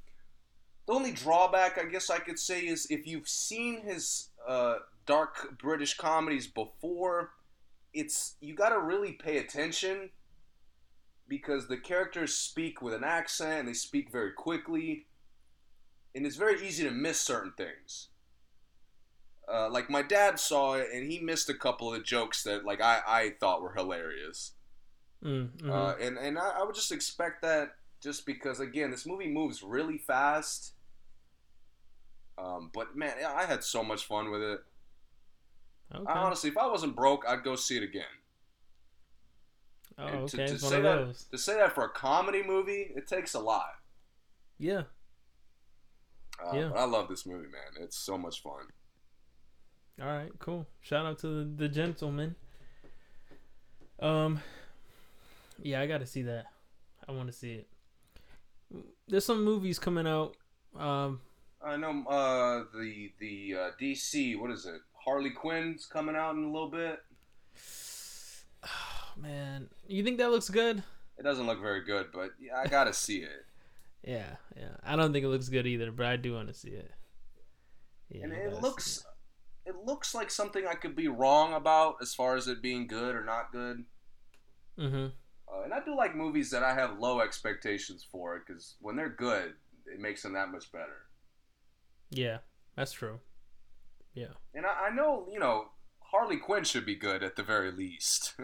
the 0.86 0.92
only 0.92 1.12
drawback 1.12 1.78
i 1.78 1.84
guess 1.84 2.10
i 2.10 2.18
could 2.18 2.38
say 2.38 2.60
is 2.60 2.86
if 2.90 3.06
you've 3.06 3.28
seen 3.28 3.82
his 3.82 4.28
uh, 4.48 4.76
dark 5.06 5.58
british 5.58 5.94
comedies 5.94 6.46
before 6.46 7.30
it's 7.92 8.36
you 8.40 8.54
got 8.54 8.68
to 8.68 8.78
really 8.78 9.12
pay 9.12 9.38
attention 9.38 10.10
because 11.28 11.66
the 11.66 11.76
characters 11.76 12.34
speak 12.34 12.82
with 12.82 12.94
an 12.94 13.02
accent 13.02 13.60
and 13.60 13.68
they 13.68 13.72
speak 13.72 14.12
very 14.12 14.32
quickly 14.32 15.06
and 16.14 16.26
it's 16.26 16.36
very 16.36 16.66
easy 16.66 16.84
to 16.84 16.90
miss 16.90 17.20
certain 17.20 17.52
things. 17.56 18.08
Uh, 19.52 19.68
like 19.70 19.88
my 19.88 20.02
dad 20.02 20.40
saw 20.40 20.74
it 20.74 20.88
and 20.92 21.10
he 21.10 21.20
missed 21.20 21.48
a 21.48 21.54
couple 21.54 21.92
of 21.92 21.98
the 21.98 22.04
jokes 22.04 22.42
that 22.42 22.64
like 22.64 22.80
i, 22.80 23.00
I 23.06 23.34
thought 23.38 23.62
were 23.62 23.74
hilarious. 23.74 24.52
Mm-hmm. 25.24 25.70
uh, 25.70 25.94
and 26.00 26.18
and 26.18 26.38
I, 26.38 26.60
I 26.60 26.64
would 26.64 26.74
just 26.74 26.92
expect 26.92 27.42
that 27.42 27.76
just 28.02 28.26
because 28.26 28.60
again 28.60 28.90
this 28.90 29.06
movie 29.06 29.28
moves 29.28 29.62
really 29.62 29.98
fast 29.98 30.72
um, 32.38 32.70
but 32.72 32.96
man 32.96 33.14
i 33.36 33.44
had 33.44 33.64
so 33.64 33.82
much 33.82 34.04
fun 34.04 34.30
with 34.30 34.42
it 34.42 34.60
okay. 35.94 36.04
I, 36.06 36.18
honestly 36.18 36.50
if 36.50 36.58
i 36.58 36.66
wasn't 36.66 36.94
broke 36.96 37.24
i'd 37.28 37.42
go 37.42 37.56
see 37.56 37.76
it 37.76 37.82
again 37.82 38.04
oh, 39.98 40.06
And 40.06 40.16
okay. 40.16 40.28
to, 40.28 40.36
to 40.36 40.54
it's 40.54 40.62
one 40.62 40.72
say 40.72 40.80
that 40.82 41.16
to 41.30 41.38
say 41.38 41.54
that 41.54 41.72
for 41.72 41.84
a 41.84 41.88
comedy 41.88 42.42
movie 42.42 42.92
it 42.94 43.06
takes 43.06 43.34
a 43.34 43.40
lot 43.40 43.76
Yeah. 44.58 44.82
Uh, 46.42 46.52
Yeah. 46.54 46.70
I 46.74 46.84
love 46.84 47.08
this 47.08 47.24
movie, 47.26 47.48
man. 47.48 47.82
It's 47.82 47.96
so 47.96 48.16
much 48.18 48.42
fun. 48.42 48.66
All 50.00 50.06
right. 50.06 50.30
Cool. 50.38 50.66
Shout 50.80 51.06
out 51.06 51.18
to 51.20 51.28
the, 51.28 51.44
the 51.56 51.68
Gentlemen. 51.68 52.34
Um. 54.00 54.40
Yeah, 55.62 55.80
I 55.80 55.86
got 55.86 56.00
to 56.00 56.06
see 56.06 56.22
that. 56.22 56.46
I 57.08 57.12
want 57.12 57.28
to 57.28 57.32
see 57.32 57.52
it. 57.54 57.66
There's 59.08 59.24
some 59.24 59.44
movies 59.44 59.78
coming 59.78 60.06
out. 60.06 60.36
Um. 60.78 61.20
I 61.66 61.76
know 61.76 62.04
uh, 62.08 62.64
the 62.72 63.12
the 63.18 63.54
uh, 63.54 63.70
DC. 63.80 64.38
What 64.38 64.50
is 64.50 64.66
it? 64.66 64.80
Harley 65.04 65.30
Quinn's 65.30 65.86
coming 65.86 66.16
out 66.16 66.34
in 66.36 66.44
a 66.44 66.52
little 66.52 66.70
bit. 66.70 67.00
Oh, 68.64 69.20
man, 69.20 69.68
you 69.86 70.02
think 70.02 70.18
that 70.18 70.30
looks 70.30 70.50
good? 70.50 70.82
It 71.18 71.22
doesn't 71.22 71.46
look 71.46 71.60
very 71.60 71.84
good, 71.84 72.06
but 72.12 72.30
yeah, 72.40 72.56
I 72.58 72.66
gotta 72.66 72.92
see 73.06 73.18
it. 73.18 73.46
Yeah, 74.02 74.36
yeah. 74.56 74.76
I 74.82 74.96
don't 74.96 75.12
think 75.12 75.24
it 75.24 75.28
looks 75.28 75.48
good 75.48 75.66
either, 75.66 75.90
but 75.92 76.06
I 76.06 76.16
do 76.16 76.34
want 76.34 76.48
to 76.48 76.54
see 76.54 76.70
it. 76.70 76.90
Yeah, 78.10 78.24
and 78.24 78.32
it 78.32 78.60
looks 78.60 79.04
it 79.64 79.74
looks 79.84 80.14
like 80.14 80.30
something 80.30 80.66
I 80.66 80.74
could 80.74 80.94
be 80.96 81.08
wrong 81.08 81.52
about 81.54 81.96
as 82.02 82.14
far 82.14 82.36
as 82.36 82.46
it 82.48 82.62
being 82.62 82.86
good 82.86 83.14
or 83.14 83.24
not 83.24 83.52
good. 83.52 83.84
it. 84.78 84.82
Mhm. 84.82 85.12
Uh, 85.48 85.62
and 85.62 85.72
I 85.72 85.80
do 85.84 85.96
like 85.96 86.14
movies 86.14 86.50
that 86.50 86.62
I 86.62 86.74
have 86.74 86.98
low 86.98 87.20
expectations 87.20 88.06
for 88.10 88.38
because 88.44 88.76
when 88.80 88.96
they're 88.96 89.08
good, 89.08 89.54
it 89.86 90.00
makes 90.00 90.22
them 90.22 90.34
that 90.34 90.50
much 90.50 90.70
better. 90.72 91.05
Yeah, 92.10 92.38
that's 92.76 92.92
true. 92.92 93.20
Yeah. 94.14 94.34
And 94.54 94.64
I, 94.66 94.86
I 94.86 94.90
know, 94.94 95.26
you 95.32 95.38
know, 95.38 95.66
Harley 96.00 96.36
Quinn 96.38 96.64
should 96.64 96.86
be 96.86 96.94
good 96.94 97.22
at 97.22 97.36
the 97.36 97.42
very 97.42 97.70
least. 97.72 98.34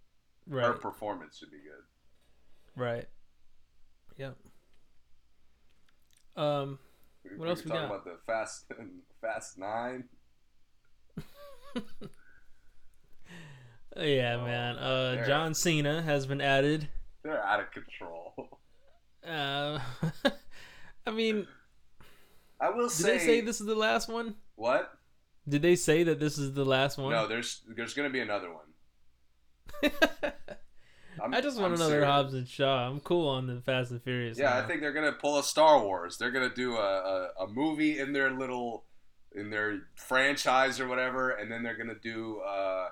Her 0.50 0.72
performance 0.72 1.38
should 1.38 1.50
be 1.50 1.58
good. 1.58 1.84
Right. 2.80 3.06
Yep. 4.16 4.36
Um. 6.36 6.78
We- 7.24 7.36
What 7.36 7.48
else 7.50 7.64
we 7.64 7.70
talking 7.70 7.88
got? 7.88 7.94
about 7.94 8.04
the 8.04 8.18
Fast 8.26 8.64
Fast 9.20 9.58
Nine. 9.58 10.04
Yeah, 13.96 14.36
man. 14.38 14.76
Uh. 14.76 15.26
John 15.26 15.52
Cena 15.54 16.00
has 16.02 16.26
been 16.26 16.40
added. 16.40 16.88
They're 17.22 17.44
out 17.44 17.60
of 17.60 17.70
control. 17.72 18.60
Uh, 19.26 19.78
I 21.06 21.10
mean, 21.10 21.46
I 22.60 22.70
will 22.70 22.88
did 22.88 22.92
say, 22.92 23.18
they 23.18 23.24
say 23.24 23.40
this 23.40 23.60
is 23.60 23.66
the 23.66 23.74
last 23.74 24.08
one? 24.08 24.34
what? 24.56 24.92
Did 25.48 25.62
they 25.62 25.74
say 25.74 26.02
that 26.04 26.20
this 26.20 26.38
is 26.38 26.52
the 26.52 26.64
last 26.64 26.98
one? 26.98 27.12
No, 27.12 27.26
there's 27.26 27.62
there's 27.74 27.94
gonna 27.94 28.10
be 28.10 28.20
another 28.20 28.48
one. 28.52 29.92
I'm, 31.22 31.32
just 31.42 31.58
want 31.58 31.72
I'm 31.72 31.80
another 31.80 31.92
serious. 31.92 32.06
Hobbs 32.06 32.34
and 32.34 32.48
Shaw. 32.48 32.88
I'm 32.88 33.00
cool 33.00 33.28
on 33.28 33.46
the 33.46 33.60
Fast 33.60 33.90
and 33.90 34.02
Furious. 34.02 34.38
Yeah, 34.38 34.58
I 34.58 34.66
think 34.66 34.80
they're 34.80 34.92
gonna 34.92 35.12
pull 35.12 35.38
a 35.38 35.42
Star 35.42 35.82
Wars. 35.82 36.18
They're 36.18 36.30
gonna 36.30 36.54
do 36.54 36.76
a, 36.76 37.30
a, 37.38 37.44
a 37.44 37.46
movie 37.48 37.98
in 37.98 38.12
their 38.12 38.30
little 38.30 38.84
in 39.34 39.50
their 39.50 39.88
franchise 39.94 40.80
or 40.80 40.88
whatever, 40.88 41.30
and 41.30 41.50
then 41.50 41.62
they're 41.62 41.76
gonna 41.76 41.98
do 42.00 42.40
uh, 42.40 42.88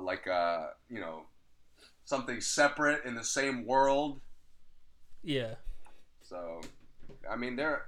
like 0.00 0.26
a 0.26 0.70
you 0.88 1.00
know 1.00 1.24
something 2.04 2.40
separate 2.40 3.04
in 3.04 3.14
the 3.14 3.24
same 3.24 3.66
world. 3.66 4.20
Yeah. 5.22 5.54
So, 6.22 6.60
I 7.30 7.36
mean, 7.36 7.56
there. 7.56 7.82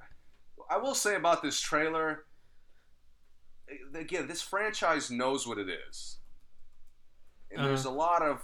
I 0.71 0.79
will 0.79 0.95
say 0.95 1.17
about 1.17 1.43
this 1.43 1.61
trailer. 1.61 2.25
Again, 3.95 4.29
this 4.29 4.41
franchise 4.41 5.11
knows 5.11 5.47
what 5.47 5.59
it 5.59 5.69
is, 5.69 6.19
and 7.51 7.61
uh-huh. 7.61 7.69
there's 7.69 7.85
a 7.85 7.91
lot 7.91 8.23
of. 8.23 8.41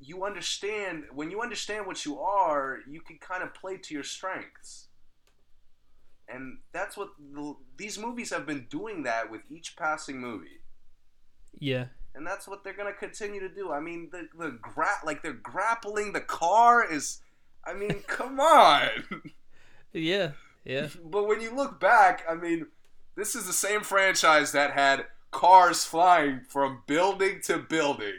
You 0.00 0.24
understand 0.24 1.04
when 1.14 1.30
you 1.30 1.40
understand 1.40 1.86
what 1.86 2.04
you 2.04 2.18
are, 2.18 2.78
you 2.88 3.00
can 3.00 3.18
kind 3.18 3.42
of 3.42 3.54
play 3.54 3.76
to 3.76 3.94
your 3.94 4.02
strengths, 4.02 4.88
and 6.28 6.58
that's 6.72 6.96
what 6.96 7.10
the, 7.18 7.54
these 7.76 7.98
movies 7.98 8.30
have 8.30 8.46
been 8.46 8.66
doing. 8.68 9.04
That 9.04 9.30
with 9.30 9.42
each 9.50 9.76
passing 9.76 10.20
movie 10.20 10.60
Yeah. 11.58 11.86
and 12.14 12.26
that's 12.26 12.48
what 12.48 12.64
they're 12.64 12.74
gonna 12.74 12.92
continue 12.92 13.40
to 13.40 13.48
do. 13.48 13.70
I 13.72 13.80
mean, 13.80 14.08
the 14.10 14.28
the 14.38 14.58
gra- 14.60 15.00
like 15.04 15.22
they're 15.22 15.32
grappling 15.32 16.12
the 16.12 16.20
car 16.20 16.84
is, 16.84 17.20
I 17.64 17.74
mean, 17.74 18.02
come 18.06 18.40
on. 18.40 18.88
Yeah. 19.92 20.32
Yeah. 20.64 20.88
but 21.04 21.26
when 21.26 21.40
you 21.40 21.54
look 21.54 21.78
back, 21.80 22.24
I 22.28 22.34
mean, 22.34 22.66
this 23.16 23.34
is 23.34 23.46
the 23.46 23.52
same 23.52 23.82
franchise 23.82 24.52
that 24.52 24.72
had 24.72 25.06
cars 25.30 25.84
flying 25.84 26.40
from 26.48 26.82
building 26.86 27.40
to 27.44 27.58
building. 27.58 28.14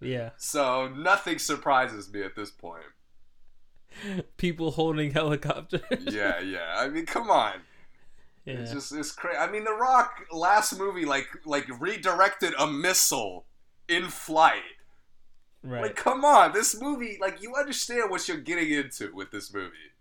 Yeah. 0.00 0.30
So 0.36 0.88
nothing 0.88 1.38
surprises 1.38 2.10
me 2.12 2.22
at 2.22 2.36
this 2.36 2.50
point. 2.50 2.84
People 4.36 4.72
holding 4.72 5.10
helicopters. 5.12 5.80
Yeah, 6.00 6.40
yeah. 6.40 6.74
I 6.76 6.88
mean, 6.88 7.06
come 7.06 7.30
on. 7.30 7.54
yeah. 8.44 8.54
It's 8.54 8.72
just 8.72 8.92
it's 8.94 9.12
crazy. 9.12 9.38
I 9.38 9.50
mean, 9.50 9.64
The 9.64 9.72
Rock 9.72 10.26
last 10.32 10.78
movie 10.78 11.04
like 11.04 11.26
like 11.44 11.66
redirected 11.80 12.54
a 12.58 12.66
missile 12.66 13.46
in 13.88 14.04
flight. 14.08 14.62
right. 15.62 15.82
Like, 15.82 15.96
come 15.96 16.24
on, 16.24 16.52
this 16.52 16.80
movie, 16.80 17.18
like, 17.20 17.40
you 17.40 17.54
understand 17.54 18.10
what 18.10 18.26
you're 18.26 18.36
getting 18.38 18.70
into 18.72 19.14
with 19.14 19.30
this 19.30 19.52
movie. 19.54 19.92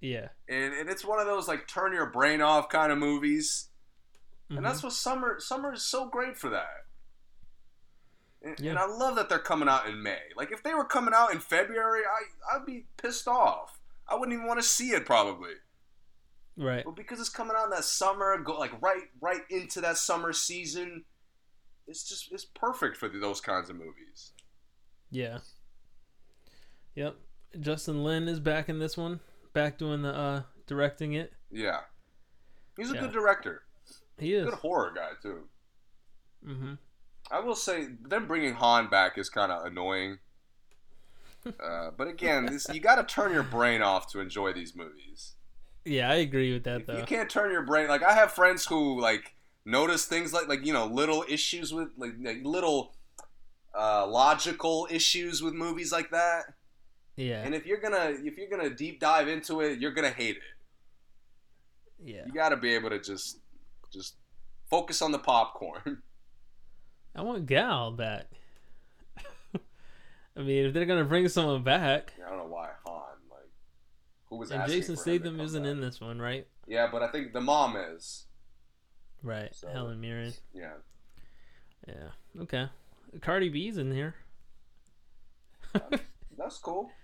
Yeah. 0.00 0.28
And, 0.48 0.74
and 0.74 0.88
it's 0.90 1.04
one 1.04 1.20
of 1.20 1.26
those, 1.26 1.46
like, 1.48 1.66
turn 1.68 1.92
your 1.92 2.06
brain 2.06 2.40
off 2.40 2.68
kind 2.68 2.90
of 2.92 2.98
movies. 2.98 3.68
Mhm. 4.50 4.58
And 4.58 4.66
that's 4.66 4.82
what 4.82 4.92
summer, 4.92 5.38
summer 5.40 5.72
is 5.74 5.82
so 5.82 6.08
great 6.08 6.36
for 6.36 6.50
that. 6.50 6.86
And, 8.42 8.58
Yeah. 8.58 8.70
and 8.70 8.78
I 8.78 8.86
love 8.86 9.16
that 9.16 9.28
they're 9.28 9.38
coming 9.38 9.68
out 9.68 9.86
in 9.86 10.02
May. 10.02 10.20
Like, 10.36 10.50
if 10.52 10.62
they 10.62 10.74
were 10.74 10.84
coming 10.86 11.12
out 11.14 11.32
in 11.32 11.40
February, 11.40 12.02
I, 12.04 12.56
I'd 12.56 12.66
be 12.66 12.86
pissed 12.96 13.28
off. 13.28 13.78
I 14.08 14.14
wouldn't 14.16 14.32
even 14.34 14.46
want 14.46 14.60
to 14.60 14.66
see 14.66 14.90
it, 14.90 15.04
probably. 15.06 15.52
right. 16.56 16.84
But 16.84 16.96
because 16.96 17.20
it's 17.20 17.28
coming 17.28 17.54
out 17.56 17.64
in 17.64 17.70
that 17.70 17.84
summer, 17.84 18.36
go 18.38 18.58
like 18.58 18.80
right, 18.82 19.04
right 19.20 19.42
into 19.50 19.80
that 19.82 19.98
summer 19.98 20.32
season, 20.32 21.04
it's 21.86 22.08
just, 22.08 22.32
it's 22.32 22.44
perfect 22.44 22.96
for 22.96 23.08
those 23.08 23.40
kinds 23.40 23.70
of 23.70 23.76
movies. 23.76 24.32
Yeah. 25.10 25.38
Yep. 26.94 27.16
Justin 27.60 28.02
Lin 28.04 28.28
is 28.28 28.40
back 28.40 28.68
in 28.68 28.78
this 28.78 28.96
one. 28.96 29.20
Back 29.52 29.78
doing 29.78 30.02
the 30.02 30.14
uh 30.14 30.42
directing 30.66 31.14
it. 31.14 31.32
Yeah. 31.50 31.80
He's 32.76 32.90
a 32.90 32.94
Yeah. 32.94 33.00
good 33.02 33.12
director. 33.12 33.62
He 34.18 34.34
is. 34.34 34.44
Good 34.44 34.54
horror 34.54 34.92
guy 34.94 35.10
too. 35.22 35.48
Mm-hmm. 36.46 36.74
I 37.30 37.40
will 37.40 37.54
say 37.54 37.88
them 38.02 38.26
bringing 38.26 38.54
Han 38.54 38.88
back 38.88 39.18
is 39.18 39.28
kind 39.28 39.50
of 39.52 39.64
annoying. 39.66 40.18
Uh, 41.46 41.90
but 41.96 42.06
again, 42.06 42.46
this, 42.46 42.66
you 42.72 42.80
got 42.80 42.96
to 42.96 43.04
turn 43.14 43.32
your 43.32 43.42
brain 43.42 43.80
off 43.82 44.10
to 44.12 44.20
enjoy 44.20 44.52
these 44.52 44.76
movies. 44.76 45.36
Yeah, 45.86 46.10
I 46.10 46.16
agree 46.16 46.52
with 46.52 46.64
that 46.64 46.86
though. 46.86 46.98
you 46.98 47.04
can't 47.04 47.30
turn 47.30 47.50
your 47.50 47.62
brain. 47.62 47.88
Like 47.88 48.02
I 48.02 48.12
have 48.12 48.32
friends 48.32 48.66
who 48.66 49.00
like 49.00 49.34
notice 49.64 50.04
things 50.04 50.32
like 50.34 50.48
like 50.48 50.64
you 50.66 50.72
know 50.74 50.86
little 50.86 51.24
issues 51.28 51.72
with 51.72 51.88
like, 51.96 52.12
like 52.20 52.40
little 52.44 52.94
uh, 53.78 54.06
logical 54.06 54.86
issues 54.90 55.42
with 55.42 55.54
movies 55.54 55.90
like 55.92 56.10
that. 56.10 56.44
Yeah. 57.20 57.42
And 57.44 57.54
if 57.54 57.66
you're 57.66 57.80
gonna 57.80 58.14
if 58.16 58.38
you're 58.38 58.48
gonna 58.48 58.70
deep 58.70 58.98
dive 58.98 59.28
into 59.28 59.60
it, 59.60 59.78
you're 59.78 59.92
gonna 59.92 60.08
hate 60.10 60.36
it. 60.36 60.42
yeah. 62.02 62.22
You 62.26 62.32
got 62.32 62.48
to 62.48 62.56
be 62.56 62.74
able 62.74 62.88
to 62.90 62.98
just 62.98 63.38
just 63.92 64.14
focus 64.70 65.02
on 65.02 65.12
the 65.12 65.18
popcorn. 65.18 66.02
I 67.14 67.22
want 67.22 67.44
Gal 67.46 67.90
back. 67.92 68.26
I 70.36 70.40
mean, 70.40 70.64
if 70.66 70.72
they're 70.72 70.86
gonna 70.86 71.04
bring 71.04 71.28
someone 71.28 71.62
back, 71.62 72.14
I 72.24 72.30
don't 72.30 72.38
know 72.38 72.46
why 72.46 72.70
Han 72.86 73.02
like 73.30 73.50
who 74.30 74.36
was 74.36 74.50
and 74.50 74.62
asking 74.62 74.78
Jason 74.80 74.96
for 74.96 75.10
him 75.10 75.18
to 75.18 75.24
Statham 75.24 75.40
isn't 75.40 75.62
back. 75.62 75.70
in 75.72 75.80
this 75.80 76.00
one, 76.00 76.18
right? 76.20 76.46
Yeah, 76.66 76.88
but 76.90 77.02
I 77.02 77.08
think 77.08 77.32
the 77.34 77.40
mom 77.42 77.76
is. 77.76 78.24
Right. 79.22 79.54
So- 79.54 79.68
Helen 79.68 80.00
Mirren. 80.00 80.32
Yeah. 80.54 80.72
Yeah. 81.86 82.42
Okay. 82.42 82.68
Cardi 83.20 83.50
B's 83.50 83.76
in 83.76 83.92
here. 83.92 84.14
That's 86.38 86.56
cool. 86.58 86.90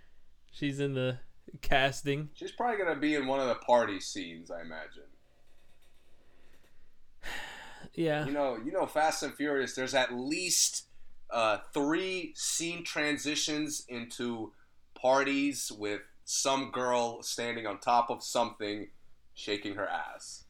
She's 0.57 0.81
in 0.81 0.95
the 0.95 1.19
casting. 1.61 2.31
She's 2.33 2.51
probably 2.51 2.79
gonna 2.83 2.99
be 2.99 3.15
in 3.15 3.27
one 3.27 3.41
of 3.41 3.49
the 3.49 3.57
party 3.57 4.01
scenes, 4.01 4.51
I 4.51 4.63
imagine. 4.63 5.03
Yeah. 7.95 8.27
You 8.27 8.33
know, 8.33 8.59
you 8.63 8.73
know, 8.73 8.85
Fast 8.87 9.23
and 9.23 9.33
Furious. 9.35 9.75
There's 9.75 9.95
at 9.95 10.13
least 10.13 10.87
uh, 11.31 11.59
three 11.73 12.33
scene 12.37 12.85
transitions 12.85 13.85
into 13.89 14.53
parties 14.95 15.73
with 15.73 16.01
some 16.25 16.71
girl 16.73 17.23
standing 17.23 17.67
on 17.67 17.79
top 17.79 18.11
of 18.11 18.23
something, 18.23 18.89
shaking 19.35 19.77
her 19.77 19.87
ass. 19.89 20.45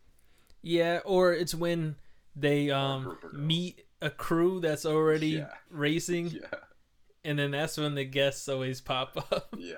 Yeah, 0.62 1.00
or 1.04 1.32
it's 1.34 1.54
when 1.54 1.94
they 2.34 2.70
um 2.70 3.16
meet 3.32 3.84
a 4.02 4.10
crew 4.10 4.58
that's 4.60 4.84
already 4.86 5.28
Yeah. 5.28 5.50
racing, 5.70 6.26
Yeah, 6.30 6.58
and 7.24 7.38
then 7.38 7.52
that's 7.52 7.76
when 7.76 7.94
the 7.94 8.04
guests 8.04 8.48
always 8.48 8.80
pop 8.80 9.16
up. 9.32 9.54
yeah. 9.56 9.74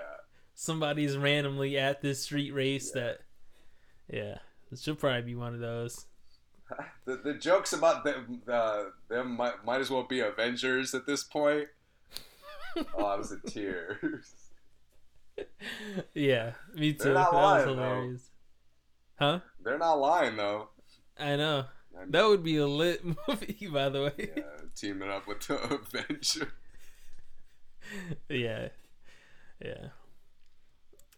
Somebody's 0.61 1.17
randomly 1.17 1.79
at 1.79 2.03
this 2.03 2.25
street 2.25 2.51
race 2.51 2.91
that, 2.91 3.21
yeah, 4.13 4.39
it 4.73 4.81
should 4.81 4.99
probably 4.99 5.23
be 5.23 5.37
one 5.37 5.55
of 5.55 5.61
those. 5.61 6.07
The, 7.07 7.17
the 7.17 7.35
jokes 7.35 7.73
about 7.73 8.05
them, 8.05 8.43
uh, 8.47 8.87
them 9.09 9.37
might, 9.37 9.65
might 9.65 9.81
as 9.81 9.89
well 9.89 10.03
be 10.03 10.21
Avengers 10.21 10.95
at 10.95 11.07
this 11.07 11.23
point. 11.23 11.69
oh, 12.77 13.05
I 13.05 13.17
was 13.17 13.31
in 13.33 13.41
tears. 13.47 14.35
Yeah, 16.13 16.55
me 16.75 16.93
too. 16.95 17.05
They're 17.05 17.15
not 17.15 17.31
that 17.31 17.37
was 17.37 17.67
lying, 17.67 17.77
though. 17.77 18.17
Huh? 19.25 19.41
They're 19.63 19.79
not 19.79 20.01
lying 20.01 20.37
though. 20.37 20.71
I 21.17 21.37
know. 21.37 21.67
That 22.09 22.27
would 22.27 22.43
be 22.43 22.57
a 22.57 22.67
lit 22.67 23.05
movie, 23.05 23.69
by 23.73 23.89
the 23.89 24.03
way. 24.03 24.31
yeah, 24.37 24.43
teaming 24.75 25.09
up 25.09 25.29
with 25.29 25.47
the 25.47 25.55
Avengers. 25.63 26.43
yeah. 28.29 28.69
Yeah. 29.65 29.91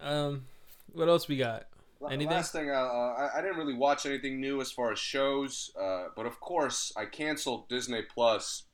Um, 0.01 0.47
what 0.93 1.09
else 1.09 1.29
we 1.29 1.37
got? 1.37 1.67
Anything? 2.11 2.33
Last 2.33 2.53
thing, 2.53 2.71
uh, 2.71 2.73
uh, 2.73 3.31
I, 3.35 3.39
I 3.39 3.43
didn't 3.43 3.59
really 3.59 3.75
watch 3.75 4.07
anything 4.07 4.41
new 4.41 4.61
as 4.63 4.73
far 4.73 4.91
as 4.91 4.99
shows, 4.99 5.71
uh, 5.79 6.07
but 6.17 6.25
of 6.25 6.41
course, 6.41 6.93
I 6.97 7.05
canceled 7.05 7.69
Disney 7.69 8.03
Plus 8.03 8.65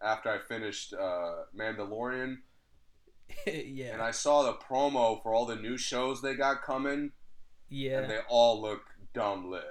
after 0.00 0.30
I 0.30 0.38
finished 0.38 0.94
uh, 0.94 1.32
Mandalorian. 1.58 2.36
yeah. 3.46 3.92
and 3.92 4.02
I 4.02 4.10
saw 4.12 4.42
the 4.42 4.54
promo 4.54 5.22
for 5.22 5.32
all 5.32 5.46
the 5.46 5.56
new 5.56 5.76
shows 5.76 6.20
they 6.22 6.34
got 6.34 6.62
coming, 6.62 7.12
yeah. 7.68 8.00
and 8.00 8.10
they 8.10 8.18
all 8.28 8.60
look 8.60 8.82
dumb 9.14 9.50
lit. 9.50 9.64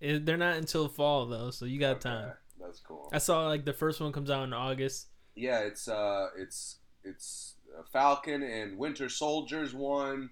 It- 0.00 0.26
they're 0.26 0.36
not 0.36 0.56
until 0.56 0.88
fall 0.88 1.26
though, 1.26 1.50
so 1.50 1.64
you 1.64 1.80
got 1.80 1.96
Okay, 1.96 2.10
time. 2.10 2.32
That's 2.60 2.80
cool. 2.80 3.08
I 3.12 3.18
saw 3.18 3.46
like 3.46 3.64
the 3.64 3.72
first 3.72 4.00
one 4.00 4.12
comes 4.12 4.30
out 4.30 4.44
in 4.44 4.52
August. 4.52 5.08
Yeah, 5.34 5.60
it's 5.60 5.88
uh, 5.88 6.28
it's 6.38 6.78
it's 7.04 7.55
Falcon 7.92 8.42
and 8.42 8.78
Winter 8.78 9.08
Soldier's 9.08 9.74
one. 9.74 10.30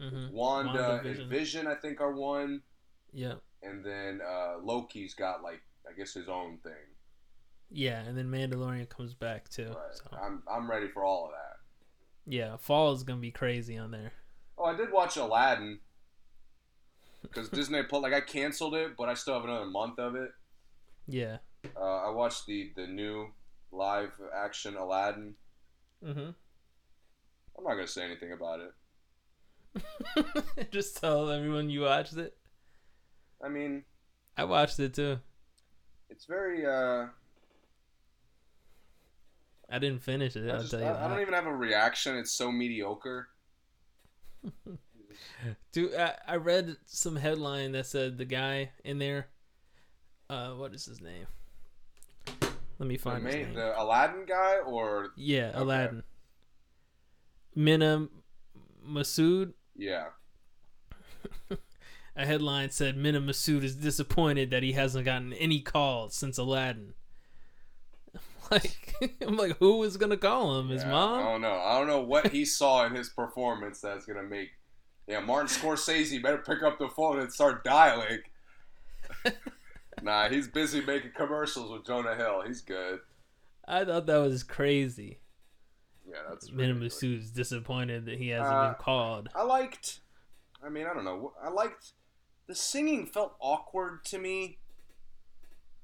Mm-hmm. 0.00 0.34
Wanda 0.34 1.00
and 1.04 1.30
Vision, 1.30 1.66
I 1.66 1.74
think, 1.74 2.02
are 2.02 2.12
one, 2.12 2.60
Yeah. 3.14 3.36
and 3.62 3.82
then 3.82 4.20
uh, 4.20 4.58
Loki's 4.62 5.14
got 5.14 5.42
like 5.42 5.62
I 5.88 5.96
guess 5.96 6.12
his 6.12 6.28
own 6.28 6.58
thing. 6.58 6.72
Yeah, 7.70 8.00
and 8.02 8.16
then 8.16 8.26
Mandalorian 8.30 8.88
comes 8.90 9.14
back 9.14 9.48
too. 9.48 9.68
Right. 9.68 9.94
So 9.94 10.16
I'm 10.20 10.42
I'm 10.50 10.70
ready 10.70 10.88
for 10.88 11.02
all 11.02 11.24
of 11.24 11.30
that. 11.30 12.30
yeah, 12.30 12.56
fall 12.58 12.92
is 12.92 13.04
gonna 13.04 13.20
be 13.20 13.30
crazy 13.30 13.78
on 13.78 13.90
there. 13.90 14.12
Oh, 14.58 14.64
I 14.66 14.76
did 14.76 14.92
watch 14.92 15.16
Aladdin 15.16 15.78
because 17.22 17.48
Disney 17.48 17.82
put 17.84 18.02
like 18.02 18.12
I 18.12 18.20
canceled 18.20 18.74
it, 18.74 18.96
but 18.98 19.08
I 19.08 19.14
still 19.14 19.34
have 19.34 19.44
another 19.44 19.64
month 19.66 19.98
of 19.98 20.14
it. 20.14 20.30
Yeah. 21.08 21.38
Uh, 21.74 22.06
I 22.06 22.10
watched 22.10 22.44
the 22.46 22.70
the 22.76 22.86
new 22.86 23.28
live 23.72 24.12
action 24.36 24.76
Aladdin. 24.76 25.34
Mm-hmm. 26.04 26.30
I'm 27.56 27.64
not 27.64 27.74
gonna 27.74 27.86
say 27.86 28.04
anything 28.04 28.32
about 28.32 28.60
it. 28.60 28.70
Just 30.70 30.96
tell 31.00 31.30
everyone 31.30 31.68
you 31.70 31.82
watched 31.82 32.16
it. 32.16 32.36
I 33.44 33.48
mean, 33.48 33.84
I 34.36 34.44
watched 34.44 34.78
it 34.80 34.94
too. 34.94 35.18
it's 36.10 36.24
very. 36.26 36.64
Uh, 36.66 37.06
I 39.70 39.78
didn't 39.78 40.02
finish 40.02 40.36
it. 40.36 40.48
I, 40.50 40.56
I'll 40.56 40.64
tell 40.68 40.80
you. 40.80 40.86
I, 40.86 41.04
I 41.04 41.08
don't 41.08 41.20
even 41.20 41.34
have 41.34 41.46
a 41.46 41.54
reaction. 41.54 42.16
It's 42.16 42.32
so 42.32 42.50
mediocre. 42.52 43.28
Dude, 45.72 45.94
I, 45.94 46.14
I 46.26 46.36
read 46.36 46.76
some 46.86 47.16
headline 47.16 47.72
that 47.72 47.86
said 47.86 48.18
the 48.18 48.24
guy 48.24 48.70
in 48.84 48.98
there. 48.98 49.28
Uh, 50.28 50.50
what 50.52 50.74
is 50.74 50.84
his 50.86 51.00
name? 51.00 51.26
Let 52.78 52.88
me 52.88 52.96
The, 52.96 53.02
find 53.02 53.24
his 53.26 53.34
main, 53.34 53.54
the 53.54 53.80
Aladdin 53.80 54.24
guy, 54.26 54.58
or 54.58 55.08
yeah, 55.16 55.48
okay. 55.50 55.58
Aladdin. 55.58 56.02
Mena 57.56 58.08
Massoud. 58.86 59.54
yeah, 59.74 60.08
A 62.16 62.24
headline 62.24 62.70
said 62.70 62.96
Mena 62.96 63.20
Massoud 63.20 63.62
is 63.64 63.74
disappointed 63.76 64.50
that 64.50 64.62
he 64.62 64.72
hasn't 64.72 65.04
gotten 65.04 65.32
any 65.32 65.60
calls 65.60 66.14
since 66.14 66.38
Aladdin. 66.38 66.94
Like, 68.48 68.94
I'm 69.26 69.36
like, 69.36 69.58
who 69.58 69.82
is 69.82 69.96
gonna 69.96 70.16
call 70.16 70.60
him? 70.60 70.68
His 70.68 70.84
Yeah, 70.84 70.94
I 70.96 71.22
don't 71.24 71.40
know. 71.40 71.60
I 71.60 71.78
don't 71.78 71.88
know 71.88 72.02
what 72.02 72.28
he 72.30 72.44
saw 72.44 72.86
in 72.86 72.94
his 72.94 73.08
performance 73.08 73.80
that's 73.80 74.06
gonna 74.06 74.22
make. 74.22 74.50
Yeah, 75.08 75.18
Martin 75.18 75.48
Scorsese 75.48 76.22
better 76.22 76.38
pick 76.38 76.62
up 76.62 76.78
the 76.78 76.88
phone 76.88 77.18
and 77.18 77.32
start 77.32 77.64
dialing. 77.64 78.20
nah, 80.00 80.28
he's 80.28 80.46
busy 80.46 80.80
making 80.80 81.10
commercials 81.16 81.72
with 81.72 81.84
Jonah 81.84 82.14
Hill. 82.14 82.42
He's 82.46 82.60
good. 82.60 83.00
I 83.66 83.84
thought 83.84 84.06
that 84.06 84.18
was 84.18 84.44
crazy. 84.44 85.18
Yeah, 86.16 86.22
that's 86.30 86.50
Mena 86.50 86.74
ridiculous. 86.74 87.02
Massoud's 87.02 87.30
disappointed 87.30 88.06
that 88.06 88.18
he 88.18 88.28
hasn't 88.28 88.54
Uh, 88.54 88.66
been 88.72 88.82
called. 88.82 89.28
I 89.34 89.42
liked. 89.42 90.00
I 90.64 90.68
mean, 90.70 90.86
I 90.86 90.94
don't 90.94 91.04
know. 91.04 91.34
I 91.42 91.50
liked 91.50 91.92
the 92.46 92.54
singing 92.54 93.06
felt 93.06 93.36
awkward 93.40 94.04
to 94.06 94.18
me. 94.18 94.58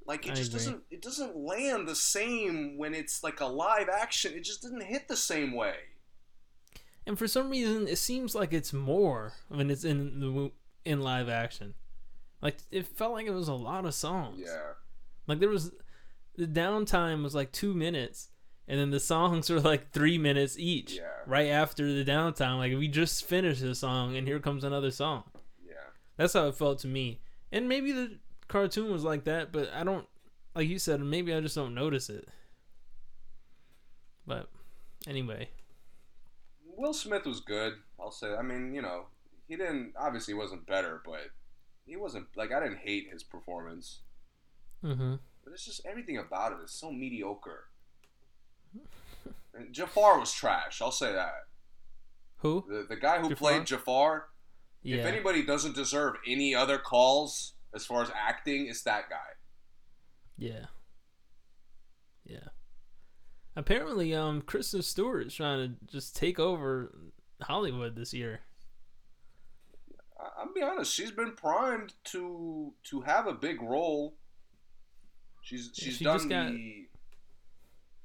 Like 0.06 0.26
it 0.26 0.32
I 0.32 0.34
just 0.34 0.48
agree. 0.50 0.58
doesn't. 0.58 0.82
It 0.90 1.02
doesn't 1.02 1.36
land 1.36 1.86
the 1.86 1.94
same 1.94 2.76
when 2.78 2.94
it's 2.94 3.22
like 3.22 3.40
a 3.40 3.46
live 3.46 3.88
action. 3.88 4.32
It 4.34 4.42
just 4.44 4.62
didn't 4.62 4.82
hit 4.82 5.06
the 5.08 5.16
same 5.16 5.54
way. 5.54 5.74
And 7.06 7.18
for 7.18 7.28
some 7.28 7.50
reason, 7.50 7.86
it 7.88 7.98
seems 7.98 8.34
like 8.34 8.52
it's 8.52 8.72
more 8.72 9.34
when 9.48 9.70
it's 9.70 9.84
in 9.84 10.20
the 10.20 10.50
in 10.84 11.00
live 11.02 11.28
action. 11.28 11.74
Like 12.40 12.56
it 12.70 12.86
felt 12.86 13.12
like 13.12 13.26
it 13.26 13.32
was 13.32 13.48
a 13.48 13.54
lot 13.54 13.84
of 13.84 13.94
songs. 13.94 14.40
Yeah. 14.44 14.72
Like 15.28 15.38
there 15.38 15.48
was 15.48 15.70
the 16.36 16.46
downtime 16.46 17.22
was 17.22 17.34
like 17.34 17.52
two 17.52 17.72
minutes, 17.74 18.30
and 18.68 18.78
then 18.78 18.90
the 18.90 19.00
songs 19.00 19.50
were 19.50 19.60
like 19.60 19.90
three 19.92 20.18
minutes 20.18 20.56
each. 20.58 20.94
Yeah. 20.94 21.02
Right 21.26 21.48
after 21.48 21.92
the 21.92 22.04
downtime, 22.04 22.58
like 22.58 22.72
we 22.76 22.88
just 22.88 23.24
finished 23.24 23.60
the 23.62 23.74
song, 23.74 24.16
and 24.16 24.26
here 24.26 24.40
comes 24.40 24.64
another 24.64 24.90
song. 24.90 25.24
Yeah. 25.64 25.74
That's 26.16 26.32
how 26.32 26.48
it 26.48 26.54
felt 26.54 26.78
to 26.80 26.88
me. 26.88 27.20
And 27.50 27.68
maybe 27.68 27.92
the 27.92 28.18
cartoon 28.48 28.92
was 28.92 29.04
like 29.04 29.24
that, 29.24 29.52
but 29.52 29.70
I 29.72 29.84
don't. 29.84 30.06
Like 30.54 30.68
you 30.68 30.78
said, 30.78 31.00
maybe 31.00 31.32
I 31.34 31.40
just 31.40 31.54
don't 31.54 31.74
notice 31.74 32.10
it. 32.10 32.28
But 34.26 34.48
anyway, 35.06 35.48
Will 36.76 36.92
Smith 36.92 37.24
was 37.24 37.40
good. 37.40 37.74
I'll 38.00 38.10
say. 38.10 38.34
I 38.34 38.42
mean, 38.42 38.74
you 38.74 38.82
know, 38.82 39.06
he 39.48 39.56
didn't. 39.56 39.94
Obviously, 39.98 40.34
wasn't 40.34 40.66
better, 40.66 41.02
but 41.04 41.30
he 41.86 41.96
wasn't 41.96 42.26
like 42.36 42.52
I 42.52 42.60
didn't 42.60 42.78
hate 42.78 43.08
his 43.12 43.22
performance. 43.22 44.00
mm-hmm. 44.84 45.14
But 45.44 45.52
it's 45.52 45.64
just 45.64 45.84
everything 45.84 46.18
about 46.18 46.52
it 46.52 46.58
is 46.64 46.70
so 46.70 46.92
mediocre. 46.92 47.64
Jafar 49.70 50.18
was 50.18 50.32
trash. 50.32 50.80
I'll 50.82 50.90
say 50.90 51.12
that. 51.12 51.34
who? 52.36 52.64
The 52.68 52.86
the 52.88 52.96
guy 52.96 53.18
who 53.20 53.28
Jafar? 53.30 53.36
played 53.50 53.66
Jafar. 53.66 54.28
Yeah. 54.82 54.96
If 54.96 55.06
anybody 55.06 55.44
doesn't 55.44 55.74
deserve 55.76 56.14
any 56.26 56.54
other 56.54 56.78
calls 56.78 57.54
as 57.74 57.86
far 57.86 58.02
as 58.02 58.10
acting, 58.14 58.66
it's 58.66 58.82
that 58.82 59.08
guy. 59.08 59.16
Yeah. 60.36 60.66
Yeah. 62.24 62.48
Apparently, 63.54 64.14
um, 64.14 64.42
Kristen 64.42 64.82
Stewart 64.82 65.26
is 65.26 65.34
trying 65.34 65.76
to 65.86 65.92
just 65.92 66.16
take 66.16 66.38
over 66.40 66.92
Hollywood 67.42 67.94
this 67.94 68.12
year. 68.12 68.40
I'll 70.38 70.52
be 70.54 70.62
honest. 70.62 70.92
She's 70.94 71.10
been 71.12 71.32
primed 71.32 71.94
to 72.04 72.72
to 72.84 73.00
have 73.02 73.26
a 73.26 73.34
big 73.34 73.60
role. 73.62 74.14
She's 75.42 75.70
she's 75.74 75.96
she 75.98 76.04
done 76.04 76.28
got- 76.28 76.52
the. 76.52 76.86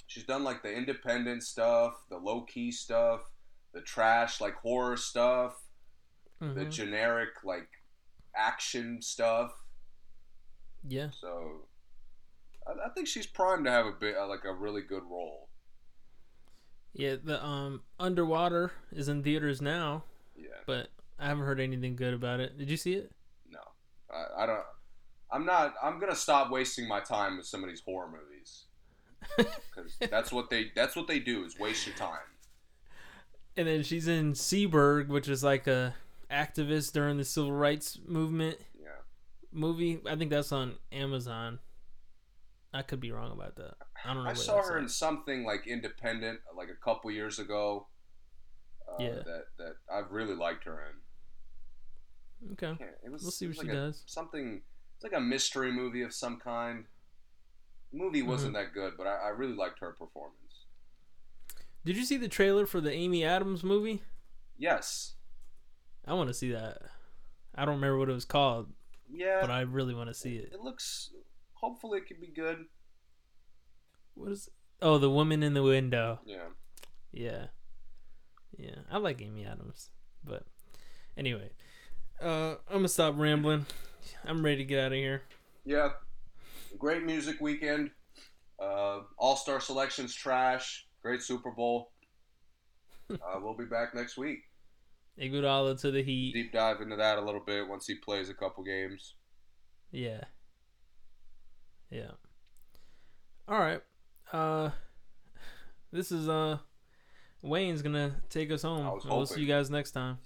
She's 0.07 0.23
done 0.23 0.43
like 0.43 0.63
the 0.63 0.73
independent 0.73 1.43
stuff, 1.43 1.93
the 2.09 2.17
low 2.17 2.41
key 2.41 2.71
stuff, 2.71 3.21
the 3.73 3.81
trash 3.81 4.39
like 4.41 4.55
horror 4.55 4.97
stuff, 4.97 5.61
the 6.39 6.45
Mhm. 6.65 6.71
generic 6.71 7.43
like 7.43 7.69
action 8.35 9.01
stuff. 9.01 9.51
Yeah. 10.88 11.09
So, 11.11 11.67
I, 12.65 12.88
I 12.88 12.89
think 12.93 13.07
she's 13.07 13.27
primed 13.27 13.65
to 13.65 13.71
have 13.71 13.85
a 13.85 13.91
bit 13.91 14.15
like 14.29 14.45
a 14.45 14.53
really 14.53 14.81
good 14.81 15.03
role. 15.03 15.49
Yeah. 16.93 17.17
The 17.21 17.43
um 17.43 17.84
Underwater 17.99 18.71
is 18.91 19.09
in 19.09 19.23
theaters 19.23 19.61
now, 19.61 20.03
Yeah. 20.35 20.61
but 20.65 20.89
I 21.19 21.25
haven't 21.27 21.43
heard 21.45 21.59
anything 21.59 21.95
good 21.97 22.13
about 22.13 22.39
it. 22.39 22.57
Did 22.57 22.69
you 22.69 22.77
see 22.77 22.93
it? 22.93 23.11
No, 23.49 23.59
I, 24.09 24.43
I 24.43 24.45
don't. 24.45 24.63
I'm 25.31 25.45
not. 25.45 25.73
I'm 25.84 25.99
gonna 25.99 26.15
stop 26.15 26.49
wasting 26.49 26.88
my 26.88 27.01
time 27.01 27.35
with 27.38 27.45
some 27.45 27.61
of 27.61 27.69
these 27.69 27.81
horror 27.81 28.09
movies 28.09 28.66
because 29.35 29.97
that's 30.09 30.31
what 30.31 30.49
they. 30.49 30.71
That's 30.75 30.95
what 30.95 31.07
they 31.07 31.19
do 31.19 31.43
is 31.45 31.57
waste 31.59 31.85
your 31.87 31.95
time. 31.95 32.19
And 33.55 33.67
then 33.67 33.83
she's 33.83 34.07
in 34.07 34.33
Seberg, 34.33 35.07
which 35.07 35.27
is 35.27 35.43
like 35.43 35.65
a 35.67 35.95
activist 36.31 36.91
during 36.93 37.17
the 37.17 37.23
civil 37.25 37.51
rights 37.51 37.97
movement 38.05 38.59
Yeah. 38.79 38.89
movie. 39.51 39.99
I 40.07 40.15
think 40.15 40.29
that's 40.29 40.51
on 40.51 40.75
Amazon. 40.91 41.59
I 42.73 42.81
could 42.83 42.99
be 42.99 43.11
wrong 43.11 43.31
about 43.31 43.55
that. 43.55 43.75
I 44.05 44.13
don't 44.13 44.23
know. 44.25 44.29
I 44.29 44.33
saw 44.33 44.61
her 44.61 44.77
in 44.77 44.87
something 44.89 45.43
like 45.43 45.65
independent, 45.65 46.41
like 46.55 46.69
a 46.69 46.75
couple 46.75 47.09
years 47.11 47.39
ago. 47.39 47.87
Uh, 48.87 48.95
Yeah. 49.03 49.13
That 49.25 49.45
that 49.57 49.75
I've 49.91 50.11
really 50.11 50.35
liked 50.35 50.65
her 50.65 50.83
in. 52.41 52.51
Okay. 52.53 52.77
It 53.03 53.11
was, 53.11 53.23
We'll 53.23 53.31
see 53.31 53.47
what 53.47 53.55
she 53.57 53.67
a- 53.69 53.73
does. 53.73 54.03
Something. 54.05 54.61
It's 54.95 55.03
like 55.03 55.13
a 55.13 55.19
mystery 55.19 55.71
movie 55.71 56.01
of 56.03 56.13
some 56.13 56.37
kind. 56.39 56.85
Movie 57.93 58.22
wasn't 58.22 58.53
Mm-hmm. 58.55 58.64
that 58.65 58.73
good, 58.73 58.93
but 58.97 59.07
I, 59.07 59.15
I 59.15 59.30
really 59.30 59.55
liked 59.55 59.80
her 59.80 59.91
performance. 59.91 60.35
Did 61.85 61.95
you 61.97 62.03
see 62.05 62.18
the 62.18 62.27
trailer 62.27 62.65
for 62.65 62.81
the 62.81 62.91
Amy 62.91 63.23
Adams 63.23 63.64
movie? 63.64 64.01
Yes. 64.57 65.14
I 66.05 66.14
want 66.14 66.27
to 66.30 66.34
see 66.34 66.51
that. 66.51 66.80
I 67.55 67.65
don't 67.65 67.76
remember 67.76 67.97
what 67.97 68.09
it 68.09 68.14
was 68.14 68.26
called, 68.26 68.68
Yeah. 69.11 69.39
but 69.41 69.49
I 69.49 69.61
really 69.61 69.93
want 69.93 70.09
to 70.09 70.14
see 70.14 70.35
it. 70.35 70.51
it 70.53 70.61
looks. 70.61 71.11
Hopefully, 71.53 71.99
it 71.99 72.07
could 72.07 72.19
be 72.22 72.27
good. 72.27 72.65
What 74.15 74.31
is? 74.31 74.49
Oh, 74.81 74.97
the 74.97 75.09
woman 75.09 75.41
in 75.43 75.53
the 75.53 75.64
window. 75.64 76.19
Yeah. 76.26 76.47
Yeah, 77.11 77.45
yeah. 78.57 78.76
I 78.91 78.97
like 78.97 79.22
Amy 79.22 79.45
Adams, 79.45 79.89
but 80.23 80.43
anyway, 81.18 81.49
uh, 82.22 82.55
I'm 82.69 82.76
gonna 82.77 82.88
stop 82.89 83.15
rambling. 83.18 83.65
I'm 84.26 84.43
ready 84.43 84.57
to 84.57 84.64
get 84.65 84.80
out 84.84 84.91
of 84.91 84.97
here. 84.97 85.23
Yeah. 85.65 85.89
Great 86.77 87.03
music 87.03 87.39
weekend. 87.41 87.91
Uh, 88.61 89.01
All 89.17 89.35
star 89.35 89.59
selections 89.59 90.13
trash. 90.13 90.85
Great 91.01 91.21
Super 91.21 91.51
Bowl. 91.51 91.91
Uh, 93.09 93.39
we'll 93.41 93.55
be 93.55 93.65
back 93.65 93.95
next 93.95 94.17
week. 94.17 94.39
Iguodala 95.19 95.79
to 95.81 95.91
the 95.91 96.03
Heat. 96.03 96.33
Deep 96.33 96.51
dive 96.51 96.81
into 96.81 96.95
that 96.95 97.17
a 97.17 97.21
little 97.21 97.39
bit 97.39 97.67
once 97.67 97.87
he 97.87 97.95
plays 97.95 98.29
a 98.29 98.33
couple 98.33 98.63
games. 98.63 99.15
Yeah. 99.91 100.25
Yeah. 101.89 102.11
All 103.47 103.59
right. 103.59 103.81
Uh, 104.31 104.71
this 105.91 106.11
is 106.11 106.27
uh 106.27 106.57
Wayne's 107.41 107.81
gonna 107.81 108.17
take 108.29 108.51
us 108.51 108.63
home. 108.63 108.85
I 108.85 108.91
was 108.91 109.05
We'll 109.05 109.25
see 109.25 109.41
you 109.41 109.47
guys 109.47 109.69
next 109.69 109.91
time. 109.91 110.17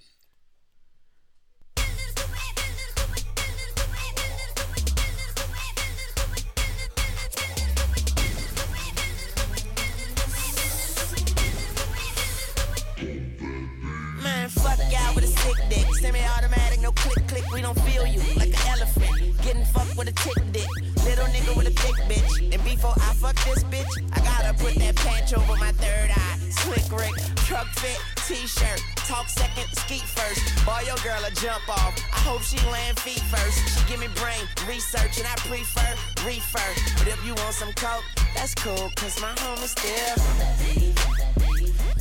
Semi-automatic, 16.02 16.82
no 16.82 16.92
click 16.94 17.28
click. 17.28 17.46
We 17.54 17.62
don't 17.62 17.80
feel 17.82 18.08
you 18.08 18.22
like 18.36 18.50
an 18.50 18.68
elephant. 18.74 19.38
Getting 19.44 19.64
fucked 19.66 19.96
with 19.96 20.08
a 20.10 20.12
tick 20.12 20.42
dick. 20.52 20.68
Little 21.06 21.26
nigga 21.30 21.56
with 21.56 21.68
a 21.68 21.76
thick 21.78 21.94
bitch. 22.10 22.42
And 22.52 22.64
before 22.64 22.96
I 22.98 23.14
fuck 23.22 23.36
this 23.46 23.64
bitch, 23.66 23.94
I 24.12 24.20
gotta 24.26 24.58
put 24.58 24.74
that 24.82 24.96
patch 24.96 25.32
over 25.36 25.56
my 25.58 25.72
third 25.74 26.10
eye. 26.10 26.38
Slick 26.50 26.90
Rick, 26.92 27.14
truck 27.46 27.68
fit, 27.78 28.02
t-shirt. 28.26 28.82
Talk 29.06 29.30
second, 29.30 29.70
skeet 29.78 30.02
first. 30.02 30.42
Boy, 30.66 30.82
your 30.88 30.98
girl 31.06 31.22
a 31.24 31.30
jump 31.38 31.70
off. 31.70 31.94
I 32.12 32.20
hope 32.26 32.42
she 32.42 32.58
land 32.72 33.00
feet 33.00 33.22
first. 33.30 33.62
She 33.70 33.86
give 33.88 34.00
me 34.00 34.08
brain 34.18 34.42
research 34.68 35.20
and 35.20 35.28
I 35.28 35.36
prefer 35.46 35.94
reefer. 36.26 36.70
But 36.98 37.10
if 37.14 37.24
you 37.24 37.36
want 37.36 37.54
some 37.54 37.74
coke, 37.74 38.06
that's 38.34 38.56
cool, 38.56 38.90
cause 38.96 39.22
my 39.22 39.38
home 39.38 39.62
is 39.62 39.70
still. 39.78 40.18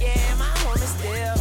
Yeah, 0.01 0.35
my 0.39 0.48
home 0.64 0.81
is 0.81 0.89
still. 0.89 1.40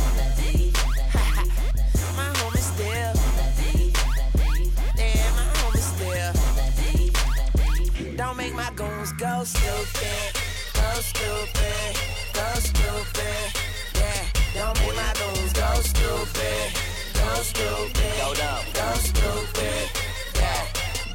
My 9.11 9.17
go 9.17 9.43
stupid. 9.43 10.35
Go 10.73 11.01
stupid. 11.01 11.95
Go 12.33 12.59
stupid. 12.59 13.53
Yeah, 13.95 14.25
don't 14.53 14.79
make 14.79 14.95
my 14.95 15.13
goons 15.17 15.53
go 15.53 15.73
stupid. 15.81 16.73
Go 17.13 17.41
stupid. 17.41 18.73
Go 18.73 18.93
stupid. 18.95 19.89
Yeah, 20.35 20.65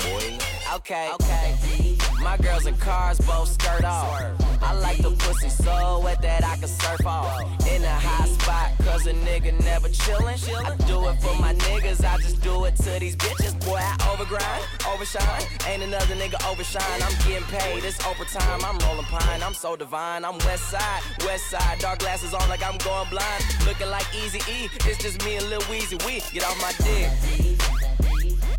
boy. 0.00 0.38
Okay. 0.76 1.10
Okay. 1.14 1.93
My 2.24 2.38
girls 2.38 2.64
in 2.66 2.74
cars 2.78 3.18
both 3.20 3.48
skirt 3.48 3.84
off. 3.84 4.18
I 4.62 4.72
like 4.80 4.96
the 4.96 5.10
pussy 5.10 5.50
so 5.50 6.00
wet 6.02 6.22
that 6.22 6.42
I 6.42 6.56
can 6.56 6.68
surf 6.68 7.06
off. 7.06 7.38
In 7.68 7.84
a 7.84 7.96
hot 8.06 8.28
spot, 8.28 8.70
cause 8.78 9.06
a 9.06 9.12
nigga 9.12 9.52
never 9.62 9.88
chillin'. 9.90 10.40
I 10.64 10.74
do 10.86 11.06
it 11.10 11.20
for 11.20 11.36
my 11.38 11.52
niggas, 11.52 12.02
I 12.02 12.16
just 12.22 12.40
do 12.40 12.64
it 12.64 12.76
to 12.76 12.98
these 12.98 13.14
bitches. 13.14 13.52
Boy, 13.66 13.76
I 13.76 13.94
overgrind, 14.08 14.94
overshine. 14.94 15.42
Ain't 15.68 15.82
another 15.82 16.14
nigga 16.14 16.40
overshine. 16.50 17.02
I'm 17.02 17.12
getting 17.28 17.46
paid, 17.48 17.84
it's 17.84 18.02
overtime. 18.06 18.60
I'm 18.64 18.78
rolling 18.78 19.04
pine, 19.04 19.42
I'm 19.42 19.54
so 19.54 19.76
divine. 19.76 20.24
I'm 20.24 20.38
west 20.38 20.70
side, 20.70 21.02
west 21.26 21.50
side. 21.50 21.78
Dark 21.78 21.98
glasses 21.98 22.32
on 22.32 22.48
like 22.48 22.64
I'm 22.64 22.78
going 22.78 23.08
blind. 23.10 23.44
Looking 23.66 23.90
like 23.90 24.06
Easy 24.14 24.40
E, 24.50 24.70
it's 24.86 24.96
just 24.96 25.22
me 25.26 25.36
and 25.36 25.50
Lil 25.50 25.60
Weezy. 25.68 26.02
We 26.06 26.22
get 26.32 26.44
off 26.48 26.58
my 26.62 26.72
dick. 26.86 27.10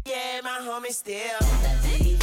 Yeah, 0.06 0.42
my 0.44 0.60
homie 0.62 0.94
still. 0.94 2.15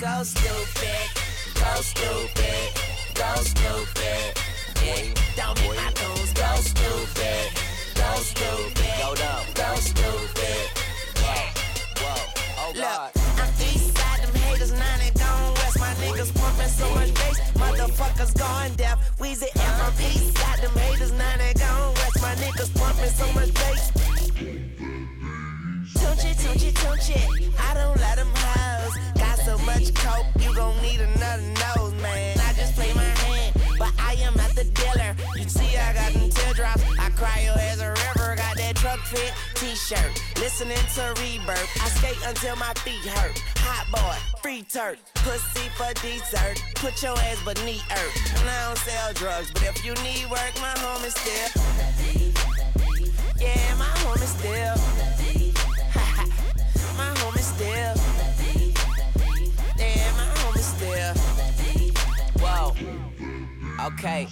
Go 0.00 0.22
stupid. 0.22 1.10
Go 1.54 1.74
stupid. 1.82 2.72
Go 3.14 3.34
stupid. 3.36 4.32
Yeah. 4.82 5.12
Don't 5.36 5.60
make 5.60 5.76
my 5.76 5.92
goons 5.92 6.32
go 6.32 6.54
stupid. 6.56 7.52
Go 7.94 8.14
stupid. 8.16 8.92
Go 8.98 9.14
dumb. 9.14 9.46
Go 9.54 9.74
stupid. 9.76 10.70
Yeah. 11.16 11.52
Whoa. 12.00 12.32
Oh 12.56 12.72
God. 12.74 13.10
Look, 13.14 13.40
I'm 13.40 13.52
east 13.60 13.94
side, 13.98 14.22
them 14.22 14.34
haters, 14.36 14.72
nine 14.72 15.00
and 15.04 15.18
gone 15.18 15.52
west. 15.54 15.78
My 15.78 15.92
niggas 16.00 16.34
pumping 16.34 16.68
so 16.68 16.88
much 16.94 17.12
bass, 17.12 17.38
motherfuckers 17.52 18.32
going 18.38 18.74
deaf. 18.76 19.18
Weezy 19.18 19.48
and 19.52 19.74
from 19.76 19.92
east 20.06 20.38
side, 20.38 20.60
them 20.60 20.76
haters, 20.78 21.12
nine 21.12 21.40
and 21.40 21.58
gone 21.60 21.92
west. 21.94 22.22
My 22.22 22.34
niggas 22.36 22.74
pumping 22.74 23.10
so 23.10 23.30
much 23.34 23.52
bass. 23.52 23.90
Tunchi, 25.92 26.32
tunchi, 26.40 26.72
tunchi. 26.72 27.52
I 27.58 27.74
don't 27.74 27.98
let 27.98 28.16
them 28.16 28.28
hoes. 28.34 29.09
Much 29.74 29.94
coke, 29.94 30.26
you 30.40 30.52
gon' 30.52 30.74
need 30.82 31.00
another 31.00 31.42
nose, 31.42 31.94
man. 32.02 32.36
I 32.40 32.52
just 32.54 32.74
play 32.74 32.92
my 32.92 33.04
hand, 33.04 33.54
but 33.78 33.92
I 34.00 34.14
am 34.14 34.34
not 34.34 34.50
the 34.56 34.64
dealer. 34.64 35.14
You 35.36 35.48
see, 35.48 35.76
I 35.76 35.92
got 35.94 36.12
them 36.12 36.28
teardrops. 36.28 36.82
I 36.98 37.08
cry 37.10 37.42
your 37.44 37.56
as 37.56 37.80
a 37.80 37.90
river. 37.90 38.34
Got 38.34 38.56
that 38.56 38.74
truck 38.74 38.98
fit 38.98 39.32
t-shirt. 39.54 40.10
Listening 40.40 40.84
to 40.96 41.14
rebirth. 41.22 41.70
I 41.80 41.88
skate 41.88 42.18
until 42.26 42.56
my 42.56 42.72
feet 42.82 43.04
hurt. 43.14 43.38
Hot 43.58 43.86
boy, 43.94 44.18
free 44.42 44.62
turk. 44.62 44.98
Pussy 45.14 45.68
for 45.78 45.94
dessert. 46.02 46.60
Put 46.74 47.00
your 47.00 47.16
ass 47.30 47.40
beneath 47.44 47.86
earth. 47.92 48.40
And 48.40 48.50
I 48.50 48.66
don't 48.66 48.78
sell 48.78 49.12
drugs, 49.12 49.52
but 49.52 49.62
if 49.62 49.84
you 49.84 49.94
need 50.02 50.28
work, 50.30 50.52
my 50.60 50.74
home 50.82 51.04
is 51.04 51.14
still. 51.14 51.62
Yeah, 53.38 53.74
my 53.78 53.92
home 54.02 54.20
is 54.20 54.30
still. 54.30 54.76
my 56.98 57.10
home 57.20 57.36
is 57.36 57.46
still. 57.46 58.29
Home. 60.80 61.14
Whoa. 62.40 63.09
Okay. 63.86 64.26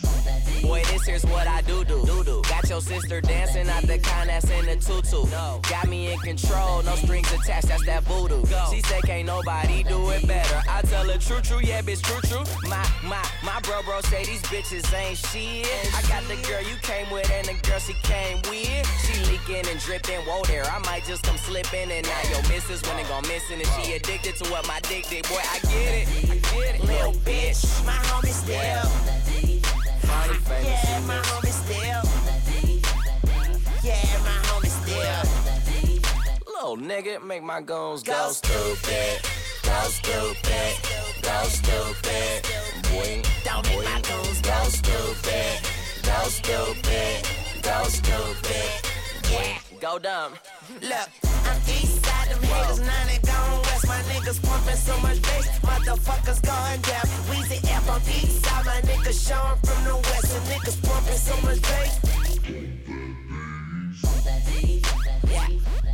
Boy, 0.62 0.82
this 0.84 1.06
here's 1.06 1.24
what 1.24 1.46
I 1.46 1.62
do 1.62 1.84
do. 1.84 2.04
Got 2.48 2.68
your 2.68 2.80
sister 2.80 3.20
dancing 3.20 3.68
out 3.68 3.82
the 3.82 3.98
kind 3.98 4.28
that's 4.28 4.50
in 4.50 4.66
the 4.66 4.76
tutu. 4.76 5.24
Got 5.70 5.88
me 5.88 6.12
in 6.12 6.18
control, 6.18 6.82
no 6.82 6.94
strings 6.96 7.32
attached, 7.32 7.68
that's 7.68 7.86
that 7.86 8.02
voodoo. 8.04 8.44
She 8.70 8.80
say 8.82 9.00
can't 9.02 9.26
nobody 9.26 9.82
do 9.84 10.10
it 10.10 10.26
better. 10.26 10.62
I 10.68 10.82
tell 10.82 11.08
her 11.08 11.18
true, 11.18 11.40
true, 11.40 11.60
yeah, 11.62 11.80
bitch, 11.82 12.02
true, 12.02 12.20
true. 12.28 12.44
My, 12.68 12.84
my, 13.02 13.24
my 13.44 13.60
bro, 13.60 13.82
bro 13.82 14.00
say 14.02 14.24
these 14.24 14.42
bitches 14.42 14.92
ain't 14.92 15.16
shit. 15.16 15.66
I 15.94 16.02
got 16.08 16.26
the 16.28 16.36
girl 16.48 16.62
you 16.62 16.76
came 16.82 17.08
with 17.10 17.30
and 17.30 17.46
the 17.46 17.54
girl 17.68 17.78
she 17.78 17.94
came 18.02 18.38
with. 18.50 18.84
She 19.04 19.14
leaking 19.30 19.70
and 19.70 19.80
dripping, 19.80 20.20
whoa 20.26 20.42
there. 20.44 20.64
I 20.64 20.78
might 20.80 21.04
just 21.04 21.22
come 21.22 21.38
slipping 21.38 21.90
and 21.90 22.06
now 22.06 22.22
your 22.30 22.42
missus 22.48 22.82
when 22.82 22.98
it 22.98 23.08
go 23.08 23.20
missing 23.22 23.60
and 23.60 23.68
she 23.78 23.94
addicted 23.94 24.36
to 24.36 24.50
what 24.50 24.66
my 24.66 24.80
dick 24.80 25.06
did. 25.08 25.28
Boy, 25.28 25.40
I 25.40 25.58
get 25.60 25.94
it, 25.94 26.30
I 26.30 26.36
get 26.36 26.74
it. 26.74 26.84
Little 26.84 27.14
bitch, 27.24 27.86
my 27.86 27.96
homie 28.10 28.32
still. 28.32 29.37
Yeah, 29.44 31.00
my 31.06 31.18
homie 31.28 31.52
still. 31.52 32.02
Yeah, 33.82 34.18
my 34.24 34.38
homie 34.48 34.72
still. 34.80 35.24
Little 36.46 36.76
nigga, 36.76 37.24
make 37.24 37.42
my 37.42 37.60
goons 37.60 38.02
go 38.02 38.30
stupid. 38.30 39.20
Go 39.62 39.82
stupid. 39.88 40.72
Go 41.22 41.42
stupid. 41.44 42.46
Boy, 42.90 43.22
don't 43.44 43.66
make 43.68 43.84
my 43.84 44.00
goons 44.00 44.40
go 44.40 44.64
stupid. 44.64 45.60
Go 46.02 46.28
stupid. 46.28 47.28
Go 47.62 47.84
stupid. 47.84 48.70
Yeah, 49.30 49.58
go 49.80 49.98
dumb. 49.98 50.32
Look, 50.82 51.08
I'm 51.44 51.60
east 51.68 52.04
side, 52.04 52.28
them 52.30 52.42
haters, 52.42 52.80
nine 52.80 53.08
and 53.14 53.22
gone 53.26 53.58
west. 53.60 53.67
My 53.88 54.02
niggas 54.02 54.42
pumping 54.42 54.76
so 54.76 54.96
much 55.00 55.22
bass, 55.22 55.48
motherfuckers 55.60 56.42
going 56.42 56.80
deaf. 56.82 57.08
Weezy 57.30 57.58
F 57.70 57.88
on 57.88 58.02
east 58.02 58.44
side, 58.44 58.66
my 58.66 58.80
niggas 58.82 59.26
showing 59.26 59.58
from 59.64 59.84
the 59.84 59.94
west. 59.96 60.36
And 60.36 60.44
niggas 60.52 60.78
pumping 60.86 61.16
so 61.16 61.34
much 61.40 61.62
bass. 61.62 61.94
Yeah. 65.30 65.87